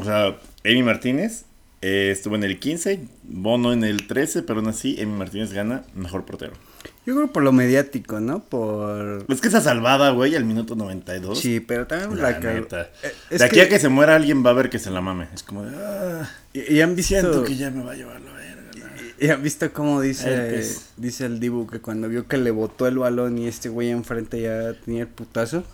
O 0.00 0.04
sea, 0.04 0.36
Emi 0.62 0.82
Martínez 0.82 1.44
eh, 1.86 2.10
estuvo 2.10 2.34
en 2.36 2.44
el 2.44 2.58
15, 2.58 3.00
Bono 3.24 3.72
en 3.74 3.84
el 3.84 4.06
13, 4.06 4.42
pero 4.42 4.60
aún 4.60 4.68
así 4.70 4.96
Emi 4.98 5.12
Martínez 5.18 5.52
gana 5.52 5.84
mejor 5.94 6.24
portero. 6.24 6.52
Yo 7.06 7.14
creo 7.14 7.30
por 7.30 7.42
lo 7.42 7.52
mediático, 7.52 8.20
¿no? 8.20 8.42
Por... 8.42 9.26
Es 9.28 9.40
que 9.42 9.48
esa 9.48 9.60
salvada, 9.60 10.10
güey, 10.10 10.34
al 10.36 10.46
minuto 10.46 10.74
92. 10.76 11.38
Sí, 11.38 11.60
pero 11.60 11.86
también 11.86 12.16
La 12.22 12.30
la, 12.30 12.38
neta. 12.40 12.90
eh, 13.02 13.12
es 13.30 13.38
de 13.40 13.44
aquí 13.44 13.56
que- 13.56 13.62
a 13.62 13.68
que 13.68 13.78
se 13.78 13.90
muera 13.90 14.14
alguien 14.16 14.44
va 14.44 14.50
a 14.50 14.54
ver 14.54 14.70
que 14.70 14.78
se 14.78 14.90
la 14.90 15.02
mame. 15.02 15.28
Es 15.34 15.42
como 15.42 15.64
de, 15.64 15.76
ah, 15.76 16.30
Y, 16.54 16.74
y 16.76 16.80
han 16.80 16.96
visto... 16.96 17.08
siento 17.20 17.44
que 17.44 17.56
ya 17.56 17.70
me 17.70 17.82
va 17.84 17.92
a 17.92 17.96
llevar 17.96 18.20
la 18.22 18.32
verga. 18.32 18.54
¿Y 19.20 19.28
han 19.28 19.42
visto 19.42 19.70
cómo 19.72 20.00
dice, 20.00 20.28
Herpes. 20.32 20.90
dice 20.96 21.26
el 21.26 21.38
Dibu 21.40 21.66
que 21.66 21.80
cuando 21.80 22.08
vio 22.08 22.26
que 22.26 22.36
le 22.38 22.50
botó 22.50 22.86
el 22.88 22.98
balón 22.98 23.36
y 23.38 23.46
este 23.46 23.68
güey 23.68 23.90
enfrente 23.90 24.40
ya 24.40 24.72
tenía 24.84 25.02
el 25.02 25.08
putazo? 25.08 25.64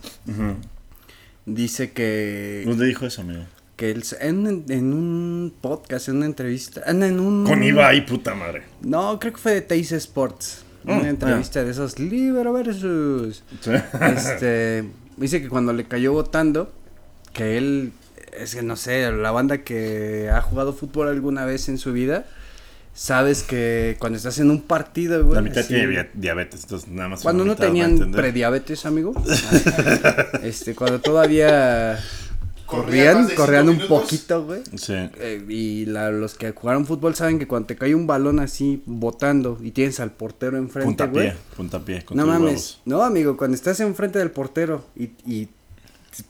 Dice 1.47 1.93
que... 1.93 2.65
¿Dónde 2.67 2.87
dijo 2.87 3.07
eso, 3.07 3.23
amigo? 3.23 3.45
Que 3.81 3.91
él, 3.91 4.05
en, 4.21 4.65
en 4.69 4.93
un 4.93 5.55
podcast, 5.59 6.11
en 6.11 6.17
una 6.19 6.27
entrevista, 6.27 6.83
no, 6.93 7.07
en 7.07 7.19
un... 7.19 7.47
Con 7.47 7.63
Ibai, 7.63 8.05
puta 8.05 8.35
madre. 8.35 8.65
No, 8.83 9.19
creo 9.19 9.33
que 9.33 9.39
fue 9.39 9.53
de 9.55 9.61
Teis 9.63 9.91
Sports. 9.93 10.67
Mm, 10.85 10.91
Una 10.99 11.09
entrevista 11.09 11.65
de 11.65 11.71
esos 11.71 11.99
Libero 11.99 12.53
versus. 12.53 13.43
Sí. 13.63 13.71
Este. 14.03 14.85
Dice 15.17 15.41
que 15.41 15.49
cuando 15.49 15.73
le 15.73 15.85
cayó 15.85 16.13
votando, 16.13 16.71
que 17.33 17.57
él. 17.57 17.93
Es 18.39 18.55
que 18.55 18.63
no 18.63 18.77
sé, 18.77 19.11
la 19.13 19.31
banda 19.31 19.59
que 19.65 20.29
ha 20.31 20.43
jugado 20.43 20.75
fútbol 20.75 21.09
alguna 21.09 21.47
vez 21.47 21.71
en 21.71 21.79
su 21.79 21.93
vida. 21.95 22.27
Sabes 22.93 23.43
que 23.45 23.97
cuando 23.99 24.19
estás 24.19 24.39
en 24.41 24.51
un 24.51 24.61
partido, 24.63 25.23
güey. 25.25 25.37
La 25.37 25.41
mitad 25.43 25.61
así- 25.61 25.69
tiene 25.75 25.87
dia- 25.87 26.11
diabetes, 26.13 26.65
entonces 26.65 26.91
nada 26.91 27.09
más. 27.09 27.23
Cuando 27.23 27.47
no 27.47 27.57
tenían 27.57 28.11
prediabetes, 28.13 28.85
amigo. 28.85 29.15
este, 30.43 30.75
cuando 30.75 31.01
todavía 31.01 31.99
corrían, 32.71 33.29
corrían 33.37 33.69
un 33.69 33.77
minutos. 33.77 34.03
poquito, 34.03 34.45
güey. 34.45 34.63
Sí. 34.77 34.95
Eh, 34.95 35.45
y 35.49 35.87
la- 35.87 36.11
los 36.11 36.35
que 36.35 36.53
jugaron 36.53 36.87
fútbol 36.87 37.15
saben 37.15 37.39
que 37.39 37.47
cuando 37.47 37.67
te 37.67 37.77
cae 37.77 37.95
un 37.95 38.07
balón 38.07 38.39
así 38.41 38.83
botando 38.87 39.59
y 39.63 39.71
tienes 39.73 40.01
al 40.01 40.13
portero 40.13 40.57
enfrente, 40.59 41.07
güey. 41.07 41.29
Puntapié, 41.31 41.37
puntapié. 41.57 42.05
con 42.05 42.17
No 42.17 42.27
mames. 42.27 42.43
huevos. 42.45 42.81
No, 42.85 43.03
amigo, 43.03 43.37
cuando 43.37 43.55
estás 43.55 43.81
enfrente 43.81 44.19
del 44.19 44.31
portero 44.31 44.85
y, 44.97 45.11
y 45.27 45.49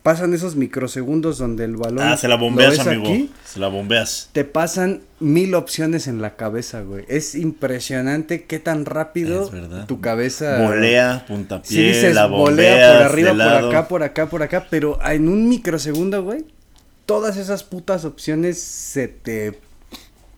pasan 0.02 0.34
esos 0.34 0.56
microsegundos 0.56 1.38
donde 1.38 1.64
el 1.64 1.76
balón. 1.76 2.00
Ah, 2.06 2.16
se 2.16 2.28
la 2.28 2.36
bombeas, 2.36 2.78
amigo. 2.80 3.04
aquí, 3.08 3.30
Se 3.44 3.58
la 3.60 3.68
bombeas. 3.68 4.28
te 4.32 4.44
pasan 4.44 5.00
mil 5.18 5.54
opciones 5.54 6.06
en 6.06 6.20
la 6.22 6.36
cabeza, 6.36 6.82
güey. 6.82 7.04
Es 7.08 7.34
impresionante 7.34 8.44
qué 8.44 8.58
tan 8.58 8.84
rápido 8.84 9.50
tu 9.86 10.00
cabeza. 10.00 10.62
Volea, 10.62 11.24
puntapié, 11.26 11.68
Sí 11.70 11.82
dices, 11.82 12.14
la 12.14 12.26
bombeas, 12.26 12.50
volea 12.50 12.92
por 12.92 13.02
arriba, 13.02 13.30
por 13.32 13.42
acá, 13.42 13.88
por 13.88 14.02
acá, 14.02 14.26
por 14.28 14.42
acá, 14.42 14.66
pero 14.70 14.98
en 15.04 15.28
un 15.28 15.48
microsegundo, 15.48 16.22
güey, 16.22 16.44
todas 17.06 17.36
esas 17.36 17.64
putas 17.64 18.04
opciones 18.04 18.60
se 18.60 19.08
te 19.08 19.58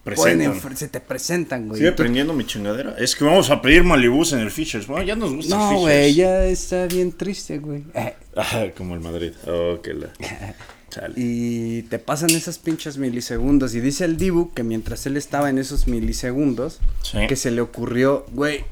Presentan. 0.04 0.76
se 0.76 0.88
te 0.88 1.00
presentan, 1.00 1.68
güey. 1.68 1.78
Sigue 1.78 1.92
prendiendo 1.92 2.32
mi 2.32 2.44
chingadera. 2.44 2.96
Es 2.98 3.14
que 3.14 3.24
vamos 3.24 3.50
a 3.50 3.62
pedir 3.62 3.84
Malibús 3.84 4.32
en 4.32 4.40
el 4.40 4.50
Fishers. 4.50 4.86
Bueno, 4.88 5.04
ya 5.04 5.14
nos 5.14 5.32
gusta 5.32 5.54
el 5.54 5.60
No, 5.60 5.68
Fishers. 5.68 5.80
güey, 5.82 6.14
ya 6.14 6.44
está 6.46 6.86
bien 6.86 7.12
triste, 7.12 7.58
güey. 7.58 7.84
Ah, 8.34 8.68
como 8.76 8.94
el 8.94 9.00
Madrid. 9.00 9.32
Oh, 9.46 9.80
que 9.82 9.92
la. 9.92 10.10
Chale. 10.90 11.14
Y 11.16 11.82
te 11.82 11.98
pasan 11.98 12.30
esos 12.30 12.56
pinches 12.58 12.96
milisegundos. 12.98 13.74
Y 13.74 13.80
dice 13.80 14.04
el 14.06 14.16
Dibu 14.16 14.52
que 14.54 14.62
mientras 14.62 15.04
él 15.06 15.16
estaba 15.18 15.50
en 15.50 15.58
esos 15.58 15.86
milisegundos, 15.86 16.80
Sí. 17.02 17.18
que 17.28 17.36
se 17.36 17.50
le 17.50 17.60
ocurrió, 17.60 18.24
güey, 18.32 18.64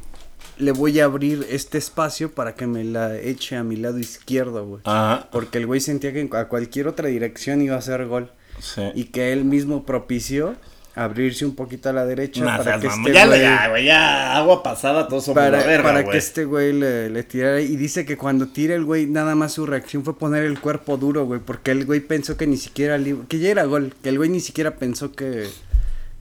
le 0.58 0.72
voy 0.72 0.98
a 1.00 1.04
abrir 1.04 1.46
este 1.50 1.76
espacio 1.78 2.32
para 2.32 2.54
que 2.54 2.66
me 2.66 2.84
la 2.84 3.16
eche 3.18 3.56
a 3.56 3.62
mi 3.64 3.76
lado 3.76 3.98
izquierdo, 3.98 4.66
güey. 4.66 4.80
Ajá. 4.84 5.28
Porque 5.30 5.58
el 5.58 5.66
güey 5.66 5.80
sentía 5.80 6.12
que 6.12 6.28
a 6.32 6.48
cualquier 6.48 6.88
otra 6.88 7.08
dirección 7.08 7.60
iba 7.62 7.76
a 7.76 7.78
hacer 7.78 8.06
gol. 8.06 8.30
Sí. 8.60 8.82
Y 8.94 9.04
que 9.04 9.32
él 9.32 9.44
mismo 9.44 9.84
propició 9.86 10.56
abrirse 11.04 11.46
un 11.46 11.54
poquito 11.54 11.88
a 11.88 11.92
la 11.92 12.04
derecha 12.04 12.44
para 12.44 12.78
que 12.78 12.86
este 12.88 13.12
ya, 13.12 13.26
güey... 13.26 13.40
ya, 13.40 13.68
güey, 13.68 13.84
ya, 13.86 14.36
agua 14.36 14.62
pasada, 14.62 15.08
somos 15.08 15.30
para, 15.30 15.58
la 15.58 15.64
verga, 15.64 15.82
para 15.82 16.00
güey. 16.02 16.12
que 16.12 16.18
este 16.18 16.44
güey 16.44 16.72
le, 16.72 17.08
le 17.08 17.22
tirara. 17.22 17.60
Y 17.60 17.76
dice 17.76 18.04
que 18.04 18.16
cuando 18.18 18.48
tira 18.48 18.74
el 18.74 18.84
güey, 18.84 19.06
nada 19.06 19.34
más 19.34 19.52
su 19.52 19.64
reacción 19.64 20.04
fue 20.04 20.18
poner 20.18 20.44
el 20.44 20.60
cuerpo 20.60 20.98
duro, 20.98 21.24
güey. 21.24 21.40
Porque 21.40 21.70
el 21.70 21.86
güey 21.86 22.00
pensó 22.00 22.36
que 22.36 22.46
ni 22.46 22.58
siquiera. 22.58 22.98
Que 23.28 23.38
ya 23.38 23.50
era 23.50 23.64
gol. 23.64 23.94
Que 24.02 24.10
el 24.10 24.18
güey 24.18 24.28
ni 24.28 24.40
siquiera 24.40 24.76
pensó 24.76 25.12
que. 25.12 25.48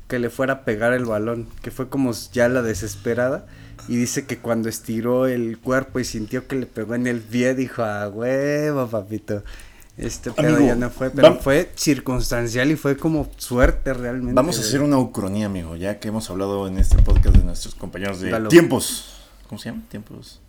Que 0.08 0.18
le 0.18 0.30
fuera 0.30 0.54
a 0.54 0.62
pegar 0.64 0.94
el 0.94 1.06
balón. 1.06 1.48
Que 1.62 1.72
fue 1.72 1.90
como 1.90 2.14
ya 2.32 2.48
la 2.48 2.62
desesperada. 2.62 3.46
Y 3.88 3.96
dice 3.96 4.26
que 4.26 4.38
cuando 4.38 4.70
estiró 4.70 5.28
el 5.28 5.58
cuerpo 5.58 6.00
y 6.00 6.06
sintió 6.06 6.48
que 6.48 6.56
le 6.56 6.66
pegó 6.68 6.96
en 6.96 7.08
el 7.08 7.22
pie, 7.22 7.56
dijo, 7.56 7.84
ah, 7.84 8.08
huevo, 8.08 8.88
papito. 8.88 9.44
Este 10.00 10.32
pedo 10.32 10.56
Amigo, 10.56 10.68
ya 10.68 10.76
no 10.76 10.90
fue. 10.90 11.10
Pero 11.12 11.36
fue 11.40 11.70
circunstancial 11.76 12.72
y 12.72 12.76
fue 12.76 12.96
como 12.98 13.30
suerte 13.38 13.94
realmente. 13.94 14.34
Vamos 14.34 14.58
a 14.58 14.62
hacer 14.62 14.82
una 14.82 14.98
ucronía, 14.98 15.48
amigo, 15.48 15.76
ya 15.76 16.00
que 16.00 16.08
hemos 16.08 16.30
hablado 16.30 16.68
en 16.68 16.78
este 16.78 16.98
podcast 17.02 17.36
de 17.36 17.44
nuestros 17.44 17.76
compañeros 17.76 18.22
de 18.22 18.30
Dalo. 18.30 18.50
tiempos. 18.50 19.16
¿Cómo 19.48 19.60
se 19.60 19.70
llama? 19.70 19.84
Tiempos. 19.90 20.40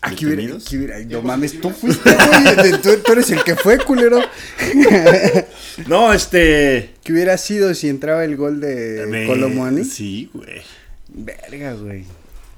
Aquí 0.00 0.26
hubiera, 0.26 0.56
aquí 0.56 0.76
hubiera- 0.76 0.98
no 1.00 1.22
mames, 1.22 1.60
tú 1.60 1.70
fuiste, 1.70 2.10
güey, 2.58 2.72
tú, 2.82 2.90
tú 3.04 3.12
eres 3.12 3.30
el 3.30 3.42
que 3.42 3.56
fue, 3.56 3.78
culero. 3.78 4.18
No, 5.86 6.12
este. 6.12 6.94
¿Qué 7.02 7.12
hubiera 7.12 7.36
sido 7.38 7.74
si 7.74 7.88
entraba 7.88 8.24
el 8.24 8.36
gol 8.36 8.60
de 8.60 9.06
de- 9.06 9.26
Colomani? 9.26 9.84
Sí, 9.84 10.30
güey. 10.32 10.62
Verga, 11.08 11.74
güey. 11.74 12.04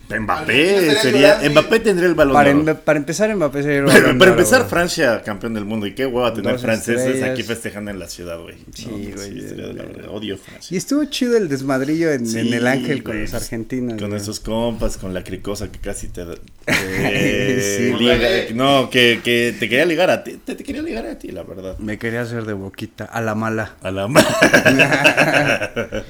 Mbappé 0.09 0.95
sería. 0.97 1.41
Mbappé 1.51 1.81
tendría 1.81 2.09
el 2.09 2.15
balón. 2.15 2.35
Para, 2.35 2.49
de 2.51 2.55
oro. 2.55 2.65
empe- 2.65 2.79
para 2.79 2.99
empezar, 2.99 3.35
Mbappé 3.35 3.63
sería 3.63 3.79
el 3.79 3.85
Pero, 3.87 4.01
Balón 4.03 4.19
para 4.19 4.31
Oro, 4.33 4.41
empezar. 4.41 4.69
Francia, 4.69 5.23
campeón 5.25 5.55
del 5.55 5.65
mundo. 5.65 5.87
Y 5.87 5.95
qué 5.95 6.07
hueva 6.07 6.33
tener 6.33 6.53
Dos 6.53 6.63
franceses 6.63 7.07
estrellas. 7.07 7.31
aquí 7.31 7.43
festejando 7.43 7.91
en 7.91 7.99
la 7.99 8.09
ciudad, 8.09 8.41
güey. 8.41 8.55
Sí, 8.73 8.87
No, 8.87 9.15
güey, 9.17 9.31
de 9.41 9.73
la. 9.75 10.11
Odio 10.11 10.39
Francia. 10.39 10.75
Y 10.75 10.79
estuvo 10.79 11.05
chido 11.07 11.37
el 11.37 11.49
desmadrillo 11.49 12.13
en, 12.13 12.25
en 12.37 12.55
el 12.55 12.67
Ángel 12.67 13.03
con 13.03 13.21
los 13.21 13.35
argentinos. 13.35 14.01
Con 14.01 14.15
esos 14.15 14.39
compas, 14.41 14.97
con 14.97 15.13
la 15.15 15.25
cricosa 15.25 15.71
que 15.73 15.79
casi 15.79 16.09
te. 16.09 16.25
Sí. 16.67 17.93
liga- 17.99 18.55
no, 18.55 18.91
que, 18.91 19.21
que 19.23 19.55
te 19.59 19.69
quería 19.69 19.85
ligar 19.87 20.11
a 20.11 20.23
ti. 20.25 20.39
Te, 20.45 20.55
te 20.55 20.65
quería 20.65 20.83
ligar 20.83 21.07
a 21.07 21.19
ti, 21.19 21.29
la 21.29 21.43
verdad. 21.43 21.79
Me 21.79 21.99
quería 21.99 22.23
hacer 22.23 22.45
de 22.45 22.53
boquita, 22.53 23.05
a 23.05 23.21
la 23.21 23.35
mala. 23.35 23.75
A 23.83 23.91
la 23.91 24.09
ma- 24.09 24.25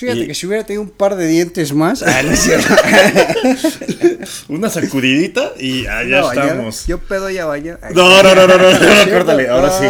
Fíjate 0.00 0.20
Y- 0.20 0.26
que 0.28 0.34
si 0.34 0.46
hubiera 0.46 0.64
tenido 0.64 0.80
un 0.82 0.88
par 0.88 1.14
de 1.14 1.26
dientes 1.26 1.74
más. 1.74 2.02
Ah, 2.02 2.22
no 2.22 2.30
es 2.32 2.40
cierto. 2.40 2.74
Una 4.48 4.70
sacudidita 4.70 5.52
y 5.60 5.82
No, 5.82 6.22
bañar. 6.22 6.46
estamos. 6.46 6.86
Yo 6.86 6.98
pedo 7.00 7.28
ya 7.28 7.44
baño. 7.44 7.76
Ay, 7.82 7.92
No, 7.94 8.22
no, 8.22 8.34
no, 8.34 8.46
no, 8.46 8.56
no, 8.56 8.70
no, 8.72 9.10
córtale, 9.12 9.48
ahora 9.48 9.70
sí. 9.70 9.84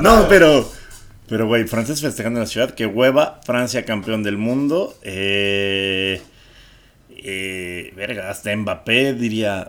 No, 0.00 0.26
pero. 0.30 0.70
Pero, 1.28 1.46
güey, 1.46 1.64
francés 1.66 2.00
festejando 2.00 2.40
en 2.40 2.44
la 2.44 2.48
ciudad. 2.50 2.74
Que 2.74 2.84
hueva, 2.86 3.40
Francia 3.44 3.84
campeón 3.84 4.22
del 4.22 4.36
mundo. 4.38 4.96
Eh. 5.02 6.20
eh, 7.10 7.92
verga, 7.96 8.30
hasta 8.30 8.54
Mbappé 8.56 9.14
diría. 9.14 9.68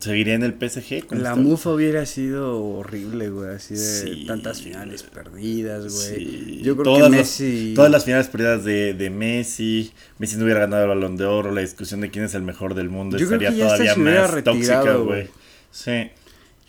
¿Seguiría 0.00 0.34
en 0.34 0.42
el 0.42 0.54
PSG? 0.54 1.06
con 1.06 1.22
La 1.22 1.34
mufa 1.36 1.70
hubiera 1.70 2.06
sido 2.06 2.62
horrible, 2.64 3.28
güey, 3.28 3.50
así 3.54 3.74
de 3.74 3.80
Sí, 3.80 4.24
tantas 4.26 4.62
finales 4.62 5.02
perdidas, 5.02 5.82
güey. 5.94 6.24
Sí, 6.26 6.60
Yo 6.62 6.74
creo 6.74 6.84
todas 6.84 7.02
que 7.02 7.08
las- 7.10 7.18
Messi... 7.18 7.72
todas 7.76 7.90
las 7.90 8.04
finales 8.06 8.28
perdidas 8.28 8.64
de, 8.64 8.94
de 8.94 9.10
Messi. 9.10 9.92
Messi 10.18 10.36
no 10.36 10.44
hubiera 10.44 10.60
ganado 10.60 10.82
el 10.84 10.88
balón 10.88 11.16
de 11.16 11.26
oro. 11.26 11.52
La 11.52 11.60
discusión 11.60 12.00
de 12.00 12.10
quién 12.10 12.24
es 12.24 12.34
el 12.34 12.42
mejor 12.42 12.74
del 12.74 12.88
mundo 12.88 13.18
Yo 13.18 13.26
creo 13.26 13.38
estaría 13.40 13.50
que 13.50 13.56
ya 13.58 13.64
hasta 13.66 13.84
todavía 13.94 14.22
más 14.32 14.44
tóxica, 14.44 14.76
retirado, 14.80 15.04
güey. 15.04 15.28
Sí. 15.70 16.10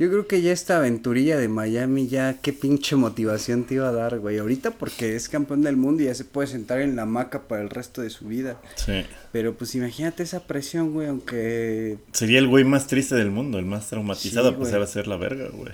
Yo 0.01 0.09
creo 0.09 0.25
que 0.25 0.41
ya 0.41 0.51
esta 0.51 0.77
aventurilla 0.77 1.37
de 1.37 1.47
Miami 1.47 2.07
ya 2.07 2.39
qué 2.41 2.53
pinche 2.53 2.95
motivación 2.95 3.65
te 3.65 3.75
iba 3.75 3.87
a 3.87 3.91
dar, 3.91 4.17
güey. 4.17 4.39
Ahorita 4.39 4.71
porque 4.71 5.15
es 5.15 5.29
campeón 5.29 5.61
del 5.61 5.77
mundo 5.77 6.01
y 6.01 6.07
ya 6.07 6.15
se 6.15 6.25
puede 6.25 6.47
sentar 6.47 6.81
en 6.81 6.95
la 6.95 7.03
hamaca 7.03 7.43
para 7.47 7.61
el 7.61 7.69
resto 7.69 8.01
de 8.01 8.09
su 8.09 8.25
vida. 8.25 8.59
Sí. 8.73 9.05
Pero 9.31 9.53
pues 9.53 9.75
imagínate 9.75 10.23
esa 10.23 10.47
presión, 10.47 10.91
güey, 10.93 11.07
aunque 11.07 11.99
Sería 12.13 12.39
el 12.39 12.47
güey 12.47 12.63
más 12.63 12.87
triste 12.87 13.13
del 13.13 13.29
mundo, 13.29 13.59
el 13.59 13.65
más 13.65 13.89
traumatizado, 13.89 14.49
Sí, 14.49 14.55
a 14.55 14.57
pesar 14.57 14.79
güey. 14.79 14.87
de 14.87 14.91
ser 14.91 15.07
la 15.07 15.17
verga, 15.17 15.49
güey. 15.53 15.73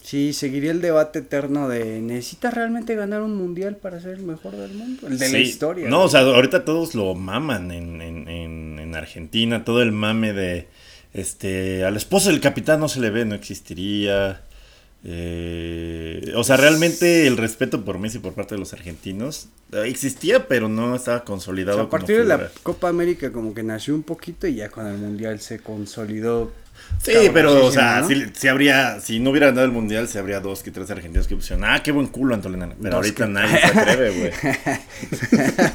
sí, 0.00 0.32
seguiría 0.32 0.70
el 0.70 0.80
debate 0.80 1.18
eterno 1.18 1.68
de 1.68 2.00
¿necesitas 2.00 2.54
realmente 2.54 2.94
ganar 2.94 3.22
un 3.22 3.34
mundial 3.34 3.78
para 3.78 4.00
ser 4.00 4.12
el 4.12 4.22
mejor 4.22 4.54
del 4.54 4.74
mundo? 4.74 5.08
El 5.08 5.18
de 5.18 5.28
la 5.28 5.38
historia. 5.40 5.88
No, 5.88 5.96
güey. 5.96 6.06
o 6.06 6.10
sea, 6.10 6.20
ahorita 6.20 6.64
todos 6.64 6.94
lo 6.94 7.16
maman 7.16 7.72
en, 7.72 8.00
en, 8.00 8.28
en, 8.28 8.78
en 8.78 8.94
Argentina, 8.94 9.64
todo 9.64 9.82
el 9.82 9.90
mame 9.90 10.32
de, 10.32 10.68
este, 11.16 11.84
al 11.84 11.96
esposo 11.96 12.28
del 12.30 12.40
capitán 12.40 12.80
no 12.80 12.88
se 12.88 13.00
le 13.00 13.10
ve, 13.10 13.24
no 13.24 13.34
existiría. 13.34 14.42
Eh, 15.08 16.32
o 16.34 16.42
sea, 16.42 16.56
realmente 16.56 17.26
el 17.28 17.36
respeto 17.36 17.84
por 17.84 17.98
Messi 18.00 18.18
por 18.18 18.32
parte 18.34 18.56
de 18.56 18.58
los 18.58 18.72
argentinos 18.72 19.48
eh, 19.72 19.82
existía, 19.86 20.48
pero 20.48 20.68
no 20.68 20.96
estaba 20.96 21.18
O 21.18 21.24
consolidado. 21.24 21.76
sea, 21.78 21.84
a 21.84 21.88
como 21.88 21.98
partir 21.98 22.18
de 22.18 22.24
la. 22.24 22.50
Copa 22.62 22.88
América 22.88 23.30
como 23.30 23.54
que 23.54 23.62
nació 23.62 23.94
un 23.94 24.02
poquito 24.02 24.46
y 24.48 24.56
ya 24.56 24.68
con 24.68 24.86
el 24.86 24.98
mundial 24.98 25.38
se 25.40 25.60
consolidó. 25.60 26.52
Sí, 27.02 27.12
pero, 27.32 27.64
o 27.64 27.70
sea, 27.72 28.04
si, 28.06 28.26
si 28.34 28.48
habría, 28.48 29.00
si 29.00 29.18
no 29.18 29.30
hubiera 29.30 29.46
ganado 29.46 29.64
el 29.66 29.72
mundial, 29.72 30.08
si 30.08 30.18
habría 30.18 30.40
dos 30.40 30.62
que 30.62 30.70
tres 30.70 30.90
argentinos 30.90 31.26
que 31.26 31.34
pusieron, 31.36 31.64
ah, 31.64 31.82
qué 31.82 31.90
buen 31.92 32.06
culo, 32.08 32.34
Antolina. 32.34 32.66
Pero 32.68 32.82
Dos 32.82 32.94
ahorita 32.94 33.26
que- 33.26 33.30
nadie 33.32 33.58
se 33.60 33.66
atreve, 33.78 34.10
güey. 34.18 34.32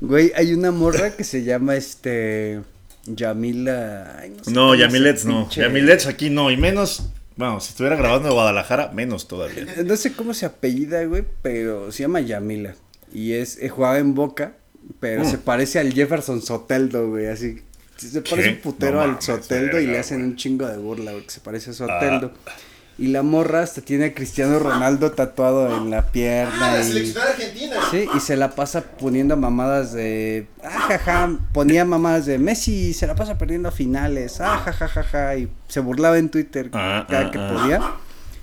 Güey, 0.00 0.32
hay 0.36 0.52
una 0.52 0.70
morra 0.70 1.16
que 1.16 1.24
se 1.24 1.42
llama 1.42 1.74
este 1.76 2.60
Yamila. 3.06 4.18
ay, 4.20 4.32
sé 4.42 4.50
No, 4.50 4.74
Yamilets 4.74 5.24
no. 5.24 5.48
Yamilets 5.50 6.06
aquí 6.06 6.30
no, 6.30 6.50
y 6.50 6.56
menos, 6.56 7.10
vamos, 7.36 7.64
si 7.64 7.70
estuviera 7.70 7.96
grabando 7.96 8.28
en 8.28 8.34
Guadalajara, 8.34 8.90
menos 8.92 9.28
todavía. 9.28 9.64
No 9.84 9.96
sé 9.96 10.12
cómo 10.12 10.34
se 10.34 10.46
apellida, 10.46 11.04
güey, 11.04 11.24
pero 11.42 11.92
se 11.92 12.02
llama 12.02 12.20
Yamila. 12.20 12.74
Y 13.12 13.32
es, 13.32 13.58
eh, 13.62 13.68
jugaba 13.68 13.98
en 13.98 14.14
Boca, 14.14 14.52
pero 15.00 15.22
Mm. 15.24 15.30
se 15.30 15.38
parece 15.38 15.78
al 15.78 15.92
Jefferson 15.92 16.42
Soteldo, 16.42 17.08
güey, 17.10 17.26
así. 17.26 17.62
Se 17.96 18.20
parece 18.20 18.48
¿Qué? 18.50 18.54
un 18.56 18.60
putero 18.60 18.96
No 18.96 19.02
al 19.02 19.22
Soteldo 19.22 19.80
y 19.80 19.86
le 19.86 19.98
hacen 19.98 20.18
güey. 20.18 20.30
un 20.30 20.36
chingo 20.36 20.66
de 20.66 20.76
burla, 20.76 21.12
güey, 21.12 21.24
que 21.24 21.30
se 21.30 21.40
parece 21.40 21.70
a 21.70 21.72
Soteldo. 21.72 22.32
Ah. 22.46 22.50
Y 22.98 23.08
la 23.08 23.22
morra 23.22 23.60
hasta 23.62 23.82
tiene 23.82 24.06
a 24.06 24.14
Cristiano 24.14 24.58
Ronaldo 24.58 25.12
tatuado 25.12 25.76
en 25.76 25.90
la 25.90 26.06
pierna. 26.06 26.54
Ah, 26.72 26.74
la 26.76 26.80
y... 26.80 26.84
seleccionada 26.84 27.32
argentina. 27.32 27.76
Sí, 27.90 28.08
y 28.16 28.20
se 28.20 28.36
la 28.36 28.54
pasa 28.54 28.82
poniendo 28.98 29.36
mamadas 29.36 29.92
de. 29.92 30.46
Ah, 30.64 30.86
jaja. 30.88 31.30
Ponía 31.52 31.84
mamadas 31.84 32.24
de 32.24 32.38
Messi, 32.38 32.94
se 32.94 33.06
la 33.06 33.14
pasa 33.14 33.36
perdiendo 33.36 33.70
finales. 33.70 34.40
Ah, 34.40 34.62
jajajaja. 34.64 35.36
Y 35.36 35.50
se 35.68 35.80
burlaba 35.80 36.16
en 36.16 36.30
Twitter 36.30 36.70
Ah, 36.72 37.06
cada 37.08 37.26
ah, 37.26 37.30
que 37.30 37.38
ah. 37.38 37.52
podía. 37.52 37.80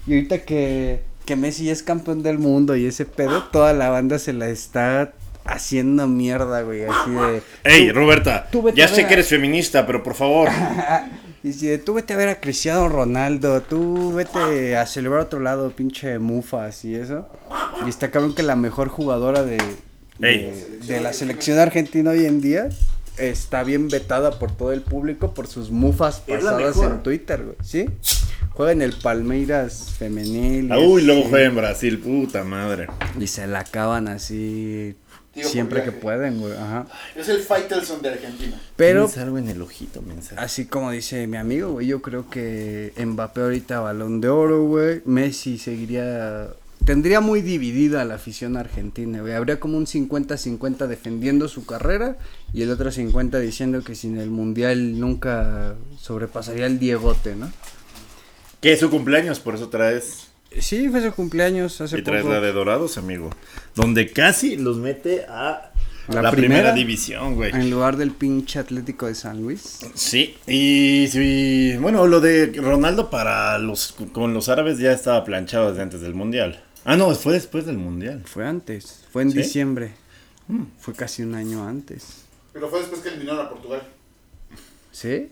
Y 0.06 0.14
ahorita 0.14 0.40
que, 0.40 1.02
que 1.26 1.36
Messi 1.36 1.72
es 1.72 1.82
campeón 1.82 2.22
del 2.22 2.38
mundo 2.38 2.76
y 2.76 2.86
ese 2.86 3.06
pedo, 3.06 3.46
toda 3.46 3.74
la 3.74 3.90
banda 3.90 4.20
se 4.20 4.34
la 4.34 4.50
está 4.50 5.14
haciendo 5.46 6.08
mierda, 6.08 6.62
güey. 6.62 6.84
Así 6.84 7.10
de. 7.10 7.42
Ey, 7.64 7.92
Roberta, 7.92 8.48
tú 8.52 8.70
ya 8.70 8.86
a 8.86 8.88
sé 8.88 9.06
a- 9.06 9.08
que 9.08 9.16
eres 9.16 9.30
feminista, 9.30 9.86
pero 9.88 10.04
por 10.04 10.14
favor. 10.14 10.50
Y 11.44 11.52
si 11.52 11.78
tú 11.78 11.94
vete 11.96 12.14
a 12.14 12.18
ver 12.18 12.30
a 12.30 12.40
Cristiano 12.40 12.88
Ronaldo, 12.88 13.62
tú 13.62 14.14
vete 14.14 14.78
a 14.78 14.86
celebrar 14.86 15.22
a 15.22 15.24
otro 15.26 15.40
lado, 15.42 15.72
pinche 15.72 16.18
mufas 16.18 16.86
y 16.86 16.96
eso. 16.96 17.28
Y 17.86 17.90
está 17.90 18.12
cabrón 18.12 18.34
que 18.34 18.44
la 18.44 18.56
mejor 18.56 18.88
jugadora 18.88 19.44
de, 19.44 19.58
de, 20.20 21.02
la 21.02 21.12
selección 21.12 21.60
argentina 21.60 22.12
hoy 22.12 22.26
en 22.26 22.40
día 22.40 22.70
está 23.18 23.64
bien 23.64 23.90
vetada 23.90 24.40
por 24.40 24.56
todo 24.56 24.72
el 24.72 24.82
público 24.82 25.34
por 25.34 25.48
sus 25.48 25.70
mufas 25.70 26.22
pasadas 26.22 26.78
en 26.78 27.04
Twitter, 27.04 27.44
güey. 27.44 27.58
¿Sí? 27.62 27.88
Juega 28.52 28.72
en 28.72 28.82
el 28.82 28.94
Palmeiras 28.94 29.96
femenil. 29.98 30.68
y 30.68 30.72
Ah, 30.72 30.80
Uy, 30.80 31.02
luego 31.02 31.24
juega 31.30 31.46
en 31.48 31.56
Brasil, 31.56 32.00
puta 32.00 32.44
madre. 32.46 32.88
Y 33.20 33.28
se 33.28 33.48
la 33.48 33.60
acaban 33.60 34.08
así 34.08 34.96
Digo, 35.36 35.50
siempre 35.50 35.84
que 35.84 35.92
pueden, 35.92 36.40
güey. 36.40 36.54
Ajá. 36.54 36.86
Es 37.16 37.28
el 37.28 37.40
Faitelson 37.40 38.02
de 38.04 38.10
Argentina. 38.10 38.62
Pero 38.76 39.06
Tienes 39.06 39.18
algo 39.18 39.38
en 39.40 39.50
el 39.50 39.62
ojito, 39.62 40.02
mensaje. 40.04 40.40
Así 40.40 40.66
como 40.66 40.92
dice 40.92 41.26
mi 41.26 41.38
amigo, 41.38 41.72
güey, 41.72 41.88
yo 41.88 42.02
creo 42.04 42.30
que 42.30 42.94
Mbappé 43.04 43.42
ahorita 43.42 43.80
balón 43.80 44.22
de 44.22 44.30
oro, 44.30 44.64
güey. 44.66 45.02
Messi 45.06 45.58
seguiría... 45.58 46.50
Tendría 46.86 47.22
muy 47.22 47.42
dividida 47.42 48.04
la 48.04 48.16
afición 48.16 48.58
argentina, 48.58 49.22
güey. 49.22 49.34
Habría 49.34 49.58
como 49.60 49.78
un 49.78 49.86
50-50 49.86 50.86
defendiendo 50.88 51.48
su 51.48 51.66
carrera 51.66 52.18
y 52.54 52.62
el 52.62 52.70
otro 52.70 52.92
50 52.92 53.40
diciendo 53.40 53.82
que 53.84 53.96
sin 53.96 54.18
el 54.20 54.30
Mundial 54.30 55.00
nunca 55.00 55.76
sobrepasaría 55.98 56.66
el 56.66 56.80
Diegote, 56.80 57.36
¿no? 57.36 57.50
Que 58.60 58.74
es 58.74 58.82
su 58.82 58.90
cumpleaños, 58.90 59.40
por 59.40 59.56
eso 59.56 59.70
traes. 59.70 60.28
Sí, 60.60 60.90
fue 60.90 61.02
su 61.02 61.14
cumpleaños 61.14 61.80
hace 61.82 62.00
Y 62.00 62.02
traes 62.04 62.22
poco. 62.24 62.34
la 62.34 62.42
de 62.42 62.52
Dorados, 62.52 62.98
amigo. 62.98 63.30
Donde 63.76 64.12
casi 64.12 64.56
los 64.58 64.78
mete 64.78 65.26
a 65.28 65.72
La 66.10 66.22
la, 66.22 66.32
primera, 66.32 66.32
primera. 66.32 66.74
división, 66.74 67.36
güey. 67.36 67.52
En 67.52 67.70
lugar 67.70 67.98
del 67.98 68.12
pinche 68.12 68.60
Atlético 68.60 69.08
de 69.08 69.16
San 69.16 69.42
Luis. 69.42 69.80
Sí, 69.96 70.36
y 70.48 71.08
sí, 71.10 71.76
bueno, 71.80 72.06
lo 72.08 72.20
de 72.22 72.48
Ronaldo 72.58 73.10
para 73.10 73.58
los 73.58 73.94
con 74.12 74.34
los 74.34 74.50
árabes 74.50 74.78
ya 74.80 74.92
estaba 74.92 75.24
planchado 75.24 75.70
desde 75.70 75.82
antes 75.82 76.02
del 76.02 76.14
mundial. 76.14 76.62
Ah, 76.86 76.98
no, 76.98 77.14
fue 77.16 77.34
después 77.34 77.66
del 77.66 77.78
mundial. 77.78 78.24
Fue 78.26 78.46
antes, 78.46 79.06
fue 79.12 79.22
en 79.24 79.32
¿Sí? 79.32 79.38
diciembre. 79.38 79.92
Fue 80.80 80.94
casi 80.94 81.24
un 81.24 81.34
año 81.36 81.66
antes. 81.66 82.24
Pero 82.52 82.70
fue 82.70 82.80
después 82.80 83.02
que 83.02 83.10
eliminaron 83.10 83.46
a 83.46 83.50
Portugal. 83.50 83.82
¿Sí? 84.92 85.30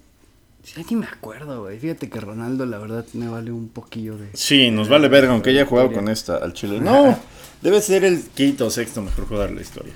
Sí, 0.63 0.85
ni 0.89 0.95
me 0.95 1.07
acuerdo, 1.07 1.61
güey. 1.63 1.79
Fíjate 1.79 2.09
que 2.09 2.19
Ronaldo, 2.19 2.65
la 2.65 2.77
verdad, 2.77 3.05
me 3.13 3.27
vale 3.27 3.51
un 3.51 3.69
poquillo 3.69 4.17
de. 4.17 4.29
Sí, 4.33 4.69
nos 4.71 4.89
vale 4.89 5.07
verga, 5.07 5.31
aunque 5.31 5.49
haya 5.49 5.65
jugado 5.65 5.91
con 5.91 6.07
esta 6.07 6.37
al 6.37 6.53
Chile. 6.53 6.79
No, 6.81 7.17
debe 7.61 7.81
ser 7.81 8.03
el 8.03 8.21
quinto 8.35 8.67
o 8.67 8.69
sexto 8.69 9.01
mejor 9.01 9.27
jugador 9.27 9.49
de 9.49 9.55
la 9.55 9.61
historia. 9.61 9.93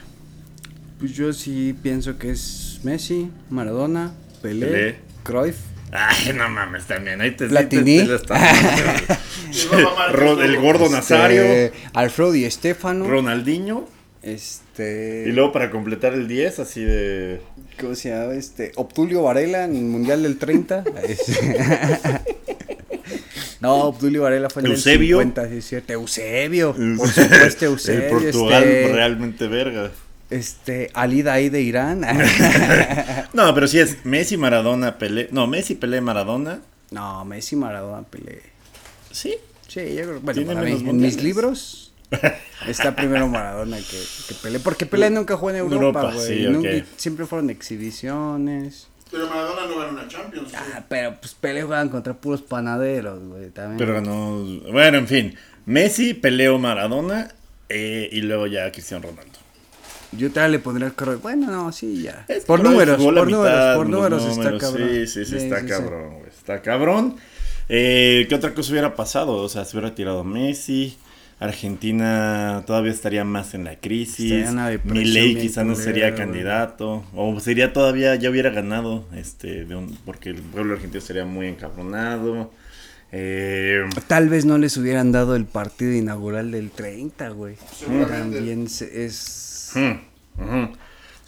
Pues 0.99 1.13
yo 1.13 1.33
sí 1.33 1.75
pienso 1.81 2.17
que 2.17 2.31
es 2.31 2.79
Messi, 2.83 3.29
Maradona, 3.49 4.13
Pelé, 4.41 4.65
Pelé. 4.65 4.95
Cruyff. 5.23 5.57
Ay, 5.91 6.33
no 6.35 6.49
mames, 6.49 6.85
también. 6.85 7.21
Ahí 7.21 7.31
te 7.31 7.47
Platini. 7.47 7.99
te- 7.99 8.03
el 10.43 10.57
gordo 10.57 10.89
Nazario, 10.89 11.43
Este, 11.43 11.77
Alfredo 11.93 12.35
y 12.35 12.45
Estefano. 12.45 13.07
Ronaldinho. 13.07 13.87
Este. 14.25 15.25
Y 15.27 15.31
luego 15.31 15.51
para 15.51 15.69
completar 15.69 16.13
el 16.13 16.27
10, 16.27 16.59
así 16.59 16.83
de. 16.83 17.41
¿Cómo 17.79 17.93
se 17.93 18.09
llama? 18.09 18.33
Este. 18.33 18.71
Obtulio 18.75 19.21
Varela 19.21 19.65
en 19.65 19.75
el 19.75 19.83
Mundial 19.83 20.23
del 20.23 20.37
30. 20.39 20.83
Es- 21.07 21.21
no, 23.61 23.75
Obtulio 23.85 24.23
Varela 24.23 24.49
fue 24.49 24.61
en 24.61 24.65
el 24.67 24.71
Eusebio. 24.73 25.19
50, 25.19 25.49
sí 25.49 25.57
es 25.57 25.65
cierto. 25.67 25.93
Eusebio. 25.93 26.73
Por 26.73 27.07
supuesto, 27.07 27.65
Eusebio. 27.67 28.03
el 28.05 28.09
Portugal 28.09 28.63
este, 28.63 28.93
realmente 28.93 29.47
verga. 29.47 29.91
Este. 30.31 30.89
Ali 30.93 31.21
de 31.21 31.61
Irán. 31.61 32.01
No, 33.33 33.53
pero 33.53 33.67
sí 33.67 33.79
es 33.79 34.05
Messi, 34.05 34.37
Maradona, 34.37 34.97
Pelé. 34.97 35.27
No, 35.31 35.45
Messi, 35.45 35.75
Pelé, 35.75 36.01
Maradona. 36.01 36.61
no, 36.91 37.25
Messi, 37.25 37.55
Maradona, 37.55 38.03
Pelé. 38.07 38.41
Sí. 39.11 39.35
Sí, 39.67 39.93
yo 39.95 40.03
creo, 40.03 40.19
bueno, 40.21 40.45
para 40.45 40.61
mí, 40.61 40.71
en 40.71 40.97
mis 40.97 41.21
libros 41.21 41.84
está 42.67 42.95
primero 42.95 43.27
Maradona 43.27 43.77
que, 43.77 44.01
que 44.27 44.33
Pelé, 44.41 44.59
porque 44.59 44.85
Pelé 44.85 45.09
nunca 45.09 45.35
jugó 45.35 45.49
en 45.51 45.57
Europa, 45.57 46.11
güey, 46.13 46.27
sí, 46.27 46.83
siempre 46.97 47.25
fueron 47.25 47.49
exhibiciones, 47.49 48.87
Pero 49.11 49.27
Maradona 49.27 49.65
no 49.67 49.77
ganó 49.79 49.91
una 49.91 50.07
Champions. 50.07 50.49
sí. 50.51 50.57
ah, 50.57 50.83
pero 50.87 51.15
pues 51.19 51.33
Pelé 51.33 51.63
jugaban 51.63 51.89
contra 51.89 52.13
puros 52.13 52.41
panaderos, 52.41 53.23
güey, 53.23 53.49
también. 53.49 53.77
Pero 53.77 54.01
no. 54.01 54.71
Bueno, 54.71 54.97
en 54.97 55.07
fin. 55.07 55.35
Messi, 55.65 56.13
Pelé 56.13 56.49
o 56.49 56.57
Maradona. 56.59 57.29
eh, 57.69 58.09
y 58.11 58.21
luego 58.21 58.47
ya 58.47 58.71
Cristiano 58.71 59.07
Ronaldo. 59.07 59.39
Yo 60.11 60.31
tal 60.31 60.51
le 60.51 60.59
pondría 60.59 60.87
el 60.87 60.93
Cruyff, 60.93 61.21
bueno, 61.21 61.51
no, 61.51 61.71
sí, 61.71 62.03
ya, 62.03 62.25
Es 62.27 62.45
por 62.45 62.63
números, 62.63 63.03
por 63.03 63.13
números, 63.27 63.27
mitad, 63.27 63.75
por 63.75 63.89
números, 63.89 64.25
está 64.25 64.57
cabrón. 64.57 64.89
Sí, 64.89 65.07
sí, 65.07 65.25
sí, 65.25 65.37
está 65.37 65.65
cabrón, 65.65 66.19
güey. 66.19 66.29
Está 66.29 66.61
cabrón. 66.61 67.15
Eh, 67.67 68.25
¿Qué 68.29 68.35
otra 68.35 68.53
cosa 68.53 68.71
hubiera 68.71 68.95
pasado? 68.95 69.33
O 69.33 69.49
sea, 69.49 69.65
se 69.65 69.75
hubiera 69.75 69.93
tirado 69.95 70.23
Messi. 70.23 70.97
Argentina 71.39 72.63
todavía 72.65 72.91
estaría 72.91 73.23
más 73.25 73.53
en 73.53 73.63
la 73.65 73.75
crisis. 73.75 74.31
Milei 74.93 75.35
quizá 75.41 75.63
no 75.63 75.75
sería 75.83 76.07
candidato. 76.15 77.03
O 77.13 77.39
sería 77.39 77.73
todavía, 77.73 78.15
ya 78.15 78.29
hubiera 78.29 78.49
ganado. 78.51 79.05
Este, 79.15 79.65
de 79.65 79.75
un- 79.75 79.97
porque 80.05 80.29
el 80.29 80.41
pueblo 80.41 80.73
argentino 80.75 80.99
estaría 80.99 81.25
muy 81.25 81.47
encabronado. 81.47 82.51
Eh, 83.11 83.83
Tal 84.07 84.29
vez 84.29 84.45
no 84.45 84.57
les 84.57 84.75
hubieran 84.77 85.11
dado 85.11 85.35
el 85.35 85.45
partido 85.45 85.93
inaugural 85.93 86.51
del 86.51 86.69
30, 86.71 87.29
güey. 87.29 87.55
También 88.07 88.67
se- 88.69 89.05
es... 89.05 89.71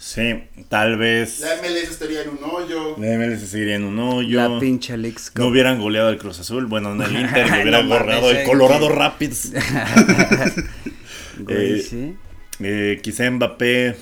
Sí, 0.00 0.44
tal 0.68 0.96
vez. 0.96 1.40
La 1.40 1.56
MLS 1.56 1.90
estaría 1.90 2.22
en 2.22 2.28
un 2.30 2.38
hoyo. 2.44 2.96
La 2.98 3.18
MLS 3.18 3.40
seguiría 3.48 3.74
en 3.74 3.84
un 3.84 3.98
hoyo. 3.98 4.36
La 4.48 4.60
pinche 4.60 4.92
Alex 4.92 5.32
No 5.34 5.48
hubieran 5.48 5.80
goleado 5.80 6.06
al 6.08 6.18
Cruz 6.18 6.38
Azul. 6.38 6.66
Bueno, 6.66 6.92
en 6.92 7.02
el 7.02 7.16
Inter 7.20 7.46
le 7.50 7.62
hubiera 7.62 7.82
No 7.82 7.88
mames, 7.88 7.98
gorrado 7.98 8.30
el 8.30 8.36
eh, 8.38 8.44
Colorado 8.44 8.88
que- 8.88 8.94
Rapids. 8.94 9.52
Güey, 11.40 11.78
Eh, 11.80 11.82
sí. 11.82 12.16
Eh, 12.60 13.00
quizá 13.02 13.30
Mbappé 13.30 13.96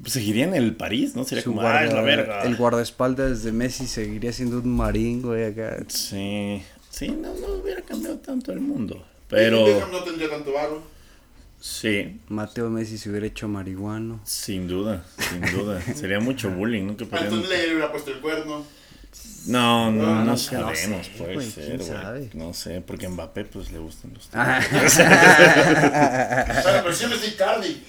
pues, 0.00 0.12
seguiría 0.12 0.44
en 0.44 0.54
el 0.54 0.74
París, 0.76 1.14
¿no? 1.16 1.24
Sería 1.24 1.42
Su 1.44 1.50
como, 1.54 1.66
¡ay, 1.66 1.86
la 1.86 1.92
guarda- 1.94 2.02
verga! 2.02 2.42
El 2.42 2.56
guardaespaldas 2.56 3.42
de 3.42 3.52
Messi 3.52 3.86
seguiría 3.86 4.32
siendo 4.32 4.58
un 4.58 4.76
marín, 4.76 5.22
güey, 5.22 5.44
acá. 5.44 5.78
Sí, 5.88 6.62
sí, 6.90 7.08
no, 7.08 7.34
no 7.34 7.46
hubiera 7.62 7.82
cambiado 7.82 8.18
tanto 8.18 8.52
el 8.52 8.60
mundo. 8.60 9.04
Pero... 9.28 9.64
No 9.90 10.02
tendría 10.04 10.28
tanto 10.30 10.52
varo. 10.52 10.82
Sí, 11.60 12.20
Mateo 12.28 12.70
Messi 12.70 12.98
se 12.98 13.10
hubiera 13.10 13.26
hecho 13.26 13.48
marihuano. 13.48 14.20
sin 14.24 14.68
duda, 14.68 15.04
sin 15.18 15.40
duda. 15.40 15.80
Sería 15.94 16.20
mucho 16.20 16.50
bullying, 16.50 16.86
¿no? 16.86 16.96
Que 16.96 17.04
podrían- 17.06 17.32
Antonio 17.34 17.48
le 17.48 17.72
hubiera 17.72 17.90
puesto 17.92 18.10
el 18.12 18.20
cuerno. 18.20 18.64
No, 19.46 19.92
no, 19.92 20.02
no, 20.16 20.24
no 20.24 20.36
sabemos, 20.36 21.06
sé, 21.06 21.12
puede 21.16 21.34
güey, 21.34 21.50
ser, 21.50 21.78
güey. 21.78 22.30
No 22.34 22.52
sé, 22.52 22.80
porque 22.80 23.06
a 23.06 23.10
Mbappé 23.10 23.44
pues 23.44 23.70
le 23.70 23.78
gustan 23.78 24.12
los 24.12 24.28
Ah. 24.34 24.60
O 24.84 24.88
sea, 24.88 26.72
la 26.72 26.82
versión 26.82 27.12
es 27.12 27.20
de 27.20 27.28
Icardi. 27.28 27.82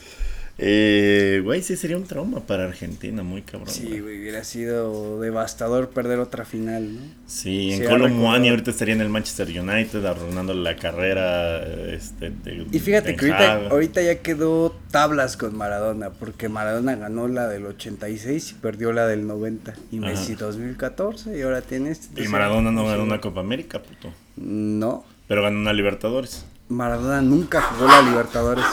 Eh, 0.59 1.41
güey, 1.43 1.61
sí 1.61 1.75
sería 1.75 1.97
un 1.97 2.05
trauma 2.05 2.39
para 2.39 2.63
Argentina, 2.65 3.21
muy 3.21 3.43
cabrón. 3.43 3.69
Sí, 3.69 3.99
güey. 3.99 4.19
hubiera 4.19 4.43
sido 4.43 5.19
devastador 5.19 5.89
perder 5.89 6.17
otra 6.19 6.45
final, 6.45 6.95
¿no? 6.95 7.01
Sí, 7.27 7.73
en 7.73 7.77
Sí, 7.79 7.83
Colo 7.83 8.05
recordar. 8.05 8.11
Muani 8.11 8.49
ahorita 8.49 8.71
estaría 8.71 8.95
en 8.95 9.01
el 9.01 9.09
Manchester 9.09 9.47
United 9.47 10.03
arruinándole 10.03 10.63
la 10.63 10.75
carrera 10.75 11.61
este, 11.93 12.31
de 12.31 12.65
Y 12.71 12.79
fíjate 12.79 13.15
que 13.15 13.31
ahorita, 13.31 14.01
ya 14.01 14.19
quedó 14.23 14.75
tablas 14.89 15.37
con 15.37 15.55
Maradona, 15.55 16.09
porque 16.09 16.49
Maradona 16.49 16.95
ganó 16.95 17.27
la 17.27 17.47
del 17.47 17.67
86 17.67 18.51
y 18.51 18.53
perdió 18.55 18.91
la 18.93 19.05
del 19.05 19.27
90. 19.27 19.75
Y 19.91 19.99
Ajá. 19.99 20.07
Messi 20.07 20.33
2014 20.33 21.37
y 21.37 21.41
ahora 21.43 21.61
tiene 21.61 21.91
este. 21.91 22.23
Y 22.23 22.27
Maradona 22.29 22.71
no 22.71 22.83
ganó 22.85 23.03
una 23.03 23.21
Copa 23.21 23.41
América, 23.41 23.83
puto. 23.83 24.11
No, 24.37 25.05
Pero 25.27 25.43
ganó 25.43 25.59
una 25.59 25.73
Libertadores. 25.73 26.45
Maradona 26.69 27.21
nunca 27.21 27.61
jugó 27.61 27.87
la 27.87 28.01
Libertadores. 28.01 28.65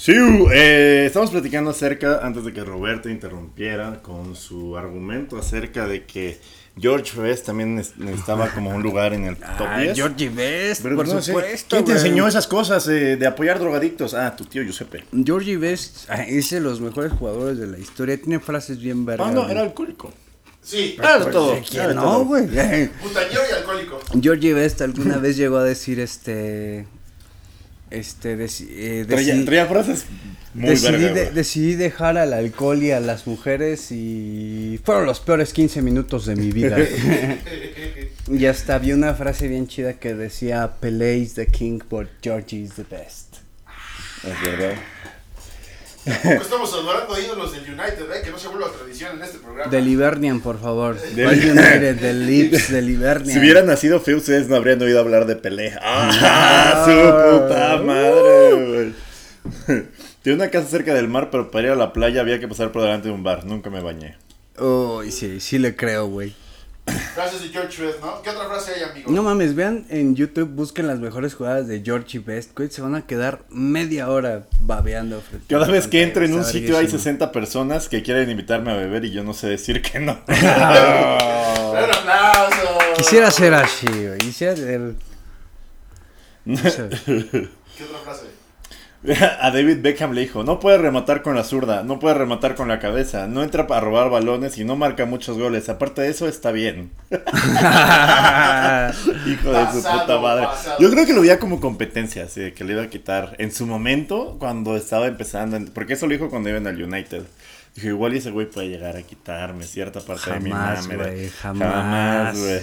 Sí, 0.00 0.12
eh, 0.52 1.04
estamos 1.06 1.32
platicando 1.32 1.70
acerca, 1.70 2.20
antes 2.24 2.44
de 2.44 2.52
que 2.52 2.62
Roberto 2.62 3.08
interrumpiera 3.08 4.00
con 4.00 4.36
su 4.36 4.76
argumento 4.76 5.36
acerca 5.36 5.88
de 5.88 6.04
que 6.04 6.38
George 6.80 7.20
Best 7.20 7.46
también 7.46 7.80
es- 7.80 7.96
necesitaba 7.98 8.48
como 8.54 8.70
un 8.70 8.80
lugar 8.80 9.12
en 9.12 9.24
el 9.24 9.36
top 9.58 9.66
Ah, 9.68 9.80
10. 9.80 9.96
Georgie 9.96 10.28
Best, 10.28 10.82
Pero 10.84 10.94
por 10.94 11.08
no 11.08 11.20
supuesto. 11.20 11.66
¿Quién 11.74 11.84
te 11.84 11.92
güey. 11.94 11.96
enseñó 12.04 12.28
esas 12.28 12.46
cosas 12.46 12.86
eh, 12.86 13.16
de 13.16 13.26
apoyar 13.26 13.58
drogadictos? 13.58 14.14
Ah, 14.14 14.36
tu 14.36 14.44
tío 14.44 14.62
Giuseppe. 14.62 15.02
Georgie 15.24 15.56
Best 15.56 16.08
ah, 16.08 16.22
es 16.22 16.50
de 16.50 16.60
los 16.60 16.80
mejores 16.80 17.10
jugadores 17.14 17.58
de 17.58 17.66
la 17.66 17.78
historia. 17.78 18.16
Tiene 18.16 18.38
frases 18.38 18.78
bien 18.78 19.04
vergas. 19.04 19.26
Ah, 19.28 19.32
no, 19.32 19.48
era 19.48 19.62
alcohólico. 19.62 20.12
Sí. 20.62 20.96
Ah, 21.02 21.18
de 21.18 21.32
todo. 21.32 21.58
¿Quién 21.68 21.88
de 21.88 21.94
no, 21.96 22.24
güey? 22.24 22.44
Putañero 23.02 23.40
y 23.50 23.54
alcohólico. 23.56 23.98
Georgie 24.22 24.52
Best 24.54 24.80
alguna 24.80 25.16
vez 25.18 25.36
llegó 25.36 25.56
a 25.56 25.64
decir 25.64 25.98
este. 25.98 26.86
Este. 27.90 28.32
eh, 28.34 29.04
Traía, 29.08 29.34
deci- 29.34 29.44
traía 29.44 29.66
frases 29.66 30.04
muy 30.54 30.70
decidí, 30.70 30.92
verga, 30.92 31.12
de- 31.14 31.30
decidí 31.30 31.74
dejar 31.74 32.18
al 32.18 32.32
alcohol 32.32 32.82
y 32.82 32.90
a 32.90 33.00
las 33.00 33.26
mujeres 33.26 33.90
y 33.92 34.80
fueron 34.84 35.06
los 35.06 35.20
peores 35.20 35.52
15 35.52 35.82
minutos 35.82 36.26
de 36.26 36.36
mi 36.36 36.50
vida. 36.52 36.76
y 38.30 38.46
hasta 38.46 38.74
había 38.74 38.94
una 38.94 39.14
frase 39.14 39.48
bien 39.48 39.66
chida 39.68 39.94
que 39.94 40.14
decía 40.14 40.72
Pelé 40.80 41.18
is 41.18 41.34
the 41.34 41.46
king 41.46 41.78
but 41.88 42.08
Georgie 42.22 42.62
is 42.62 42.74
the 42.74 42.84
best. 42.84 43.36
Es 44.24 44.42
verdad. 44.42 44.74
Tampoco 46.08 46.42
estamos 46.42 46.72
adorando 46.72 47.14
a 47.14 47.20
ídolos 47.20 47.52
del 47.52 47.62
United, 47.62 48.10
¿eh? 48.16 48.22
Que 48.24 48.30
no 48.30 48.38
se 48.38 48.48
vuelva 48.48 48.68
tradición 48.72 49.16
en 49.16 49.22
este 49.24 49.38
programa. 49.38 49.70
Del 49.70 49.88
Ibernian, 49.88 50.40
por 50.40 50.60
favor. 50.60 51.00
Del- 51.00 51.24
¿Cuál 51.24 51.38
United? 51.38 51.96
Del 52.00 52.26
Lips, 52.26 52.70
del 52.72 52.90
Ibernian. 52.90 53.32
Si 53.32 53.38
hubiera 53.38 53.62
nacido 53.62 54.00
feo, 54.00 54.16
ustedes 54.18 54.48
no 54.48 54.56
habrían 54.56 54.80
oído 54.82 55.00
hablar 55.00 55.26
de 55.26 55.36
Pelé. 55.36 55.74
¡Ah! 55.80 56.82
¡Su 56.84 56.92
puta 57.48 57.76
madre, 57.82 58.92
güey! 59.64 59.86
Tiene 60.22 60.36
una 60.42 60.50
casa 60.50 60.68
cerca 60.68 60.94
del 60.94 61.08
mar, 61.08 61.28
pero 61.30 61.50
para 61.50 61.66
ir 61.68 61.72
a 61.72 61.76
la 61.76 61.92
playa 61.92 62.20
había 62.20 62.38
que 62.40 62.48
pasar 62.48 62.72
por 62.72 62.82
delante 62.82 63.08
de 63.08 63.14
un 63.14 63.22
bar. 63.22 63.44
Nunca 63.44 63.70
me 63.70 63.80
bañé. 63.80 64.16
Uy, 64.58 65.10
sí, 65.12 65.40
sí 65.40 65.58
le 65.58 65.76
creo, 65.76 66.06
güey. 66.06 66.34
Frases 67.14 67.42
de 67.42 67.48
George 67.48 67.82
Best, 67.82 68.00
¿no? 68.00 68.22
¿Qué 68.22 68.30
otra 68.30 68.48
frase 68.48 68.72
hay, 68.74 68.82
amigo? 68.82 69.10
No 69.10 69.22
mames, 69.22 69.54
vean 69.54 69.86
en 69.88 70.14
YouTube, 70.14 70.48
busquen 70.48 70.86
las 70.86 70.98
mejores 70.98 71.34
jugadas 71.34 71.66
de 71.68 71.82
Georgie 71.82 72.20
Best, 72.20 72.56
güey. 72.56 72.70
Se 72.70 72.82
van 72.82 72.94
a 72.94 73.06
quedar 73.06 73.42
media 73.50 74.08
hora 74.08 74.46
babeando. 74.60 75.22
Cada 75.48 75.66
vez 75.66 75.86
que 75.86 76.02
entro 76.02 76.24
en 76.24 76.34
un 76.34 76.44
sitio 76.44 76.76
hay 76.76 76.84
verguísima. 76.84 76.98
60 76.98 77.32
personas 77.32 77.88
que 77.88 78.02
quieren 78.02 78.30
invitarme 78.30 78.72
a 78.72 78.76
beber 78.76 79.04
y 79.04 79.10
yo 79.10 79.24
no 79.24 79.34
sé 79.34 79.48
decir 79.48 79.82
que 79.82 80.00
no. 80.00 80.18
Un 80.28 80.46
aplauso. 80.46 82.56
Quisiera 82.96 83.30
ser 83.30 83.54
así, 83.54 83.86
güey. 83.86 84.18
Quisiera 84.18 84.56
ser... 84.56 84.94
¿Qué 86.48 87.84
otra 87.84 87.98
frase? 88.04 88.26
A 89.40 89.50
David 89.52 89.78
Beckham 89.80 90.12
le 90.12 90.22
dijo, 90.22 90.42
no 90.42 90.58
puede 90.58 90.76
rematar 90.78 91.22
con 91.22 91.36
la 91.36 91.44
zurda, 91.44 91.84
no 91.84 92.00
puede 92.00 92.14
rematar 92.14 92.56
con 92.56 92.66
la 92.68 92.80
cabeza, 92.80 93.28
no 93.28 93.42
entra 93.44 93.66
para 93.68 93.80
robar 93.80 94.10
balones 94.10 94.58
y 94.58 94.64
no 94.64 94.74
marca 94.74 95.06
muchos 95.06 95.38
goles. 95.38 95.68
Aparte 95.68 96.02
de 96.02 96.08
eso, 96.10 96.26
está 96.26 96.50
bien. 96.50 96.90
Hijo 99.26 99.52
de 99.52 99.66
su 99.72 99.82
puta 99.82 100.18
madre. 100.20 100.46
pasado. 100.46 100.76
Yo 100.80 100.90
creo 100.90 101.06
que 101.06 101.12
lo 101.12 101.20
veía 101.20 101.38
como 101.38 101.60
competencia, 101.60 102.24
así 102.24 102.40
de 102.40 102.54
que 102.54 102.64
le 102.64 102.72
iba 102.72 102.82
a 102.82 102.88
quitar 102.90 103.36
en 103.38 103.52
su 103.52 103.66
momento 103.66 104.36
cuando 104.38 104.76
estaba 104.76 105.06
empezando, 105.06 105.56
en- 105.56 105.66
porque 105.68 105.92
eso 105.94 106.06
lo 106.06 106.12
dijo 106.12 106.28
cuando 106.28 106.48
iba 106.48 106.58
en 106.58 106.66
el 106.66 106.82
United. 106.82 107.22
Dijo, 107.76 107.88
igual 107.88 108.14
ese 108.14 108.30
güey 108.30 108.50
puede 108.50 108.68
llegar 108.68 108.96
a 108.96 109.02
quitarme 109.02 109.64
cierta 109.64 110.00
parte 110.00 110.32
de 110.32 110.40
mi 110.40 110.50
Jamás, 110.50 110.88
mame. 110.88 110.96
güey, 110.96 111.28
jamás. 111.28 111.72
Jamás, 111.72 112.38
güey. 112.38 112.60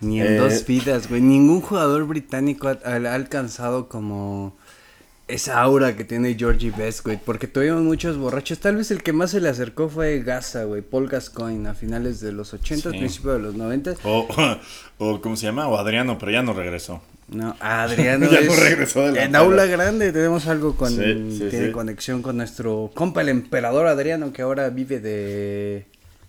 Ni 0.00 0.20
en 0.20 0.26
Eh. 0.32 0.36
dos 0.36 0.64
vidas, 0.66 1.08
güey. 1.08 1.20
Ningún 1.20 1.60
jugador 1.60 2.04
británico 2.06 2.68
ha, 2.68 2.78
ha 2.84 3.14
alcanzado 3.14 3.88
como 3.88 4.56
esa 5.34 5.60
aura 5.60 5.96
que 5.96 6.04
tiene 6.04 6.34
Georgie 6.34 6.70
Best, 6.76 7.04
güey. 7.04 7.18
Porque 7.24 7.46
tuvimos 7.46 7.82
muchos 7.82 8.16
borrachos. 8.18 8.58
Tal 8.58 8.76
vez 8.76 8.90
el 8.90 9.02
que 9.02 9.12
más 9.12 9.30
se 9.30 9.40
le 9.40 9.48
acercó 9.48 9.88
fue 9.88 10.20
Gaza, 10.20 10.64
güey. 10.64 10.82
Paul 10.82 11.08
Gascoigne 11.08 11.68
a 11.68 11.74
finales 11.74 12.20
de 12.20 12.32
los 12.32 12.52
80, 12.54 12.90
Sí. 12.90 12.98
principios 12.98 13.36
de 13.36 13.42
los 13.42 13.54
90. 13.54 13.94
O, 14.04 14.26
o, 14.98 15.20
¿cómo 15.20 15.36
se 15.36 15.46
llama? 15.46 15.68
O 15.68 15.76
Adriano, 15.78 16.18
pero 16.18 16.32
ya 16.32 16.42
no 16.42 16.52
regresó. 16.52 17.02
No, 17.28 17.56
Adriano 17.60 18.26
Ya 18.30 18.40
no 18.42 18.52
es- 18.52 18.58
regresó 18.60 19.06
de 19.06 19.12
la 19.12 19.24
En. 19.24 19.34
Aula 19.36 19.64
Grande 19.66 20.12
tenemos 20.12 20.46
algo 20.48 20.76
con... 20.76 20.90
Sí, 20.90 21.36
sí, 21.38 21.46
tiene 21.50 21.66
sí. 21.68 21.72
conexión 21.72 22.20
con 22.22 22.36
nuestro 22.36 22.90
compa, 22.94 23.22
el 23.22 23.30
emperador 23.30 23.86
Adriano, 23.86 24.32
que 24.32 24.42
ahora 24.42 24.68
vive 24.70 25.00
de... 25.00 25.86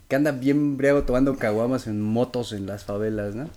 Que 0.08 0.16
anda 0.16 0.32
bien 0.32 0.76
briago 0.76 1.02
tomando 1.02 1.36
caguamas 1.36 1.86
en 1.86 2.00
motos 2.00 2.52
en 2.52 2.66
las 2.66 2.84
favelas, 2.84 3.34
¿no? 3.34 3.48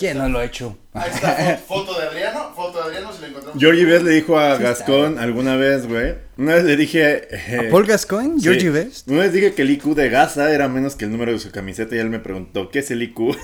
¿Quién 0.00 0.18
no 0.18 0.28
lo 0.28 0.38
ha 0.40 0.44
hecho? 0.44 0.76
Ahí 0.94 1.10
está, 1.14 1.36
fo- 1.58 1.58
foto 1.84 2.00
de 2.00 2.06
Adriano. 2.08 2.52
Foto 2.56 2.78
de 2.78 2.84
Adriano, 2.84 3.12
si 3.12 3.20
la 3.20 3.28
encontramos. 3.28 3.60
Georgie 3.60 3.84
Best 3.84 4.02
le 4.04 4.10
dijo 4.12 4.38
a 4.38 4.56
Gascón 4.56 5.18
alguna 5.18 5.54
vez, 5.56 5.86
güey. 5.86 6.14
Una 6.38 6.54
vez 6.54 6.64
le 6.64 6.76
dije. 6.76 7.28
eh, 7.30 7.66
¿A 7.68 7.70
Paul 7.70 7.86
sí. 7.86 8.06
¿Georgie 8.40 8.70
Best? 8.70 9.06
Una 9.08 9.20
vez 9.20 9.32
dije 9.32 9.54
que 9.54 9.62
el 9.62 9.70
IQ 9.70 9.94
de 9.94 10.08
Gaza 10.08 10.50
era 10.52 10.68
menos 10.68 10.96
que 10.96 11.04
el 11.04 11.12
número 11.12 11.32
de 11.32 11.38
su 11.38 11.50
camiseta 11.52 11.94
y 11.94 11.98
él 11.98 12.08
me 12.10 12.18
preguntó, 12.18 12.70
¿qué 12.70 12.78
es 12.80 12.90
el 12.90 13.02
IQ? 13.02 13.20
¡Oh! 13.20 13.34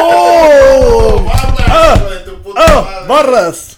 ¡Oh! 0.00 1.30
¡Habla, 1.30 1.96
hijo 1.98 2.10
de 2.10 2.20
tu 2.20 2.42
puta 2.42 2.60
¡Oh! 2.78 2.82
madre! 2.84 3.06
¡Barras! 3.06 3.76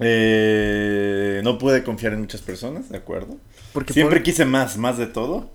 Eh, 0.00 1.40
no 1.44 1.58
pude 1.58 1.82
confiar 1.82 2.12
en 2.12 2.20
muchas 2.20 2.42
personas, 2.42 2.88
¿de 2.90 2.96
acuerdo? 2.98 3.36
Porque 3.72 3.92
Siempre 3.92 4.22
quise 4.22 4.44
más, 4.44 4.76
más 4.76 4.98
de 4.98 5.06
todo, 5.06 5.40
¿de 5.40 5.46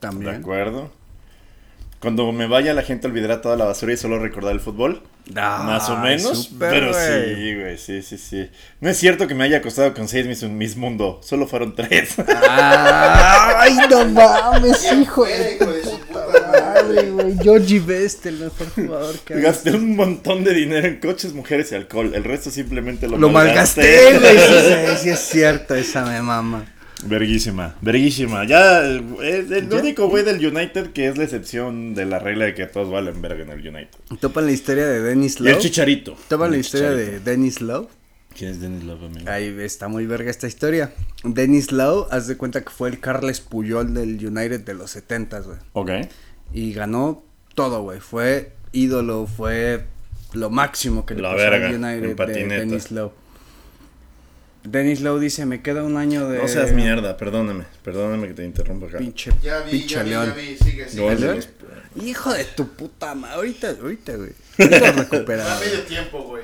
También. 0.00 0.34
acuerdo? 0.36 0.90
Cuando 2.04 2.30
me 2.32 2.46
vaya 2.46 2.74
la 2.74 2.82
gente 2.82 3.06
olvidará 3.06 3.40
toda 3.40 3.56
la 3.56 3.64
basura 3.64 3.94
y 3.94 3.96
solo 3.96 4.18
recordar 4.18 4.52
el 4.52 4.60
fútbol. 4.60 5.02
Ah, 5.34 5.62
Más 5.64 5.88
o 5.88 5.96
menos. 5.96 6.50
pero 6.58 6.92
sí, 6.92 7.54
güey, 7.54 7.78
sí, 7.78 8.02
sí, 8.02 8.18
sí. 8.18 8.50
No 8.82 8.90
es 8.90 8.98
cierto 8.98 9.26
que 9.26 9.34
me 9.34 9.44
haya 9.44 9.62
costado 9.62 9.94
con 9.94 10.06
seis 10.06 10.26
mis, 10.26 10.42
mis 10.42 10.76
mundo. 10.76 11.20
Solo 11.22 11.46
fueron 11.46 11.74
tres. 11.74 12.16
¡Ay, 12.18 13.74
no 13.88 14.04
mames, 14.04 14.80
¿Quién 14.80 15.00
hijo 15.00 15.24
de 15.24 15.56
güey! 15.58 17.38
Georgie 17.42 17.80
Best, 17.80 18.26
el 18.26 18.34
mejor 18.34 18.66
jugador 18.74 19.18
que 19.20 19.40
Gasté 19.40 19.70
un 19.70 19.96
montón 19.96 20.44
de 20.44 20.52
dinero 20.52 20.86
en 20.86 21.00
coches, 21.00 21.32
mujeres 21.32 21.72
y 21.72 21.74
alcohol. 21.74 22.12
El 22.14 22.24
resto 22.24 22.50
simplemente 22.50 23.08
lo, 23.08 23.16
Lo 23.16 23.30
malgasté, 23.30 24.18
güey. 24.18 24.36
Sí, 24.36 24.54
sí, 24.68 24.96
sí 25.04 25.08
es 25.08 25.20
cierto, 25.20 25.74
esa 25.74 26.04
me 26.04 26.20
mama. 26.20 26.66
Verguísima, 27.04 27.76
verguísima. 27.80 28.44
Ya, 28.44 28.84
es 28.84 29.50
el 29.50 29.72
único 29.72 30.08
güey 30.08 30.24
del 30.24 30.44
United 30.44 30.92
que 30.92 31.08
es 31.08 31.18
la 31.18 31.24
excepción 31.24 31.94
de 31.94 32.06
la 32.06 32.18
regla 32.18 32.46
de 32.46 32.54
que 32.54 32.66
todos 32.66 32.90
valen 32.90 33.20
verga 33.20 33.42
en 33.42 33.50
el 33.50 33.60
United. 33.60 33.98
Topan 34.20 34.46
la 34.46 34.52
historia 34.52 34.86
de 34.86 35.02
Dennis 35.02 35.36
Y 35.40 35.46
el 35.46 35.52
Love. 35.52 35.62
Chicharito. 35.62 36.16
Topan 36.28 36.50
la 36.50 36.56
historia 36.56 36.90
de. 36.90 37.20
Dennis 37.20 37.60
Love. 37.60 37.88
¿Quién 38.36 38.50
es 38.50 38.60
Dennis 38.60 38.84
Love, 38.84 39.04
amigo? 39.04 39.30
Ahí 39.30 39.54
está 39.60 39.88
muy 39.88 40.06
verga 40.06 40.30
esta 40.30 40.46
historia. 40.46 40.92
Dennis 41.22 41.70
Lowe, 41.70 42.08
haz 42.10 42.26
de 42.26 42.36
cuenta 42.36 42.62
que 42.62 42.70
fue 42.70 42.88
el 42.88 42.98
Carles 42.98 43.40
Puyol 43.40 43.94
del 43.94 44.14
United 44.26 44.60
de 44.60 44.74
los 44.74 44.90
70, 44.90 45.40
güey. 45.40 45.58
Ok. 45.72 45.90
Y 46.52 46.72
ganó 46.72 47.22
todo, 47.54 47.82
güey. 47.82 48.00
Fue 48.00 48.52
ídolo, 48.72 49.26
fue 49.26 49.84
lo 50.32 50.50
máximo 50.50 51.06
que 51.06 51.14
le 51.14 51.22
La 51.22 51.30
pasó 51.30 51.38
verga, 51.38 51.68
al 51.68 51.74
United 51.76 52.16
de. 52.26 52.44
Dennis 52.46 52.90
Lowe. 52.90 53.12
Dennis 54.64 55.00
Lowe 55.02 55.20
dice, 55.20 55.44
me 55.46 55.60
queda 55.62 55.82
un 55.82 55.96
año 55.98 56.28
de... 56.28 56.38
No 56.38 56.48
seas 56.48 56.72
mierda, 56.72 57.16
perdóname. 57.16 57.64
Perdóname 57.82 58.28
que 58.28 58.34
te 58.34 58.44
interrumpa 58.44 58.86
acá. 58.86 58.98
Pinche, 58.98 59.30
Ya 59.42 59.60
vi, 59.60 59.70
pinche 59.72 59.94
ya 59.96 60.02
vi, 60.02 60.10
león. 60.10 60.26
ya 60.28 60.34
vi, 60.34 60.56
sigue, 60.56 60.88
sigue. 60.88 61.40
Hijo 62.02 62.32
de 62.32 62.44
tu 62.44 62.68
puta 62.68 63.14
madre. 63.14 63.34
Ahorita, 63.36 63.70
ahorita, 63.80 64.16
güey. 64.16 64.30
Ahorita 64.58 64.92
recuperado. 64.92 65.48
Da 65.50 65.60
medio 65.60 65.80
tiempo, 65.82 66.22
güey. 66.24 66.42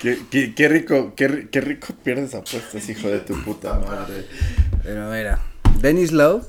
Qué, 0.00 0.18
qué- 0.30 0.54
qué 0.54 0.68
rico, 0.68 1.14
qué, 1.16 1.28
ri- 1.30 1.48
qué 1.50 1.60
rico 1.60 1.94
pierdes 2.04 2.34
apuestas, 2.34 2.88
hijo 2.88 3.08
de 3.08 3.20
tu 3.20 3.40
puta 3.42 3.74
madre. 3.74 4.26
Pero 4.82 5.10
mira, 5.10 5.40
Dennis 5.80 6.12
Lowe, 6.12 6.42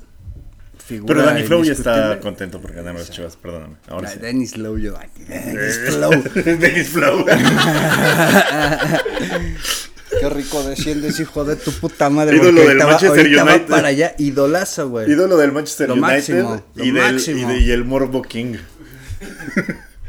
figura 0.86 1.14
Pero 1.14 1.26
Danny 1.26 1.44
Flow 1.44 1.64
ya 1.64 1.74
está 1.74 2.20
contento 2.20 2.60
por 2.62 2.74
ganar 2.74 2.96
las 2.96 3.10
chivas, 3.12 3.36
perdóname. 3.38 3.76
Ahora 3.88 4.10
Ah, 4.10 4.14
sí. 4.14 4.20
Dennis 4.20 4.58
Lowe, 4.58 4.82
yo. 4.82 4.94
Dennis 5.28 5.94
Lowe. 6.00 6.18
Dennis 6.58 6.90
Flow. 6.90 7.26
Qué 10.20 10.30
rico 10.30 10.64
desciendes, 10.64 11.20
hijo 11.20 11.44
de 11.46 11.56
tu 11.56 11.72
puta 11.72 12.10
madre. 12.10 12.38
Ídolo 12.38 12.62
del 12.62 12.80
va- 12.82 12.86
Manchester 12.88 13.26
United. 13.28 13.68
para 13.68 13.88
allá, 13.90 14.16
idolazo, 14.18 14.90
güey. 14.90 15.12
Ídolo 15.12 15.38
del 15.38 15.52
Manchester 15.52 15.88
Lo 15.90 15.96
United 15.96 16.10
máximo, 16.14 16.64
lo 16.76 16.84
y, 16.84 16.92
del, 16.92 17.14
máximo. 17.14 17.40
y, 17.52 17.54
de- 17.54 17.60
y 17.60 17.72
el 17.72 17.84
Morbo 17.86 18.22
King. 18.22 18.56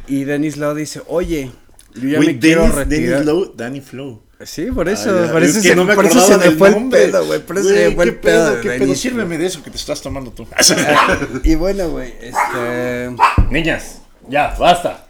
Y 0.06 0.24
Dennis 0.24 0.56
Lowe 0.56 0.74
dice, 0.74 1.02
oye, 1.06 1.50
yo 1.94 2.08
ya 2.08 2.16
Güey, 2.18 2.34
me 2.34 2.38
quiero 2.38 2.62
Dennis, 2.62 2.76
retirar. 2.76 3.10
Dennis 3.20 3.26
Low, 3.26 3.52
Danny 3.56 3.80
Flow. 3.80 4.22
Sí, 4.44 4.66
por 4.66 4.88
eso, 4.88 5.10
Ah, 5.28 5.32
por 5.32 5.42
Es 5.42 5.50
eso, 5.50 5.62
que 5.62 5.68
se, 5.68 5.76
no 5.76 5.84
me 5.84 5.94
por 5.94 6.04
eso 6.04 6.20
se 6.20 6.36
me 6.36 6.50
fue 6.56 6.68
el 6.68 6.88
pedo, 6.88 7.24
güey. 7.24 7.40
Por 7.40 7.56
eso 7.58 7.68
se 7.68 7.88
me 7.88 7.94
fue 7.94 8.04
¿qué 8.04 8.10
el 8.10 8.16
pedo, 8.16 8.60
qué 8.60 8.70
pedo? 8.72 8.94
Sírveme 8.94 9.38
de 9.38 9.46
eso 9.46 9.62
que 9.62 9.70
te 9.70 9.76
estás 9.76 10.02
tomando 10.02 10.30
tú. 10.32 10.46
Y 11.44 11.54
bueno, 11.54 11.88
güey, 11.88 12.12
este... 12.20 13.14
Niñas, 13.50 14.00
ya, 14.28 14.54
basta. 14.58 15.06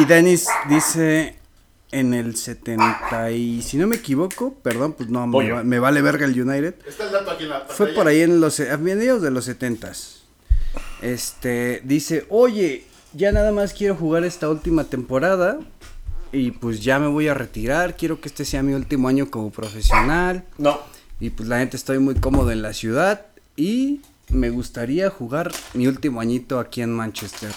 Y 0.00 0.04
Dennis 0.06 0.46
dice 0.68 1.36
en 1.92 2.14
el 2.14 2.36
70 2.36 3.30
y 3.30 3.62
si 3.62 3.76
no 3.76 3.86
me 3.86 3.96
equivoco, 3.96 4.54
perdón, 4.54 4.92
pues 4.94 5.08
no, 5.08 5.26
me, 5.26 5.32
Pollo. 5.32 5.54
va- 5.56 5.62
me 5.64 5.78
vale 5.78 6.02
verga 6.02 6.26
el 6.26 6.40
United. 6.40 6.74
Está 6.86 7.04
el 7.06 7.12
dato 7.12 7.30
aquí 7.30 7.44
en 7.44 7.50
la 7.50 7.58
pantalla. 7.60 7.76
Fue 7.76 7.88
por 7.88 8.08
ahí 8.08 8.20
en 8.22 8.40
los 8.40 8.58
a 8.60 8.76
mediados 8.78 9.22
de 9.22 9.30
los 9.30 9.44
70 9.44 9.92
Este 11.02 11.80
dice, 11.84 12.26
"Oye, 12.28 12.84
ya 13.12 13.32
nada 13.32 13.52
más 13.52 13.72
quiero 13.72 13.94
jugar 13.94 14.24
esta 14.24 14.48
última 14.48 14.84
temporada 14.84 15.58
y 16.32 16.50
pues 16.50 16.82
ya 16.82 16.98
me 16.98 17.06
voy 17.06 17.28
a 17.28 17.34
retirar, 17.34 17.96
quiero 17.96 18.20
que 18.20 18.28
este 18.28 18.44
sea 18.44 18.62
mi 18.62 18.74
último 18.74 19.08
año 19.08 19.30
como 19.30 19.50
profesional." 19.50 20.44
No. 20.58 20.80
Y 21.20 21.30
pues 21.30 21.48
la 21.48 21.58
neta 21.58 21.76
estoy 21.76 21.98
muy 21.98 22.14
cómodo 22.16 22.50
en 22.50 22.62
la 22.62 22.72
ciudad 22.72 23.26
y 23.56 24.00
me 24.28 24.50
gustaría 24.50 25.08
jugar 25.08 25.52
mi 25.74 25.86
último 25.86 26.20
añito 26.20 26.58
aquí 26.58 26.82
en 26.82 26.92
Manchester. 26.92 27.52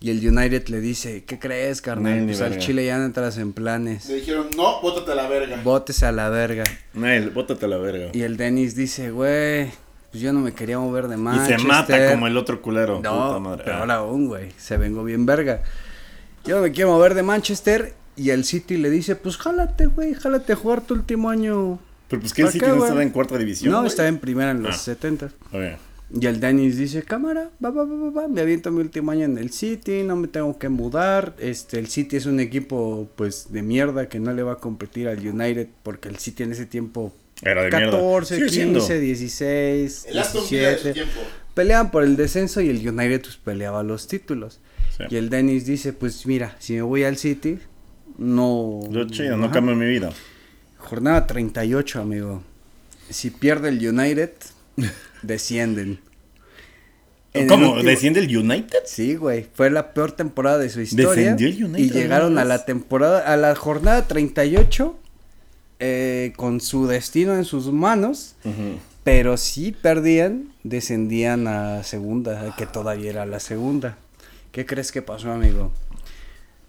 Y 0.00 0.10
el 0.10 0.26
United 0.26 0.68
le 0.68 0.80
dice, 0.80 1.24
¿qué 1.24 1.38
crees, 1.40 1.82
carnal? 1.82 2.20
Ni 2.20 2.26
Pues 2.26 2.40
al 2.40 2.50
verga. 2.50 2.64
Chile 2.64 2.86
ya 2.86 2.98
no 2.98 3.04
entras 3.04 3.36
en 3.38 3.52
planes. 3.52 4.08
Le 4.08 4.14
dijeron, 4.16 4.46
no, 4.56 4.80
bótate 4.80 5.10
a 5.10 5.14
la 5.16 5.28
verga. 5.28 5.60
Botes 5.64 6.02
a 6.04 6.12
la 6.12 6.28
verga. 6.28 6.62
Nel, 6.94 7.30
bótate 7.30 7.64
a 7.64 7.68
la 7.68 7.78
verga. 7.78 8.10
Y 8.12 8.22
el 8.22 8.36
Dennis 8.36 8.76
dice, 8.76 9.10
güey, 9.10 9.70
pues 10.12 10.22
yo 10.22 10.32
no 10.32 10.38
me 10.40 10.52
quería 10.52 10.78
mover 10.78 11.08
de 11.08 11.16
Y 11.16 11.18
Manchester. 11.18 11.60
se 11.60 11.66
mata 11.66 12.10
como 12.12 12.28
el 12.28 12.36
otro 12.36 12.62
culero. 12.62 13.00
No, 13.02 13.26
puta 13.26 13.38
madre. 13.40 13.64
peor 13.64 13.90
Ah. 13.90 13.94
aún, 13.96 14.28
güey. 14.28 14.52
Se 14.56 14.76
vengó 14.76 15.02
bien 15.02 15.26
verga. 15.26 15.62
Yo 16.44 16.56
no 16.56 16.62
me 16.62 16.70
quiero 16.70 16.90
mover 16.92 17.14
de 17.14 17.24
Manchester. 17.24 17.94
Y 18.14 18.30
el 18.30 18.44
City 18.44 18.76
le 18.76 18.90
dice, 18.90 19.16
pues 19.16 19.36
jálate, 19.36 19.86
güey, 19.86 20.14
jálate 20.14 20.52
a 20.52 20.56
jugar 20.56 20.80
tu 20.80 20.94
último 20.94 21.28
año. 21.30 21.78
Pero 22.08 22.20
pues 22.20 22.32
que 22.32 22.42
el 22.42 22.46
¿Para 22.46 22.52
City 22.52 22.64
qué, 22.64 22.70
no 22.72 22.84
estaba 22.84 23.02
en 23.02 23.10
cuarta 23.10 23.36
división. 23.36 23.70
No, 23.72 23.78
güey? 23.78 23.88
estaba 23.88 24.08
en 24.08 24.18
primera 24.18 24.52
en 24.52 24.62
los 24.62 24.76
Ah. 24.76 24.78
70. 24.78 25.26
Ok. 25.52 25.78
Y 26.10 26.26
el 26.26 26.40
Dennis 26.40 26.78
dice, 26.78 27.02
cámara, 27.02 27.50
va, 27.62 27.70
va, 27.70 27.84
va, 27.84 27.96
va, 27.96 28.10
va, 28.10 28.28
me 28.28 28.40
aviento 28.40 28.70
mi 28.70 28.80
último 28.80 29.10
año 29.10 29.24
en 29.24 29.36
el 29.36 29.50
City, 29.50 30.04
no 30.04 30.16
me 30.16 30.28
tengo 30.28 30.58
que 30.58 30.70
mudar. 30.70 31.34
Este, 31.38 31.78
el 31.78 31.88
City 31.88 32.16
es 32.16 32.24
un 32.24 32.40
equipo, 32.40 33.10
pues, 33.14 33.52
de 33.52 33.62
mierda 33.62 34.08
que 34.08 34.18
no 34.18 34.32
le 34.32 34.42
va 34.42 34.52
a 34.52 34.56
competir 34.56 35.06
al 35.08 35.18
United 35.18 35.68
porque 35.82 36.08
el 36.08 36.16
City 36.16 36.44
en 36.44 36.52
ese 36.52 36.66
tiempo... 36.66 37.12
Era 37.42 37.62
de 37.62 37.70
mierda. 37.70 37.90
14, 37.92 38.34
Sigue 38.34 38.46
15, 38.46 38.56
siendo. 38.56 39.00
16, 39.00 40.06
El 40.08 40.18
Aston 40.18 40.44
Villa 40.50 40.70
de 40.70 40.78
su 40.78 40.84
17. 40.84 40.92
tiempo. 40.94 41.20
Peleaban 41.54 41.90
por 41.90 42.04
el 42.04 42.16
descenso 42.16 42.60
y 42.60 42.70
el 42.70 42.88
United 42.88 43.22
pues 43.22 43.36
peleaba 43.36 43.82
los 43.82 44.08
títulos. 44.08 44.60
Sí. 44.96 45.04
Y 45.10 45.16
el 45.16 45.28
Dennis 45.28 45.66
dice, 45.66 45.92
pues 45.92 46.24
mira, 46.26 46.56
si 46.58 46.72
me 46.74 46.82
voy 46.82 47.04
al 47.04 47.18
City, 47.18 47.58
no... 48.16 48.80
Yo 48.90 49.06
chido, 49.06 49.36
no 49.36 49.50
cambio 49.50 49.76
mi 49.76 49.86
vida. 49.86 50.10
Jornada 50.78 51.26
38, 51.26 52.00
amigo. 52.00 52.42
Si 53.10 53.30
pierde 53.30 53.68
el 53.68 53.86
United, 53.86 54.32
descienden. 55.22 56.00
En 57.34 57.42
el 57.42 57.48
¿Cómo? 57.48 57.72
último- 57.72 57.88
¿Desciende 57.90 58.20
el 58.20 58.36
United? 58.36 58.78
Sí, 58.86 59.14
güey. 59.16 59.46
Fue 59.54 59.70
la 59.70 59.92
peor 59.92 60.12
temporada 60.12 60.58
de 60.58 60.70
su 60.70 60.80
historia. 60.80 61.08
Descendió 61.34 61.48
el 61.48 61.64
United, 61.64 61.84
Y 61.84 61.90
llegaron 61.90 62.34
¿no? 62.34 62.40
a 62.40 62.44
la 62.44 62.64
temporada, 62.64 63.20
a 63.32 63.36
la 63.36 63.54
jornada 63.54 64.06
38, 64.08 64.98
eh, 65.80 66.32
con 66.36 66.60
su 66.60 66.86
destino 66.86 67.34
en 67.36 67.44
sus 67.44 67.70
manos. 67.72 68.34
Pero 69.04 69.36
si 69.36 69.72
perdían, 69.72 70.52
descendían 70.64 71.46
a 71.48 71.82
segunda, 71.82 72.54
que 72.56 72.66
todavía 72.66 73.10
era 73.10 73.26
la 73.26 73.40
segunda. 73.40 73.96
¿Qué 74.52 74.66
crees 74.66 74.90
que 74.92 75.02
pasó, 75.02 75.30
amigo? 75.30 75.72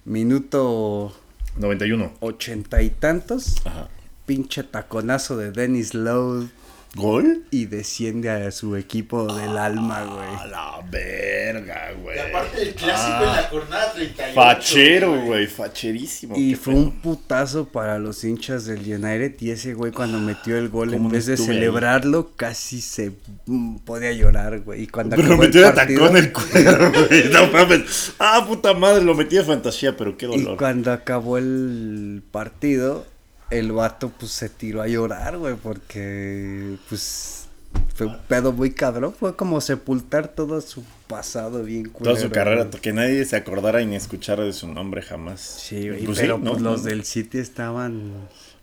Minuto 0.06 1.14
91. 1.58 2.14
ochenta 2.20 2.82
y 2.82 2.90
tantos. 2.90 3.56
Ajá. 3.66 3.90
Pinche 4.26 4.64
taconazo 4.64 5.38
de 5.38 5.52
Dennis 5.52 5.94
Lowe. 5.94 6.48
¿Gol? 6.96 7.44
Y 7.52 7.66
desciende 7.68 8.30
a 8.32 8.50
su 8.52 8.76
equipo 8.76 9.32
del 9.36 9.58
alma, 9.60 10.04
güey. 10.06 10.36
A 10.40 10.46
la 10.48 10.88
verga, 10.90 11.92
güey. 12.02 12.18
Y 12.18 12.20
aparte 12.20 12.62
el 12.64 12.74
clásico 12.74 13.24
en 13.26 13.32
la 13.36 13.44
jornada 13.44 13.94
38. 13.94 14.34
Fachero, 14.36 15.22
güey. 15.22 15.46
Facherísimo. 15.48 16.36
Y 16.36 16.56
fue 16.56 16.74
pedo. 16.74 16.84
un 16.84 16.92
putazo 17.02 17.66
para 17.68 18.00
los 18.00 18.24
hinchas 18.24 18.66
del 18.66 18.80
United. 18.80 19.36
Y 19.40 19.52
ese 19.52 19.76
güey, 19.76 19.92
cuando 19.92 20.18
metió 20.20 20.58
el 20.58 20.70
gol, 20.70 20.90
¿Cómo 20.92 21.06
en 21.06 21.12
vez 21.12 21.28
de 21.28 21.36
estuve 21.36 21.50
ahí? 21.52 21.56
celebrarlo, 21.60 22.32
casi 22.36 22.82
se 22.82 23.12
mm, 23.46 23.78
podía 23.86 24.12
llorar, 24.12 24.62
güey. 24.62 24.84
Y 24.84 24.88
cuando 24.88 25.16
Pero 25.16 25.28
acabó 25.28 25.44
el 25.44 25.48
metió 25.50 25.62
de 25.68 25.72
partido- 25.72 26.02
tacón 26.06 26.18
el 26.18 26.34
cuero, 26.34 26.92
güey. 27.08 27.24
No 27.32 27.48
mames. 27.52 28.14
Ah, 28.18 28.44
puta 28.48 28.74
madre, 28.74 29.04
lo 29.04 29.14
metí 29.14 29.36
de 29.36 29.44
fantasía, 29.44 29.96
pero 29.96 30.18
qué 30.18 30.26
Y 30.26 30.30
dolor. 30.42 30.58
cuando 30.58 30.92
acabó 30.92 31.38
el 31.38 32.24
partido, 32.32 33.06
el 33.52 33.72
vato 33.72 34.12
pues 34.18 34.32
se 34.32 34.50
tiró 34.50 34.82
a 34.82 34.88
llorar, 34.88 35.38
güey, 35.38 35.56
porque 35.56 36.76
pues 36.90 37.48
fue 37.96 38.08
un 38.08 38.18
pedo 38.28 38.52
muy 38.52 38.72
cabrón. 38.72 39.14
Fue 39.18 39.36
como 39.36 39.62
sepultar 39.62 40.30
todo 40.30 40.60
su 40.62 40.84
pasado 41.08 41.64
bien 41.64 41.90
culero. 41.90 42.16
Toda 42.16 42.28
su 42.28 42.32
carrera, 42.32 42.70
que 42.70 42.94
nadie 42.94 43.24
se 43.26 43.36
acordara 43.36 43.82
y 43.82 43.86
ni 43.86 43.96
escuchara 43.96 44.44
de 44.44 44.54
su 44.54 44.68
nombre 44.68 45.02
jamás. 45.02 45.42
Sí, 45.42 45.88
güey, 45.90 46.04
Pues 46.06 46.20
pero 46.20 46.38
sí, 46.38 46.44
¿no? 46.44 46.52
pues 46.52 46.62
los 46.62 46.84
del 46.84 47.04
City 47.06 47.38
estaban... 47.40 48.12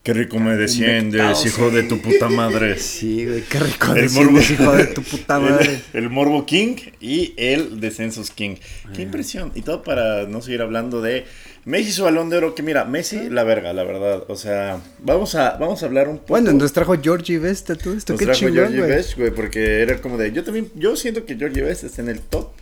Qué 0.02 0.14
rico 0.14 0.38
me 0.38 0.54
desciendes, 0.54 1.44
hijo 1.46 1.68
de 1.72 1.82
tu 1.82 2.00
puta 2.00 2.28
madre. 2.28 2.78
Sí, 2.78 3.26
güey, 3.26 3.42
qué 3.42 3.58
rico 3.58 3.92
El 3.92 4.08
morbo- 4.10 4.40
hijo 4.40 4.72
de 4.72 4.86
tu 4.86 5.02
puta 5.10 5.40
madre. 5.40 5.82
El, 5.92 6.04
el 6.04 6.10
Morbo 6.10 6.46
King 6.46 6.76
y 7.00 7.34
el 7.36 7.80
Descensos 7.80 8.30
King. 8.30 8.54
Qué 8.94 9.02
impresión. 9.02 9.50
Y 9.56 9.62
todo 9.62 9.82
para 9.82 10.28
no 10.28 10.42
seguir 10.42 10.62
hablando 10.62 11.00
de 11.02 11.26
Messi 11.66 11.90
su 11.90 12.04
balón 12.04 12.30
de 12.30 12.36
oro. 12.36 12.54
Que 12.54 12.62
mira, 12.62 12.84
Messi, 12.84 13.28
la 13.28 13.42
verga, 13.42 13.72
la 13.72 13.82
verdad. 13.82 14.24
O 14.28 14.36
sea, 14.36 14.80
vamos 15.00 15.34
a, 15.34 15.56
vamos 15.58 15.82
a 15.82 15.86
hablar 15.86 16.08
un 16.08 16.18
poco. 16.18 16.28
Bueno, 16.28 16.52
nos 16.52 16.72
trajo 16.72 16.94
Georgie 17.00 17.38
Best 17.38 17.72
todo 17.82 17.92
esto, 17.92 18.12
Nos 18.12 18.20
qué 18.20 18.24
trajo 18.24 18.38
chingón, 18.38 18.54
Georgie 18.54 18.78
güey. 18.78 18.90
Best, 18.90 19.16
güey, 19.18 19.30
porque 19.32 19.82
era 19.82 20.00
como 20.00 20.16
de. 20.16 20.30
Yo 20.30 20.44
también, 20.44 20.70
yo 20.76 20.94
siento 20.94 21.26
que 21.26 21.34
Georgie 21.36 21.62
Best 21.62 21.82
está 21.82 22.02
en 22.02 22.10
el 22.10 22.20
top 22.20 22.52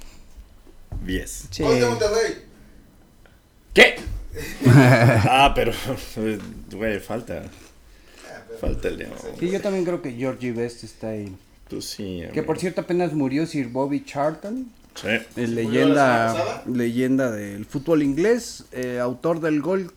10. 1.05 1.49
Sí. 1.51 1.63
Gol 1.63 1.81
de 1.81 1.87
Monterrey. 1.87 2.35
¿Qué? 3.75 3.97
ah, 4.67 5.53
pero, 5.55 5.73
güey, 6.73 6.99
falta. 6.99 7.43
Falta 8.59 8.89
el 8.89 8.97
león. 8.97 9.13
Sí, 9.39 9.51
yo 9.51 9.61
también 9.61 9.85
creo 9.85 10.01
que 10.01 10.13
Georgie 10.13 10.53
Best 10.53 10.83
está 10.83 11.09
ahí. 11.09 11.37
Pues 11.69 11.85
sí. 11.85 12.23
Que 12.33 12.43
por 12.43 12.59
cierto 12.59 12.81
apenas 12.81 13.13
murió 13.13 13.47
Sir 13.47 13.69
Bobby 13.69 14.03
Charlton. 14.03 14.73
Sí. 14.95 15.09
Es 15.09 15.51
¿Murió 15.51 15.89
la 15.89 16.33
leyenda, 16.35 16.63
leyenda 16.67 17.31
del 17.33 17.65
fútbol 17.67 18.03
inglés, 18.03 18.65
eh, 18.73 18.99
autor 19.01 19.41
del 19.41 19.61
gol 19.61 19.93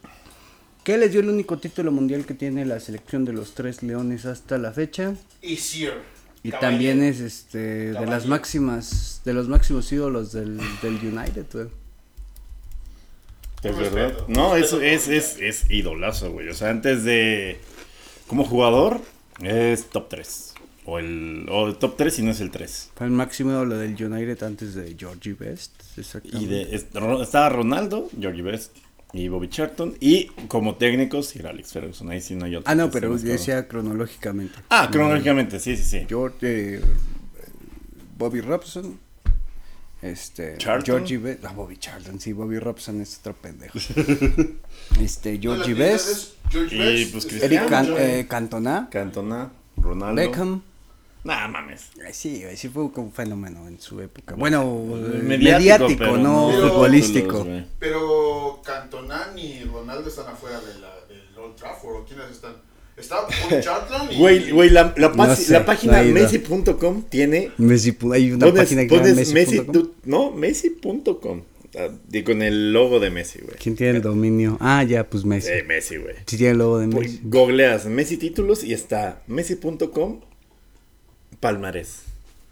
que 0.83 0.97
les 0.97 1.11
dio 1.11 1.19
el 1.19 1.29
único 1.29 1.59
título 1.59 1.91
mundial 1.91 2.25
que 2.25 2.33
tiene 2.33 2.65
la 2.65 2.79
selección 2.79 3.25
de 3.25 3.33
los 3.33 3.53
tres 3.53 3.83
leones 3.83 4.25
hasta 4.25 4.57
la 4.57 4.71
fecha 4.71 5.13
Y 5.41 5.57
Sir. 5.57 5.93
y 6.43 6.51
Caballero. 6.51 6.59
también 6.71 7.03
es 7.03 7.19
este 7.19 7.91
de 7.93 8.05
las 8.05 8.25
máximas 8.25 9.21
de 9.25 9.33
los 9.33 9.49
máximos 9.49 9.91
ídolos 9.91 10.31
del, 10.31 10.57
del 10.81 10.95
United, 10.95 11.45
güey. 11.51 11.67
Es 13.63 13.75
verdad. 13.77 14.13
No, 14.27 14.55
es, 14.55 14.71
es, 14.73 15.07
es, 15.07 15.37
es 15.41 15.69
idolazo, 15.71 16.31
güey. 16.31 16.47
O 16.49 16.53
sea, 16.53 16.69
antes 16.69 17.03
de. 17.03 17.59
Como 18.27 18.45
jugador, 18.45 19.01
es 19.41 19.89
top 19.89 20.09
3. 20.09 20.53
O 20.89 20.99
el, 20.99 21.45
o 21.51 21.67
el 21.67 21.75
top 21.75 21.97
3 21.97 22.13
si 22.15 22.21
no 22.23 22.31
es 22.31 22.39
el 22.39 22.49
3. 22.49 22.91
Fue 22.95 23.05
el 23.07 23.11
máximo 23.11 23.65
lo 23.65 23.77
del 23.77 24.01
United 24.01 24.41
antes 24.43 24.73
de 24.73 24.95
Georgie 24.97 25.33
Best. 25.33 25.73
Y 26.23 26.45
de, 26.45 26.73
estaba 26.73 27.49
Ronaldo, 27.49 28.09
Georgie 28.17 28.41
Best 28.41 28.71
y 29.11 29.27
Bobby 29.27 29.49
Charlton. 29.49 29.97
Y 29.99 30.27
como 30.47 30.75
técnicos, 30.75 31.27
Sir 31.27 31.45
Alex 31.45 31.73
Ferguson. 31.73 32.09
Ahí 32.09 32.21
sí 32.21 32.35
no 32.35 32.45
hay 32.45 32.55
otro. 32.55 32.71
Ah, 32.71 32.75
no, 32.75 32.89
pero 32.89 33.17
decía 33.17 33.67
cronológicamente. 33.67 34.55
Ah, 34.69 34.87
cronológicamente, 34.89 35.59
sí, 35.59 35.75
sí, 35.75 35.83
sí. 35.83 36.05
George, 36.07 36.37
eh, 36.77 36.81
Bobby 38.17 38.39
Robson. 38.39 38.97
Este. 40.01 40.55
Charlton. 40.57 40.85
Georgie 40.99 41.17
Best. 41.17 41.43
Ah, 41.45 41.51
Bobby 41.53 41.75
Charlton, 41.77 42.19
sí, 42.21 42.31
Bobby 42.31 42.59
Robson 42.59 43.01
es 43.01 43.17
otro 43.19 43.33
pendejo. 43.33 43.77
este, 45.01 45.37
Georgie 45.37 45.73
No, 45.73 45.79
Best. 45.79 46.07
es 46.09 46.33
George 46.49 46.75
Y, 46.75 46.79
Best, 46.79 47.11
pues, 47.11 47.43
Eric 47.43 47.67
Can- 47.67 47.93
eh, 47.97 48.25
Cantona. 48.29 48.87
Cantona, 48.89 49.51
Ronaldo. 49.75 50.15
Beckham. 50.21 50.61
Nah, 51.27 51.47
mames. 51.49 51.87
Sí, 52.13 52.41
güey, 52.43 52.55
sí 52.55 52.69
fue 52.69 52.83
un 52.83 53.11
fenómeno 53.11 53.67
en 53.67 53.81
su 53.81 53.99
época. 53.99 54.35
Bueno, 54.35 54.63
Mediático, 55.21 55.27
mediático, 55.57 55.99
pero 55.99 56.17
no 56.17 56.49
Pero- 56.53 56.69
futbolístico. 56.69 57.43
güey. 57.43 57.65
Pero 57.79 58.61
Cantona 58.63 59.33
y 59.35 59.63
Ronaldo 59.65 60.07
están 60.07 60.27
afuera 60.27 60.57
de 60.61 60.79
la, 60.79 60.93
del 61.09 61.37
Old 61.37 61.55
Trafford. 61.57 61.95
¿o 61.97 62.05
¿Quiénes 62.05 62.31
están? 62.31 62.53
Está 62.95 63.17
Bobby 63.23 63.61
Charlton 63.61 64.11
y... 64.11 64.17
Güey, 64.17 64.51
güey, 64.51 64.69
la, 64.69 64.93
la, 64.95 65.09
No 65.09 65.35
sé, 65.35 65.51
la 65.51 65.65
página 65.65 66.01
no. 66.01 66.13
Messi.com 66.13 67.03
tiene. 67.09 67.51
Messi, 67.57 67.95
hay 68.13 68.31
una 68.31 68.45
Pones, 68.45 68.63
página 68.63 68.81
que 68.83 68.87
pones 68.97 69.33
Messi, 69.33 69.61
no, 70.05 70.31
Messi.com. 70.31 71.41
ah, 71.77 71.89
Y 72.11 72.23
con 72.23 72.41
el 72.41 72.71
logo 72.71 73.01
de 73.01 73.09
Messi, 73.11 73.39
güey. 73.41 73.57
¿Quién 73.61 73.75
tiene 73.75 73.97
el 73.97 74.01
dominio? 74.01 74.57
Ah, 74.61 74.81
ya, 74.83 75.03
pues 75.09 75.25
Messi. 75.25 75.51
Eh, 75.51 75.63
Messi, 75.63 75.97
güey. 75.97 76.15
Sí 76.25 76.37
tiene 76.37 76.53
el 76.53 76.57
logo 76.59 76.79
de 76.79 76.87
Pues, 76.87 77.07
Messi. 77.11 77.21
Googleas 77.25 77.85
Messi 77.85 78.15
títulos 78.17 78.63
y 78.63 78.73
está 78.73 79.21
Messi.com 79.27 80.21
palmarés. 81.39 82.03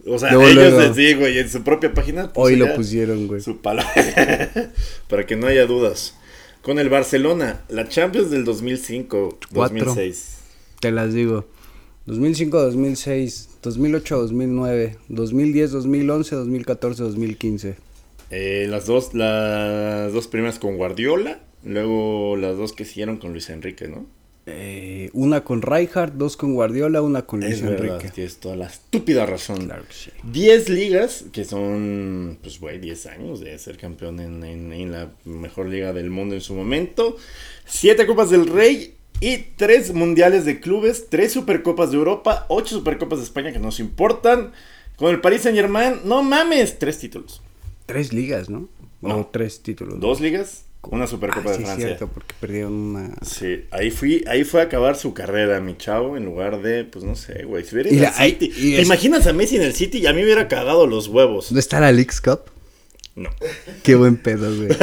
O 0.08 0.20
sea, 0.20 0.32
Luego, 0.34 0.48
ellos 0.50 0.74
luego. 0.74 0.94
sí, 0.94 1.14
güey, 1.16 1.40
en 1.40 1.50
su 1.50 1.64
propia 1.64 1.94
página. 1.94 2.32
Hoy 2.36 2.56
lo 2.56 2.76
pusieron, 2.76 3.28
güey. 3.28 3.42
Su 3.42 3.58
palabra. 3.58 4.72
Para 5.10 5.26
que 5.26 5.36
no 5.36 5.48
haya 5.48 5.66
dudas. 5.66 6.16
Con 6.62 6.78
el 6.80 6.90
Barcelona, 6.90 7.62
la 7.70 7.88
Champions 7.88 8.30
del 8.32 8.44
2005, 8.46 9.40
Cuatro. 9.54 9.86
2006. 9.86 10.38
Te 10.80 10.92
las 10.92 11.14
digo. 11.14 11.46
2005, 12.06 12.62
2006, 12.62 13.50
2008, 13.64 14.18
2009, 14.18 14.98
2010, 15.10 15.72
2011, 15.72 16.36
2014, 16.36 17.04
2015. 17.04 17.76
Eh, 18.30 18.68
las 18.70 18.86
dos, 18.86 19.14
las 19.16 20.14
dos 20.14 20.28
primeras 20.28 20.60
con 20.60 20.78
Guardiola, 20.78 21.40
luego 21.64 22.36
las 22.38 22.58
dos 22.58 22.74
que 22.74 22.86
siguieron 22.86 23.18
con 23.18 23.32
Luis 23.32 23.50
Enrique, 23.50 23.88
¿no? 23.88 24.06
Eh, 24.48 25.10
una 25.14 25.44
con 25.44 25.64
Rijkaard, 25.64 26.14
dos 26.14 26.38
con 26.38 26.54
Guardiola, 26.54 27.02
una 27.02 27.24
con 27.26 27.40
Luis 27.40 27.54
es 27.56 27.62
verdad, 27.64 27.96
Enrique. 27.96 28.12
tienes 28.14 28.38
toda 28.38 28.56
la 28.56 28.68
estúpida 28.68 29.26
razón. 29.26 29.66
Claro 29.66 29.84
que 29.88 29.94
sí. 29.94 30.12
10 30.24 30.70
ligas, 30.70 31.26
que 31.32 31.46
son, 31.46 32.38
pues, 32.44 32.60
güey, 32.60 32.78
10 32.80 33.08
años 33.08 33.40
de 33.40 33.58
ser 33.58 33.78
campeón 33.78 34.20
en, 34.20 34.44
en- 34.44 34.72
en 34.72 34.92
la 34.92 35.10
mejor 35.26 35.66
liga 35.68 35.94
del 35.94 36.12
mundo 36.12 36.36
en 36.36 36.42
su 36.42 36.54
momento. 36.54 37.18
7 37.66 38.06
Copas 38.06 38.30
del 38.30 38.46
Rey 38.46 38.94
y 39.20 39.38
3 39.56 39.94
Mundiales 39.94 40.46
de 40.46 40.60
Clubes, 40.60 41.08
3 41.10 41.32
Supercopas 41.34 41.90
de 41.90 41.98
Europa, 41.98 42.46
8 42.50 42.76
Supercopas 42.76 43.18
de 43.20 43.26
España 43.26 43.52
que 43.52 43.60
nos 43.60 43.80
importan. 43.80 44.52
Con 44.96 45.10
el 45.12 45.22
Paris 45.22 45.42
Saint 45.42 45.58
Germain, 45.58 45.96
no 46.06 46.22
mames, 46.22 46.78
3 46.78 47.00
títulos. 47.00 47.42
Tres 47.88 48.14
ligas, 48.14 48.50
¿no? 48.50 48.70
No. 49.02 49.28
tres 49.32 49.62
títulos. 49.62 50.00
Dos 50.00 50.20
ligas, 50.22 50.65
una 50.92 51.08
Supercopa 51.08 51.50
Ah, 51.50 51.52
de 51.52 51.58
sí, 51.58 51.64
Francia. 51.64 51.88
cierto, 51.88 52.08
porque 52.08 52.34
perdieron 52.40 52.74
una... 52.74 53.10
Sí, 53.22 53.66
ahí 53.72 53.92
fui, 53.92 54.24
ahí 54.28 54.44
fue 54.44 54.62
a 54.62 54.66
acabar 54.66 54.96
su 54.96 55.14
carrera, 55.14 55.60
mi 55.62 55.78
chavo, 55.78 56.18
en 56.18 56.26
lugar 56.26 56.62
de, 56.62 56.84
pues 56.86 57.04
no 57.06 57.16
sé, 57.16 57.44
güey, 57.46 57.64
si 57.66 57.76
hubiera 57.76 57.90
ido 57.90 58.02
la- 58.04 58.10
al 58.10 58.30
City. 58.30 58.50
¿Te 58.50 58.82
es- 58.82 58.86
imaginas 58.86 59.28
a 59.28 59.34
Messi 59.34 59.56
en 59.58 59.64
el 59.64 59.74
City 59.74 59.98
y 60.00 60.08
a 60.08 60.12
mí 60.14 60.20
me 60.20 60.26
hubiera 60.26 60.48
cagado 60.48 60.88
los 60.88 61.08
huevos? 61.08 61.50
¿Dónde 61.50 61.60
está 61.62 61.80
la 61.80 61.92
Leagues 61.92 62.22
Cup? 62.22 62.42
No. 63.16 63.30
Qué 63.84 63.96
buen 63.96 64.18
pedo, 64.18 64.54
güey. 64.56 64.70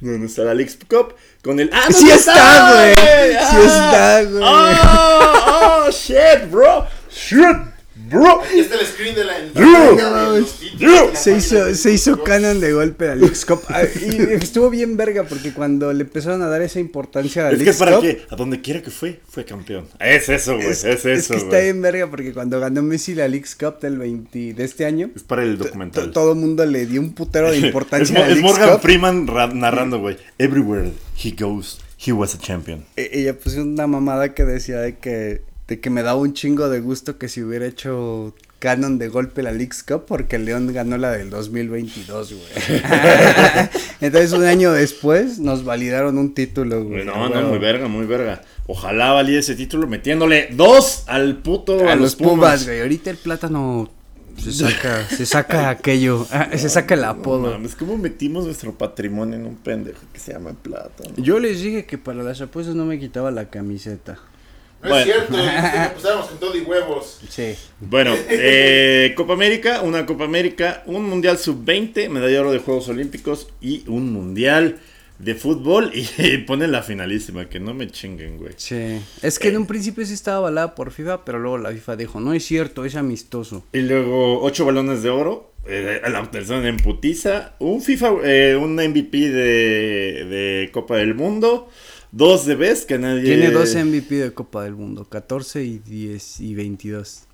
¿Dónde 0.00 0.26
está 0.26 0.42
la 0.42 0.54
Leagues 0.54 0.78
Cup? 0.88 1.14
Con 1.42 1.60
el. 1.60 1.70
¡Ah, 1.72 1.86
Sí 1.88 1.94
¿dónde 2.06 2.14
está, 2.14 2.72
güey! 2.72 2.96
Sí 3.32 3.38
¡Ah! 3.38 4.20
está, 4.20 4.30
güey. 4.30 4.42
¡Oh, 4.44 5.84
oh, 5.86 5.90
shit, 5.90 6.50
bro! 6.50 6.86
¡Shit, 7.10 7.67
bro! 8.10 8.42
Aquí 8.42 8.60
está 8.60 8.74
el 8.76 8.86
screen 8.86 9.14
de 9.14 9.24
la... 9.24 9.38
La 9.38 11.14
Se 11.14 11.36
hizo, 11.36 11.74
se 11.74 11.92
hizo 11.92 12.22
canon 12.22 12.60
de 12.60 12.72
golpe 12.72 13.06
a 13.06 13.08
la 13.10 13.16
Leagues 13.16 13.44
Cup. 13.44 13.60
Ah, 13.68 13.82
Y 13.84 14.16
estuvo 14.34 14.70
bien 14.70 14.96
verga 14.96 15.24
porque 15.24 15.52
cuando 15.52 15.92
le 15.92 16.02
empezaron 16.04 16.42
a 16.42 16.48
dar 16.48 16.62
esa 16.62 16.80
importancia 16.80 17.46
a 17.48 17.52
la 17.52 17.56
Es 17.58 17.62
que 17.62 17.72
para 17.72 18.00
qué, 18.00 18.22
a 18.30 18.36
donde 18.36 18.60
quiera 18.60 18.82
que 18.82 18.90
fue, 18.90 19.20
fue 19.28 19.44
campeón. 19.44 19.86
Es 20.00 20.28
eso, 20.28 20.56
güey, 20.56 20.68
es, 20.68 20.84
Es, 20.84 21.04
eso, 21.04 21.08
es 21.10 21.28
que 21.28 21.36
está 21.36 21.58
bien 21.60 21.82
verga 21.82 22.06
porque 22.08 22.32
cuando 22.32 22.60
ganó 22.60 22.82
Messi 22.82 23.14
la 23.14 23.28
Leagues 23.28 23.54
Cup 23.56 23.80
del 23.80 23.98
20 23.98 24.54
de 24.54 24.64
este 24.64 24.84
año, 24.84 25.10
Es 25.14 25.22
para 25.22 25.42
el 25.42 25.58
documental. 25.58 26.10
todo 26.12 26.32
el 26.32 26.38
mundo 26.38 26.64
le 26.66 26.86
dio 26.86 27.00
un 27.00 27.12
putero 27.14 27.50
de 27.50 27.58
es, 27.58 27.64
importancia 27.64 28.14
Mo- 28.18 28.24
a 28.24 28.26
la 28.26 28.32
es 28.32 28.38
Leagues 28.38 28.52
Morgan 28.58 28.72
Cup. 28.74 28.82
Freeman 28.82 29.26
ra- 29.26 29.46
narrando, 29.52 29.98
güey. 30.00 30.16
Everywhere 30.38 30.90
he 31.22 31.30
goes, 31.32 31.78
he 32.04 32.12
was 32.12 32.34
a 32.34 32.38
champion. 32.38 32.84
E- 32.96 33.10
Ella 33.12 33.38
puso 33.38 33.60
una 33.62 33.86
mamada 33.86 34.34
que 34.34 34.44
decía 34.44 34.78
de 34.78 34.96
que, 34.98 35.42
de 35.68 35.80
que 35.80 35.90
me 35.90 36.02
daba 36.02 36.18
un 36.18 36.32
chingo 36.32 36.68
de 36.68 36.80
gusto 36.80 37.18
que 37.18 37.28
si 37.28 37.42
hubiera 37.42 37.66
hecho 37.66 38.34
canon 38.58 38.98
de 38.98 39.08
golpe 39.08 39.42
la 39.42 39.52
Leagues 39.52 39.82
Cup 39.84 40.04
porque 40.06 40.38
León 40.38 40.72
ganó 40.72 40.96
la 40.98 41.12
del 41.12 41.30
2022, 41.30 42.32
güey. 42.32 42.82
Entonces 44.00 44.32
un 44.32 44.44
año 44.44 44.72
después 44.72 45.38
nos 45.38 45.64
validaron 45.64 46.18
un 46.18 46.34
título, 46.34 46.84
güey. 46.84 47.04
No, 47.04 47.28
no, 47.28 47.42
muy 47.48 47.58
verga, 47.58 47.86
muy 47.86 48.06
verga. 48.06 48.42
Ojalá 48.66 49.12
valía 49.12 49.38
ese 49.38 49.54
título 49.54 49.86
metiéndole 49.86 50.48
dos 50.52 51.04
al 51.06 51.36
puto 51.36 51.88
A 51.88 51.94
los 51.94 52.16
Pumas, 52.16 52.64
güey. 52.66 52.80
Ahorita 52.80 53.10
el 53.10 53.16
plátano 53.16 53.90
se 54.38 54.52
saca, 54.52 55.06
se 55.08 55.26
saca 55.26 55.68
aquello, 55.68 56.26
ah, 56.30 56.48
se 56.56 56.68
saca 56.68 56.94
el 56.94 57.00
No 57.02 57.08
apodo. 57.08 57.50
mames, 57.50 57.74
¿cómo 57.74 57.96
metimos 57.96 58.44
nuestro 58.44 58.72
patrimonio 58.72 59.36
en 59.36 59.46
un 59.46 59.56
pendejo 59.56 60.00
que 60.12 60.20
se 60.20 60.32
llama 60.32 60.52
plátano? 60.52 61.10
Yo 61.16 61.38
les 61.40 61.60
dije 61.60 61.86
que 61.86 61.98
para 61.98 62.22
las 62.22 62.40
apuestas 62.40 62.74
no 62.74 62.84
me 62.86 62.98
quitaba 62.98 63.30
la 63.30 63.50
camiseta. 63.50 64.18
No 64.82 64.88
Bueno. 64.90 64.96
es 64.98 65.04
cierto, 65.04 65.36
apostáramos 65.36 66.26
con 66.28 66.38
todo 66.38 66.56
y 66.56 66.60
huevos. 66.60 67.20
Sí. 67.28 67.54
Bueno, 67.80 68.14
eh, 68.28 69.12
Copa 69.16 69.32
América, 69.32 69.82
una 69.82 70.06
Copa 70.06 70.24
América, 70.24 70.82
un 70.86 71.08
Mundial 71.08 71.38
Sub-20, 71.38 72.08
medalla 72.08 72.32
de 72.32 72.38
oro 72.38 72.52
de 72.52 72.58
Juegos 72.58 72.88
Olímpicos 72.88 73.48
y 73.60 73.82
un 73.88 74.12
Mundial 74.12 74.78
de 75.18 75.34
fútbol 75.34 75.90
y 76.18 76.38
ponen 76.38 76.70
la 76.70 76.82
finalísima, 76.82 77.48
que 77.48 77.58
no 77.58 77.74
me 77.74 77.88
chinguen, 77.88 78.38
güey. 78.38 78.52
Sí. 78.56 79.00
Es 79.20 79.38
que 79.40 79.48
en 79.48 79.56
un 79.56 79.66
principio 79.66 80.06
sí 80.06 80.14
estaba 80.14 80.36
avalada 80.38 80.74
por 80.76 80.92
FIFA, 80.92 81.24
pero 81.24 81.40
luego 81.40 81.58
la 81.58 81.70
FIFA 81.70 81.96
dijo, 81.96 82.20
no 82.20 82.32
es 82.32 82.44
cierto, 82.44 82.84
es 82.84 82.94
amistoso. 82.94 83.64
Y 83.72 83.80
luego 83.80 84.40
ocho 84.42 84.64
balones 84.64 85.02
de 85.02 85.10
oro, 85.10 85.52
eh, 85.66 86.00
la 86.08 86.30
tercera 86.30 86.66
en 86.68 86.76
putiza, 86.76 87.54
un 87.58 87.82
FIFA, 87.82 88.12
eh, 88.24 88.56
un 88.56 88.74
MVP 88.76 89.18
de, 89.30 90.24
de 90.24 90.70
Copa 90.72 90.96
del 90.98 91.14
Mundo, 91.16 91.68
dos 92.12 92.46
de 92.46 92.54
Best 92.54 92.88
que 92.88 92.98
nadie... 92.98 93.22
Tiene 93.24 93.50
dos 93.50 93.74
MVP 93.74 94.14
de 94.16 94.32
Copa 94.32 94.64
del 94.64 94.74
Mundo, 94.74 95.04
14 95.08 95.62
y 95.64 95.78
10 95.78 96.40
y 96.40 96.54
22. 96.54 97.24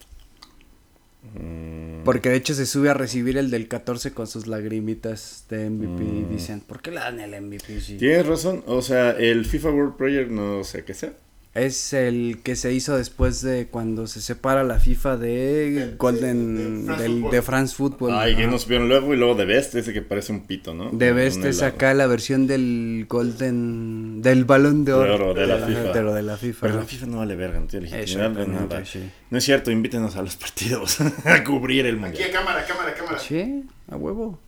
Mm, 1.35 2.05
Porque 2.05 2.29
de 2.29 2.37
hecho 2.37 2.55
se 2.55 2.67
sube 2.67 2.91
a 2.91 2.95
recibir 2.95 3.39
el 3.39 3.51
del 3.51 3.67
14 3.67 4.13
con 4.13 4.27
sus 4.27 4.47
lagrimitas 4.47 5.47
de 5.49 5.71
MVP 5.71 6.03
Mm. 6.03 6.19
y 6.21 6.35
dicen, 6.35 6.61
¿por 6.61 6.83
qué 6.83 6.91
le 6.91 6.99
dan 7.01 7.19
el 7.21 7.35
MVP? 7.41 7.81
si-?" 7.81 7.97
Tienes 7.97 8.27
razón, 8.27 8.63
o 8.67 8.83
sea, 8.83 9.13
el 9.13 9.45
FIFA 9.47 9.71
World 9.71 9.97
Player 9.97 10.31
no 10.31 10.63
sé 10.65 10.85
qué 10.85 10.93
sea. 10.95 11.15
Es 11.55 11.93
el 11.93 12.41
que 12.43 12.57
se 12.57 12.73
hizo 12.73 12.97
después 12.97 13.41
de 13.41 13.69
cuando 13.69 14.09
se 14.09 14.21
separa 14.21 14.65
la 14.65 14.81
FIFA 14.81 15.17
de 15.19 15.95
Golden, 15.97 16.85
de 16.85 16.93
France 16.93 17.03
del- 17.03 17.13
Football. 17.13 17.31
de 17.31 17.43
France 17.43 17.75
Football. 17.77 18.13
Ay, 18.13 18.35
que 18.35 18.43
ajá. 18.43 18.51
nos 18.51 18.67
vieron 18.67 18.89
luego 18.89 19.15
y 19.15 19.17
luego 19.17 19.37
de 19.37 19.45
Best, 19.45 19.77
ese 19.77 19.93
que 19.93 20.03
parece 20.03 20.33
un 20.33 20.47
pito, 20.49 20.75
¿no? 20.75 20.91
De 20.91 21.13
Best 21.13 21.45
es 21.45 21.63
acá 21.63 21.95
la 21.95 22.09
versión 22.09 22.49
del 22.49 23.07
Golden, 23.09 24.21
del 24.21 24.45
balón 24.45 24.85
de 24.85 24.91
De 24.93 24.99
oro. 24.99 25.33
de 25.33 25.47
la 25.47 25.59
FIFA. 25.65 25.93
De 25.93 26.03
lo 26.03 26.13
de 26.15 26.23
la 26.23 26.37
FIFA. 26.37 26.59
Pero 26.63 26.75
la 26.75 26.81
¿no? 26.81 26.87
FIFA 26.89 27.07
no 27.07 27.19
vale 27.19 27.37
verga, 27.37 27.61
no 27.61 27.67
tiene 27.69 27.89
legitimidad 27.89 28.31
nada. 28.49 28.85
sí. 28.85 29.09
No 29.31 29.39
es 29.39 29.45
cierto, 29.45 29.71
invítenos 29.71 30.17
a 30.17 30.23
los 30.23 30.35
partidos 30.35 30.99
a 31.25 31.45
cubrir 31.45 31.87
el 31.87 31.95
Aquí 31.97 32.05
a 32.05 32.09
mundial. 32.09 32.31
cámara, 32.33 32.67
cámara, 32.67 32.95
cámara. 32.95 33.19
Sí, 33.21 33.63
a 33.89 33.97
huevo. 33.97 34.41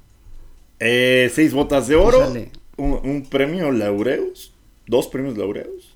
Eh, 0.80 1.30
seis 1.32 1.52
botas 1.54 1.86
de 1.86 1.94
oro, 1.94 2.32
un, 2.76 3.00
un 3.04 3.26
premio 3.30 3.70
Laureus, 3.70 4.52
dos 4.88 5.06
premios 5.06 5.38
Laureus, 5.38 5.95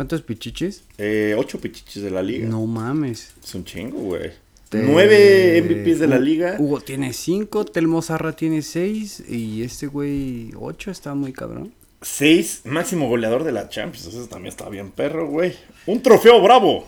¿Cuántos 0.00 0.22
pichichis? 0.22 0.82
eh, 0.96 1.34
ocho 1.36 1.60
pichiches 1.60 2.02
de 2.02 2.10
la 2.10 2.22
liga. 2.22 2.48
No 2.48 2.64
mames. 2.64 3.34
Es 3.44 3.54
un 3.54 3.66
chingo, 3.66 3.98
güey. 3.98 4.30
Te- 4.70 4.78
Nueve 4.82 5.60
MVPs 5.62 5.98
de 5.98 6.06
la 6.06 6.18
liga. 6.18 6.56
Hugo 6.58 6.80
tiene 6.80 7.12
cinco, 7.12 7.66
Telmo 7.66 8.00
Zarra 8.00 8.32
tiene 8.34 8.62
seis 8.62 9.22
y 9.28 9.62
este 9.62 9.88
güey 9.88 10.52
ocho, 10.58 10.90
está 10.90 11.14
muy 11.14 11.34
cabrón. 11.34 11.74
Seis, 12.00 12.62
máximo 12.64 13.08
goleador 13.10 13.44
de 13.44 13.52
la 13.52 13.68
Champions. 13.68 14.06
Eso 14.06 14.26
también 14.26 14.48
está 14.52 14.70
bien 14.70 14.90
perro, 14.90 15.28
güey. 15.28 15.54
Un 15.84 16.00
trofeo 16.02 16.40
bravo. 16.40 16.86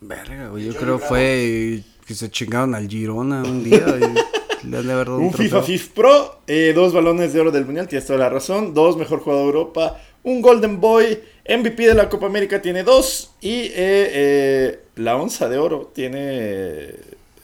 Verga, 0.00 0.48
güey, 0.48 0.64
yo 0.66 0.74
creo 0.74 0.98
fue 0.98 1.82
que 2.04 2.14
se 2.16 2.28
chingaron 2.32 2.74
al 2.74 2.88
Girona 2.88 3.44
un 3.44 3.62
día 3.62 3.86
y 3.96 4.66
le 4.68 4.76
han 4.78 4.86
de 4.88 4.94
un, 5.10 5.24
Un 5.26 5.32
FIFA. 5.32 5.62
FIF 5.62 5.88
Pro, 5.90 6.40
eh, 6.48 6.72
dos 6.74 6.92
balones 6.92 7.32
de 7.32 7.40
oro 7.40 7.52
del 7.52 7.64
Mundial, 7.64 7.86
tienes 7.86 8.06
toda 8.08 8.18
la 8.18 8.28
razón, 8.28 8.74
dos 8.74 8.96
mejor 8.96 9.20
jugador 9.20 9.44
de 9.44 9.58
Europa, 9.58 10.00
un 10.24 10.42
Golden 10.42 10.80
Boy 10.80 11.20
MVP 11.48 11.86
de 11.86 11.94
la 11.94 12.08
Copa 12.08 12.26
América 12.26 12.62
tiene 12.62 12.82
dos. 12.84 13.32
Y 13.40 13.50
eh, 13.62 13.72
eh, 13.76 14.80
la 14.96 15.16
onza 15.16 15.48
de 15.48 15.58
oro 15.58 15.90
tiene. 15.94 16.20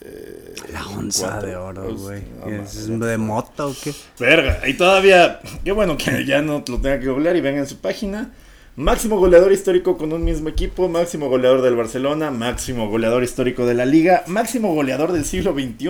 eh, 0.01 0.55
La 0.73 0.87
onza 0.87 1.31
cuatro. 1.31 1.49
de 1.49 1.57
oro, 1.57 1.85
Pues, 1.85 2.01
güey. 2.01 2.23
¿Es 2.63 2.87
de 3.01 3.19
mota 3.19 3.67
o 3.67 3.75
qué? 3.83 3.93
Verga, 4.19 4.61
y 4.69 4.75
todavía, 4.75 5.41
qué 5.65 5.73
bueno 5.73 5.97
que 5.97 6.25
ya 6.25 6.41
no 6.43 6.63
lo 6.67 6.81
tenga 6.81 7.01
que 7.01 7.09
googlear 7.09 7.37
y 7.37 7.41
venga 7.41 7.59
en 7.61 7.67
su 7.67 7.79
página. 7.79 8.33
Máximo 8.77 9.19
goleador 9.19 9.51
histórico 9.51 9.99
con 9.99 10.13
un 10.13 10.23
mismo 10.25 10.49
equipo, 10.49 10.89
máximo 10.89 11.29
goleador 11.29 11.63
del 11.63 11.75
Barcelona, 11.75 12.31
máximo 12.31 12.89
goleador 12.89 13.25
histórico 13.25 13.67
de 13.67 13.75
la 13.75 13.85
liga, 13.85 14.23
máximo 14.29 14.73
goleador 14.73 15.11
del 15.11 15.25
siglo 15.25 15.53
XXI, 15.53 15.89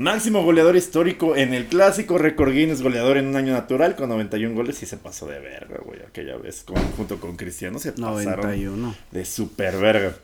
máximo 0.00 0.42
goleador 0.42 0.76
histórico 0.76 1.36
en 1.36 1.52
el 1.52 1.66
clásico, 1.66 2.16
récord 2.16 2.52
Guinness 2.52 2.80
goleador 2.82 3.18
en 3.18 3.26
un 3.26 3.36
año 3.36 3.52
natural 3.52 3.96
con 3.96 4.08
91 4.08 4.54
goles 4.54 4.82
y 4.82 4.86
se 4.86 4.96
pasó 4.96 5.26
de 5.26 5.38
verga, 5.40 5.78
güey, 5.84 6.00
aquella 6.00 6.36
vez 6.38 6.62
con- 6.64 6.82
junto 6.96 7.20
con 7.20 7.36
Cristiano 7.36 7.78
se 7.78 7.92
pasaron 7.92 8.12
91. 8.46 8.94
de 9.10 9.24
super 9.26 9.76
verga. 9.76 10.16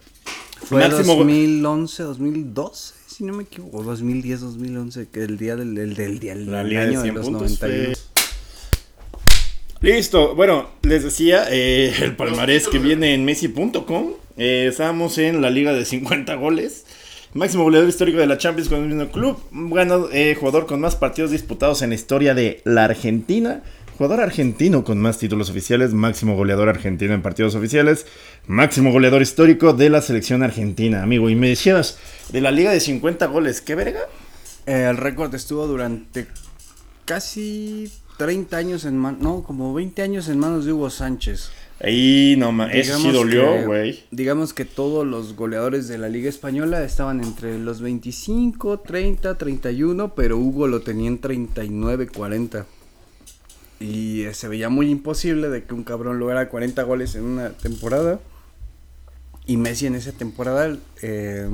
Fue 0.64 0.80
Máximo 0.80 1.12
go- 1.14 1.18
2011, 1.24 2.02
2012, 2.04 2.94
si 3.06 3.24
no 3.24 3.34
me 3.34 3.42
equivoco. 3.42 3.76
O 3.78 3.82
2010, 3.82 4.40
2011, 4.40 5.08
que 5.12 5.22
el 5.24 5.36
día 5.36 5.54
del, 5.56 5.76
el 5.76 5.94
del 5.94 6.18
día 6.20 6.32
el 6.32 6.50
La 6.50 6.64
de 6.64 6.78
año 6.78 6.98
de 7.00 7.02
100 7.02 7.14
los 7.14 7.26
puntos 7.26 7.60
91. 7.60 7.94
fue- 7.94 7.96
Listo, 9.82 10.34
bueno, 10.34 10.70
les 10.82 11.04
decía, 11.04 11.44
eh, 11.50 11.92
el 12.00 12.16
palmarés 12.16 12.66
que 12.68 12.78
viene 12.78 13.12
en 13.12 13.26
Messi.com. 13.26 14.12
Eh, 14.38 14.66
estábamos 14.70 15.18
en 15.18 15.42
la 15.42 15.50
liga 15.50 15.74
de 15.74 15.84
50 15.84 16.34
goles. 16.36 16.85
Máximo 17.34 17.64
goleador 17.64 17.88
histórico 17.88 18.18
de 18.18 18.26
la 18.26 18.38
Champions 18.38 18.68
con 18.68 18.82
el 18.82 18.88
mismo 18.88 19.10
club. 19.10 19.38
Bueno, 19.50 20.08
eh, 20.12 20.36
jugador 20.38 20.66
con 20.66 20.80
más 20.80 20.96
partidos 20.96 21.30
disputados 21.30 21.82
en 21.82 21.90
la 21.90 21.94
historia 21.94 22.34
de 22.34 22.60
la 22.64 22.84
Argentina. 22.84 23.62
Jugador 23.98 24.20
argentino 24.20 24.84
con 24.84 24.98
más 24.98 25.18
títulos 25.18 25.50
oficiales. 25.50 25.92
Máximo 25.92 26.36
goleador 26.36 26.68
argentino 26.68 27.14
en 27.14 27.22
partidos 27.22 27.54
oficiales. 27.54 28.06
Máximo 28.46 28.92
goleador 28.92 29.22
histórico 29.22 29.72
de 29.72 29.90
la 29.90 30.02
selección 30.02 30.42
argentina, 30.42 31.02
amigo. 31.02 31.28
Y 31.28 31.34
me 31.34 31.48
decías, 31.48 31.98
de 32.30 32.40
la 32.40 32.50
liga 32.50 32.70
de 32.70 32.80
50 32.80 33.26
goles, 33.26 33.60
¿qué 33.60 33.74
verga? 33.74 34.00
Eh, 34.66 34.86
el 34.90 34.96
récord 34.96 35.34
estuvo 35.34 35.66
durante 35.66 36.26
casi 37.04 37.90
30 38.18 38.56
años 38.56 38.84
en 38.84 38.96
manos, 38.96 39.20
no, 39.20 39.42
como 39.42 39.74
20 39.74 40.02
años 40.02 40.28
en 40.28 40.38
manos 40.38 40.64
de 40.64 40.72
Hugo 40.72 40.90
Sánchez. 40.90 41.50
Ahí 41.80 42.36
no 42.38 42.66
eso 42.68 42.98
sí 42.98 43.10
dolió, 43.10 43.64
güey. 43.66 44.02
Digamos 44.10 44.54
que 44.54 44.64
todos 44.64 45.06
los 45.06 45.36
goleadores 45.36 45.88
de 45.88 45.98
la 45.98 46.08
Liga 46.08 46.28
Española 46.28 46.82
estaban 46.82 47.22
entre 47.22 47.58
los 47.58 47.82
25, 47.82 48.80
30, 48.80 49.36
31, 49.36 50.14
pero 50.14 50.38
Hugo 50.38 50.68
lo 50.68 50.80
tenía 50.80 51.08
en 51.08 51.18
39, 51.18 52.08
40. 52.08 52.66
Y 53.78 54.22
eh, 54.22 54.32
se 54.32 54.48
veía 54.48 54.70
muy 54.70 54.90
imposible 54.90 55.50
de 55.50 55.64
que 55.64 55.74
un 55.74 55.84
cabrón 55.84 56.18
lograra 56.18 56.48
40 56.48 56.82
goles 56.84 57.14
en 57.14 57.24
una 57.24 57.50
temporada. 57.50 58.20
Y 59.44 59.58
Messi 59.58 59.86
en 59.86 59.96
esa 59.96 60.12
temporada 60.12 60.76
eh, 61.02 61.48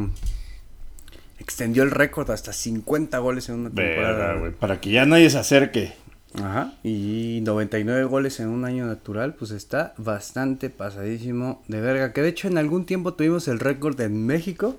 extendió 1.41 1.83
el 1.83 1.91
récord 1.91 2.31
hasta 2.31 2.53
50 2.53 3.19
goles 3.19 3.49
en 3.49 3.57
una 3.57 3.71
temporada. 3.71 4.53
Para 4.61 4.81
que 4.81 4.93
ya 4.93 5.05
nadie 5.05 5.29
se 5.31 5.39
acerque. 5.39 5.95
Ajá. 6.35 6.75
Y 6.83 7.41
99 7.43 8.05
goles 8.05 8.41
en 8.41 8.49
un 8.49 8.65
año 8.65 8.87
natural, 8.87 9.35
pues 9.35 9.51
está 9.51 9.95
bastante 9.99 10.71
pasadísimo 10.71 11.63
de 11.69 11.81
verga. 11.81 12.13
Que 12.13 12.23
de 12.23 12.29
hecho 12.29 12.49
en 12.49 12.59
algún 12.59 12.87
tiempo 12.87 13.15
tuvimos 13.15 13.49
el 13.49 13.61
récord 13.61 14.01
en 14.01 14.27
México. 14.27 14.77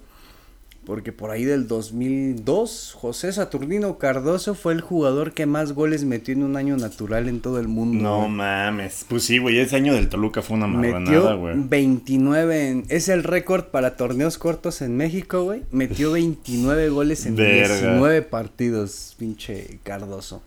Porque 0.86 1.14
por 1.14 1.32
ahí 1.32 1.46
del 1.46 1.70
2002, 1.70 2.98
José 3.00 3.32
Saturnino 3.32 3.98
Cardoso 3.98 4.54
fue 4.54 4.74
el 4.74 4.82
jugador 4.82 5.32
que 5.32 5.46
más 5.46 5.72
goles 5.72 6.04
metió 6.04 6.34
en 6.34 6.44
un 6.44 6.58
año 6.58 6.76
natural 6.76 7.30
en 7.30 7.40
todo 7.40 7.58
el 7.60 7.70
mundo. 7.70 8.04
No 8.04 8.18
güey. 8.20 8.32
mames. 8.32 9.06
Pues 9.08 9.24
sí, 9.24 9.38
güey. 9.38 9.60
Ese 9.60 9.78
año 9.78 9.94
del 9.94 10.10
Toluca 10.10 10.42
fue 10.42 10.58
una 10.58 10.68
marranada, 10.68 11.36
güey. 11.36 11.56
29 11.56 12.68
en... 12.68 12.86
Es 12.90 13.08
el 13.08 13.24
récord 13.24 13.66
para 13.66 13.96
torneos 13.96 14.38
cortos 14.38 14.82
en 14.82 14.98
México, 14.98 15.44
güey. 15.44 15.64
Metió 15.72 16.12
29 16.12 16.90
goles 16.90 17.26
en 17.28 17.38
Verga. 17.38 17.78
19 17.78 18.22
partidos, 18.24 19.16
pinche 19.18 19.80
Cardoso. 19.84 20.42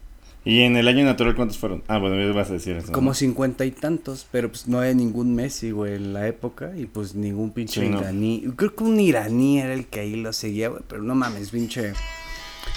¿Y 0.46 0.60
en 0.62 0.76
el 0.76 0.86
año 0.86 1.04
natural 1.04 1.34
cuántos 1.34 1.58
fueron? 1.58 1.82
Ah, 1.88 1.98
bueno, 1.98 2.14
me 2.14 2.30
vas 2.30 2.48
a 2.50 2.52
decir 2.52 2.76
eso. 2.76 2.92
Como 2.92 3.10
¿no? 3.10 3.14
cincuenta 3.14 3.64
y 3.64 3.72
tantos, 3.72 4.28
pero 4.30 4.48
pues 4.48 4.68
no 4.68 4.78
hay 4.78 4.94
ningún 4.94 5.34
Messi, 5.34 5.72
güey, 5.72 5.94
en 5.96 6.12
la 6.14 6.28
época. 6.28 6.70
Y 6.76 6.86
pues 6.86 7.16
ningún 7.16 7.50
pinche 7.50 7.80
Sí, 7.82 7.88
no. 7.88 7.98
iraní. 8.00 8.44
Creo 8.54 8.72
que 8.76 8.84
un 8.84 9.00
iraní 9.00 9.58
era 9.60 9.74
el 9.74 9.86
que 9.86 10.00
ahí 10.00 10.14
lo 10.14 10.32
seguía, 10.32 10.68
güey, 10.68 10.82
pero 10.88 11.02
no 11.02 11.16
mames, 11.16 11.50
pinche. 11.50 11.94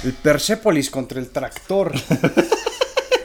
El 0.03 0.13
Persepolis 0.13 0.89
contra 0.89 1.19
el 1.19 1.29
Tractor. 1.29 1.93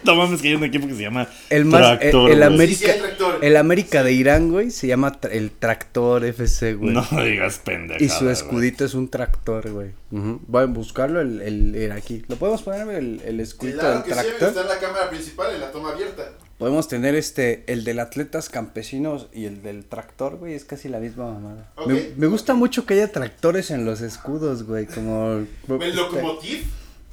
No 0.04 0.14
mames, 0.16 0.40
que 0.42 0.48
hay 0.48 0.54
un 0.54 0.64
equipo 0.64 0.86
que 0.86 0.94
se 0.94 1.02
llama 1.02 1.28
El 1.50 1.64
más. 1.64 1.98
Tractor, 1.98 2.30
el. 2.30 2.42
América. 2.42 2.78
Sí, 2.78 2.84
sí, 2.84 2.90
el 2.90 3.00
Tractor. 3.00 3.38
el 3.44 3.56
América 3.56 4.02
de 4.02 4.12
Irán, 4.12 4.50
güey, 4.50 4.70
se 4.70 4.86
llama 4.86 5.20
tra- 5.20 5.30
el 5.32 5.50
Tractor 5.50 6.24
FC, 6.24 6.74
güey. 6.74 6.92
No 6.94 7.06
digas 7.24 7.58
pendejo. 7.64 8.02
y 8.04 8.08
su 8.08 8.28
escudito 8.30 8.84
es 8.84 8.94
un 8.94 9.08
tractor, 9.08 9.70
güey. 9.70 9.90
Ujú. 10.10 10.40
Voy 10.46 10.62
a 10.62 10.66
buscarlo, 10.66 11.20
el, 11.20 11.40
el, 11.40 11.74
el 11.74 11.92
aquí. 11.92 12.22
¿Lo 12.28 12.36
podemos 12.36 12.62
poner 12.62 12.88
el, 12.96 13.20
el 13.24 13.40
escudito 13.40 13.78
Claro 13.80 13.94
del 13.94 14.02
que 14.04 14.10
sí, 14.14 14.20
tractor? 14.20 14.48
está 14.48 14.60
en 14.62 14.68
la 14.68 14.78
cámara 14.78 15.10
principal, 15.10 15.54
en 15.54 15.60
la 15.60 15.70
toma 15.72 15.90
abierta. 15.90 16.30
Podemos 16.58 16.86
tener 16.86 17.16
este, 17.16 17.64
el 17.66 17.82
del 17.82 17.98
Atletas 17.98 18.48
Campesinos 18.48 19.26
y 19.32 19.46
el 19.46 19.60
del 19.62 19.84
Tractor, 19.86 20.36
güey, 20.36 20.54
es 20.54 20.64
casi 20.64 20.88
la 20.88 21.00
misma 21.00 21.32
mamada. 21.32 21.72
Me, 21.86 22.10
me 22.16 22.26
gusta 22.28 22.54
mucho 22.54 22.86
que 22.86 22.94
haya 22.94 23.10
tractores 23.10 23.72
en 23.72 23.84
los 23.84 24.00
escudos, 24.02 24.62
güey, 24.62 24.86
como... 24.86 25.32
El 25.32 25.48
está, 25.68 25.96
locomotiv. 25.96 26.62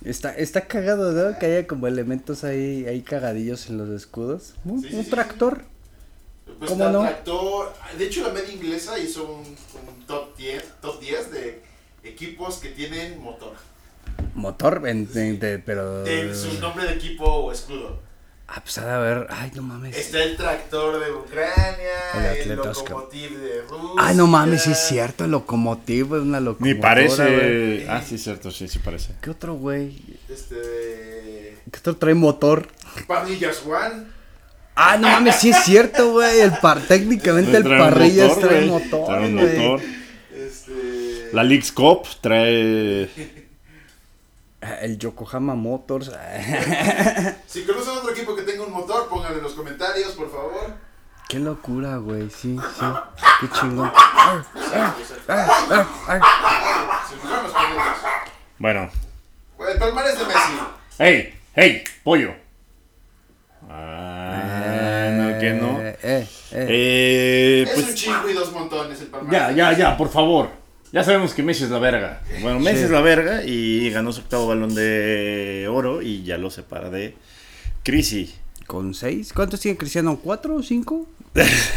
Está, 0.04 0.36
está 0.36 0.68
cagado, 0.68 1.12
¿no? 1.12 1.38
Que 1.40 1.46
haya 1.48 1.68
como 1.68 1.88
elementos 1.88 2.44
ahí, 2.44 2.86
ahí 2.86 3.02
cagadillos 3.02 3.70
en 3.70 3.78
los 3.78 3.90
escudos. 3.90 4.54
Un, 4.66 4.82
Sí, 4.82 4.90
sí, 4.90 4.96
un 4.96 5.04
sí, 5.06 5.10
tractor. 5.10 5.64
Pues 6.60 6.70
¿Cómo 6.72 6.90
no? 6.90 7.02
tractor. 7.02 7.74
De 7.98 8.06
hecho, 8.06 8.22
la 8.28 8.34
media 8.34 8.52
inglesa 8.54 8.98
hizo 9.00 9.24
un, 9.26 9.42
un 9.42 10.06
top 10.08 10.36
10, 10.38 10.64
top 10.82 11.00
10 11.00 11.32
de 11.32 11.62
equipos 12.04 12.58
que 12.58 12.70
tienen 12.70 13.20
motor. 13.22 13.54
Motor, 14.36 14.88
en- 14.88 15.10
en- 15.16 15.40
de- 15.40 15.60
pero... 15.60 16.04
De 16.04 16.34
su 16.36 16.60
nombre 16.60 16.86
de 16.86 16.94
equipo 16.94 17.24
o 17.26 17.52
escudo. 17.52 18.00
Ah, 18.54 18.60
pues 18.62 18.78
ha 18.80 18.86
de 18.86 18.92
haber... 18.92 19.28
Ay, 19.30 19.50
no 19.56 19.62
mames. 19.64 19.96
Está 19.96 20.22
el 20.22 20.36
tractor 20.36 21.00
de 21.00 21.10
Ucrania, 21.14 22.36
El 22.44 22.52
el, 22.52 22.58
locomotiv 22.58 23.40
de 23.40 23.62
Rusia. 23.62 23.96
Ah, 23.98 24.14
no 24.14 24.28
mames, 24.28 24.64
sí 24.64 24.72
es 24.72 24.78
cierto, 24.90 25.24
el 25.24 25.32
locomotivo 25.32 26.18
es 26.18 26.24
una 26.24 26.42
locomotora, 26.42 26.74
Ni 26.76 26.82
parece. 26.82 27.24
güey. 27.24 27.88
Ah, 27.88 28.02
sí, 28.06 28.18
cierto, 28.18 28.52
sí, 28.52 28.68
sí 28.68 28.80
parece. 28.80 29.14
¿Qué 29.22 29.30
otro, 29.30 29.54
güey? 29.54 29.98
Este 30.28 31.58
¿Qué 31.72 31.80
otro 31.80 31.96
trae 31.96 32.14
motor? 32.14 32.68
Parrillas 33.08 33.64
One. 33.66 34.04
Ah, 34.76 34.98
no 34.98 35.08
mames, 35.10 35.36
sí 35.38 35.52
es 35.52 35.64
cierto, 35.64 36.12
güey. 36.12 36.42
El 36.42 36.52
par, 36.58 36.82
técnicamente 36.82 37.56
el 37.56 37.64
Trae 37.64 37.80
parrillas 37.80 38.30
motor, 38.36 38.48
trae 38.50 38.68
güey. 38.68 38.70
motor, 38.84 39.06
Trae 39.08 39.26
un 39.28 39.38
güey. 39.38 39.58
motor. 39.60 39.82
Este. 40.36 41.30
La 41.32 41.44
Leagues 41.46 41.72
Cup 41.72 42.06
trae. 42.20 43.10
El 44.82 44.98
Yokohama 44.98 45.56
Motors. 45.56 46.12
Si 47.48 47.66
conocen 47.66 47.98
otro 47.98 48.12
equipo 48.12 48.36
que 48.36 48.44
tenga 48.44 48.64
un 48.64 48.72
motor, 48.72 49.10
pónganlo 49.10 49.38
en 49.38 49.44
los 49.44 49.54
comentarios, 49.54 50.12
por 50.14 50.32
favor. 50.32 50.74
Qué 51.28 51.40
locura, 51.40 51.98
güey. 51.98 52.30
Sí, 52.30 52.58
sí. 52.58 52.86
Qué 53.42 53.50
chingón. 53.50 53.92
Bueno. 58.58 58.90
El 59.70 59.80
palmarés 59.80 60.18
de 60.18 60.26
Messi. 60.26 60.60
¡Hey! 60.98 61.40
¡Hey! 61.56 61.84
¡Pollo! 62.04 62.34
Ah, 63.70 65.10
no, 65.12 65.40
que 65.40 65.54
no. 65.54 65.82
Eh, 65.82 65.98
eh, 66.04 66.28
eh. 66.52 67.66
Es 67.68 67.78
un 67.78 67.84
pues. 67.84 67.96
chingo 67.96 68.30
y 68.30 68.34
dos 68.34 68.52
montones 68.52 69.02
el 69.02 69.08
palmarés. 69.08 69.56
Ya, 69.56 69.72
ya, 69.72 69.78
ya, 69.78 69.98
por 69.98 70.10
favor. 70.10 70.61
Ya 70.92 71.04
sabemos 71.04 71.34
que 71.34 71.42
Messi 71.44 71.64
es 71.64 71.70
la 71.70 71.80
verga. 71.80 72.22
Bueno, 72.42 72.60
Messi 72.60 72.80
Sí. 72.80 72.84
es 72.86 72.90
la 72.92 73.02
verga 73.02 73.44
y 73.46 73.90
ganó 73.92 74.12
su 74.12 74.22
octavo 74.22 74.48
balón 74.48 74.76
de 74.76 75.68
oro 75.72 76.02
y 76.02 76.24
ya 76.24 76.38
lo 76.38 76.50
separa 76.50 76.90
de 76.90 77.16
Crisi. 77.84 78.34
¿Con 78.68 78.94
seis? 78.94 79.32
¿Cuántos 79.34 79.60
tiene 79.62 79.78
Cristiano? 79.78 80.20
¿Cuatro 80.22 80.56
o 80.56 80.64
cinco? 80.64 81.08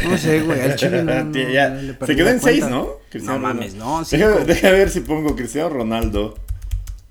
No 0.07 0.17
sé, 0.17 0.41
güey. 0.41 0.59
Al 0.61 0.75
chile 0.75 1.01
no, 1.03 1.23
no, 1.23 1.49
Ya, 1.49 1.69
no 1.69 1.81
le 1.81 1.95
Se 2.05 2.15
quedó 2.15 2.29
en 2.29 2.41
seis. 2.41 2.67
¿no? 2.67 2.89
Cristiano 3.09 3.39
No 3.39 3.47
mames, 3.47 3.73
Ronaldo. 3.73 3.85
no, 3.99 4.03
Deja, 4.03 4.45
deja 4.45 4.71
ver 4.71 4.89
si 4.89 4.99
pongo 5.01 5.35
Cristiano 5.35 5.69
Ronaldo. 5.69 6.37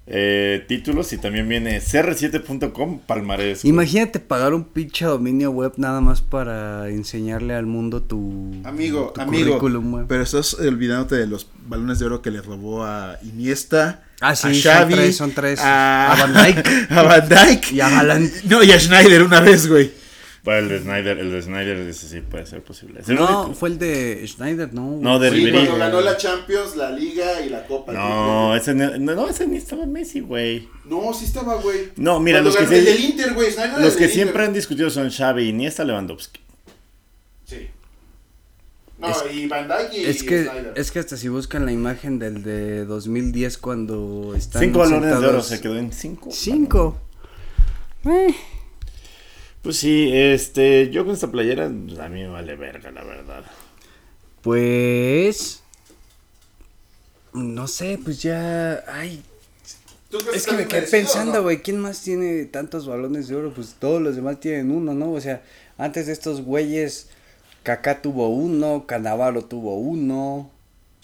Eh, 0.06 0.64
títulos 0.68 1.12
y 1.14 1.18
también 1.18 1.48
viene 1.48 1.80
cr7.com 1.80 3.00
palmarés. 3.00 3.62
güey. 3.62 3.70
Imagínate 3.72 4.20
pagar 4.20 4.52
un 4.54 4.64
pinche 4.64 5.04
dominio 5.06 5.50
web 5.50 5.72
nada 5.76 6.00
más 6.00 6.20
para 6.22 6.88
enseñarle 6.90 7.54
al 7.54 7.66
mundo 7.66 8.02
tu, 8.02 8.52
Amigo, 8.64 9.12
tu 9.14 9.20
amigo. 9.20 9.58
currículum. 9.58 10.06
Pero 10.06 10.22
estás 10.22 10.54
olvidándote 10.54 11.16
de 11.16 11.26
los 11.26 11.48
balones 11.66 11.98
de 11.98 12.06
oro 12.06 12.20
que 12.22 12.30
le 12.30 12.42
robó 12.42 12.84
a 12.84 13.18
Iniesta. 13.22 14.02
Ah, 14.20 14.34
sí, 14.36 14.48
a 14.48 14.50
son 14.54 14.62
Xavi, 14.62 14.94
tres, 14.94 15.16
son 15.16 15.32
tres. 15.32 15.60
A, 15.60 16.12
A 16.12 16.26
Van 16.26 16.34
Dijk. 16.44 16.90
A 16.92 17.02
Van 17.02 17.28
Dijk. 17.28 17.72
Y 17.72 17.80
a 17.80 17.98
Haaland. 17.98 18.30
No, 18.44 18.62
y 18.62 18.72
a 18.72 18.78
Schneider 18.80 19.22
una 19.22 19.40
vez, 19.40 19.66
güey. 19.68 19.90
Bueno, 20.44 20.60
el 20.60 20.68
de 20.68 20.78
Snyder, 20.80 21.18
el 21.18 21.30
de 21.32 21.40
Snyder, 21.42 21.76
ese 21.78 22.06
sí 22.06 22.20
puede 22.20 22.44
ser 22.44 22.62
posible. 22.62 23.00
No, 23.06 23.14
único- 23.44 23.54
fue 23.54 23.70
el 23.70 23.78
de 23.78 24.22
Schneider, 24.26 24.74
no. 24.74 24.98
No, 25.00 25.18
de 25.18 25.30
Sí, 25.30 25.36
Ribery. 25.36 25.52
cuando 25.66 25.76
ganó 25.78 26.00
la 26.02 26.16
Champions, 26.18 26.76
la 26.76 26.90
Liga 26.90 27.40
y 27.40 27.48
la 27.48 27.66
Copa. 27.66 27.92
No, 27.94 28.54
ese 28.54 28.74
no, 28.74 28.94
no, 28.98 29.28
ese 29.30 29.46
ni 29.46 29.56
estaba 29.56 29.86
Messi, 29.86 30.20
güey. 30.20 30.68
No, 30.84 31.14
sí 31.14 31.24
estaba, 31.24 31.54
güey. 31.62 31.88
No, 31.96 32.20
mira, 32.20 32.42
Cuando 32.42 32.58
los 32.60 32.68
que 32.68 32.78
el 32.78 32.84
del 32.84 33.04
Inter, 33.04 33.32
güey. 33.32 33.50
Snyder 33.52 33.80
Los 33.80 33.96
que 33.96 34.08
siempre 34.08 34.34
Inter. 34.34 34.48
han 34.48 34.52
discutido 34.52 34.90
son 34.90 35.10
Xavi, 35.10 35.48
Iniesta, 35.48 35.82
Lewandowski. 35.82 36.40
Sí. 37.46 37.68
No, 38.98 39.08
Es- 39.08 39.24
y 39.34 39.46
Van 39.48 39.66
Dyke 39.66 39.94
y 39.98 40.04
Es 40.04 40.22
que, 40.22 40.44
Snyder. 40.44 40.72
es 40.76 40.90
que 40.90 40.98
hasta 40.98 41.16
si 41.16 41.28
buscan 41.28 41.64
la 41.64 41.72
imagen 41.72 42.18
del 42.18 42.42
de 42.42 42.84
2010 42.84 43.56
cuando 43.58 44.34
están 44.36 44.60
Cinco 44.62 44.80
balones 44.80 45.20
de 45.20 45.26
oro, 45.26 45.42
se 45.42 45.60
quedó 45.62 45.76
en 45.78 45.90
cinco. 45.92 46.28
Cinco. 46.30 47.00
Eh, 48.04 48.34
Pues 49.64 49.78
sí, 49.78 50.10
este, 50.12 50.90
yo 50.90 51.06
con 51.06 51.14
esta 51.14 51.32
playera, 51.32 51.70
pues, 51.86 51.98
a 51.98 52.10
mí 52.10 52.20
me 52.20 52.28
vale 52.28 52.54
verga, 52.54 52.90
la 52.90 53.02
verdad. 53.02 53.44
Pues... 54.42 55.62
No 57.32 57.66
sé, 57.66 57.98
pues 58.04 58.22
ya... 58.22 58.84
Ay, 58.86 59.22
¿Tú 60.10 60.18
crees 60.18 60.36
es 60.36 60.46
que 60.46 60.52
me 60.52 60.68
quedé 60.68 60.82
pensando, 60.82 61.38
no? 61.38 61.42
güey, 61.44 61.62
¿quién 61.62 61.80
más 61.80 62.02
tiene 62.02 62.44
tantos 62.44 62.86
balones 62.86 63.26
de 63.28 63.36
oro? 63.36 63.54
Pues 63.54 63.76
todos 63.78 64.02
los 64.02 64.16
demás 64.16 64.38
tienen 64.38 64.70
uno, 64.70 64.92
¿no? 64.92 65.12
O 65.12 65.20
sea, 65.22 65.42
antes 65.78 66.08
de 66.08 66.12
estos 66.12 66.42
güeyes, 66.42 67.08
Kaká 67.62 68.02
tuvo 68.02 68.28
uno, 68.28 68.84
Canavaro 68.86 69.46
tuvo 69.46 69.78
uno, 69.78 70.50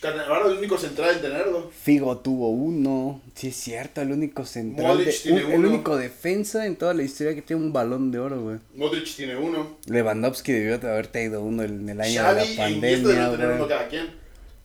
Cannavaro 0.00 0.46
es 0.46 0.52
el 0.52 0.58
único 0.58 0.78
central 0.78 1.16
en 1.16 1.20
tenerlo. 1.20 1.70
Figo 1.82 2.16
tuvo 2.18 2.48
uno. 2.50 3.20
Sí, 3.34 3.48
es 3.48 3.56
cierto, 3.56 4.00
el 4.00 4.12
único 4.12 4.46
central. 4.46 4.86
Modric 4.96 5.06
de- 5.08 5.12
tiene 5.22 5.44
un- 5.44 5.52
el 5.52 5.58
uno. 5.58 5.68
único 5.68 5.96
defensa 5.96 6.64
en 6.66 6.76
toda 6.76 6.94
la 6.94 7.02
historia 7.02 7.34
que 7.34 7.42
tiene 7.42 7.62
un 7.62 7.72
balón 7.72 8.10
de 8.10 8.18
oro, 8.18 8.40
güey. 8.42 8.56
Modric 8.74 9.14
tiene 9.14 9.36
uno. 9.36 9.76
Lewandowski 9.86 10.52
debió 10.52 10.78
de 10.78 10.88
haber 10.88 11.06
tenido 11.08 11.42
uno 11.42 11.62
en 11.64 11.86
el 11.88 12.00
año 12.00 12.22
Xavi 12.22 12.40
de 12.48 12.54
la 12.54 12.62
pandemia, 12.62 12.88
deben 12.98 13.04
tener 13.36 13.48
uno 13.50 13.56
güey. 13.58 13.68
cada 13.68 13.88
quien. 13.88 14.06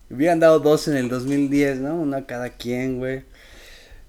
Hubieran 0.10 0.40
dado 0.40 0.60
dos 0.60 0.88
en 0.88 0.96
el 0.98 1.10
2010, 1.10 1.80
¿no? 1.80 1.96
Una 1.96 2.26
cada 2.26 2.50
quien, 2.52 3.00
güey. 3.00 3.24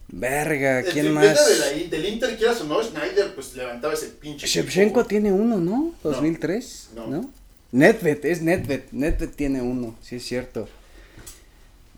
Verga, 0.09 0.85
¿quién 0.85 1.13
más? 1.13 1.25
de 1.49 1.59
la- 1.59 1.89
del 1.91 2.07
Inter, 2.07 2.37
quieras 2.37 2.61
o 2.61 2.65
no, 2.65 2.81
Snyder, 2.83 3.35
pues 3.35 3.57
levantaba 3.57 3.95
ese 3.95 4.07
pinche. 4.09 4.47
Shevchenko 4.47 5.01
equipo, 5.01 5.05
tiene 5.09 5.33
uno, 5.33 5.57
¿no? 5.59 5.93
2003, 6.05 6.91
No. 6.95 7.07
¿no? 7.09 7.31
Nedved, 7.73 8.25
es 8.25 8.43
Nedved. 8.43 8.83
Nedved 8.93 9.31
tiene 9.31 9.61
uno, 9.63 9.97
sí 10.01 10.17
es 10.17 10.25
cierto. 10.25 10.69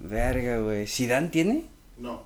Verga, 0.01 0.59
güey. 0.59 0.87
¿Zidane 0.87 1.29
tiene? 1.29 1.65
No. 1.99 2.23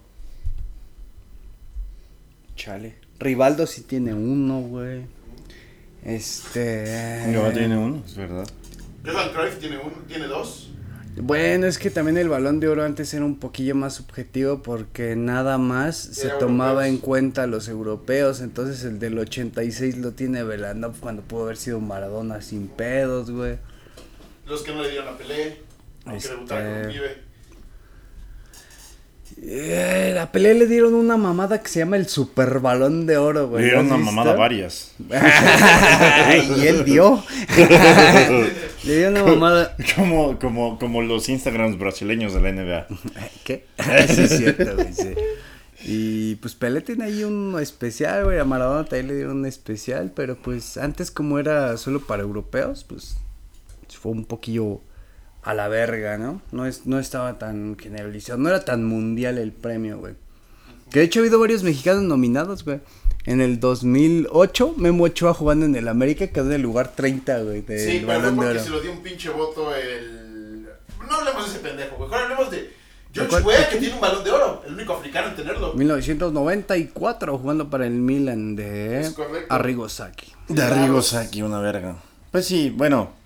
Chale. 2.57 2.97
Rivaldo 3.19 3.67
sí 3.67 3.83
tiene 3.83 4.15
uno, 4.15 4.61
güey. 4.61 5.03
Este. 6.05 7.25
No, 7.29 7.51
tiene 7.53 7.77
uno, 7.77 8.03
es 8.05 8.17
verdad. 8.17 8.47
Johan 9.05 9.33
Cruyff 9.33 9.59
tiene 9.59 9.79
uno, 9.79 9.93
tiene 10.09 10.27
dos. 10.27 10.69
Bueno, 11.17 11.67
es 11.67 11.77
que 11.79 11.91
también 11.91 12.17
el 12.17 12.31
balón 12.31 12.59
de 12.59 12.69
oro 12.69 12.85
antes 12.85 13.13
era 13.13 13.25
un 13.25 13.39
poquillo 13.39 13.75
más 13.75 13.95
subjetivo 13.95 14.63
porque 14.63 15.15
nada 15.15 15.59
más 15.59 15.97
se 15.97 16.29
tomaba 16.31 16.87
europeos. 16.87 16.89
en 16.89 16.99
cuenta 16.99 17.43
a 17.43 17.47
los 17.47 17.69
europeos. 17.69 18.41
Entonces 18.41 18.83
el 18.85 18.99
del 18.99 19.19
86 19.19 19.99
lo 19.99 20.13
tiene 20.13 20.43
Velanov 20.43 20.99
cuando 21.01 21.21
pudo 21.23 21.45
haber 21.45 21.59
sido 21.59 21.81
Maradona 21.81 22.41
sin 22.41 22.67
pedos, 22.69 23.31
güey. 23.31 23.59
Los 24.47 24.63
que 24.63 24.73
no 24.75 24.83
le 24.83 24.91
dieron 24.91 25.09
a 25.15 25.19
Pelé. 25.19 25.59
Este- 26.13 26.31
debutara 26.31 26.65
con 26.65 26.87
un 26.87 26.93
pibe. 26.93 27.32
Eh, 29.41 30.19
a 30.21 30.31
Pelé 30.31 30.55
le 30.55 30.67
dieron 30.67 30.95
una 30.95 31.17
mamada 31.17 31.63
que 31.63 31.69
se 31.69 31.81
llama 31.81 31.97
el 31.97 32.07
super 32.09 32.61
balón 32.61 33.07
de 33.07 33.17
oro, 33.17 33.49
güey. 33.49 33.63
Le 33.63 33.69
dieron 33.71 33.89
¿lo 33.89 33.95
una 33.95 34.05
visto? 34.05 34.13
mamada 34.13 34.37
varias. 34.37 34.95
y 36.59 36.67
él 36.67 36.85
dio. 36.85 37.23
le 38.85 38.99
dio 38.99 39.09
una 39.09 39.25
mamada. 39.25 39.77
Como, 39.97 40.39
como, 40.39 40.79
como 40.79 41.03
los 41.03 41.29
Instagrams 41.29 41.79
brasileños 41.79 42.35
de 42.35 42.41
la 42.41 42.53
NBA. 42.53 42.87
¿Qué? 43.45 43.67
sí, 44.09 44.23
es 44.23 44.37
cierto, 44.37 44.77
güey, 44.77 44.93
sí. 44.93 45.15
Y 45.85 46.35
pues 46.37 46.55
Pelé 46.55 46.81
tiene 46.81 47.05
ahí 47.07 47.25
uno 47.25 47.59
especial, 47.59 48.25
güey. 48.25 48.39
A 48.39 48.45
Maradona 48.45 48.85
también 48.85 49.09
le 49.09 49.15
dieron 49.17 49.39
un 49.39 49.47
especial, 49.47 50.13
pero 50.15 50.37
pues 50.37 50.77
antes 50.77 51.11
como 51.11 51.39
era 51.39 51.77
solo 51.77 52.01
para 52.01 52.23
europeos, 52.23 52.85
pues 52.85 53.17
fue 53.89 54.13
un 54.13 54.25
poquillo 54.25 54.81
a 55.43 55.55
la 55.55 55.69
verga, 55.69 56.19
¿no? 56.19 56.41
No, 56.53 56.67
es, 56.67 56.87
no 56.87 56.99
estaba 56.99 57.39
tan 57.39 57.77
generalizado, 57.79 58.39
no 58.39 58.49
era 58.49 58.65
tan 58.65 58.85
mundial 58.85 59.39
el 59.39 59.53
premio, 59.53 59.99
güey. 59.99 60.15
Que 60.91 61.01
de 61.01 61.05
hecho 61.07 61.21
ha 61.21 61.23
habido 61.23 61.41
varios 61.41 61.63
mexicanos 61.63 62.03
nominados, 62.03 62.65
güey. 62.65 62.81
En 63.25 63.41
el 63.41 63.61
2008, 63.61 64.75
Memo 64.77 65.05
Ochoa 65.05 65.33
jugando 65.33 65.65
en 65.65 65.77
el 65.77 65.89
América 65.89 66.27
quedó 66.27 66.47
en 66.47 66.53
el 66.53 66.63
lugar 66.63 66.93
30, 66.95 67.43
güey, 67.43 67.63
del 67.63 67.79
Sí, 67.79 68.03
pero 68.05 68.07
fue 68.07 68.17
Balón 68.17 68.37
de 68.37 68.47
porque 68.47 68.61
se 68.61 68.71
lo 68.71 68.81
dio 68.81 68.93
un 68.93 69.03
pinche 69.03 69.31
voto 69.31 69.75
el. 69.75 70.69
No 71.09 71.17
hablemos 71.17 71.45
de 71.45 71.51
ese 71.51 71.61
pendejo, 71.61 71.97
güey. 71.97 72.09
Mejor 72.09 72.25
hablemos 72.25 72.51
de? 72.51 72.83
George 73.15 73.43
Weah, 73.43 73.69
que 73.69 73.77
tiene 73.77 73.95
un 73.95 74.01
balón 74.01 74.25
de 74.25 74.31
oro. 74.31 74.63
El 74.67 74.75
único 74.75 74.95
africano 74.95 75.29
en 75.29 75.37
tenerlo. 75.37 75.75
1994 75.75 77.39
jugando 77.39 77.69
para 77.69 77.87
el 77.87 77.93
Milan 77.93 78.57
de 78.57 79.01
Es 79.01 79.11
correcto. 79.11 79.55
Arrigo 79.55 79.89
Sacchi. 79.89 80.33
De 80.49 80.63
Arrigo 80.63 81.03
Sacchi, 81.03 81.43
una 81.43 81.61
verga. 81.61 81.97
Pues 82.31 82.47
sí, 82.47 82.71
bueno. 82.71 83.22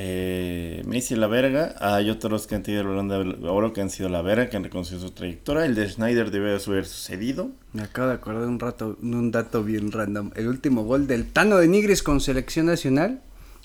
Eh, 0.00 0.82
Messi 0.86 1.16
la 1.16 1.26
verga. 1.26 1.74
Hay 1.80 2.08
otros 2.08 2.46
que 2.46 2.54
han 2.54 2.62
tenido 2.62 2.82
el 2.82 2.88
balón 2.88 3.08
de 3.08 3.48
oro 3.48 3.72
que 3.72 3.80
han 3.80 3.90
sido 3.90 4.08
la 4.08 4.22
verga, 4.22 4.48
que 4.48 4.56
han 4.56 4.62
reconocido 4.62 5.00
su 5.00 5.10
trayectoria. 5.10 5.64
El 5.64 5.74
de 5.74 5.88
Schneider 5.88 6.30
debe 6.30 6.50
haber 6.52 6.86
sucedido. 6.86 7.50
Me 7.72 7.82
acabo 7.82 8.06
de 8.06 8.14
acordar 8.14 8.46
un 8.46 8.60
rato, 8.60 8.96
un 9.02 9.32
dato 9.32 9.64
bien 9.64 9.90
random. 9.90 10.30
El 10.36 10.46
último 10.46 10.84
gol 10.84 11.08
del 11.08 11.26
Tano 11.26 11.56
de 11.56 11.66
Nigris 11.66 12.04
con 12.04 12.20
selección 12.20 12.66
nacional 12.66 13.22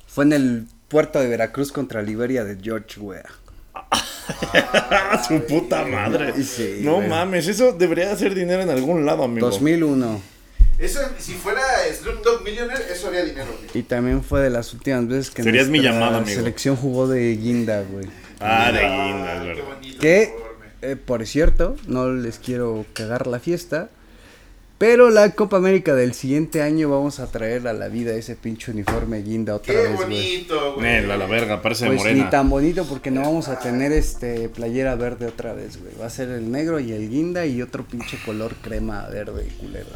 fue 0.07 0.25
en 0.25 0.33
el 0.33 0.65
puerto 0.87 1.19
de 1.19 1.27
Veracruz 1.27 1.71
contra 1.71 2.01
Liberia 2.01 2.43
de 2.43 2.57
George 2.59 2.99
Weah. 2.99 3.29
su 5.27 5.39
puta 5.45 5.85
madre. 5.85 6.33
Sí, 6.43 6.79
no 6.81 6.95
güey. 6.95 7.09
mames, 7.09 7.47
eso 7.47 7.73
debería 7.73 8.11
hacer 8.11 8.33
dinero 8.33 8.63
en 8.63 8.71
algún 8.71 9.05
lado, 9.05 9.23
amigo. 9.23 9.47
2001. 9.47 10.32
Eso, 10.79 10.99
si 11.19 11.33
fuera 11.33 11.61
Slumdog 11.93 12.43
Millionaire, 12.43 12.83
eso 12.91 13.07
haría 13.07 13.23
dinero, 13.23 13.47
güey. 13.57 13.69
Y 13.73 13.83
también 13.83 14.23
fue 14.23 14.41
de 14.41 14.49
las 14.49 14.73
últimas 14.73 15.07
veces 15.07 15.29
que 15.31 15.43
Serías 15.43 15.67
mi 15.67 15.79
nuestra 15.79 15.93
llamada, 15.99 16.17
amigo. 16.19 16.35
selección 16.35 16.75
jugó 16.75 17.07
de 17.07 17.35
guinda, 17.37 17.83
güey. 17.83 18.07
Ah, 18.39 18.71
de 18.71 18.79
Ah, 18.79 19.05
guinda, 19.05 19.33
es 19.35 19.41
qué 19.41 19.47
verdad. 19.47 19.63
bonito 19.75 19.99
Que, 19.99 20.33
uniforme. 20.35 20.65
eh, 20.81 20.95
por 20.95 21.25
cierto, 21.27 21.75
no 21.87 22.11
les 22.11 22.39
quiero 22.39 22.85
cagar 22.93 23.27
la 23.27 23.39
fiesta. 23.39 23.89
Pero 24.79 25.11
la 25.11 25.29
Copa 25.29 25.55
América 25.57 25.93
del 25.95 26.13
siguiente 26.13 26.61
año 26.61 26.89
vamos 26.89 27.19
a 27.21 27.27
traer 27.27 27.65
a 27.69 27.73
la 27.73 27.87
vida 27.87 28.13
ese 28.15 28.35
pinche 28.35 28.71
uniforme 28.71 29.21
guinda 29.21 29.55
otra 29.55 29.73
Qué 29.73 29.79
vez, 29.79 29.95
güey. 29.95 30.07
bonito, 30.07 30.73
güey. 30.73 30.85
Nel, 30.85 31.11
a 31.11 31.15
la 31.15 31.25
verga, 31.27 31.61
parece 31.61 31.85
Pues 31.85 31.99
morena. 31.99 32.23
ni 32.25 32.29
tan 32.29 32.49
bonito 32.49 32.83
porque 32.85 33.09
no 33.09 33.21
vamos 33.21 33.47
a 33.47 33.59
tener 33.59 33.93
este 33.93 34.49
playera 34.49 34.95
verde 34.95 35.27
otra 35.27 35.53
vez, 35.53 35.79
güey. 35.81 35.93
Va 36.01 36.07
a 36.07 36.09
ser 36.09 36.27
el 36.29 36.51
negro 36.51 36.81
y 36.81 36.91
el 36.91 37.07
guinda 37.09 37.45
y 37.45 37.61
otro 37.61 37.85
pinche 37.85 38.17
color 38.25 38.55
crema 38.61 39.07
verde 39.07 39.47
culero. 39.57 39.87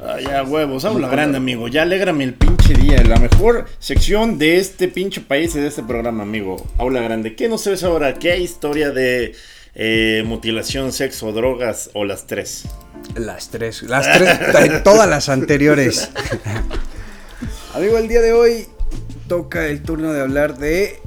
Ah, 0.00 0.20
ya, 0.20 0.44
huevos, 0.44 0.84
habla 0.84 1.08
grande, 1.08 1.38
amigo. 1.38 1.66
Ya 1.66 1.82
alégrame 1.82 2.22
el 2.22 2.34
pinche 2.34 2.72
día. 2.74 3.02
La 3.02 3.16
mejor 3.16 3.66
sección 3.80 4.38
de 4.38 4.58
este 4.58 4.86
pinche 4.86 5.20
país 5.20 5.56
y 5.56 5.60
de 5.60 5.66
este 5.66 5.82
programa, 5.82 6.22
amigo. 6.22 6.64
Aula 6.78 7.00
grande. 7.00 7.34
¿Qué 7.34 7.48
no 7.48 7.58
sabes 7.58 7.82
ahora? 7.82 8.14
¿Qué 8.14 8.38
historia 8.38 8.90
de 8.90 9.34
eh, 9.74 10.22
mutilación, 10.24 10.92
sexo, 10.92 11.32
drogas 11.32 11.90
o 11.94 12.04
las 12.04 12.26
tres? 12.28 12.64
Las 13.16 13.48
tres, 13.48 13.82
las 13.82 14.06
tres, 14.12 14.82
todas 14.84 15.08
las 15.08 15.28
anteriores. 15.28 16.10
Amigo, 17.74 17.98
el 17.98 18.08
día 18.08 18.20
de 18.20 18.32
hoy 18.32 18.66
toca 19.26 19.66
el 19.66 19.82
turno 19.82 20.12
de 20.12 20.20
hablar 20.20 20.58
de 20.58 21.00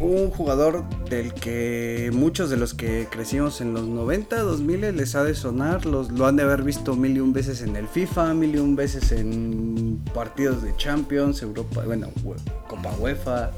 un 0.00 0.30
jugador 0.30 0.84
del 1.10 1.34
que 1.34 2.10
muchos 2.12 2.48
de 2.50 2.56
los 2.56 2.72
que 2.74 3.06
crecimos 3.10 3.60
en 3.60 3.74
los 3.74 3.86
90, 3.86 4.40
2000 4.40 4.96
les 4.96 5.14
ha 5.14 5.22
de 5.24 5.34
sonar, 5.34 5.84
los, 5.84 6.10
lo 6.10 6.26
han 6.26 6.36
de 6.36 6.42
haber 6.42 6.62
visto 6.62 6.96
mil 6.96 7.16
y 7.16 7.20
un 7.20 7.32
veces 7.34 7.60
en 7.62 7.76
el 7.76 7.86
FIFA, 7.86 8.32
mil 8.34 8.54
y 8.54 8.58
un 8.58 8.76
veces 8.76 9.12
en 9.12 10.00
partidos 10.14 10.62
de 10.62 10.74
Champions, 10.76 11.42
Europa, 11.42 11.82
bueno, 11.84 12.08
we- 12.24 12.36
Copa 12.66 12.90
UEFA, 12.98 13.50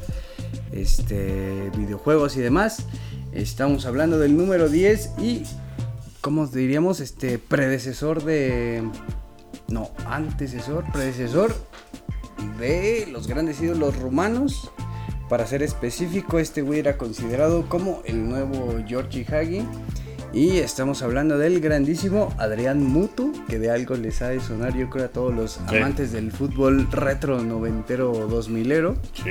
este, 0.72 1.70
videojuegos 1.76 2.36
y 2.36 2.40
demás. 2.40 2.86
Estamos 3.32 3.86
hablando 3.86 4.18
del 4.18 4.36
número 4.36 4.68
10 4.68 5.10
y, 5.18 5.42
¿cómo 6.20 6.46
diríamos? 6.48 7.00
Este, 7.00 7.38
predecesor 7.38 8.24
de... 8.24 8.82
No, 9.68 9.90
antecesor, 10.06 10.84
predecesor 10.92 11.54
de 12.58 13.08
los 13.10 13.26
grandes 13.28 13.60
ídolos 13.62 13.96
romanos. 13.98 14.70
Para 15.32 15.46
ser 15.46 15.62
específico, 15.62 16.38
este 16.38 16.60
güey 16.60 16.80
era 16.80 16.98
considerado 16.98 17.66
como 17.66 18.02
el 18.04 18.28
nuevo 18.28 18.76
Georgi 18.86 19.24
Hagi. 19.24 19.62
Y 20.34 20.58
estamos 20.58 21.00
hablando 21.00 21.38
del 21.38 21.58
grandísimo 21.60 22.34
Adrián 22.36 22.84
Mutu, 22.84 23.32
que 23.48 23.58
de 23.58 23.70
algo 23.70 23.94
les 23.94 24.20
ha 24.20 24.28
de 24.28 24.40
sonar, 24.40 24.76
yo 24.76 24.90
creo, 24.90 25.06
a 25.06 25.08
todos 25.08 25.34
los 25.34 25.52
Sí. 25.70 25.78
amantes 25.78 26.12
del 26.12 26.32
fútbol 26.32 26.86
retro 26.92 27.42
noventero 27.42 28.12
o 28.12 28.26
dos 28.26 28.50
milero. 28.50 28.96
Sí. 29.24 29.30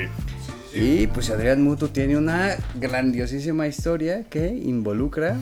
Y 0.76 1.06
pues 1.06 1.30
Adrián 1.30 1.62
Mutu 1.62 1.86
tiene 1.86 2.16
una 2.16 2.56
grandiosísima 2.80 3.68
historia 3.68 4.24
que 4.24 4.48
involucra, 4.48 5.36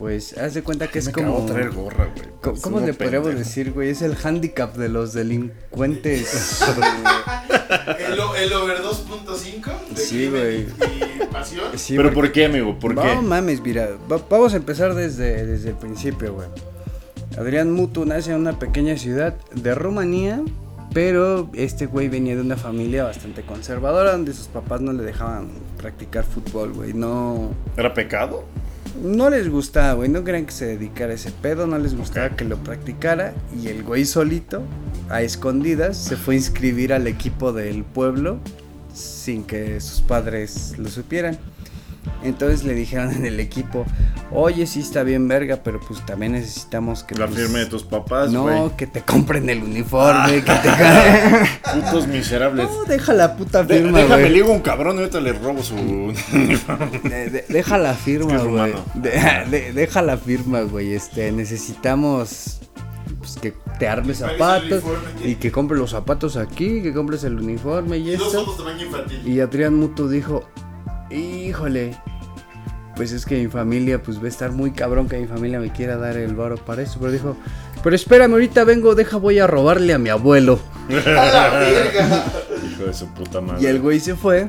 pues, 0.00 0.36
haz 0.38 0.54
de 0.54 0.62
cuenta 0.62 0.88
que 0.88 0.98
es 0.98 1.10
como... 1.10 1.40
gorra, 1.46 1.66
güey. 1.70 2.28
Co- 2.40 2.52
Es 2.54 2.60
¿Cómo 2.62 2.80
le 2.80 2.94
podríamos 2.94 3.34
decir, 3.36 3.70
güey? 3.72 3.90
Es 3.90 4.00
el 4.00 4.16
handicap 4.24 4.74
de 4.74 4.88
los 4.88 5.12
delincuentes. 5.12 6.62
El, 7.98 8.18
over 8.54 8.78
2.5 8.82 9.88
de 9.90 9.96
Sí, 10.00 10.28
crimen 10.28 10.74
y 11.20 11.26
pasión. 11.26 11.64
Sí, 11.76 11.96
¿Pero 11.96 12.08
porque- 12.08 12.14
por 12.28 12.32
qué, 12.32 12.44
amigo? 12.46 12.78
¿Por 12.78 12.94
no 12.94 13.02
qué? 13.02 13.14
mames, 13.16 13.60
mira, 13.60 13.90
va- 14.10 14.20
vamos 14.30 14.54
a 14.54 14.56
empezar 14.56 14.94
desde, 14.94 15.44
desde 15.46 15.68
el 15.68 15.76
principio, 15.76 16.32
güey. 16.34 16.48
Adrián 17.38 17.70
Mutu 17.70 18.06
nace 18.06 18.30
en 18.32 18.38
una 18.38 18.58
pequeña 18.58 18.96
ciudad 18.96 19.34
de 19.54 19.74
Rumanía 19.74 20.40
Pero 20.94 21.48
este 21.52 21.86
güey 21.86 22.08
venía 22.08 22.34
de 22.34 22.40
una 22.40 22.56
familia 22.56 23.04
bastante 23.04 23.42
conservadora 23.42 24.12
donde 24.12 24.32
sus 24.32 24.48
papás 24.48 24.80
no 24.80 24.92
le 24.92 25.04
dejaban 25.04 25.48
practicar 25.78 26.24
fútbol, 26.24 26.72
güey. 26.72 26.92
No, 26.94 27.50
¿Era 27.76 27.94
pecado? 27.94 28.44
No 29.02 29.30
les 29.30 29.48
gustaba, 29.48 29.94
güey. 29.94 30.08
No 30.08 30.24
querían 30.24 30.46
que 30.46 30.52
se 30.52 30.66
dedicara 30.66 31.12
a 31.12 31.14
ese 31.14 31.30
pedo, 31.30 31.66
no 31.66 31.78
les 31.78 31.96
gustaba 31.96 32.30
que 32.30 32.44
lo 32.44 32.56
practicara. 32.58 33.34
Y 33.60 33.68
el 33.68 33.82
güey 33.82 34.04
solito, 34.04 34.62
a 35.08 35.22
escondidas, 35.22 35.96
se 35.96 36.16
fue 36.16 36.34
a 36.34 36.38
inscribir 36.38 36.92
al 36.92 37.06
equipo 37.06 37.52
del 37.52 37.84
pueblo 37.84 38.38
sin 38.92 39.44
que 39.44 39.80
sus 39.80 40.00
padres 40.00 40.74
lo 40.78 40.88
supieran. 40.88 41.38
Entonces 42.22 42.64
le 42.64 42.74
dijeron 42.74 43.12
en 43.14 43.24
el 43.24 43.40
equipo, 43.40 43.86
oye, 44.30 44.66
sí 44.66 44.80
está 44.80 45.02
bien 45.02 45.26
verga, 45.26 45.60
pero 45.64 45.80
pues 45.80 46.04
también 46.04 46.32
necesitamos 46.32 47.02
que... 47.02 47.14
La 47.14 47.26
pues, 47.26 47.38
firme 47.38 47.60
de 47.60 47.66
tus 47.66 47.82
papás, 47.82 48.30
No, 48.30 48.76
que 48.76 48.86
te 48.86 49.00
compren 49.02 49.48
el 49.48 49.62
uniforme, 49.62 50.42
que 50.44 50.52
te... 50.52 51.74
Putos 51.80 52.06
miserables. 52.08 52.68
no, 52.68 52.84
deja 52.84 53.12
la 53.14 53.36
puta 53.36 53.62
De- 53.62 53.78
firma, 53.78 53.98
déjame, 54.00 54.22
le 54.24 54.34
digo 54.34 54.48
a 54.50 54.52
un 54.52 54.60
cabrón 54.60 54.96
y 54.96 54.98
ahorita 55.00 55.20
le 55.20 55.32
robo 55.32 55.62
su. 55.62 55.74
De- 57.04 57.30
de- 57.30 57.44
deja 57.48 57.78
la 57.78 57.94
firma, 57.94 58.34
Es 58.36 58.42
que 58.42 58.46
es 58.46 58.52
güey. 58.52 58.74
De- 58.94 59.44
de- 59.50 59.72
deja 59.72 60.02
la 60.02 60.16
firma, 60.18 60.60
güey. 60.62 60.92
Este, 60.94 61.32
necesitamos 61.32 62.60
pues, 63.18 63.36
que 63.36 63.54
te 63.78 63.88
armes 63.88 64.18
¿Cuál 64.18 64.30
es 64.30 64.34
el 64.34 64.38
zapatos 64.38 64.84
uniforme 64.84 65.30
y 65.30 65.34
que 65.36 65.50
compres 65.52 65.80
los 65.80 65.90
zapatos 65.90 66.36
aquí, 66.36 66.82
que 66.82 66.92
compres 66.92 67.24
el 67.24 67.38
uniforme 67.38 67.98
y 67.98 68.04
de 68.10 68.14
infantil. 68.14 69.22
Y 69.26 69.40
Adrián 69.40 69.74
Muto 69.74 70.08
dijo, 70.08 70.44
híjole, 71.10 71.96
pues 72.96 73.12
es 73.12 73.24
que 73.26 73.36
mi 73.38 73.48
familia, 73.48 74.02
pues 74.02 74.18
va 74.20 74.24
a 74.26 74.28
estar 74.28 74.52
muy 74.52 74.72
cabrón 74.72 75.08
que 75.08 75.18
mi 75.18 75.26
familia 75.26 75.60
me 75.60 75.70
quiera 75.72 75.96
dar 75.96 76.16
el 76.16 76.34
varo 76.34 76.56
para 76.56 76.82
eso. 76.82 76.98
Pero 77.00 77.12
dijo, 77.12 77.36
pero 77.82 77.96
espérame, 77.96 78.32
ahorita 78.32 78.64
vengo, 78.64 78.94
deja, 78.94 79.16
voy 79.16 79.38
a 79.38 79.46
robarle 79.46 79.94
a 79.94 79.98
mi 79.98 80.08
abuelo. 80.10 80.60
¡A 80.90 81.26
la 81.26 81.50
verga! 81.60 82.24
Hijo 82.70 82.84
de 82.84 82.94
su 82.94 83.06
puta 83.14 83.40
madre. 83.40 83.62
Y 83.62 83.66
el 83.66 83.80
güey 83.80 84.00
se 84.00 84.14
fue 84.14 84.48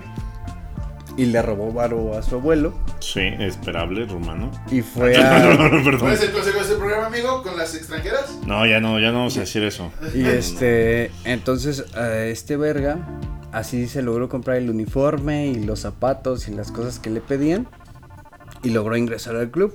y 1.18 1.26
le 1.26 1.42
robó 1.42 1.74
varo 1.74 2.18
a 2.18 2.22
su 2.22 2.36
abuelo 2.36 2.74
Sí, 3.00 3.20
esperable, 3.40 4.06
rumano. 4.06 4.50
y 4.72 4.82
fue 4.82 5.16
a... 5.24 5.56
¿Cuál 5.58 5.84
Perdón. 5.84 6.12
es 6.12 6.22
el 6.24 6.32
consejo 6.32 6.58
de 6.58 6.64
este 6.64 6.76
programa, 6.76 7.08
amigo? 7.08 7.44
¿Con 7.44 7.58
las 7.58 7.76
extranjeras? 7.76 8.38
No, 8.46 8.66
ya 8.66 8.80
no, 8.80 8.98
ya 9.00 9.12
no 9.12 9.20
vamos 9.20 9.36
a 9.38 9.42
decir 9.42 9.64
eso. 9.64 9.92
Y 10.16 10.24
este, 10.26 11.12
entonces 11.26 11.86
a 11.96 12.16
este 12.26 12.56
verga, 12.58 13.00
así 13.52 13.88
se 13.88 14.02
logró 14.02 14.30
comprar 14.30 14.58
el 14.58 14.70
uniforme 14.70 15.48
y 15.48 15.64
los 15.64 15.82
zapatos 15.82 16.48
y 16.48 16.54
las 16.54 16.72
cosas 16.72 17.00
que 17.00 17.10
le 17.10 17.22
pedían. 17.22 17.68
Y 18.64 18.70
logró 18.70 18.96
ingresar 18.98 19.36
al 19.36 19.50
club. 19.50 19.74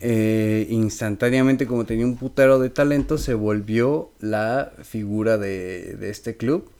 Eh, 0.00 0.66
instantáneamente, 0.70 1.66
como 1.66 1.84
tenía 1.84 2.06
un 2.06 2.16
putero 2.16 2.58
de 2.58 2.70
talento, 2.70 3.18
se 3.18 3.34
volvió 3.34 4.10
la 4.18 4.72
figura 4.82 5.38
de, 5.38 5.96
de 5.96 6.10
este 6.10 6.36
club. 6.36 6.70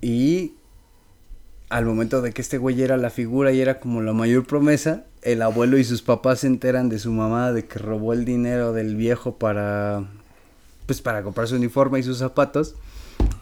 Y 0.00 0.54
al 1.70 1.86
momento 1.86 2.22
de 2.22 2.32
que 2.32 2.42
este 2.42 2.58
güey 2.58 2.80
era 2.82 2.96
la 2.96 3.10
figura 3.10 3.52
y 3.52 3.60
era 3.60 3.80
como 3.80 4.02
la 4.02 4.12
mayor 4.12 4.46
promesa, 4.46 5.04
el 5.22 5.42
abuelo 5.42 5.78
y 5.78 5.84
sus 5.84 6.02
papás 6.02 6.40
se 6.40 6.46
enteran 6.46 6.88
de 6.88 6.98
su 6.98 7.10
mamá 7.10 7.52
de 7.52 7.64
que 7.64 7.78
robó 7.78 8.12
el 8.12 8.24
dinero 8.24 8.72
del 8.72 8.94
viejo 8.94 9.38
para 9.38 10.04
pues 10.86 11.00
para 11.00 11.22
comprar 11.22 11.48
su 11.48 11.56
uniforme 11.56 11.98
y 11.98 12.02
sus 12.02 12.18
zapatos 12.18 12.74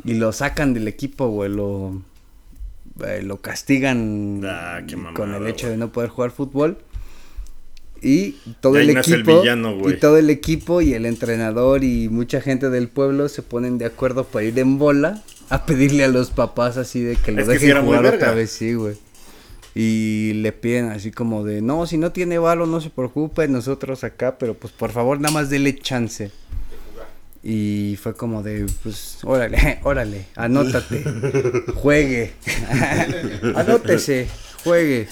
y 0.04 0.14
lo 0.14 0.32
sacan 0.32 0.74
del 0.74 0.88
equipo, 0.88 1.28
güey, 1.28 1.50
lo 1.50 2.02
eh, 3.06 3.22
lo 3.22 3.40
castigan 3.40 4.42
Ah, 4.44 4.80
mamada, 4.96 5.14
con 5.14 5.34
el 5.34 5.46
hecho 5.46 5.68
de 5.68 5.76
no 5.76 5.92
poder 5.92 6.10
jugar 6.10 6.30
fútbol. 6.30 6.78
Y 8.04 8.32
todo 8.60 8.78
Y 8.78 8.82
el 8.82 8.90
el 8.90 8.96
equipo 8.98 9.40
villano, 9.40 9.78
güey. 9.78 9.94
y 9.94 9.98
todo 10.00 10.18
el 10.18 10.28
equipo 10.28 10.80
y 10.80 10.92
el 10.94 11.06
entrenador 11.06 11.84
y 11.84 12.08
mucha 12.08 12.40
gente 12.40 12.68
del 12.68 12.88
pueblo 12.88 13.28
se 13.28 13.42
ponen 13.42 13.78
de 13.78 13.84
acuerdo 13.86 14.24
para 14.24 14.44
ir 14.44 14.58
en 14.58 14.76
bola 14.78 15.22
a 15.50 15.64
pedirle 15.66 16.02
a 16.04 16.08
los 16.08 16.30
papás 16.30 16.76
así 16.78 17.00
de 17.00 17.14
que 17.16 17.30
lo 17.30 17.42
Es 17.42 17.46
que 17.46 17.52
dejen 17.54 17.84
muy 17.84 17.96
jugar 17.96 18.06
otra 18.06 18.32
vez, 18.34 18.50
sí, 18.50 18.74
güey. 18.74 18.96
Y 19.74 20.32
le 20.34 20.52
piden 20.52 20.90
así 20.90 21.12
como 21.12 21.44
de, 21.44 21.62
no, 21.62 21.86
si 21.86 21.96
no 21.96 22.10
tiene 22.12 22.38
balo, 22.38 22.66
no 22.66 22.80
se 22.80 22.90
preocupe, 22.90 23.46
nosotros 23.48 24.04
acá, 24.04 24.36
pero 24.36 24.54
pues 24.54 24.72
por 24.72 24.90
favor, 24.90 25.18
nada 25.20 25.32
más 25.32 25.48
dele 25.48 25.78
chance. 25.78 26.30
Y 27.44 27.98
fue 28.00 28.14
como 28.14 28.42
de, 28.42 28.66
pues, 28.82 29.18
órale, 29.24 29.80
órale, 29.84 30.26
anótate, 30.36 31.02
juegue, 31.74 32.32
anótese, 33.56 34.28
juegue. 34.62 35.08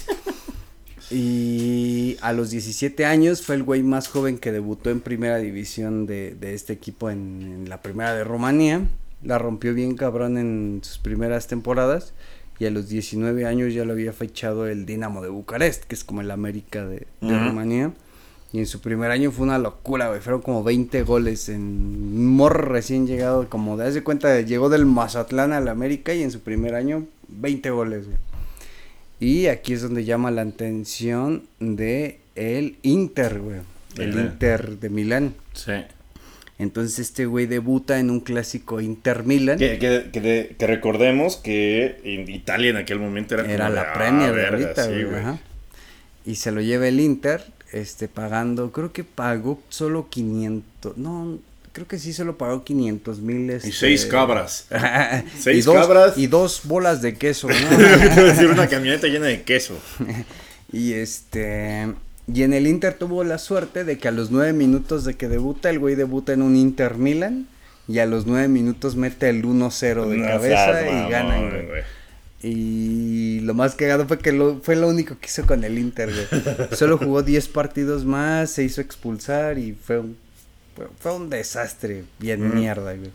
Y 1.11 2.17
a 2.21 2.33
los 2.33 2.51
17 2.51 3.05
años 3.05 3.43
fue 3.43 3.57
el 3.57 3.65
güey 3.65 3.83
más 3.83 4.07
joven 4.07 4.39
que 4.39 4.53
debutó 4.53 4.91
en 4.91 5.01
primera 5.01 5.39
división 5.39 6.07
de, 6.07 6.37
de 6.39 6.55
este 6.55 6.73
equipo 6.73 7.11
en, 7.11 7.43
en 7.43 7.69
la 7.69 7.83
primera 7.83 8.15
de 8.15 8.23
Rumanía. 8.23 8.87
La 9.23 9.37
rompió 9.39 9.75
bien 9.75 9.97
cabrón 9.97 10.39
en 10.39 10.81
sus 10.83 10.99
primeras 10.99 11.49
temporadas. 11.49 12.13
Y 12.61 12.67
a 12.67 12.71
los 12.71 12.89
19 12.89 13.45
años 13.47 13.75
ya 13.75 13.85
lo 13.85 13.93
había 13.93 14.13
fechado 14.13 14.69
el 14.69 14.87
Dinamo 14.87 15.23
de 15.23 15.31
Bucarest, 15.31 15.85
que 15.85 15.95
es 15.95 16.05
como 16.05 16.21
el 16.21 16.31
América 16.31 16.87
de, 16.87 17.07
de 17.21 17.35
Ujú. 17.35 17.49
Rumanía. 17.49 17.93
Y 18.53 18.59
en 18.59 18.67
su 18.67 18.81
primer 18.81 19.11
año 19.13 19.31
fue 19.31 19.45
una 19.45 19.59
locura, 19.59 20.09
güey. 20.09 20.21
Fueron 20.21 20.43
como 20.43 20.65
20 20.65 21.03
goles 21.05 21.49
en 21.49 22.27
morro 22.27 22.69
recién 22.69 23.07
llegado. 23.07 23.49
Como 23.49 23.77
de 23.77 23.87
hace 23.87 24.03
cuenta, 24.03 24.41
llegó 24.41 24.69
del 24.69 24.87
Mazatlán 24.87 25.53
al 25.53 25.69
América 25.69 26.15
y 26.15 26.23
en 26.25 26.33
su 26.33 26.41
primer 26.41 26.75
año 26.75 27.07
20 27.29 27.71
goles, 27.71 28.07
güey. 28.07 28.19
Y 29.21 29.47
aquí 29.47 29.75
es 29.75 29.83
donde 29.83 30.05
llama 30.05 30.31
la 30.33 30.43
atención 30.43 31.45
de 31.61 32.19
el 32.35 32.77
Inter, 32.83 33.39
güey. 33.39 33.61
El. 33.99 34.19
Inter 34.19 34.79
de 34.79 34.89
Milán. 34.89 35.35
Sí. 35.53 35.73
Entonces 36.59 36.99
este 36.99 37.27
güey 37.27 37.47
debuta 37.47 38.01
en 38.01 38.11
un 38.11 38.21
clásico 38.21 38.81
Inter 38.81 39.25
Milan. 39.25 39.59
Que, 39.59 39.79
que, 39.79 40.11
que, 40.13 40.21
de- 40.21 40.57
que 40.59 40.67
recordemos 40.67 41.37
que 41.37 42.01
en 42.05 42.29
Italia 42.29 42.71
en 42.71 42.77
aquel 42.77 42.99
momento 42.99 43.35
era, 43.35 43.45
Era 43.51 43.65
como 43.67 43.75
la 43.77 43.83
de, 43.83 43.89
ah, 43.89 43.93
Premier 43.95 44.31
de 44.31 44.37
verga, 44.37 44.65
ahorita, 44.67 44.85
sí, 44.85 45.05
güey. 45.05 45.17
ajá. 45.21 45.39
Y 46.27 46.35
se 46.35 46.51
lo 46.53 46.61
lleva 46.61 46.87
el 46.89 47.01
Inter, 47.01 47.43
este, 47.73 48.09
pagando, 48.09 48.73
creo 48.73 48.93
que 48.93 49.05
pagó 49.05 49.61
solo 49.69 50.09
500, 50.09 50.97
no, 50.97 51.39
creo 51.73 51.87
que 51.87 51.99
sí 51.99 52.13
solo 52.13 52.37
pagó 52.37 52.65
500 52.65 53.21
mil. 53.21 53.51
Y 53.51 53.55
Este, 53.55 53.73
seis 53.73 54.07
cabras. 54.07 54.67
Seis 55.39 55.59
y 55.59 55.63
dos, 55.63 55.77
cabras. 55.77 56.19
Y 56.19 56.27
dos 56.27 56.63
bolas 56.65 57.03
de 57.03 57.17
queso, 57.17 57.49
¿no? 57.49 58.49
Una 58.53 58.69
camioneta 58.69 59.07
llena 59.07 59.27
de 59.27 59.43
queso. 59.43 59.79
Y 60.73 60.93
este. 60.93 61.93
Y 62.33 62.45
en 62.45 62.53
el 62.53 62.69
Inter 62.69 62.95
tuvo 62.95 63.25
la 63.25 63.39
suerte 63.39 63.83
de 63.83 63.99
que 63.99 64.07
a 64.07 64.13
los 64.13 64.31
nueve 64.31 64.53
minutos 64.53 65.05
de 65.05 65.15
que 65.15 65.27
debuta, 65.27 65.69
el 65.69 65.81
güey 65.81 65.97
debuta 65.97 66.33
en 66.33 66.43
un 66.43 66.55
Inter 66.55 66.95
Milan. 66.95 67.49
Y 67.89 67.99
a 67.99 68.07
los 68.07 68.25
nueve 68.25 68.47
minutos 68.47 68.95
mete 68.95 69.29
el 69.31 69.43
1-0 69.43 70.07
de 70.07 70.17
No 70.17 70.27
cabeza 70.29 70.67
seas 70.67 70.83
y 70.85 70.95
mamón, 70.95 71.11
ganan, 71.11 71.51
güey. 71.51 71.83
Y 72.43 73.41
lo 73.41 73.53
más 73.55 73.75
cagado 73.75 74.07
fue 74.07 74.19
que 74.19 74.33
lo, 74.33 74.61
fue 74.63 74.75
lo 74.77 74.89
único 74.89 75.19
que 75.19 75.27
hizo 75.27 75.45
con 75.47 75.63
el 75.63 75.79
Inter, 75.79 76.11
güey. 76.11 76.69
Solo 76.77 76.97
jugó 76.99 77.23
10 77.23 77.49
partidos 77.49 78.05
más, 78.05 78.51
se 78.51 78.65
hizo 78.65 78.81
expulsar 78.81 79.59
y 79.59 79.73
fue 79.73 79.99
un, 79.99 80.17
fue, 80.75 80.89
fue 80.99 81.15
un 81.15 81.29
desastre, 81.29 82.05
bien 82.19 82.47
Ujú. 82.47 82.55
mierda, 82.55 82.95
güey. 82.95 83.11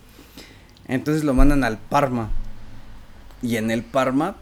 Entonces 0.87 1.23
lo 1.23 1.33
mandan 1.33 1.63
al 1.63 1.77
Parma. 1.79 2.29
Y 3.41 3.57
en 3.57 3.71
el 3.71 3.83
Parma 3.83 4.35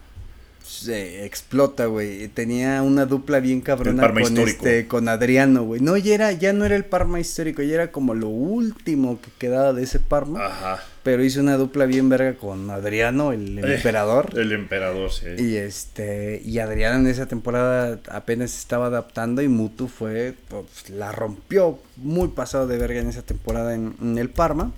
se 0.74 1.26
explota, 1.26 1.86
güey. 1.86 2.28
Tenía 2.30 2.82
una 2.82 3.06
dupla 3.06 3.40
bien 3.40 3.62
cabrona 3.62 4.08
con 4.12 4.22
histórico. 4.22 4.66
este 4.66 4.88
con 4.88 5.08
Adriano, 5.08 5.64
güey. 5.64 5.82
No, 5.82 5.96
ya 5.98 6.14
era 6.16 6.32
ya 6.32 6.54
no 6.54 6.66
era 6.66 6.76
el 6.76 6.86
Parma 6.86 7.20
histórico, 7.20 7.62
ya 7.62 7.76
era 7.76 7.92
como 7.92 8.14
lo 8.14 8.28
último 8.30 9.20
que 9.22 9.30
quedaba 9.38 9.74
de 9.74 9.84
ese 9.84 10.00
Parma, 10.00 10.46
Ajá. 10.46 10.84
pero 11.04 11.24
hizo 11.24 11.40
una 11.42 11.58
dupla 11.58 11.86
bien 11.86 12.10
verga 12.10 12.36
con 12.36 12.70
Adriano, 12.70 13.32
el 13.32 13.60
Eh, 13.60 13.76
emperador. 13.76 14.38
El 14.38 14.52
emperador, 14.52 15.12
sí. 15.12 15.28
Y 15.38 15.56
este, 15.58 16.42
y 16.44 16.60
Adriano 16.60 16.98
en 17.00 17.08
esa 17.08 17.26
temporada 17.28 18.00
apenas 18.10 18.52
se 18.52 18.60
estaba 18.60 18.88
adaptando 18.88 19.42
y 19.42 19.48
Mutu 19.48 19.88
fue, 19.88 20.34
pues, 20.50 20.90
la 20.90 21.12
rompió 21.12 21.80
muy 21.98 22.30
pasado 22.30 22.68
de 22.68 22.78
verga 22.78 23.00
en 23.00 23.10
esa 23.10 23.22
temporada 23.22 23.76
en, 23.76 23.96
en 24.02 24.18
el 24.18 24.30
Parma. 24.30 24.72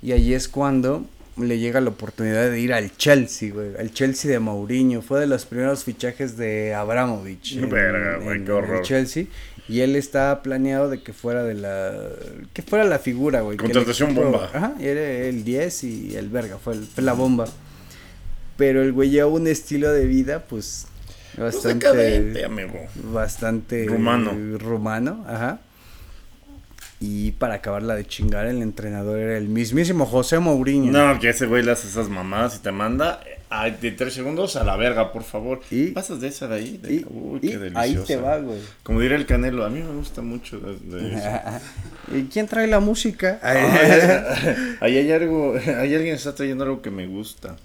Y 0.00 0.12
ahí 0.12 0.32
es 0.32 0.48
cuando 0.48 1.04
le 1.40 1.58
llega 1.58 1.80
la 1.80 1.90
oportunidad 1.90 2.50
de 2.50 2.60
ir 2.60 2.72
al 2.72 2.96
Chelsea, 2.96 3.52
güey, 3.52 3.76
al 3.78 3.92
Chelsea 3.92 4.30
de 4.30 4.38
Mourinho. 4.38 5.02
Fue 5.02 5.20
de 5.20 5.26
los 5.26 5.44
primeros 5.46 5.84
fichajes 5.84 6.36
de 6.36 6.74
Abramovich. 6.74 7.56
en- 7.56 7.70
Verga, 7.70 8.16
güey, 8.22 8.38
en- 8.38 8.44
qué 8.44 8.50
en 8.52 8.56
horror. 8.56 8.76
el 8.78 8.82
Chelsea. 8.82 9.24
Y 9.68 9.80
él 9.80 9.96
estaba 9.96 10.42
planeado 10.42 10.88
de 10.88 11.02
que 11.02 11.12
fuera 11.12 11.44
de 11.44 11.52
la, 11.54 11.92
que 12.54 12.62
fuera 12.62 12.84
la 12.84 12.98
figura, 12.98 13.42
güey. 13.42 13.56
Contratación 13.58 14.14
bomba. 14.14 14.50
Ajá, 14.52 14.72
era 14.80 15.02
el 15.02 15.44
10 15.44 15.84
y 15.84 16.16
el 16.16 16.28
verga, 16.30 16.56
fue, 16.58 16.74
el- 16.74 16.86
fue 16.86 17.04
la 17.04 17.12
bomba. 17.12 17.46
Pero 18.56 18.82
el 18.82 18.92
güey 18.92 19.10
lleva 19.10 19.28
un 19.28 19.46
estilo 19.46 19.92
de 19.92 20.06
vida, 20.06 20.44
pues, 20.48 20.86
Pues 21.36 21.54
bastante, 21.54 21.86
decadente, 21.86 22.44
amigo. 22.44 22.74
bastante 23.12 23.84
Rumano. 23.84 24.58
rumano, 24.58 25.24
ajá. 25.28 25.60
Y 27.00 27.30
para 27.32 27.54
acabarla 27.54 27.94
de 27.94 28.04
chingar, 28.06 28.46
el 28.46 28.60
entrenador 28.60 29.20
era 29.20 29.38
el 29.38 29.48
mismísimo 29.48 30.04
José 30.04 30.40
Mourinho. 30.40 30.90
No, 30.90 31.20
que 31.20 31.28
ese 31.28 31.46
güey 31.46 31.62
le 31.62 31.70
hace 31.70 31.86
esas 31.86 32.08
mamadas 32.08 32.56
y 32.56 32.58
te 32.58 32.72
manda 32.72 33.20
de 33.80 33.92
tres 33.92 34.12
segundos 34.14 34.56
a 34.56 34.64
la 34.64 34.74
verga, 34.76 35.12
por 35.12 35.22
favor. 35.22 35.60
Y- 35.70 35.92
¿Pasas 35.92 36.20
de 36.20 36.26
esa 36.28 36.48
de 36.48 36.54
ahí? 36.56 36.76
De- 36.82 36.92
Y, 36.94 37.06
Uy, 37.08 37.40
qué 37.40 37.54
ahí 37.76 37.94
deliciosa. 37.94 38.06
te 38.06 38.16
va, 38.16 38.38
güey. 38.38 38.58
Como 38.82 39.00
diría 39.00 39.16
el 39.16 39.26
Canelo, 39.26 39.64
a 39.64 39.70
mí 39.70 39.80
me 39.80 39.92
gusta 39.94 40.22
mucho 40.22 40.58
de, 40.58 40.76
de 40.98 41.14
eso. 41.14 41.28
¿Y 42.16 42.22
quién 42.24 42.48
trae 42.48 42.66
la 42.66 42.80
música? 42.80 43.38
Ahí 44.80 44.96
hay 44.96 45.12
algo, 45.12 45.54
hay 45.66 45.94
alguien 45.94 46.14
está 46.16 46.34
trayendo 46.34 46.64
algo 46.64 46.82
que 46.82 46.90
me 46.90 47.06
gusta. 47.06 47.56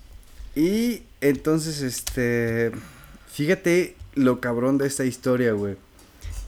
y 0.56 1.02
entonces, 1.22 1.82
este, 1.82 2.72
fíjate 3.32 3.96
lo 4.16 4.40
cabrón 4.42 4.78
de 4.78 4.88
esta 4.88 5.06
historia, 5.06 5.54
güey. 5.54 5.76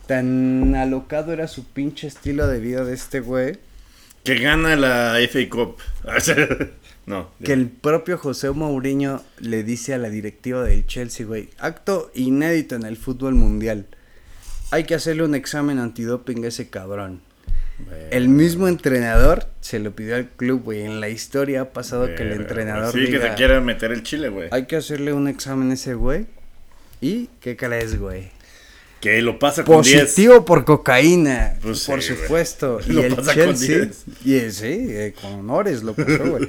Tan 0.07 0.75
alocado 0.75 1.33
era 1.33 1.47
su 1.47 1.65
pinche 1.65 2.07
estilo 2.07 2.47
de 2.47 2.59
vida 2.59 2.83
de 2.83 2.93
este 2.93 3.19
güey, 3.21 3.57
Que 4.23 4.35
gana 4.39 4.75
la 4.75 5.17
FA 5.29 5.49
Cup. 5.49 5.77
no. 7.05 7.29
que 7.43 7.53
el 7.53 7.67
propio 7.69 8.17
José 8.17 8.51
Mourinho 8.51 9.21
le 9.39 9.63
dice 9.63 9.93
a 9.93 9.97
la 9.97 10.09
directiva 10.09 10.63
del 10.63 10.85
Chelsea, 10.85 11.25
güey, 11.25 11.49
acto 11.57 12.11
inédito 12.13 12.75
en 12.75 12.83
el 12.83 12.97
fútbol 12.97 13.33
mundial. 13.35 13.85
Hay 14.71 14.83
que 14.83 14.95
hacerle 14.95 15.23
un 15.23 15.35
examen 15.35 15.79
antidoping 15.79 16.43
a 16.45 16.47
ese 16.49 16.69
cabrón. 16.69 17.21
El 18.09 18.29
mismo 18.29 18.67
entrenador 18.69 19.47
se 19.59 19.79
lo 19.79 19.93
pidió 19.95 20.15
al 20.15 20.29
club, 20.29 20.63
güey. 20.63 20.81
En 20.83 21.01
la 21.01 21.09
historia 21.09 21.61
ha 21.61 21.69
pasado 21.73 22.07
que 22.15 22.23
el 22.23 22.31
entrenador 22.31 22.93
Sí, 22.93 23.11
que 23.11 23.19
se 23.19 23.33
quiere 23.33 23.59
meter 23.59 23.91
el 23.91 24.01
chile, 24.01 24.29
güey. 24.29 24.47
hay 24.51 24.65
que 24.65 24.77
hacerle 24.77 25.11
un 25.13 25.27
examen 25.27 25.71
a 25.71 25.73
ese 25.73 25.93
güey. 25.93 26.25
¿Y 27.01 27.29
qué 27.41 27.57
crees, 27.57 27.99
güey? 27.99 28.29
Que 29.05 29.21
lo 29.21 29.37
pasa 29.39 29.63
con 29.63 29.81
10. 29.83 30.01
Positivo 30.01 30.45
por 30.45 30.65
cocaína, 30.65 31.57
Pues 31.61 31.79
sí, 31.79 31.85
por 31.91 31.99
güey. 32.03 32.07
supuesto. 32.17 32.79
Y 32.87 32.91
Lo 32.93 33.03
el 33.03 33.15
pasa 33.15 33.33
con 33.33 33.43
Chelsea, 33.55 33.77
10. 33.79 34.03
y 34.25 34.35
el- 34.35 34.51
sí, 34.53 34.65
eh, 34.89 35.13
con 35.21 35.33
honores 35.33 35.83
lo 35.83 35.93
pasó, 35.93 36.25
güey. 36.31 36.47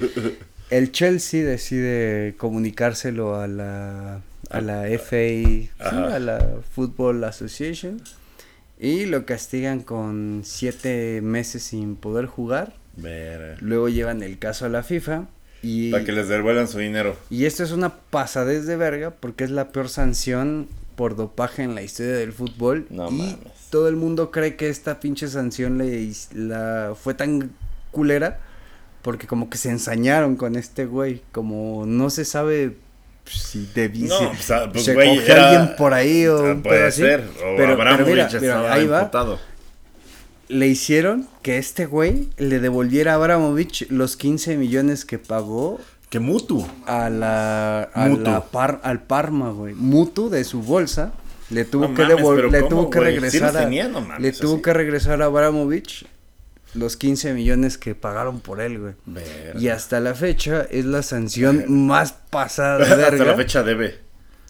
El 0.71 0.91
Chelsea 0.91 1.45
decide 1.45 2.35
comunicárselo 2.39 3.37
a 3.39 3.47
la, 3.47 4.21
a 4.51 4.61
la 4.61 4.89
FA, 4.89 5.17
sí, 5.17 5.71
Ajá. 5.79 6.15
a 6.17 6.19
la 6.19 6.57
Football 6.75 7.23
Association, 7.25 8.01
y 8.81 9.05
lo 9.07 9.25
castigan 9.27 9.81
con 9.81 10.43
siete 10.45 11.21
meses 11.23 11.63
sin 11.63 11.95
poder 11.97 12.27
jugar. 12.27 12.75
Luego 13.61 13.89
llevan 13.89 14.23
el 14.23 14.39
caso 14.39 14.65
a 14.65 14.69
la 14.71 14.83
FIFA 14.83 15.27
y... 15.63 15.91
Para 15.91 16.05
que 16.05 16.13
les 16.13 16.29
devuelvan 16.29 16.67
su 16.67 16.79
dinero. 16.79 17.15
Y 17.31 17.45
esto 17.45 17.63
es 17.63 17.71
una 17.73 17.95
pasadez 17.95 18.67
de 18.67 18.77
verga 18.77 19.11
porque 19.11 19.45
es 19.45 19.51
la 19.51 19.69
peor 19.69 19.89
sanción 19.89 20.67
por 20.97 21.15
dopaje 21.15 21.63
en 21.63 21.75
la 21.75 21.83
historia 21.83 22.15
del 22.15 22.33
fútbol. 22.33 22.87
No 22.91 23.09
y 23.11 23.13
mames. 23.13 23.37
todo 23.71 23.89
el 23.89 23.97
mundo 23.97 24.31
cree 24.31 24.57
que 24.57 24.69
esta 24.69 24.99
pinche 24.99 25.29
sanción 25.29 25.79
le 25.79 26.11
la 26.35 26.95
fue 27.01 27.15
tan 27.15 27.53
culera 27.93 28.41
porque 29.03 29.27
como 29.29 29.49
que 29.49 29.59
se 29.59 29.71
ensañaron 29.71 30.37
con 30.37 30.57
este 30.57 30.87
güey. 30.87 31.23
Como 31.33 31.85
no 31.87 32.11
se 32.11 32.25
sabe 32.25 32.77
si 33.25 33.69
debí 33.75 34.03
No, 34.03 34.19
se, 34.35 34.55
pues, 34.73 34.85
se 34.85 34.95
güey, 34.95 35.17
cogió 35.19 35.33
era- 35.35 35.51
alguien 35.51 35.77
por 35.77 35.93
ahí 35.95 36.27
o 36.27 36.39
Ah, 36.39 36.53
un 36.53 36.63
puede 36.63 36.91
ser. 36.93 37.21
O 37.21 37.57
Pero, 37.57 37.77
mira, 37.77 38.73
ahí 38.73 38.87
va 38.87 39.11
le 40.49 40.69
hicieron 40.69 41.27
que 41.43 41.59
este 41.59 41.87
güey 41.87 42.29
le 42.37 42.61
devolviera 42.61 43.13
a 43.13 43.15
Abramovich 43.17 43.87
los 43.91 44.17
15 44.17 44.57
millones 44.57 45.05
que 45.05 45.19
pagó 45.19 45.81
Que 46.17 46.21
Mutu. 46.21 46.67
a 46.87 47.11
la, 47.11 47.91
a 47.93 48.07
Mutu. 48.09 48.23
la 48.31 48.41
par, 48.45 48.81
al 48.83 49.03
Parma, 49.03 49.51
güey. 49.51 49.75
Mutu 49.75 50.31
de 50.31 50.45
su 50.45 50.63
bolsa 50.63 51.13
le 51.51 51.65
tuvo 51.67 51.89
No 51.89 51.95
que 51.95 52.03
mames, 52.03 52.17
devol- 52.19 52.37
pero 52.37 52.51
le 52.51 52.59
¿cómo, 52.61 52.69
tuvo 52.71 52.91
que 52.91 53.01
regresar 53.01 53.55
a, 53.57 53.61
tenía? 53.61 53.89
No 53.89 54.01
mames, 54.01 54.21
le 54.23 54.33
tuvo 54.33 54.55
así. 54.55 54.63
que 54.63 54.73
regresar 54.73 55.21
a 55.21 55.27
Abramovich 55.27 56.07
los 56.75 56.97
15 56.97 57.35
millones 57.35 57.79
que 57.79 57.95
pagaron 57.95 58.41
por 58.41 58.61
él, 58.61 58.79
güey. 58.81 58.95
Verga. 59.07 59.61
Y 59.61 59.69
hasta 59.69 60.01
la 60.01 60.15
fecha 60.15 60.67
es 60.71 60.85
la 60.87 61.03
sanción 61.03 61.65
más 61.87 62.13
pasada 62.31 62.79
de 62.79 62.85
Hasta 62.93 62.97
verga. 62.97 63.25
la 63.27 63.35
fecha 63.37 63.63
debe. 63.63 63.99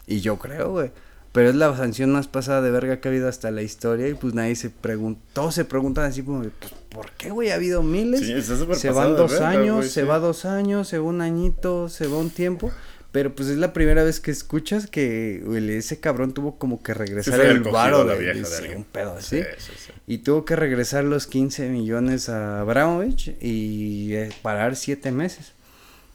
Y 0.07 0.21
yo 0.21 0.37
creo, 0.39 0.71
güey. 0.71 0.91
Pero 1.37 1.51
es 1.51 1.55
la 1.55 1.77
sanción 1.77 2.11
más 2.13 2.29
pasada 2.29 2.63
de 2.63 2.71
verga 2.71 2.99
que 2.99 3.09
ha 3.09 3.11
habido 3.11 3.29
hasta 3.29 3.51
la 3.51 3.61
historia. 3.61 4.09
Y 4.09 4.15
pues 4.15 4.33
nadie 4.33 4.57
se 4.57 4.71
preguntó. 4.71 5.21
Todos 5.35 5.55
se 5.55 5.67
preguntan 5.67 6.05
así 6.07 6.23
como, 6.23 6.41
pues, 6.41 6.73
¿por 6.89 7.11
qué, 7.13 7.29
güey? 7.29 7.51
Ha 7.51 7.57
habido 7.57 7.83
miles. 7.83 8.21
Sí, 8.21 8.41
se 8.75 8.89
van 8.91 9.15
dos 9.17 9.33
verga, 9.33 9.51
años, 9.51 9.85
se 9.91 10.01
sí. 10.01 10.07
va 10.07 10.19
dos 10.19 10.47
años, 10.47 10.89
se 10.89 10.97
va 10.97 11.05
un 11.05 11.21
añito, 11.21 11.91
se 11.91 12.07
va 12.07 12.17
un 12.17 12.31
tiempo. 12.31 12.73
Pero 13.13 13.35
pues 13.35 13.49
es 13.51 13.59
la 13.59 13.75
primera 13.75 14.03
vez 14.03 14.19
que 14.21 14.31
escuchas 14.31 14.87
que 14.87 15.43
güey, 15.45 15.71
ese 15.73 16.01
cabrón 16.01 16.33
tuvo 16.33 16.59
como 16.59 16.83
que 16.83 16.95
regresar 16.95 17.35
fue 17.35 17.51
el 17.51 17.61
varo 17.61 18.05
la 18.05 18.15
de, 18.15 18.19
vieja 18.19 18.35
de- 18.49 18.63
de 18.63 18.69
sí, 18.71 18.75
un 18.75 18.85
pedo 18.85 19.13
así. 19.17 19.39
Sí, 19.43 19.45
sí, 19.59 19.73
sí. 19.87 19.93
Y 20.07 20.19
tuvo 20.19 20.45
que 20.47 20.57
regresar 20.57 21.05
los 21.05 21.27
15 21.27 21.69
millones 21.69 22.29
a 22.31 22.61
Abramovich 22.61 23.37
y 23.43 24.15
eh, 24.15 24.31
parar 24.43 24.75
7 24.75 25.13
meses. 25.13 25.53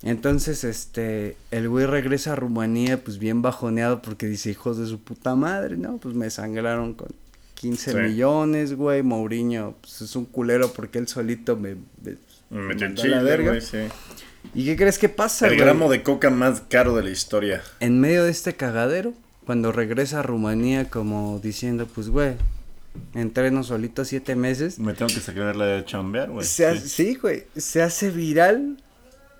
Entonces, 0.04 0.64
este, 0.64 1.38
el 1.52 1.70
güey 1.70 1.86
regresa 1.86 2.34
a 2.34 2.36
Rumanía, 2.36 3.04
pues 3.04 3.20
bien 3.20 3.42
bajoneado 3.42 4.02
porque 4.02 4.26
dice, 4.26 4.50
hijos 4.50 4.78
de 4.80 4.88
su 4.88 5.00
puta 5.00 5.36
madre, 5.36 5.78
¿no? 5.78 5.98
Pues 5.98 6.16
me 6.16 6.30
sangraron 6.30 6.94
con 6.96 7.10
15 7.56 7.92
Sí. 7.92 7.98
millones, 7.98 8.74
güey. 8.74 9.04
Mourinho, 9.04 9.76
pues 9.82 10.02
es 10.02 10.16
un 10.16 10.26
culero 10.26 10.74
porque 10.74 10.98
él 11.00 11.08
solito 11.08 11.56
me... 11.56 11.76
me- 12.04 12.18
Me 12.50 12.62
metió 12.64 12.88
mandó 12.88 13.02
a 13.04 13.06
la 13.06 13.18
chile, 13.20 13.24
verga. 13.24 13.50
güey, 13.52 13.62
sí. 13.62 13.78
¿Y 14.56 14.66
qué 14.66 14.76
crees 14.76 14.98
que 14.98 15.08
pasa, 15.08 15.46
El 15.48 15.54
güey? 15.54 15.66
gramo 15.66 15.90
de 15.90 16.02
coca 16.02 16.30
más 16.32 16.62
caro 16.68 16.96
de 16.96 17.04
la 17.04 17.12
historia. 17.12 17.62
En 17.80 18.00
medio 18.00 18.24
de 18.24 18.32
este 18.32 18.56
cagadero, 18.56 19.14
cuando 19.46 19.72
regresa 19.72 20.20
a 20.20 20.24
Rumanía 20.24 20.90
como 20.90 21.40
diciendo, 21.44 21.88
pues, 21.94 22.10
güey, 22.10 22.34
entreno 23.14 23.64
solito 23.64 24.04
siete 24.04 24.36
meses. 24.36 24.80
Me 24.80 24.94
tengo 24.94 25.14
que 25.14 25.20
sacar 25.22 25.56
la 25.56 25.66
de 25.66 25.86
chambear, 25.86 26.30
güey. 26.32 26.46
Sí, 26.46 27.16
güey. 27.22 27.44
Se 27.56 27.82
hace 27.84 28.10
viral 28.10 28.78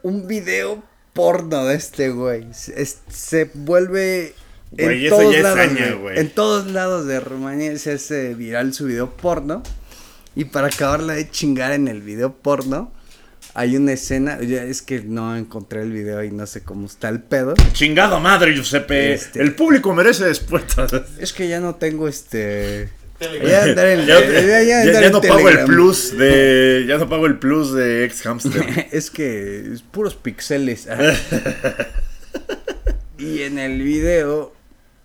un 0.04 0.28
video 0.28 0.84
porno 1.14 1.66
de 1.66 1.76
este 1.76 2.10
güey. 2.10 2.48
Se, 2.54 2.82
es- 2.82 3.00
se 3.10 3.50
vuelve. 3.54 4.34
Güey, 4.72 5.00
en 5.02 5.06
eso 5.08 5.18
todos 5.18 5.32
ya 5.34 5.38
es 5.40 5.44
lados, 5.44 5.60
hazaña, 5.60 5.86
güey. 5.92 6.00
güey. 6.00 6.20
En 6.20 6.30
todos 6.30 6.68
lados 6.68 7.06
de 7.06 7.20
Rumanía 7.20 7.78
se 7.78 7.94
hace 7.94 8.34
viral 8.36 8.74
su 8.74 8.86
video 8.86 9.10
porno. 9.16 9.64
Y 10.36 10.46
para 10.46 10.68
acabarla 10.68 11.14
de 11.14 11.30
chingar 11.30 11.74
en 11.74 11.90
el 11.90 12.02
video 12.02 12.32
porno, 12.34 12.94
hay 13.54 13.76
una 13.76 13.92
escena. 13.92 14.40
ya 14.42 14.64
Es 14.64 14.82
que 14.82 15.02
no 15.02 15.36
encontré 15.36 15.82
el 15.82 15.92
video 15.92 16.24
y 16.24 16.32
no 16.32 16.46
sé 16.48 16.64
cómo 16.64 16.86
está 16.88 17.10
el 17.10 17.22
pedo. 17.22 17.54
Chingada 17.74 18.18
madre, 18.20 18.54
Giuseppe. 18.56 19.14
Este- 19.14 19.42
El 19.42 19.56
público 19.56 19.94
merece 19.94 20.24
después. 20.26 20.64
Es 21.20 21.34
que 21.34 21.50
ya 21.50 21.60
no 21.60 21.76
tengo 21.76 22.08
este. 22.08 22.90
Ya, 23.22 24.04
Ya, 24.04 25.10
no 25.12 25.22
pago 25.22 25.50
el 25.50 25.66
plus 25.66 26.18
de. 26.18 26.86
Ya 26.88 26.98
no 26.98 27.08
pago 27.08 27.28
el 27.28 27.38
plus 27.38 27.72
de 27.74 28.06
ex 28.06 28.24
hamster. 28.24 28.88
es 28.92 29.12
que 29.12 29.72
es 29.74 29.84
puros 29.84 30.16
pixeles. 30.16 30.88
y 33.20 33.44
en 33.44 33.60
el 33.60 33.84
video, 33.84 34.54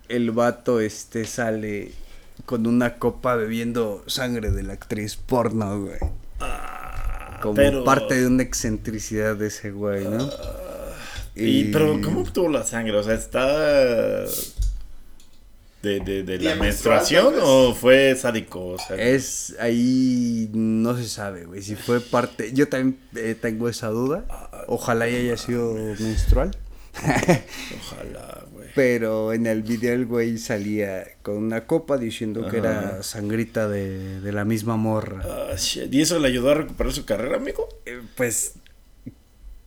el 0.09 0.31
vato 0.31 0.81
este 0.81 1.27
sale 1.27 1.93
con 2.47 2.67
una 2.67 2.95
copa 2.95 3.37
bebiendo 3.37 4.03
sangre 4.07 4.51
de 4.51 4.63
la 4.63 4.73
actriz 4.75 5.17
porno, 5.17 5.83
güey. 5.83 5.99
Como 7.43 7.55
pero- 7.55 7.85
parte 7.85 8.19
de 8.19 8.27
una 8.27 8.43
excentricidad 8.43 9.37
de 9.37 9.49
ese 9.49 9.71
güey, 9.71 10.05
¿no? 10.05 10.31
y, 11.35 11.65
pero, 11.65 12.01
¿cómo 12.03 12.23
obtuvo 12.23 12.49
la 12.49 12.65
sangre? 12.65 12.97
O 12.97 13.03
sea, 13.03 13.13
¿está. 13.13 14.25
De, 15.87 16.01
de, 16.01 16.23
de 16.25 16.39
la 16.41 16.55
menstruación 16.57 17.35
o 17.41 17.75
fue 17.75 18.15
sádico? 18.17 18.67
O 18.67 18.79
sea, 18.79 18.97
Es 18.97 19.55
ahí 19.61 20.51
no 20.53 20.97
se 20.97 21.09
sabe, 21.09 21.45
güey, 21.45 21.63
si 21.63 21.77
fue 21.77 22.01
parte, 22.01 22.53
yo 22.53 22.69
también 22.69 22.99
eh, 23.15 23.37
tengo 23.41 23.69
esa 23.69 23.89
duda. 23.89 24.25
Ojalá 24.67 25.09
y 25.09 25.15
haya 25.15 25.37
sido 25.37 25.75
menstrual. 25.75 26.51
Ojalá, 26.97 28.45
güey. 28.53 28.69
Pero 28.75 29.33
en 29.33 29.47
el 29.47 29.63
video 29.63 29.95
el 29.95 30.07
güey 30.07 30.39
salía 30.39 31.07
con 31.23 31.37
una 31.37 31.67
copa 31.67 31.97
diciendo 31.97 32.49
que 32.49 32.59
era 32.59 33.03
sangrita 33.03 33.69
de, 33.69 34.21
de 34.21 34.33
la 34.33 34.45
misma 34.45 34.77
morra. 34.77 35.23
Ah, 35.25 35.55
shit. 35.57 35.93
¿Y 35.93 36.03
eso 36.03 36.19
le 36.19 36.29
ayudó 36.29 36.51
a 36.51 36.55
recuperar 36.55 36.93
su 36.93 37.05
carrera, 37.05 37.37
amigo? 37.37 37.69
Eh, 37.87 38.01
pues 38.17 38.55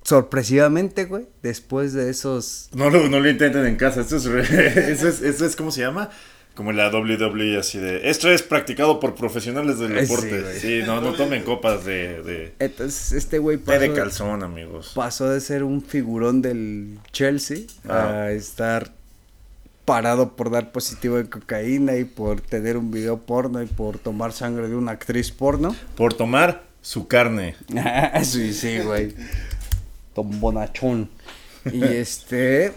sorpresivamente, 0.10 1.06
güey, 1.06 1.26
después 1.44 1.94
de 1.94 2.10
esos... 2.10 2.70
No 2.74 2.90
lo, 2.90 3.08
no 3.08 3.20
lo 3.20 3.30
intenten 3.30 3.66
en 3.66 3.76
casa. 3.78 4.02
Esto 4.02 4.18
es, 4.18 4.26
re- 4.26 4.92
eso 4.92 5.08
es, 5.08 5.22
eso 5.22 5.46
es, 5.46 5.56
¿cómo 5.56 5.72
se 5.72 5.82
llama? 5.82 6.10
Como 6.56 6.74
la 6.74 6.90
WWE, 6.90 7.58
así 7.58 7.78
de. 7.78 8.10
Esto 8.10 8.30
es 8.30 8.42
practicado 8.42 9.00
por 9.00 9.16
profesionales 9.16 9.80
del 9.80 9.94
sí, 9.94 9.96
deporte. 10.02 10.60
Sí, 10.60 10.80
no, 10.86 11.00
no 11.00 11.14
tomen 11.14 11.44
copas 11.44 11.86
de. 11.86 12.22
de 12.22 12.54
Entonces 12.60 13.14
este 13.14 13.40
güey 13.40 13.56
pasó, 13.58 13.80
de 13.80 13.94
calzón, 13.94 14.44
amigos. 14.44 14.92
pasó 14.94 15.30
de 15.30 15.40
ser 15.40 15.64
un 15.64 15.82
figurón 15.82 16.42
del 16.42 17.00
Chelsea 17.14 17.60
Ah. 17.88 18.24
a 18.24 18.32
estar 18.32 18.92
parado 19.86 20.36
por 20.36 20.52
dar 20.52 20.74
positivo 20.74 21.18
en 21.20 21.28
cocaína 21.28 21.96
y 21.96 22.04
por 22.04 22.42
tener 22.42 22.76
un 22.76 22.92
video 22.92 23.20
porno 23.20 23.62
y 23.64 23.66
por 23.66 23.98
tomar 23.98 24.34
sangre 24.34 24.68
de 24.68 24.76
una 24.76 24.92
actriz 24.92 25.32
porno. 25.32 25.74
Por 25.96 26.14
tomar 26.14 26.64
su 26.82 27.08
carne. 27.08 27.56
sí, 28.24 28.54
sí, 28.54 28.80
güey. 28.80 29.16
Tom 30.14 30.40
Bonachón. 30.40 31.10
Y 31.72 31.84
este. 31.84 32.74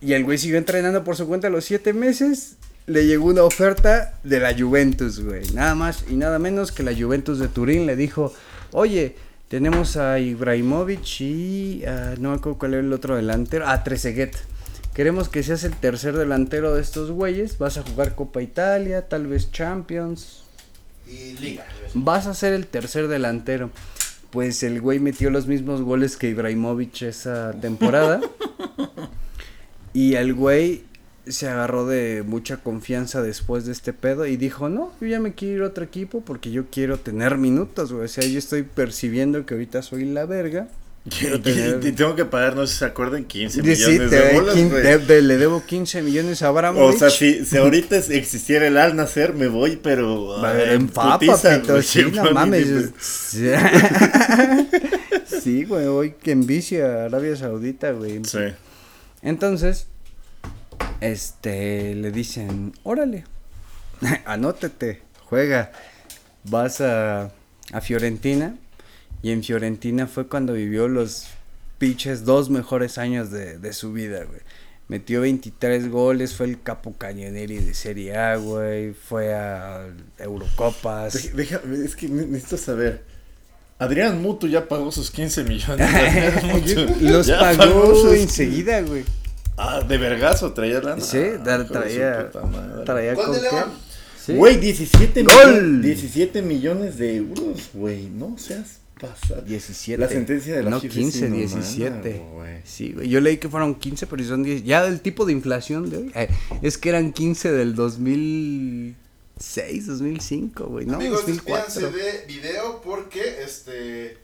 Y 0.00 0.12
el 0.12 0.24
güey 0.24 0.38
siguió 0.38 0.58
entrenando 0.58 1.04
por 1.04 1.16
su 1.16 1.26
cuenta 1.26 1.48
los 1.50 1.64
siete 1.64 1.92
meses. 1.92 2.56
Le 2.86 3.06
llegó 3.06 3.26
una 3.26 3.44
oferta 3.44 4.18
de 4.24 4.40
la 4.40 4.56
Juventus, 4.58 5.20
güey. 5.20 5.48
Nada 5.52 5.74
más 5.74 6.04
y 6.08 6.16
nada 6.16 6.38
menos 6.38 6.72
que 6.72 6.82
la 6.82 6.94
Juventus 6.94 7.38
de 7.38 7.48
Turín 7.48 7.86
le 7.86 7.96
dijo: 7.96 8.34
Oye, 8.72 9.16
Tenemos 9.48 9.96
a 9.96 10.18
Ibrahimovic 10.18 11.20
y 11.20 11.84
no 12.18 12.30
me 12.30 12.36
acuerdo 12.36 12.58
cuál 12.58 12.74
era 12.74 12.82
el 12.82 12.92
otro 12.92 13.14
delantero. 13.14 13.66
Ah, 13.68 13.84
Trezeguet. 13.84 14.34
Queremos 14.94 15.28
que 15.28 15.44
seas 15.44 15.62
el 15.62 15.76
tercer 15.76 16.16
delantero 16.16 16.74
de 16.74 16.80
estos 16.80 17.12
güeyes. 17.12 17.58
Vas 17.58 17.78
a 17.78 17.82
jugar 17.82 18.16
Copa 18.16 18.42
Italia, 18.42 19.06
tal 19.06 19.28
vez 19.28 19.52
Champions. 19.52 20.42
Y 21.06 21.34
liga. 21.34 21.66
Vas 21.94 22.26
a 22.26 22.34
ser 22.34 22.52
el 22.52 22.66
tercer 22.66 23.06
delantero. 23.06 23.70
Pues 24.34 24.64
el 24.64 24.80
güey 24.80 24.98
metió 24.98 25.30
los 25.30 25.46
mismos 25.46 25.80
goles 25.80 26.16
que 26.16 26.28
Ibrahimovic 26.28 27.02
esa 27.02 27.52
temporada. 27.52 28.20
y 29.94 30.14
el 30.14 30.34
güey 30.34 30.82
se 31.28 31.48
agarró 31.48 31.86
de 31.86 32.24
mucha 32.26 32.56
confianza 32.56 33.22
después 33.22 33.64
de 33.64 33.70
este 33.70 33.92
pedo 33.92 34.26
y 34.26 34.36
dijo, 34.36 34.68
no, 34.68 34.90
yo 35.00 35.06
ya 35.06 35.20
me 35.20 35.34
quiero 35.34 35.54
ir 35.54 35.62
a 35.62 35.66
otro 35.68 35.84
equipo 35.84 36.20
porque 36.22 36.50
yo 36.50 36.64
quiero 36.68 36.98
tener 36.98 37.38
minutos, 37.38 37.92
güey. 37.92 38.06
O 38.06 38.08
sea, 38.08 38.26
yo 38.26 38.40
estoy 38.40 38.64
percibiendo 38.64 39.46
que 39.46 39.54
ahorita 39.54 39.82
soy 39.82 40.04
la 40.04 40.26
verga. 40.26 40.66
Quiero 41.18 41.38
tener- 41.40 41.80
Y 41.86 41.92
tengo 41.92 42.16
que 42.16 42.24
pagar, 42.24 42.56
no 42.56 42.66
sé 42.66 42.72
si 42.72 42.78
se 42.78 42.84
acuerdan, 42.86 43.24
15 43.24 43.56
Sí, 43.56 43.62
millones 43.62 44.10
te- 44.10 44.16
de 44.16 44.32
bolas, 44.34 44.56
quin- 44.56 44.70
güey. 44.70 44.82
de- 44.82 44.98
de- 44.98 45.22
le 45.22 45.36
debo 45.36 45.62
15 45.64 46.00
millones 46.02 46.42
a 46.42 46.46
O 46.50 46.56
Abramovich. 46.56 46.98
sea, 46.98 47.10
si, 47.10 47.44
si 47.44 47.56
ahorita 47.58 47.96
existiera 47.96 48.66
el 48.66 48.78
al 48.78 48.96
nacer, 48.96 49.34
me 49.34 49.48
voy, 49.48 49.76
pero. 49.82 50.42
En 50.64 50.88
papito, 50.88 51.36
güey, 51.68 51.82
sí, 51.82 52.04
no 52.12 52.32
mames. 52.32 52.66
Sí, 55.42 55.64
güey, 55.64 55.86
hoy 55.86 56.14
que 56.22 56.30
envicia 56.32 57.02
a 57.02 57.04
Arabia 57.06 57.36
Saudita, 57.36 57.90
güey. 57.92 58.20
Sí. 58.24 58.38
Entonces, 59.22 59.86
este, 61.00 61.94
le 61.94 62.10
dicen, 62.12 62.72
órale, 62.82 63.24
anótate, 64.24 65.02
juega, 65.24 65.72
vas 66.44 66.80
a, 66.80 67.30
a 67.72 67.80
Fiorentina. 67.82 68.56
Y 69.24 69.30
en 69.32 69.42
Fiorentina 69.42 70.06
fue 70.06 70.28
cuando 70.28 70.52
vivió 70.52 70.86
los 70.86 71.24
pinches 71.78 72.24
dos 72.24 72.50
mejores 72.50 72.98
años 72.98 73.30
de, 73.30 73.58
de 73.58 73.72
su 73.72 73.92
vida, 73.92 74.24
güey. 74.24 74.40
Metió 74.86 75.22
23 75.22 75.90
goles, 75.90 76.34
fue 76.34 76.44
el 76.46 76.60
capo 76.62 76.94
cañoneri 76.98 77.56
de 77.58 77.72
Serie 77.72 78.16
A, 78.18 78.36
güey. 78.36 78.92
Fue 78.92 79.34
a 79.34 79.86
Eurocopas. 80.18 81.14
Deja- 81.34 81.58
deja- 81.60 81.84
es 81.84 81.96
que 81.96 82.08
ne- 82.08 82.26
necesito 82.26 82.58
saber. 82.58 83.02
Adrián 83.78 84.20
Mutu 84.22 84.46
ya 84.46 84.68
pagó 84.68 84.92
sus 84.92 85.10
15 85.10 85.44
millones. 85.44 85.90
Mutu 86.44 86.86
Los 87.00 87.30
pagó 87.30 87.94
sus- 87.94 88.18
enseguida, 88.18 88.82
güey. 88.82 89.04
Ah, 89.56 89.80
de 89.80 89.98
vergazo 89.98 90.52
traía 90.52 90.80
lana. 90.80 91.00
Sí, 91.00 91.16
Ah, 91.18 91.58
de 91.58 91.64
traía, 91.64 92.30
traía 92.84 93.14
¿Gol 93.14 93.24
con 93.26 93.34
de. 93.36 93.40
León? 93.42 93.70
Sí. 94.20 94.34
Güey, 94.34 94.56
17, 94.58 95.22
¡Gol! 95.22 95.34
millones- 95.62 95.82
17 95.82 96.42
millones 96.42 96.98
de 96.98 97.16
euros, 97.16 97.70
güey. 97.72 98.08
No 98.10 98.36
seas 98.38 98.80
pasado. 99.00 99.42
17. 99.42 100.00
La 100.00 100.08
sentencia 100.08 100.56
de 100.56 100.62
la 100.62 100.70
No, 100.70 100.80
FIFA 100.80 100.94
15, 100.94 101.18
es 101.18 101.24
inhumana, 101.24 101.54
17. 102.02 102.18
güey. 102.32 102.60
Sí, 102.64 102.92
güey. 102.92 103.08
Yo 103.08 103.20
leí 103.20 103.38
que 103.38 103.48
fueron 103.48 103.74
15, 103.74 104.06
pero 104.06 104.22
son 104.24 104.42
10. 104.42 104.64
Ya 104.64 104.86
el 104.86 105.00
tipo 105.00 105.24
de 105.26 105.32
inflación 105.32 105.90
de 105.90 105.96
hoy. 105.98 106.12
eh, 106.14 106.28
es 106.62 106.78
que 106.78 106.88
eran 106.90 107.12
15 107.12 107.52
del 107.52 107.74
2006, 107.74 109.86
2005, 109.86 110.66
güey. 110.66 110.86
No, 110.86 110.96
Amigos, 110.96 111.26
2004. 111.26 111.64
despídanse 111.88 111.96
de 111.96 112.26
video 112.26 112.80
porque 112.82 113.42
este 113.42 114.18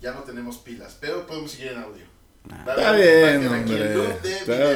ya 0.00 0.12
no 0.12 0.20
tenemos 0.22 0.58
pilas, 0.58 0.96
pero 1.00 1.26
podemos 1.26 1.50
seguir 1.52 1.72
en 1.72 1.78
audio. 1.78 2.04
Va 2.50 2.72
a 2.72 2.76
Está 2.76 2.92
bien, 2.96 3.46
hombre. 3.46 3.60
Está 3.60 3.74
video, 3.74 4.04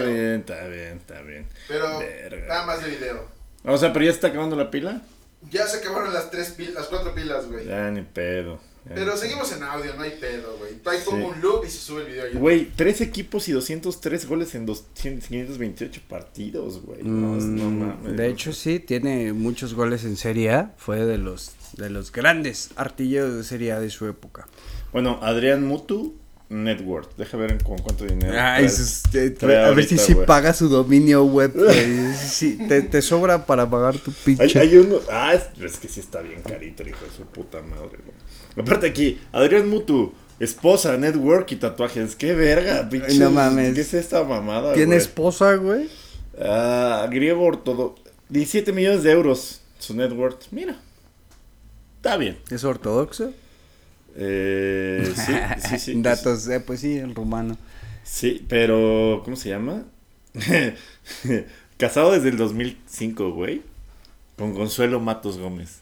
bien, 0.07 0.41
está 0.41 0.67
bien, 0.69 0.97
está 0.99 1.23
bien. 1.23 1.47
Pero 1.67 1.99
Verga. 1.99 2.47
nada 2.47 2.67
más 2.67 2.85
de 2.85 2.91
video. 2.91 3.27
O 3.65 3.77
sea, 3.77 3.93
pero 3.93 4.05
ya 4.05 4.13
está 4.13 4.29
acabando 4.29 4.55
la 4.55 4.71
pila. 4.71 5.03
Ya 5.51 5.67
se 5.67 5.79
acabaron 5.79 6.15
las 6.15 6.31
tres 6.31 6.51
pilas, 6.51 6.75
las 6.75 6.87
cuatro 6.87 7.13
pilas, 7.15 7.47
güey. 7.47 7.67
Ya 7.67 7.91
ni 7.91 8.03
pedo. 8.03 8.61
Pero 8.95 9.13
ni 9.15 9.19
seguimos 9.19 9.51
en 9.53 9.63
audio, 9.63 9.95
no 9.95 10.03
hay 10.03 10.13
pedo, 10.21 10.57
güey. 10.59 10.73
Ahí 10.87 10.99
Sí. 10.99 11.05
pongo 11.11 11.29
un 11.29 11.41
loop 11.41 11.65
y 11.67 11.71
se 11.71 11.79
sube 11.79 12.03
el 12.03 12.07
video. 12.13 12.39
Güey, 12.41 12.71
tres 12.77 13.01
equipos 13.01 13.49
y 13.49 13.53
203 13.53 14.27
goles 14.29 14.55
en 14.55 14.65
200 14.67 15.27
528 15.29 16.01
partidos, 16.09 16.83
güey. 16.83 17.03
No, 17.03 17.37
no 17.37 17.71
Mm, 17.71 17.79
mames. 17.81 18.17
de 18.17 18.29
hecho, 18.29 18.53
sí, 18.53 18.79
tiene 18.79 19.33
muchos 19.33 19.75
goles 19.75 20.05
en 20.05 20.17
Serie 20.17 20.51
A. 20.53 20.75
Fue 20.77 21.05
de 21.05 21.19
los, 21.19 21.53
de 21.77 21.91
los 21.91 22.13
grandes 22.13 22.71
artilleros 22.77 23.35
de 23.37 23.45
Serie 23.45 23.73
A 23.73 23.81
de 23.81 23.91
su 23.91 24.07
época. 24.07 24.47
Bueno, 24.93 25.19
Adrián 25.21 25.67
Mutu, 25.67 26.15
net 26.49 26.81
worth. 26.85 27.17
Deja 27.17 27.37
ver 27.37 27.61
con 27.65 27.79
cuánto 27.79 28.05
dinero. 28.05 28.33
Ay, 28.41 28.67
trae- 28.67 28.69
sus- 28.71 29.15
eh, 29.17 29.31
trae 29.31 29.65
a 29.65 29.71
ver 29.73 29.85
si 29.85 30.13
güey. 30.15 30.27
paga 30.27 30.55
su 30.55 30.69
dominio 30.69 31.25
web. 31.25 31.53
Sí, 32.17 32.57
te, 32.69 32.83
te 32.83 33.03
sobra 33.03 33.47
para 33.47 33.69
pagar 33.69 33.99
tu 33.99 34.13
pinche. 34.13 34.59
hay 34.61 34.77
uno. 34.77 34.99
Ah, 35.11 35.35
es, 35.35 35.61
es 35.61 35.77
que 35.79 35.89
sí 35.89 35.99
está 36.01 36.21
bien 36.23 36.41
carito 36.43 36.83
el 36.85 36.91
hijo 36.91 37.05
de 37.05 37.11
su 37.11 37.25
puta 37.25 37.61
madre, 37.63 37.99
güey. 38.05 38.17
Aparte 38.57 38.87
aquí, 38.87 39.19
Adrián 39.33 39.69
Mutu, 39.69 40.13
esposa, 40.41 40.97
network 40.97 41.51
y 41.53 41.57
tatuajes. 41.57 42.17
Qué 42.17 42.35
verga, 42.35 42.89
pinche. 42.89 43.19
no 43.19 43.31
mames. 43.31 43.75
¿Qué 43.75 43.81
es 43.83 43.95
esta 43.95 44.25
mamada, 44.25 44.73
¿Tiene 44.73 44.87
güey? 44.95 44.99
esposa, 44.99 45.55
güey? 45.57 45.89
Ah, 46.41 47.07
griego 47.11 47.45
ortodoxo. 47.45 48.03
17 48.29 48.73
millones 48.73 49.03
de 49.03 49.13
euros 49.13 49.61
su 49.79 49.95
net 49.95 50.13
worth. 50.13 50.47
Mira. 50.51 50.77
Está 51.97 52.17
bien. 52.17 52.39
¿Es 52.51 52.65
ortodoxo? 52.65 53.33
Eh, 54.17 55.13
sí, 55.15 55.33
sí, 55.69 55.79
sí. 55.79 56.03
Datos, 56.03 56.49
eh, 56.49 56.61
pues 56.61 56.81
sí, 56.81 56.99
en 56.99 57.15
rumano. 57.15 57.57
Sí, 58.05 58.45
pero. 58.49 59.23
¿Cómo 59.25 59.37
se 59.37 59.51
llama? 59.51 59.85
Casado 61.79 62.13
desde 62.13 62.31
el 62.31 62.37
2005, 62.37 63.31
güey. 63.33 63.63
Con 64.37 64.55
Consuelo 64.55 65.01
Matos 65.01 65.39
Gómez. 65.39 65.81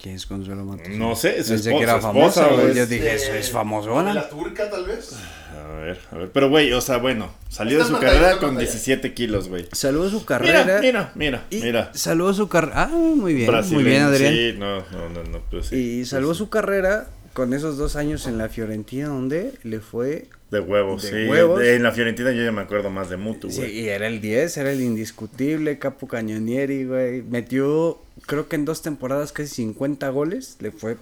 ¿Quién 0.00 0.14
es 0.14 0.24
Consuelo 0.26 0.64
Matos? 0.64 0.88
No 0.90 1.14
sé, 1.14 1.38
es 1.40 1.48
Pensé 1.48 1.70
que 1.70 1.82
era 1.82 2.00
famosa, 2.00 2.48
güey. 2.48 2.74
Yo 2.74 2.86
dije, 2.86 3.14
eso 3.14 3.32
es 3.34 3.46
¿De 3.46 3.52
famosona. 3.52 4.14
la 4.14 4.28
turca, 4.30 4.70
tal 4.70 4.86
vez? 4.86 5.12
A 5.54 5.80
ver, 5.80 5.98
a 6.10 6.16
ver. 6.16 6.30
Pero, 6.32 6.48
güey, 6.48 6.72
o 6.72 6.80
sea, 6.80 6.96
bueno. 6.96 7.30
Salió 7.50 7.78
de 7.78 7.84
su 7.84 7.98
carrera 7.98 8.32
con 8.38 8.50
pantalla. 8.50 8.60
17 8.70 9.12
kilos, 9.12 9.48
güey. 9.48 9.66
Saludó 9.72 10.08
su 10.08 10.24
carrera. 10.24 10.62
Mira, 10.64 10.80
mira, 10.80 11.12
mira, 11.14 11.44
mira. 11.50 11.90
Saludó 11.92 12.32
su 12.32 12.48
carrera. 12.48 12.84
Ah, 12.84 12.88
muy 12.88 13.34
bien. 13.34 13.50
Muy 13.70 13.84
bien, 13.84 14.02
Adrián. 14.02 14.32
Sí, 14.32 14.54
no, 14.58 14.76
no, 14.90 15.08
no, 15.12 15.22
no, 15.24 15.40
pero 15.50 15.62
sí. 15.62 15.76
y 15.76 16.04
salvó 16.06 16.32
sí, 16.32 16.38
su 16.38 16.48
carrera 16.48 17.08
con 17.34 17.52
esos 17.52 17.76
dos 17.76 17.94
años 17.96 18.26
en 18.26 18.38
la 18.38 18.48
Fiorentina, 18.48 19.08
donde 19.08 19.52
le 19.64 19.80
fue. 19.80 20.28
De 20.50 20.58
huevos, 20.58 21.02
de 21.04 21.10
sí. 21.26 21.30
huevos. 21.30 21.60
de- 21.60 21.76
en 21.76 21.82
la 21.84 21.92
Fiorentina 21.92 22.32
yo 22.32 22.42
ya 22.42 22.50
me 22.50 22.62
acuerdo 22.62 22.90
más 22.90 23.08
de 23.08 23.16
Mutu, 23.16 23.50
Sí, 23.50 23.58
güey. 23.58 23.80
y 23.82 23.88
era 23.88 24.08
el 24.08 24.20
10, 24.20 24.56
era 24.56 24.72
el 24.72 24.80
indiscutible, 24.80 25.78
Capo 25.78 26.08
Cañonieri, 26.08 26.86
güey. 26.86 27.22
Metió, 27.22 28.00
creo 28.30 28.48
que 28.48 28.54
en 28.54 28.64
dos 28.64 28.80
temporadas, 28.80 29.32
casi 29.32 29.48
50 29.48 30.08
goles. 30.10 30.56
Le 30.60 30.70
fue 30.70 30.96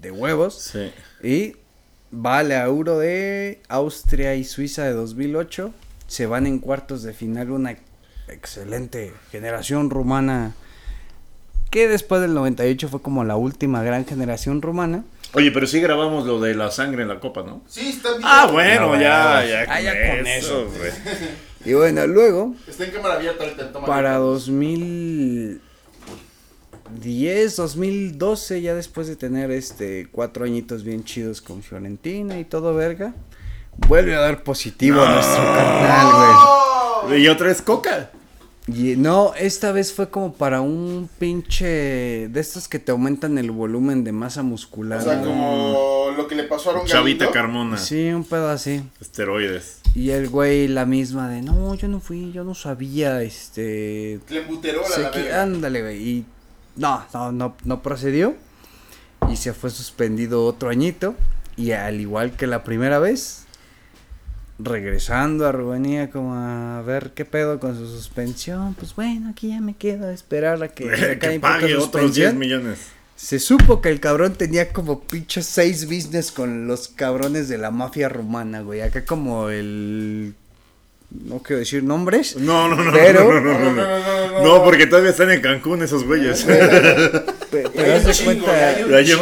de 0.00 0.10
huevos. 0.10 0.54
Sí. 0.72 0.92
Y 1.26 1.56
vale 2.10 2.56
a 2.56 2.64
Euro 2.66 2.98
de 2.98 3.62
Austria 3.68 4.34
y 4.34 4.44
Suiza 4.44 4.84
de 4.84 4.92
2008. 4.92 5.72
Se 6.06 6.26
van 6.26 6.46
en 6.46 6.58
cuartos 6.58 7.02
de 7.02 7.14
final 7.14 7.50
una 7.50 7.74
excelente 8.28 9.14
generación 9.30 9.88
rumana. 9.88 10.52
Que 11.70 11.88
después 11.88 12.20
del 12.20 12.34
98 12.34 12.88
fue 12.90 13.00
como 13.00 13.24
la 13.24 13.36
última 13.36 13.82
gran 13.82 14.04
generación 14.04 14.60
rumana. 14.60 15.04
Oye, 15.32 15.50
pero 15.52 15.66
sí 15.66 15.80
grabamos 15.80 16.26
lo 16.26 16.38
de 16.38 16.54
la 16.54 16.70
sangre 16.70 17.00
en 17.00 17.08
la 17.08 17.18
copa, 17.18 17.42
¿no? 17.42 17.62
Sí, 17.66 17.88
está 17.88 18.10
bien. 18.10 18.20
Ah, 18.24 18.50
bueno, 18.52 18.88
No, 18.88 19.00
ya, 19.00 19.42
ya, 19.46 19.62
Ah, 19.62 19.76
con, 19.76 19.84
ya 19.84 19.92
con 20.18 20.26
eso, 20.26 20.66
eso. 20.66 20.78
güey. 20.78 20.92
Y 21.64 21.72
bueno, 21.72 22.06
luego, 22.06 22.54
Está 22.68 22.84
en 22.84 22.90
cámara 22.90 23.14
abierta 23.14 23.44
ahorita. 23.44 23.72
Toma 23.72 23.86
para 23.86 24.16
abierta. 24.16 25.62
2010, 26.92 27.56
2012, 27.56 28.62
ya 28.62 28.74
después 28.74 29.06
de 29.08 29.16
tener 29.16 29.50
este 29.50 30.08
cuatro 30.12 30.44
añitos 30.44 30.84
bien 30.84 31.04
chidos 31.04 31.40
con 31.40 31.62
Fiorentina 31.62 32.38
y 32.38 32.44
todo 32.44 32.74
verga, 32.74 33.14
vuelve 33.88 34.14
a 34.14 34.20
dar 34.20 34.44
positivo 34.44 35.00
a 35.00 35.14
nuestro 35.14 35.42
carnal, 35.42 37.06
güey. 37.06 37.22
Y 37.22 37.28
otra 37.28 37.48
vez 37.48 37.62
Coca. 37.62 38.10
Y 38.68 38.94
no, 38.96 39.34
esta 39.34 39.72
vez 39.72 39.92
fue 39.92 40.08
como 40.08 40.34
para 40.34 40.60
un 40.60 41.10
pinche 41.18 42.28
de 42.28 42.40
estos 42.40 42.68
que 42.68 42.78
te 42.78 42.92
aumentan 42.92 43.36
el 43.36 43.50
volumen 43.50 44.04
de 44.04 44.12
masa 44.12 44.42
muscular. 44.42 45.00
O 45.00 45.02
sea, 45.02 45.16
güey. 45.16 45.28
como 45.28 46.12
lo 46.16 46.28
que 46.28 46.36
le 46.36 46.44
pasó 46.44 46.70
a 46.70 46.74
Aaron 46.74 46.86
Chavita 46.86 47.24
Galindo. 47.24 47.32
Carmona. 47.32 47.78
Sí, 47.78 48.10
un 48.10 48.24
pedo 48.24 48.48
así. 48.50 48.82
Esteroides. 49.00 49.80
Y 49.94 50.10
el 50.10 50.28
güey 50.28 50.68
la 50.68 50.86
misma 50.86 51.28
de, 51.28 51.42
no, 51.42 51.74
yo 51.74 51.88
no 51.88 52.00
fui, 52.00 52.32
yo 52.32 52.44
no 52.44 52.54
sabía, 52.54 53.20
este... 53.22 54.20
Le 54.28 54.38
embuteró 54.40 54.82
se 54.86 55.02
la 55.02 55.42
ándale, 55.42 55.82
güey. 55.82 56.08
Y 56.08 56.24
no, 56.76 57.04
no, 57.12 57.32
no, 57.32 57.56
no 57.64 57.82
procedió. 57.82 58.34
Y 59.30 59.36
se 59.36 59.52
fue 59.52 59.70
suspendido 59.70 60.44
otro 60.44 60.68
añito. 60.68 61.14
Y 61.56 61.72
al 61.72 62.00
igual 62.00 62.32
que 62.32 62.46
la 62.46 62.64
primera 62.64 62.98
vez, 62.98 63.44
regresando 64.58 65.46
a 65.46 65.52
Rubenía 65.52 66.10
como 66.10 66.34
a 66.34 66.82
ver 66.82 67.12
qué 67.14 67.24
pedo 67.24 67.60
con 67.60 67.76
su 67.76 67.86
suspensión. 67.88 68.74
Pues 68.74 68.94
bueno, 68.94 69.30
aquí 69.30 69.48
ya 69.48 69.60
me 69.60 69.74
quedo 69.74 70.08
a 70.08 70.12
esperar 70.12 70.62
a 70.62 70.68
que, 70.68 71.18
que 71.20 71.40
pague 71.40 71.76
otros 71.76 72.14
10 72.14 72.34
suspensión. 72.34 72.38
millones. 72.38 72.78
Se 73.16 73.38
supo 73.38 73.80
que 73.80 73.90
el 73.90 74.00
cabrón 74.00 74.34
tenía 74.34 74.72
como 74.72 75.02
pinches 75.02 75.46
seis 75.46 75.86
business 75.86 76.32
con 76.32 76.66
los 76.66 76.88
cabrones 76.88 77.48
de 77.48 77.58
la 77.58 77.70
mafia 77.70 78.08
rumana, 78.08 78.62
güey. 78.62 78.80
Acá 78.80 79.04
como 79.04 79.48
el 79.50 80.34
no 81.24 81.38
quiero 81.42 81.60
decir 81.60 81.82
nombres. 81.84 82.36
No, 82.36 82.68
no, 82.68 82.76
no. 82.76 82.92
Pero- 82.92 83.32
no, 83.32 83.40
no, 83.40 83.58
no, 83.58 83.72
no, 83.72 83.86
no. 84.32 84.42
No, 84.42 84.64
porque 84.64 84.86
todavía 84.86 85.10
están 85.10 85.30
en 85.30 85.40
Cancún 85.40 85.82
esos 85.82 86.04
güeyes. 86.04 86.42
pe- 86.44 87.68
Pero 87.74 87.94
haz 87.94 88.04
de 88.18 88.24
cuenta, 88.24 88.68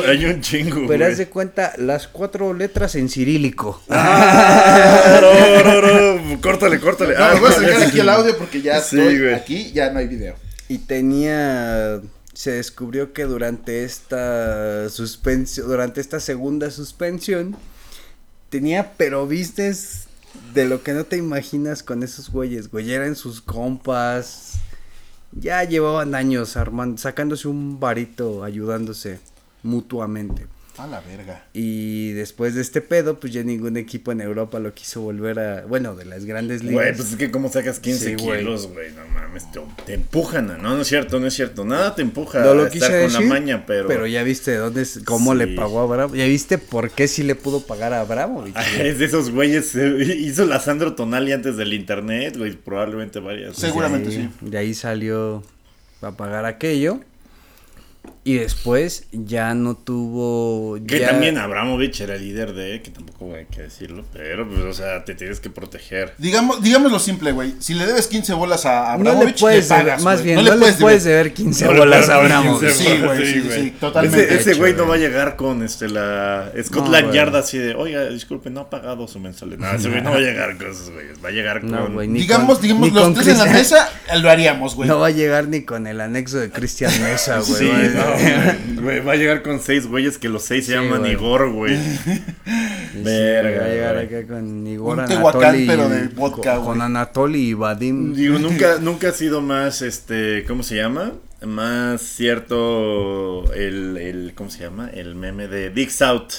hay 0.08 0.24
un- 0.24 0.40
chingo, 0.40 0.86
pero 0.86 1.06
haz 1.06 1.18
de 1.18 1.26
cuenta 1.28 1.72
las 1.78 2.06
cuatro 2.08 2.54
letras 2.54 2.94
en 2.94 3.08
cirílico. 3.08 3.82
Ah, 3.88 5.20
no, 5.20 5.80
no, 5.82 6.22
no. 6.22 6.40
Córtale, 6.40 6.78
córtale. 6.80 7.14
No, 7.14 7.24
Ah, 7.24 7.34
voy 7.40 7.50
a 7.52 7.78
ya. 7.78 7.86
aquí 7.86 8.00
el 8.00 8.08
audio 8.08 8.36
porque 8.38 8.62
ya 8.62 8.80
Sí, 8.80 8.98
estoy 8.98 9.18
güey. 9.18 9.34
aquí, 9.34 9.72
ya 9.72 9.90
no 9.90 9.98
hay 9.98 10.06
video. 10.06 10.34
Y 10.68 10.78
tenía. 10.78 12.00
Se 12.32 12.52
descubrió 12.52 13.12
que 13.12 13.24
durante 13.24 13.84
esta 13.84 14.88
suspensión. 14.88 15.66
Durante 15.66 16.00
esta 16.00 16.20
segunda 16.20 16.70
suspensión. 16.70 17.56
Tenía, 18.48 18.92
pero 18.96 19.26
vistes 19.26 20.06
de 20.54 20.66
lo 20.66 20.82
que 20.82 20.92
no 20.92 21.04
te 21.04 21.16
imaginas 21.16 21.82
con 21.82 22.02
esos 22.02 22.30
güeyes, 22.30 22.70
güey. 22.70 22.92
Eran 22.92 23.16
sus 23.16 23.40
compas. 23.40 24.54
Ya 25.32 25.62
llevaban 25.64 26.14
años 26.14 26.56
armando, 26.56 26.98
sacándose 26.98 27.48
un 27.48 27.78
varito, 27.78 28.42
ayudándose 28.42 29.20
mutuamente. 29.62 30.46
A 30.78 30.86
la 30.86 31.00
verga. 31.00 31.44
Y 31.52 32.12
después 32.12 32.54
de 32.54 32.62
este 32.62 32.80
pedo, 32.80 33.20
pues 33.20 33.32
ya 33.34 33.42
ningún 33.42 33.76
equipo 33.76 34.12
en 34.12 34.20
Europa 34.22 34.58
lo 34.60 34.72
quiso 34.72 35.02
volver 35.02 35.38
a. 35.38 35.66
Bueno, 35.66 35.94
de 35.94 36.06
las 36.06 36.24
grandes 36.24 36.62
ligas. 36.62 36.74
Güey, 36.74 36.96
pues 36.96 37.10
es 37.10 37.16
que 37.16 37.30
cómo 37.30 37.50
sacas 37.50 37.80
15 37.80 38.16
Sí, 38.16 38.24
güey. 38.24 38.38
kilos, 38.38 38.68
güey, 38.68 38.90
no 38.92 39.04
mames, 39.12 39.50
te, 39.52 39.60
te 39.84 39.94
empujan, 39.94 40.46
¿no? 40.46 40.56
No 40.76 40.80
es 40.80 40.88
cierto, 40.88 41.20
no 41.20 41.26
es 41.26 41.34
cierto, 41.34 41.64
nada 41.66 41.94
te 41.94 42.00
empuja 42.02 42.40
No 42.40 42.54
lo 42.54 42.62
a 42.62 42.70
quise 42.70 42.86
estar 42.86 43.00
con 43.02 43.10
decir, 43.12 43.26
la 43.26 43.34
maña, 43.34 43.66
pero... 43.66 44.06
ya 44.06 44.22
viste 44.22 44.52
de 44.52 44.56
dónde 44.58 44.82
es, 44.82 45.00
cómo 45.04 45.34
le 45.34 45.48
Sí. 45.48 45.54
pagó 45.56 45.80
a 45.80 45.82
Abramo. 45.82 46.14
Ya 46.14 46.24
viste 46.24 46.56
por 46.56 46.90
qué 46.90 47.08
sí 47.08 47.24
le 47.24 47.34
pudo 47.34 47.60
pagar 47.66 47.92
a 47.92 48.00
Abramo. 48.00 48.44
Es 48.78 48.98
de 48.98 49.04
esos 49.04 49.30
güeyes, 49.30 49.74
hizo 49.74 50.46
la 50.46 50.60
Sandro 50.60 50.94
Tonali 50.94 51.32
antes 51.32 51.56
del 51.58 51.74
internet, 51.74 52.36
güey, 52.38 52.52
probablemente 52.56 53.18
varias. 53.20 53.56
Seguramente 53.56 54.10
sí. 54.12 54.30
De 54.40 54.56
ahí 54.56 54.72
salió 54.72 55.42
a 56.00 56.12
pagar 56.12 56.46
aquello. 56.46 57.00
Y 58.22 58.34
después 58.34 59.04
ya 59.12 59.54
no 59.54 59.74
tuvo. 59.76 60.78
Que 60.86 61.00
ya- 61.00 61.08
también 61.10 61.38
Abramovich 61.38 62.02
era 62.02 62.16
el 62.16 62.22
líder 62.22 62.52
de, 62.52 62.82
que 62.82 62.90
tampoco 62.90 63.34
hay 63.34 63.46
que 63.46 63.62
decirlo, 63.62 64.04
pero 64.12 64.46
pues, 64.46 64.60
o 64.60 64.72
sea, 64.74 65.04
te 65.06 65.14
tienes 65.14 65.40
que 65.40 65.48
proteger. 65.48 66.12
Digamos, 66.18 66.62
digámoslo 66.62 66.98
simple, 66.98 67.32
güey. 67.32 67.54
Si 67.60 67.72
le 67.72 67.86
debes 67.86 68.08
15 68.08 68.34
bolas 68.34 68.66
a 68.66 68.96
No 68.98 69.04
le 69.04 69.10
Abramovich, 69.10 69.40
puedes 69.40 69.68
le 69.70 69.74
deber- 69.74 69.84
pagas, 69.84 70.02
más 70.02 70.22
bien, 70.22 70.36
no, 70.36 70.42
le 70.42 70.52
puedes, 70.52 70.78
deber. 70.78 71.00
deber 71.02 71.32
15 71.32 71.64
No 71.64 71.70
bolas 71.72 71.86
puedes 72.06 72.08
a 72.10 72.16
deber 72.18 72.32
Abramo. 72.32 72.60
15 72.60 72.74
Sí, 72.74 72.98
güey, 73.02 73.26
sí, 73.32 73.40
güey. 73.40 73.62
sí, 73.64 73.70
totalmente. 73.80 74.34
Ese, 74.34 74.54
güey 74.54 74.74
no 74.74 74.86
va 74.86 74.94
a 74.96 74.98
llegar 74.98 75.36
con 75.36 75.62
este 75.62 75.88
la 75.88 76.52
Scotland. 76.62 77.14
Yard 77.14 77.34
así 77.36 77.56
de, 77.56 77.74
oiga, 77.74 78.04
disculpe, 78.10 78.50
no 78.50 78.60
ha 78.60 78.68
pagado 78.70 79.08
su 79.08 79.18
mensualidad. 79.18 79.60
No, 79.72 79.78
ese 79.78 79.88
güey 79.88 80.02
no 80.02 80.10
va 80.10 80.16
a 80.16 80.20
llegar 80.20 80.58
con 80.58 80.70
esos 80.70 80.90
güeyes, 80.90 81.16
va 81.24 81.28
a 81.30 81.32
llegar 81.32 81.60
con... 81.62 81.70
No, 81.70 81.88
ni 81.88 82.20
Digamos, 82.20 82.58
con- 82.58 82.62
digamos, 82.62 82.92
los 82.92 83.14
tres 83.14 83.28
en 83.28 83.38
la 83.38 83.46
mesa, 83.46 83.88
lo 84.20 84.28
haríamos, 84.30 84.74
güey. 84.74 84.88
No 84.90 84.98
va 84.98 85.06
a 85.06 85.10
llegar 85.10 85.48
ni 85.48 85.62
con 85.62 85.86
el 85.86 86.02
anexo 86.02 86.36
de 86.38 86.50
Cristian 86.50 86.92
Mesa, 87.02 87.40
güey. 87.48 88.09
Va 88.10 88.16
a- 88.16 88.52
no, 88.54 88.82
güey, 88.82 88.96
güey, 88.96 89.00
va 89.00 89.12
a 89.12 89.16
llegar 89.16 89.42
con 89.42 89.60
seis 89.60 89.86
güeyes 89.86 90.18
que 90.18 90.28
los 90.28 90.42
seis 90.44 90.66
se 90.66 90.72
Sí, 90.72 90.78
llaman 90.78 91.00
güey. 91.00 91.12
Igor, 91.12 91.50
güey. 91.52 91.76
Sí, 91.76 92.20
Verga, 93.02 93.60
va 93.60 93.64
a 93.64 93.68
llegar 93.68 93.94
güey. 93.94 94.06
acá 94.22 94.26
con 94.34 94.66
Igor 94.66 94.98
Un 94.98 95.04
Tehuacán, 95.06 95.42
Anatoly. 95.42 95.66
pero 95.66 95.88
de 95.88 96.08
vodka, 96.08 96.54
con, 96.56 97.12
con 97.12 97.34
y 97.36 97.54
Vadim. 97.54 98.14
Digo, 98.14 98.38
nunca, 98.40 98.78
nunca 98.80 99.08
ha 99.08 99.12
sido 99.12 99.40
más, 99.40 99.82
este, 99.82 100.44
¿cómo 100.46 100.62
se 100.62 100.76
llama? 100.76 101.12
Más 101.44 102.02
cierto 102.02 103.52
el, 103.54 103.96
el 103.96 104.32
¿cómo 104.34 104.50
se 104.50 104.60
llama? 104.60 104.90
El 104.92 105.14
meme 105.14 105.48
de 105.48 105.70
Dicks 105.70 106.02
Out. 106.02 106.32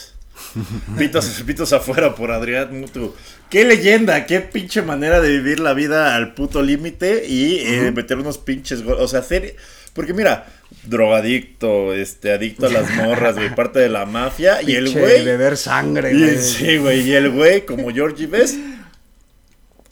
Pitos, 0.98 1.43
pitos 1.45 1.72
afuera 1.73 2.15
por 2.15 2.31
Adrián 2.31 2.80
Mutu. 2.80 3.14
Qué 3.49 3.65
leyenda, 3.65 4.26
qué 4.26 4.39
pinche 4.41 4.81
manera 4.81 5.19
de 5.19 5.30
vivir 5.30 5.60
la 5.60 5.73
vida 5.73 6.15
al 6.15 6.34
puto 6.34 6.61
límite 6.61 7.26
y 7.27 7.57
eh, 7.60 7.91
meter 7.91 8.18
unos 8.18 8.38
pinches 8.38 8.84
goles. 8.84 9.02
O 9.02 9.07
sea, 9.07 9.19
hacer. 9.19 9.56
Porque 9.93 10.14
mira, 10.14 10.48
drogadicto, 10.84 11.93
este, 11.93 12.31
adicto 12.34 12.68
a 12.68 12.69
las 12.69 12.89
morras, 12.95 13.35
güey, 13.35 13.53
parte 13.56 13.80
de 13.80 13.89
la 13.89 14.06
mafia. 14.06 14.61
y 14.61 14.76
el 14.76 14.91
güey. 14.91 15.23
beber 15.23 15.57
sangre, 15.57 16.14
güey. 16.14 16.38
sí, 16.38 16.77
güey. 16.77 17.02
Y 17.02 17.14
el 17.14 17.30
güey, 17.31 17.65
como 17.65 17.91
Georgie 17.91 18.27
Best, 18.27 18.56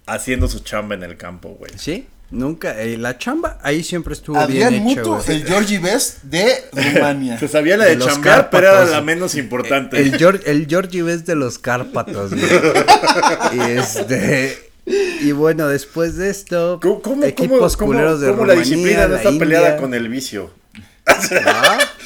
haciendo 0.06 0.48
su 0.48 0.60
chamba 0.60 0.96
en 0.96 1.04
el 1.04 1.18
campo, 1.18 1.50
güey. 1.50 1.72
Sí, 1.78 2.08
nunca. 2.32 2.82
eh, 2.82 2.98
la 2.98 3.18
chamba 3.18 3.60
ahí 3.62 3.84
siempre 3.84 4.14
estuvo 4.14 4.38
Adrián 4.38 4.72
bien 4.72 4.90
hecha, 4.90 5.02
güey. 5.04 5.22
el 5.28 5.46
Georgie 5.46 5.80
Best 5.80 6.24
de 6.24 6.64
Rumania. 6.74 7.38
Se 7.40 7.48
sabía 7.48 7.78
la 7.78 7.86
De 7.86 7.92
de, 7.92 7.96
los 7.98 8.08
chambear, 8.08 8.50
pero 8.50 8.68
era 8.70 8.86
la 8.86 9.02
menos 9.02 9.36
importante. 9.36 10.00
El, 10.00 10.14
Geor- 10.18 10.42
el 10.46 10.66
Georgie 10.68 11.04
Best 11.04 11.28
de 11.28 11.36
los 11.36 11.60
Cárpatos, 11.60 12.32
güey. 12.34 12.44
y 13.54 13.72
este. 13.78 14.70
Y 15.22 15.34
bueno, 15.34 15.68
después 15.68 16.16
de 16.16 16.32
esto, 16.32 16.80
¿Cómo, 16.82 17.02
cómo, 17.02 17.24
equipos 17.24 17.78
cómo- 17.78 17.92
culeros 17.92 18.22
de 18.22 18.32
cómo 18.32 18.46
la 18.46 18.54
Rumanía, 18.56 18.64
disciplina 18.76 19.08
no 19.08 19.16
está 19.18 19.30
India. 19.30 19.40
peleada 19.40 19.78
con 19.78 19.94
el 19.94 20.10
vicio? 20.10 20.52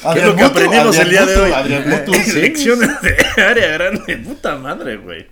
Ah, 0.06 0.12
¿Qué 0.12 0.20
es 0.20 0.26
lo 0.26 0.36
que 0.36 0.42
Mutu, 0.42 0.58
aprendimos 0.58 0.98
el 0.98 1.10
día 1.10 1.24
de 1.24 1.36
hoy? 1.36 1.52
Mutu. 1.86 2.12
Lecciones 2.12 3.00
de 3.00 3.42
área 3.42 3.68
grande, 3.72 4.16
puta 4.18 4.56
madre, 4.56 4.96
güey. 4.96 5.26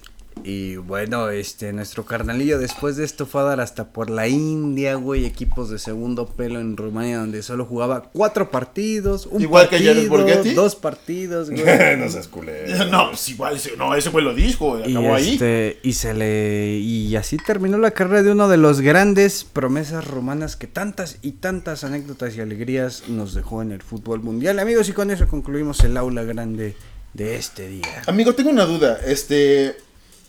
Y 0.45 0.77
bueno, 0.77 1.31
este, 1.31 1.73
nuestro 1.73 2.05
carnalillo 2.05 2.59
después 2.59 2.97
de 2.97 3.05
esto 3.05 3.27
fue 3.27 3.43
a 3.43 3.45
dar 3.45 3.61
hasta 3.61 3.93
por 3.93 4.11
la 4.11 4.29
India, 4.29 4.95
güey, 4.95 5.25
equipos 5.25 5.71
de 5.71 5.79
segundo 5.79 6.27
pelo 6.27 6.61
en 6.61 6.77
Rumania 6.77 7.19
donde 7.19 7.43
solo 7.43 7.65
jugaba 7.65 8.03
cuatro 8.13 8.51
partidos, 8.51 9.27
un 9.27 9.41
Igual 9.43 9.69
que 9.69 9.77
partido, 9.77 9.95
Jared 9.95 10.09
Borghetti. 10.09 10.55
dos 10.55 10.75
partidos, 10.77 11.51
güey. 11.53 11.63
no 11.99 12.09
seas 12.09 12.29
culero. 12.29 12.87
No, 12.87 13.11
pues 13.11 13.29
igual, 13.29 13.57
ese, 13.57 13.77
no, 13.77 13.95
ese 13.95 14.11
güey 14.11 14.25
lo 14.25 14.35
dijo, 14.35 14.79
Y, 14.81 14.91
acabó 14.93 15.15
ahí. 15.15 15.35
este, 15.35 15.79
y 15.83 15.93
se 15.95 16.15
le 16.15 16.79
y 16.79 17.15
así 17.17 17.37
terminó 17.37 17.79
la 17.79 17.91
carrera 17.93 18.23
de 18.23 18.33
uno 18.33 18.49
de 18.49 18.57
los 18.57 18.81
grandes 18.81 19.45
promesas 19.45 20.07
romanas 20.07 20.57
que 20.57 20.67
tantas 20.67 21.19
y 21.23 21.33
tantas 21.33 21.85
anécdotas 21.85 22.37
y 22.37 22.41
alegrías 22.41 23.05
nos 23.09 23.35
dejó 23.35 23.63
en 23.63 23.73
el 23.73 23.83
fútbol 23.83 24.21
mundial, 24.23 24.59
amigos, 24.59 24.89
y 24.89 24.93
con 24.93 25.11
eso 25.11 25.29
concluimos 25.29 25.81
el 25.85 25.97
aula 25.97 26.23
grande 26.25 26.75
de 27.15 27.37
este 27.37 27.69
día. 27.69 28.03
Amigo, 28.07 28.35
tengo 28.35 28.51
una 28.51 28.65
duda. 28.65 28.99
Este. 29.07 29.77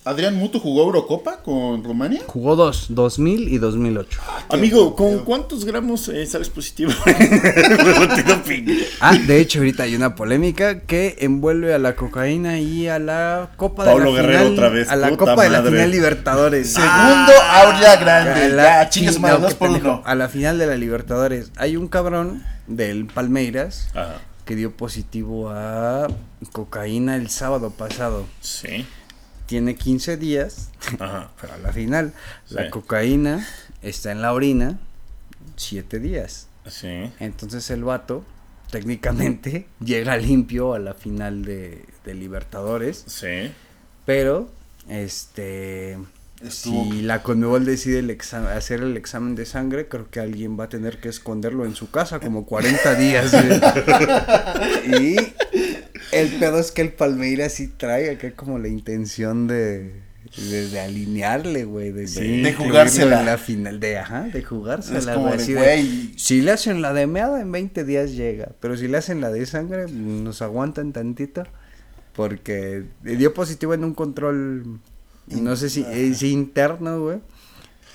¿Adrián 0.05 0.35
Mutu 0.35 0.59
jugó 0.59 0.83
Eurocopa 0.83 1.37
con 1.41 1.81
Rumania? 1.81 2.21
Jugó 2.27 2.57
dos, 2.57 2.87
2000 2.89 3.47
y 3.47 3.57
2008. 3.57 4.19
Amigo, 4.49 4.95
¿con 4.97 5.19
cuántos 5.19 5.63
gramos 5.63 6.09
eh, 6.09 6.25
sales 6.25 6.49
positivo? 6.49 6.91
Ah, 8.99 9.15
de 9.17 9.39
hecho 9.39 9.59
ahorita 9.59 9.83
hay 9.83 9.95
una 9.95 10.15
polémica 10.15 10.81
que 10.81 11.15
envuelve 11.19 11.73
a 11.73 11.77
la 11.79 11.95
cocaína 11.95 12.59
y 12.59 12.87
a 12.87 12.99
la 12.99 13.51
Copa 13.57 13.85
Pablo 13.85 14.05
de 14.05 14.11
la 14.11 14.21
Guerrero 14.21 14.39
final, 14.39 14.53
otra 14.53 14.69
vez, 14.69 14.89
a 14.89 14.95
la 14.95 15.15
Copa 15.17 15.43
de 15.43 15.49
la 15.49 15.59
madre. 15.59 15.71
final 15.71 15.91
Libertadores. 15.91 16.73
Segundo 16.73 17.33
aula 17.51 17.95
grande. 17.97 18.43
A 18.43 18.47
la 18.49 18.63
Ya, 18.83 18.89
chingas 18.89 19.15
fi- 19.15 19.21
más, 19.21 19.31
no, 19.33 19.39
dos 19.39 19.53
por 19.55 19.69
uno. 19.69 20.01
A 20.05 20.15
la 20.15 20.29
final 20.29 20.57
de 20.57 20.67
la 20.67 20.75
Libertadores. 20.75 21.51
Hay 21.57 21.75
un 21.77 21.87
cabrón 21.87 22.43
del 22.67 23.05
Palmeiras 23.05 23.87
Ajá, 23.93 24.21
que 24.45 24.55
dio 24.55 24.71
positivo 24.75 25.49
a 25.49 26.07
cocaína 26.51 27.15
el 27.15 27.29
sábado 27.29 27.71
pasado. 27.71 28.25
sí. 28.41 28.85
Tiene 29.45 29.75
15 29.75 30.17
días 30.17 30.69
Ajá. 30.99 31.31
para 31.41 31.57
la 31.57 31.71
final. 31.73 32.13
La 32.49 32.65
Sí. 32.65 32.69
cocaína 32.69 33.47
está 33.81 34.11
en 34.11 34.21
la 34.21 34.33
orina 34.33 34.79
7 35.57 35.99
días. 35.99 36.47
Sí. 36.67 37.11
Entonces 37.19 37.69
el 37.71 37.83
vato 37.83 38.23
técnicamente 38.71 39.67
llega 39.83 40.17
limpio 40.17 40.73
a 40.73 40.79
la 40.79 40.93
final 40.93 41.43
de, 41.45 41.85
de 42.05 42.13
Libertadores. 42.15 43.03
Sí. 43.07 43.51
Pero, 44.05 44.49
este... 44.89 45.97
Estuvo- 46.41 46.91
Si 46.91 47.01
la 47.03 47.23
Conmebol 47.23 47.63
decide 47.63 47.99
el 47.99 48.17
hacer 48.53 48.81
el 48.81 48.97
examen 48.97 49.33
de 49.35 49.45
sangre, 49.45 49.87
creo 49.87 50.09
que 50.09 50.19
alguien 50.19 50.59
va 50.59 50.65
a 50.65 50.69
tener 50.69 50.99
que 50.99 51.07
esconderlo 51.07 51.63
en 51.65 51.73
su 51.73 51.89
casa 51.89 52.19
como 52.19 52.45
40 52.45 52.95
días. 52.95 53.33
y 54.87 55.15
el 56.11 56.29
pedo 56.39 56.59
es 56.59 56.71
que 56.71 56.81
el 56.81 56.91
Palmeiras 56.93 57.53
sí 57.53 57.67
trae 57.67 58.11
acá 58.11 58.31
como 58.35 58.59
la 58.59 58.67
intención 58.67 59.47
de, 59.47 60.01
de, 60.37 60.69
de 60.69 60.79
alinearle, 60.79 61.65
güey. 61.65 61.91
De, 61.91 62.07
Sí. 62.07 62.41
De 62.41 62.53
jugársela. 62.53 63.19
En 63.19 63.25
la 63.25 63.37
final, 63.37 63.79
de, 63.79 63.97
ajá, 63.97 64.23
de 64.23 64.43
jugársela. 64.43 64.99
Es 64.99 65.07
como 65.07 65.29
güey, 65.29 65.37
de, 65.37 66.13
si 66.17 66.41
le 66.41 66.51
hacen 66.51 66.81
la 66.81 66.93
de 66.93 67.07
meada 67.07 67.41
en 67.41 67.51
20 67.51 67.83
días 67.83 68.13
llega, 68.13 68.49
pero 68.59 68.77
si 68.77 68.87
le 68.87 68.97
hacen 68.97 69.21
la 69.21 69.31
de 69.31 69.45
sangre, 69.45 69.87
nos 69.89 70.41
aguantan 70.41 70.93
tantito. 70.93 71.43
Porque 72.15 72.83
dio 73.01 73.33
positivo 73.33 73.73
en 73.73 73.83
un 73.83 73.95
control, 73.95 74.79
no 75.27 75.55
sé 75.55 75.69
si 75.69 75.83
es 75.89 76.21
interno, 76.21 77.01
güey. 77.01 77.19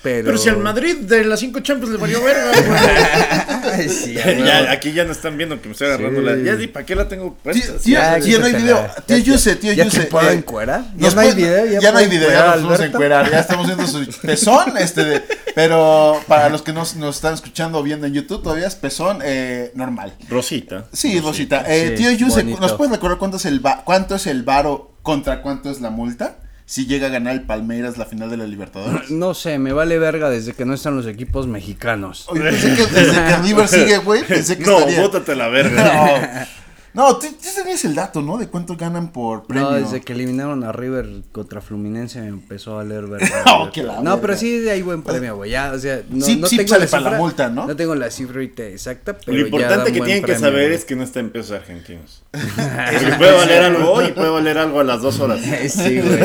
Pero, 0.01 0.27
Pero 0.27 0.37
si 0.37 0.47
al 0.47 0.57
Madrid 0.59 0.95
de 0.95 1.25
las 1.25 1.41
cinco 1.41 1.59
Champions 1.59 1.91
le 1.91 1.97
valió 1.99 2.23
verga, 2.23 2.51
güey. 2.53 3.73
Ay, 3.73 3.89
sí, 3.89 4.17
a 4.17 4.31
ya, 4.31 4.71
aquí 4.71 4.93
ya 4.93 5.03
no 5.03 5.11
están 5.11 5.35
viendo 5.37 5.61
que 5.61 5.67
me 5.67 5.73
estoy 5.73 5.87
agarrando 5.87 6.21
Sí. 6.21 6.25
la. 6.25 6.37
Ya, 6.55 6.61
¿y 6.63 6.67
para 6.67 6.85
qué 6.85 6.95
la 6.95 7.07
tengo 7.09 7.25
Tío, 7.33 7.35
puesta? 7.43 7.73
tío, 7.79 7.93
Ya, 7.99 8.19
tío, 8.19 8.39
no 8.39 8.45
hay 8.45 8.53
video. 8.53 8.77
Ya 8.77 8.95
Tío 8.95 9.03
te- 9.17 9.23
Yuse, 9.23 9.55
tío 9.57 9.73
¿Ya 9.73 9.83
Yuse. 9.83 9.99
te 9.99 10.05
puedo 10.05 10.29
eh, 10.29 10.33
encuerar? 10.35 10.83
¿Ya 10.95 11.05
nos 11.07 11.15
no 11.15 11.21
hay 11.21 11.33
video? 11.33 11.65
Ya, 11.65 11.79
¿Ya 11.81 11.91
no 11.91 11.97
hay 11.97 12.07
video, 12.07 12.29
ya 12.29 12.35
nos 12.39 12.47
a 12.47 12.51
podemos 12.53 12.71
Alberto? 12.77 12.95
encuerar. 12.97 13.29
Ya 13.31 13.39
estamos 13.39 13.65
viendo 13.67 13.87
su 13.87 14.05
pezón. 14.21 14.77
Este 14.77 15.03
de, 15.03 15.21
pero 15.53 16.21
para 16.27 16.47
los 16.47 16.61
que 16.61 16.71
nos, 16.71 16.95
nos 16.95 17.17
están 17.17 17.33
escuchando 17.33 17.79
o 17.79 17.83
viendo 17.83 18.07
en 18.07 18.13
YouTube, 18.13 18.41
todavía 18.41 18.67
es 18.67 18.75
pezón 18.75 19.19
eh, 19.21 19.71
normal. 19.75 20.13
Rosita. 20.29 20.85
Sí, 20.93 21.19
Rosita. 21.19 21.65
Eh, 21.67 21.95
Sí, 21.97 22.03
tío 22.03 22.11
Yuse. 22.11 22.43
¿nos 22.45 22.71
puedes 22.73 22.91
recordar 22.93 23.17
cuánto 23.17 23.35
es 23.35 23.45
el 23.45 23.63
va- 23.65 23.83
cuánto 23.83 24.15
es 24.15 24.27
el 24.27 24.43
varo 24.43 24.93
contra 25.03 25.41
cuánto 25.41 25.69
es 25.69 25.81
la 25.81 25.89
multa? 25.89 26.37
Si 26.69 26.85
llega 26.85 27.07
a 27.07 27.09
ganar 27.09 27.33
el 27.33 27.41
Palmeiras 27.41 27.97
la 27.97 28.05
final 28.05 28.29
de 28.29 28.37
la 28.37 28.45
Libertadores? 28.45 29.09
No 29.19 29.33
sé, 29.33 29.57
me 29.57 29.73
vale 29.73 29.97
verga 29.97 30.29
desde 30.29 30.53
que 30.53 30.65
no 30.65 30.75
están 30.75 30.95
los 30.95 31.07
equipos 31.07 31.47
mexicanos. 31.47 32.25
Oye, 32.29 32.41
pensé 32.43 32.75
que 32.75 32.85
desde 32.85 33.25
que 33.25 33.37
River 33.37 33.67
sigue, 33.67 33.97
güey, 33.97 34.23
pensé 34.23 34.55
que 34.55 34.63
No, 34.67 34.77
estaría... 34.77 35.01
bótate 35.01 35.35
la 35.35 35.47
verga. 35.49 36.47
No, 36.59 36.59
tú, 36.93 37.27
tú 37.27 37.47
tenías 37.55 37.85
el 37.85 37.95
dato, 37.95 38.21
¿no? 38.21 38.37
De 38.37 38.47
cuánto 38.47 38.75
ganan 38.75 39.11
por 39.11 39.45
premio. 39.45 39.71
No, 39.71 39.77
desde 39.77 40.01
que 40.01 40.13
eliminaron 40.13 40.63
a 40.63 40.71
River 40.71 41.07
contra 41.31 41.61
Fluminense 41.61 42.21
me 42.21 42.27
empezó 42.27 42.73
a 42.73 42.75
valer 42.77 43.07
verga. 43.07 43.27
Oh, 43.45 43.71
que 43.71 43.83
la 43.83 44.01
no, 44.01 44.19
pero 44.21 44.35
sí 44.37 44.59
de 44.59 44.71
ahí 44.71 44.81
buen 44.81 45.03
premio, 45.03 45.35
güey. 45.35 45.51
Ya, 45.51 45.71
o 45.71 45.79
sea, 45.79 46.01
no, 46.09 46.25
Sí, 46.25 46.37
no 46.37 46.47
sí 46.47 46.57
tengo 46.57 46.69
sale 46.69 46.85
la 46.85 46.91
para 46.91 47.03
la 47.03 47.09
cifra, 47.09 47.19
multa, 47.19 47.49
¿no? 47.49 47.67
No 47.67 47.75
tengo 47.75 47.95
la 47.95 48.09
cifra 48.11 48.35
ahorita 48.35 48.63
exacta, 48.63 49.17
pero 49.17 49.37
Lo 49.37 49.39
ya 49.39 49.45
importante 49.45 49.91
que 49.91 50.01
tienen 50.01 50.23
que 50.23 50.37
saber 50.37 50.71
es 50.71 50.85
que 50.85 50.95
no 50.95 51.03
está 51.03 51.19
en 51.19 51.29
pesos 51.29 51.51
argentinos. 51.51 52.23
Porque 52.31 53.15
puede 53.17 53.33
valer 53.33 53.63
algo 53.63 53.91
hoy 53.91 54.05
y 54.05 54.11
puede 54.11 54.29
valer 54.29 54.57
algo 54.57 54.79
a 54.79 54.83
las 54.83 55.01
dos 55.01 55.19
horas. 55.19 55.39
Sí, 55.69 55.99
güey. 55.99 56.19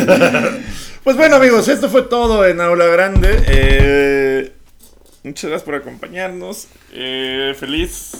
Pues 1.02 1.16
bueno, 1.16 1.36
amigos, 1.36 1.68
esto 1.68 1.88
fue 1.90 2.02
todo 2.02 2.46
en 2.46 2.60
Aula 2.60 2.86
Grande. 2.86 3.42
Eh, 3.46 4.52
muchas 5.22 5.50
gracias 5.50 5.62
por 5.64 5.74
acompañarnos. 5.74 6.68
Eh, 6.92 7.54
feliz 7.58 8.12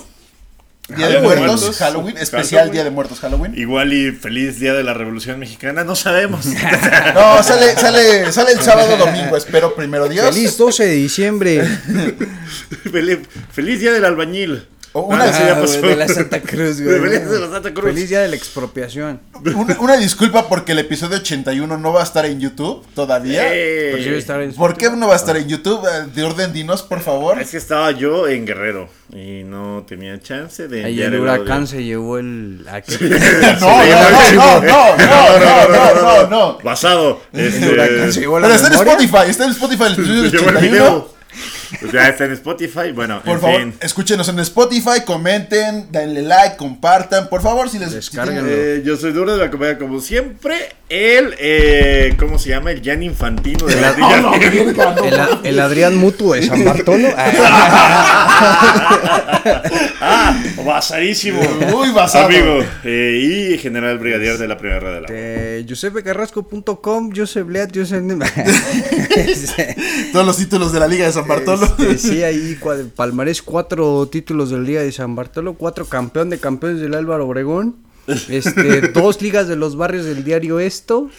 Día 0.88 1.08
de 1.08 1.20
Muertos, 1.22 1.78
Halloween, 1.78 2.18
especial 2.18 2.60
Halloween. 2.60 2.72
Día 2.72 2.84
de 2.84 2.90
Muertos, 2.90 3.20
Halloween. 3.20 3.54
Igual 3.56 3.94
y 3.94 4.12
feliz 4.12 4.60
día 4.60 4.74
de 4.74 4.84
la 4.84 4.92
Revolución 4.92 5.38
Mexicana, 5.38 5.82
no 5.82 5.96
sabemos. 5.96 6.44
No, 7.14 7.42
sale, 7.42 7.74
sale, 7.74 8.32
sale 8.32 8.52
el 8.52 8.60
sábado 8.60 8.96
domingo, 8.96 9.36
espero 9.36 9.74
primero 9.74 10.08
Dios. 10.08 10.26
Feliz 10.26 10.58
12 10.58 10.84
de 10.84 10.92
diciembre. 10.92 11.64
feliz, 12.92 13.20
feliz 13.52 13.80
día 13.80 13.92
del 13.92 14.04
albañil 14.04 14.66
una 15.02 15.24
ah, 15.24 15.60
de 15.60 15.96
la 15.96 16.06
Santa 16.06 16.40
Cruz, 16.40 16.80
güey. 16.80 17.00
Feliz 17.00 17.28
de 17.30 17.40
la 17.40 17.50
Santa 17.50 17.74
Cruz. 17.74 17.84
Feliz 17.92 18.08
día 18.08 18.20
de 18.20 18.28
la 18.28 18.36
expropiación. 18.36 19.20
Una, 19.56 19.76
una, 19.80 19.96
disculpa 19.96 20.48
porque 20.48 20.70
el 20.70 20.78
episodio 20.78 21.16
81 21.16 21.78
no 21.78 21.92
va 21.92 22.00
a 22.00 22.04
estar 22.04 22.24
en 22.26 22.38
YouTube 22.38 22.86
todavía. 22.94 23.52
Estar 23.52 24.40
en 24.40 24.54
¿Por 24.54 24.76
qué 24.76 24.90
no 24.90 25.08
va 25.08 25.14
a 25.14 25.16
estar 25.16 25.36
en 25.36 25.48
YouTube? 25.48 25.84
Eh, 25.84 26.06
de 26.14 26.22
orden, 26.22 26.52
dinos, 26.52 26.82
por 26.82 27.00
favor. 27.00 27.40
Es 27.40 27.50
que 27.50 27.56
estaba 27.56 27.90
yo 27.90 28.28
en 28.28 28.46
Guerrero 28.46 28.88
y 29.12 29.42
no 29.42 29.84
tenía 29.86 30.20
chance 30.20 30.68
de. 30.68 30.84
Ahí 30.84 31.02
el 31.02 31.18
huracán 31.18 31.66
se 31.66 31.82
llevó 31.82 32.18
el. 32.18 32.64
no, 32.64 32.72
no, 33.60 34.60
no, 34.62 34.98
no, 34.98 35.68
no, 35.68 35.94
no, 35.94 36.26
no. 36.28 36.58
Basado. 36.62 37.20
El 37.32 37.46
este, 37.46 37.68
huracán 37.68 38.12
se 38.12 38.20
llevó 38.20 38.38
la. 38.38 38.46
Pero 38.46 38.62
está 38.62 38.68
en 38.68 38.74
Spotify, 38.74 39.30
está 39.30 39.44
en 39.44 39.50
Spotify 39.50 39.84
el 39.84 39.92
episodio 39.94 40.22
81. 40.28 41.08
Pues 41.80 41.92
ya 41.92 42.08
está 42.08 42.24
en 42.24 42.32
Spotify. 42.32 42.92
Bueno, 42.94 43.20
Por 43.22 43.34
en 43.34 43.40
favor, 43.40 43.60
fin. 43.60 43.74
escúchenos 43.80 44.28
en 44.28 44.38
Spotify, 44.40 45.00
comenten, 45.04 45.90
denle 45.90 46.22
like, 46.22 46.56
compartan. 46.56 47.28
Por 47.28 47.42
favor, 47.42 47.68
si 47.70 47.78
les 47.78 47.92
si 48.04 48.10
tienen- 48.10 48.44
Eh, 48.48 48.82
yo 48.84 48.96
soy 48.96 49.12
Duro 49.12 49.36
de 49.36 49.44
la 49.44 49.50
Comedia 49.50 49.78
como 49.78 50.00
siempre. 50.00 50.72
El, 50.88 51.34
eh, 51.38 52.14
¿cómo 52.18 52.38
se 52.38 52.50
llama? 52.50 52.70
El 52.70 52.82
Jan 52.84 53.02
Infantino 53.02 53.66
de 53.66 53.80
la 53.80 53.92
No, 53.96 54.20
no, 54.20 54.30
verga, 54.38 54.94
no. 54.94 55.04
El, 55.04 55.20
a- 55.20 55.40
el 55.42 55.58
Adrián 55.60 55.96
Mutuo 55.96 56.34
de 56.34 56.46
San 56.46 56.64
Bartolo. 56.64 57.08
Ah, 60.00 60.36
basadísimo. 60.64 61.40
Muy 61.70 61.90
basado. 61.90 62.26
Amigo. 62.26 62.64
eh, 62.84 63.52
y 63.54 63.58
general 63.58 63.98
brigadier 63.98 64.38
de 64.38 64.48
la 64.48 64.56
primera 64.58 64.90
de 64.90 65.00
la 65.00 65.08
de 65.08 65.64
josepecarrasco.com, 65.68 67.10
Josep 67.14 67.48
Leat, 67.48 67.70
Josep... 67.76 68.02
Todos 70.12 70.26
los 70.26 70.36
títulos 70.36 70.72
de 70.72 70.80
la 70.80 70.88
Liga 70.88 71.06
de 71.06 71.12
San 71.12 71.26
Bartolo. 71.26 71.63
Este, 71.64 71.98
sí, 71.98 72.22
ahí 72.22 72.58
palmarés 72.96 73.42
cuatro 73.42 74.06
títulos 74.06 74.50
del 74.50 74.64
Liga 74.64 74.82
de 74.82 74.92
San 74.92 75.14
Bartolo, 75.14 75.54
cuatro 75.54 75.86
campeón 75.86 76.30
de 76.30 76.38
campeones 76.38 76.80
del 76.80 76.94
Álvaro 76.94 77.26
Obregón, 77.26 77.76
este, 78.06 78.80
dos 78.88 79.20
ligas 79.22 79.48
de 79.48 79.56
los 79.56 79.76
barrios 79.76 80.04
del 80.04 80.24
diario 80.24 80.60
Esto. 80.60 81.10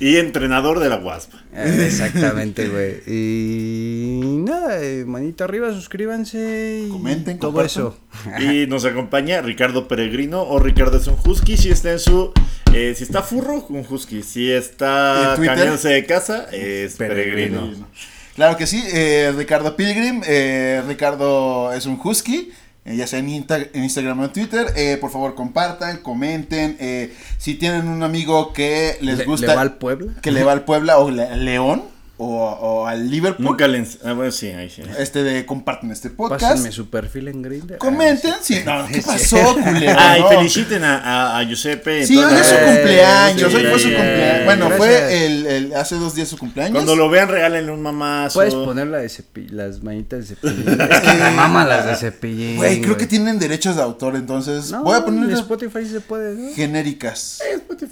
Y 0.00 0.16
entrenador 0.18 0.78
de 0.80 0.88
la 0.88 0.96
WASP. 0.96 1.32
Eh, 1.54 1.84
Exactamente, 1.86 2.68
güey. 2.68 2.96
Y 3.06 4.36
nada, 4.44 4.82
eh, 4.82 5.04
manita 5.06 5.44
arriba, 5.44 5.72
suscríbanse 5.72 6.84
y 6.86 6.90
Comenten, 6.90 7.38
todo 7.38 7.52
compartan. 7.52 7.66
eso. 7.70 7.98
Y 8.42 8.66
nos 8.66 8.84
acompaña 8.84 9.40
Ricardo 9.40 9.88
Peregrino 9.88 10.42
o 10.42 10.58
Ricardo 10.58 10.98
es 10.98 11.06
un 11.06 11.16
husky. 11.24 11.56
Si 11.56 11.70
está 11.70 11.92
en 11.92 11.98
su. 11.98 12.32
eh, 12.74 12.94
si 12.96 13.04
está 13.04 13.22
furro, 13.22 13.64
un 13.70 13.86
husky. 13.88 14.22
Si 14.22 14.50
está 14.52 15.32
cambiándose 15.36 15.88
de 15.88 16.04
casa, 16.04 16.46
es 16.52 16.96
Peregrino. 16.96 17.60
Peregrino. 17.60 17.86
Claro 18.34 18.58
que 18.58 18.66
sí, 18.66 18.84
eh, 18.92 19.32
Ricardo 19.34 19.76
Pilgrim, 19.76 20.20
eh, 20.26 20.82
Ricardo 20.86 21.72
es 21.72 21.86
un 21.86 21.98
husky, 22.04 22.50
eh, 22.86 22.96
ya 22.96 23.06
sea 23.06 23.18
en, 23.18 23.28
Insta- 23.28 23.68
en 23.72 23.82
Instagram 23.84 24.20
o 24.20 24.24
en 24.24 24.32
Twitter, 24.32 24.66
eh, 24.76 24.96
por 25.00 25.10
favor 25.10 25.34
compartan, 25.34 25.98
comenten, 25.98 26.76
eh, 26.80 27.12
si 27.38 27.54
tienen 27.54 27.88
un 27.88 28.02
amigo 28.02 28.52
que 28.52 28.96
les 29.00 29.18
Le- 29.18 29.24
gusta, 29.24 29.48
¿Le 29.48 29.54
va 29.56 29.62
al 29.62 29.74
Puebla? 29.74 30.12
que 30.22 30.30
le 30.30 30.44
va 30.44 30.52
al 30.52 30.64
Puebla 30.64 30.98
o 30.98 31.10
le- 31.10 31.36
León 31.36 31.82
o, 32.18 32.26
o 32.50 32.86
al 32.86 33.10
Liverpool, 33.10 33.44
Nunca 33.44 33.68
le. 33.68 33.86
Ah, 34.04 34.12
bueno, 34.14 34.32
sí, 34.32 34.48
ahí 34.48 34.70
sí. 34.70 34.82
este 34.98 35.22
de 35.22 35.44
comparten 35.44 35.90
este 35.90 36.08
podcast, 36.10 36.42
Pásenme 36.42 36.72
su 36.72 36.88
perfil 36.88 37.28
en 37.28 37.42
Grindr. 37.42 37.76
comenten, 37.78 38.34
sí, 38.40 38.60
no, 38.64 38.86
¿qué 38.92 39.02
pasó, 39.02 39.36
culero? 39.54 39.92
Ah, 39.98 40.16
y 40.18 40.20
No. 40.22 40.28
feliciten 40.30 40.82
a, 40.84 40.98
a, 40.98 41.38
a 41.38 41.44
Giuseppe. 41.44 42.06
Sí, 42.06 42.16
hoy 42.16 42.32
es 42.34 42.46
su 42.46 42.54
cumpleaños, 42.56 43.50
sí, 43.52 43.56
hoy 43.58 43.66
fue 43.66 43.78
su 43.78 43.88
cumpleaños. 43.88 44.44
Bueno, 44.46 44.68
Gracias. 44.68 44.78
fue 44.78 45.26
el, 45.26 45.46
el- 45.46 45.74
hace 45.74 45.96
dos 45.96 46.14
días 46.14 46.28
su 46.28 46.38
cumpleaños. 46.38 46.72
Cuando 46.72 46.96
lo 46.96 47.10
vean, 47.10 47.28
regálenle 47.28 47.70
un 47.70 47.82
mamazo. 47.82 48.38
Puedes 48.38 48.54
poner 48.54 48.86
la 48.86 48.98
de 48.98 49.08
cepi- 49.08 49.50
las 49.50 49.82
manitas 49.82 50.20
de 50.20 50.36
cepillín. 50.36 50.80
Es 50.90 51.00
que 51.00 51.12
me 51.14 51.30
mama 51.32 51.64
las 51.66 51.86
de 51.86 51.96
cepillín. 51.96 52.56
Güey, 52.56 52.80
creo 52.80 52.96
que 52.96 53.06
tienen 53.06 53.38
derechos 53.38 53.76
de 53.76 53.82
autor, 53.82 54.16
entonces 54.16 54.70
No, 54.70 54.84
voy 54.84 54.94
a 54.94 54.98
en 54.98 55.04
poner 55.04 55.30
Spotify 55.32 55.80
sí 55.84 55.90
se 55.90 56.00
puede, 56.00 56.34
¿no? 56.34 56.54
genéricas. 56.54 57.40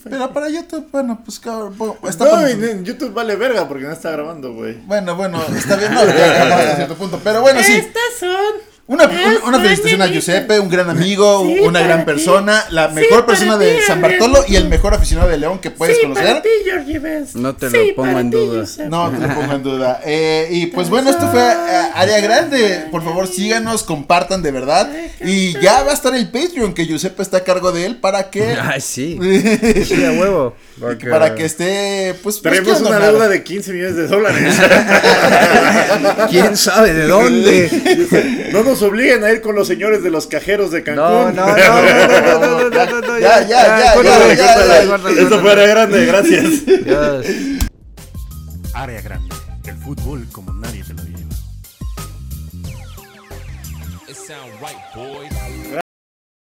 Pero 0.05 0.33
para 0.33 0.49
YouTube, 0.49 0.89
bueno, 0.91 1.21
pues 1.25 1.39
cabrón, 1.39 1.75
está 2.09 2.25
No, 2.25 2.47
en, 2.47 2.63
en 2.65 2.85
YouTube 2.85 3.13
vale 3.13 3.37
verga 3.37 3.69
porque 3.69 3.85
no 3.85 3.93
está 3.93 4.14
grabando, 4.17 4.53
güey. 4.53 4.75
Bueno, 4.87 5.15
bueno, 5.17 5.43
está 5.57 5.77
bien, 5.77 5.93
no, 5.95 6.05
ya, 6.07 6.17
ya, 6.17 6.43
hasta 6.43 6.77
cierto 6.77 6.95
punto. 6.95 7.21
Pero 7.23 7.41
bueno, 7.43 7.61
sí. 7.63 7.83
Una, 8.87 9.07
una, 9.07 9.45
una 9.47 9.61
felicitación 9.61 10.03
a 10.03 10.07
Giuseppe, 10.09 10.61
un 10.61 10.69
gran 10.69 10.91
amigo, 10.91 11.41
una 11.41 11.81
gran 11.81 12.05
persona, 12.05 12.67
la 12.69 12.89
mejor 12.89 13.25
persona 13.25 13.57
de 13.57 13.81
San 13.81 14.03
Bartolo 14.03 14.45
y 14.47 14.57
el 14.57 14.69
mejor 14.69 14.93
aficionado 14.93 15.31
de 15.31 15.39
León 15.39 15.59
que 15.59 15.71
puedes 15.71 15.99
conocer. 16.01 16.43
No 17.35 17.55
te 17.57 17.71
lo 17.71 17.95
pongo 17.97 18.19
en 18.21 18.31
duda. 18.31 18.67
No 18.91 19.11
te 19.11 19.27
lo 19.27 19.35
pongo 19.35 19.53
en 19.55 19.63
duda. 19.63 20.01
Eh, 20.05 20.49
y 20.51 20.67
pues 20.67 20.91
bueno, 20.91 21.09
esto 21.09 21.31
fue 21.31 21.41
eh, 21.41 21.91
Área 21.95 22.21
Grande. 22.21 22.87
Por 22.91 23.03
favor, 23.03 23.27
síganos, 23.27 23.85
compartan 23.85 24.43
de 24.43 24.51
verdad. 24.51 24.91
Y 25.23 25.59
ya 25.61 25.83
va 25.83 25.93
a 25.93 25.95
estar 25.95 26.15
el 26.15 26.31
Patreon 26.31 26.75
que 26.75 26.85
Giuseppe 26.85 27.23
está 27.23 27.39
a 27.39 27.45
cargo 27.45 27.73
de 27.73 27.87
él 27.87 27.97
para 27.97 28.29
que. 28.29 28.55
Ay, 28.61 28.83
sí. 28.83 29.19
Sí, 29.85 30.05
a 30.05 30.13
huevo. 30.13 30.57
Porque- 30.79 31.09
para 31.09 31.35
que 31.35 31.45
esté, 31.47 32.15
pues. 32.23 32.43
Tenemos 32.43 32.69
pues, 32.69 32.81
una 32.81 32.91
quiera 32.91 33.07
donar. 33.07 33.13
deuda 33.13 33.29
de 33.29 33.43
15 33.45 33.73
millones 33.73 33.97
de 33.97 34.07
dólares. 34.09 34.55
¿Quién 36.31 36.57
sabe 36.57 36.93
de 36.93 37.07
dónde? 37.07 38.51
no 38.53 38.74
obliguen 38.83 39.25
a 39.25 39.31
ir 39.31 39.41
con 39.41 39.55
los 39.55 39.67
señores 39.67 40.03
de 40.03 40.11
los 40.11 40.27
cajeros 40.27 40.71
de 40.71 40.83
Cancún. 40.83 41.05
No, 41.05 41.31
no, 41.33 41.47
no, 41.47 42.71
no, 42.71 42.71
no, 42.71 43.01
no. 43.01 43.19
Esto 45.11 45.41
fue 45.41 45.53
área 45.53 45.67
grande, 45.67 46.07
gracias. 46.07 46.45
Área 48.75 49.01
grande, 49.03 49.35
el 49.67 49.77
fútbol 49.77 50.27
como 50.33 50.53
nadie 50.53 50.83
te 50.85 50.95
lo 50.95 51.03
lleva. 51.03 51.21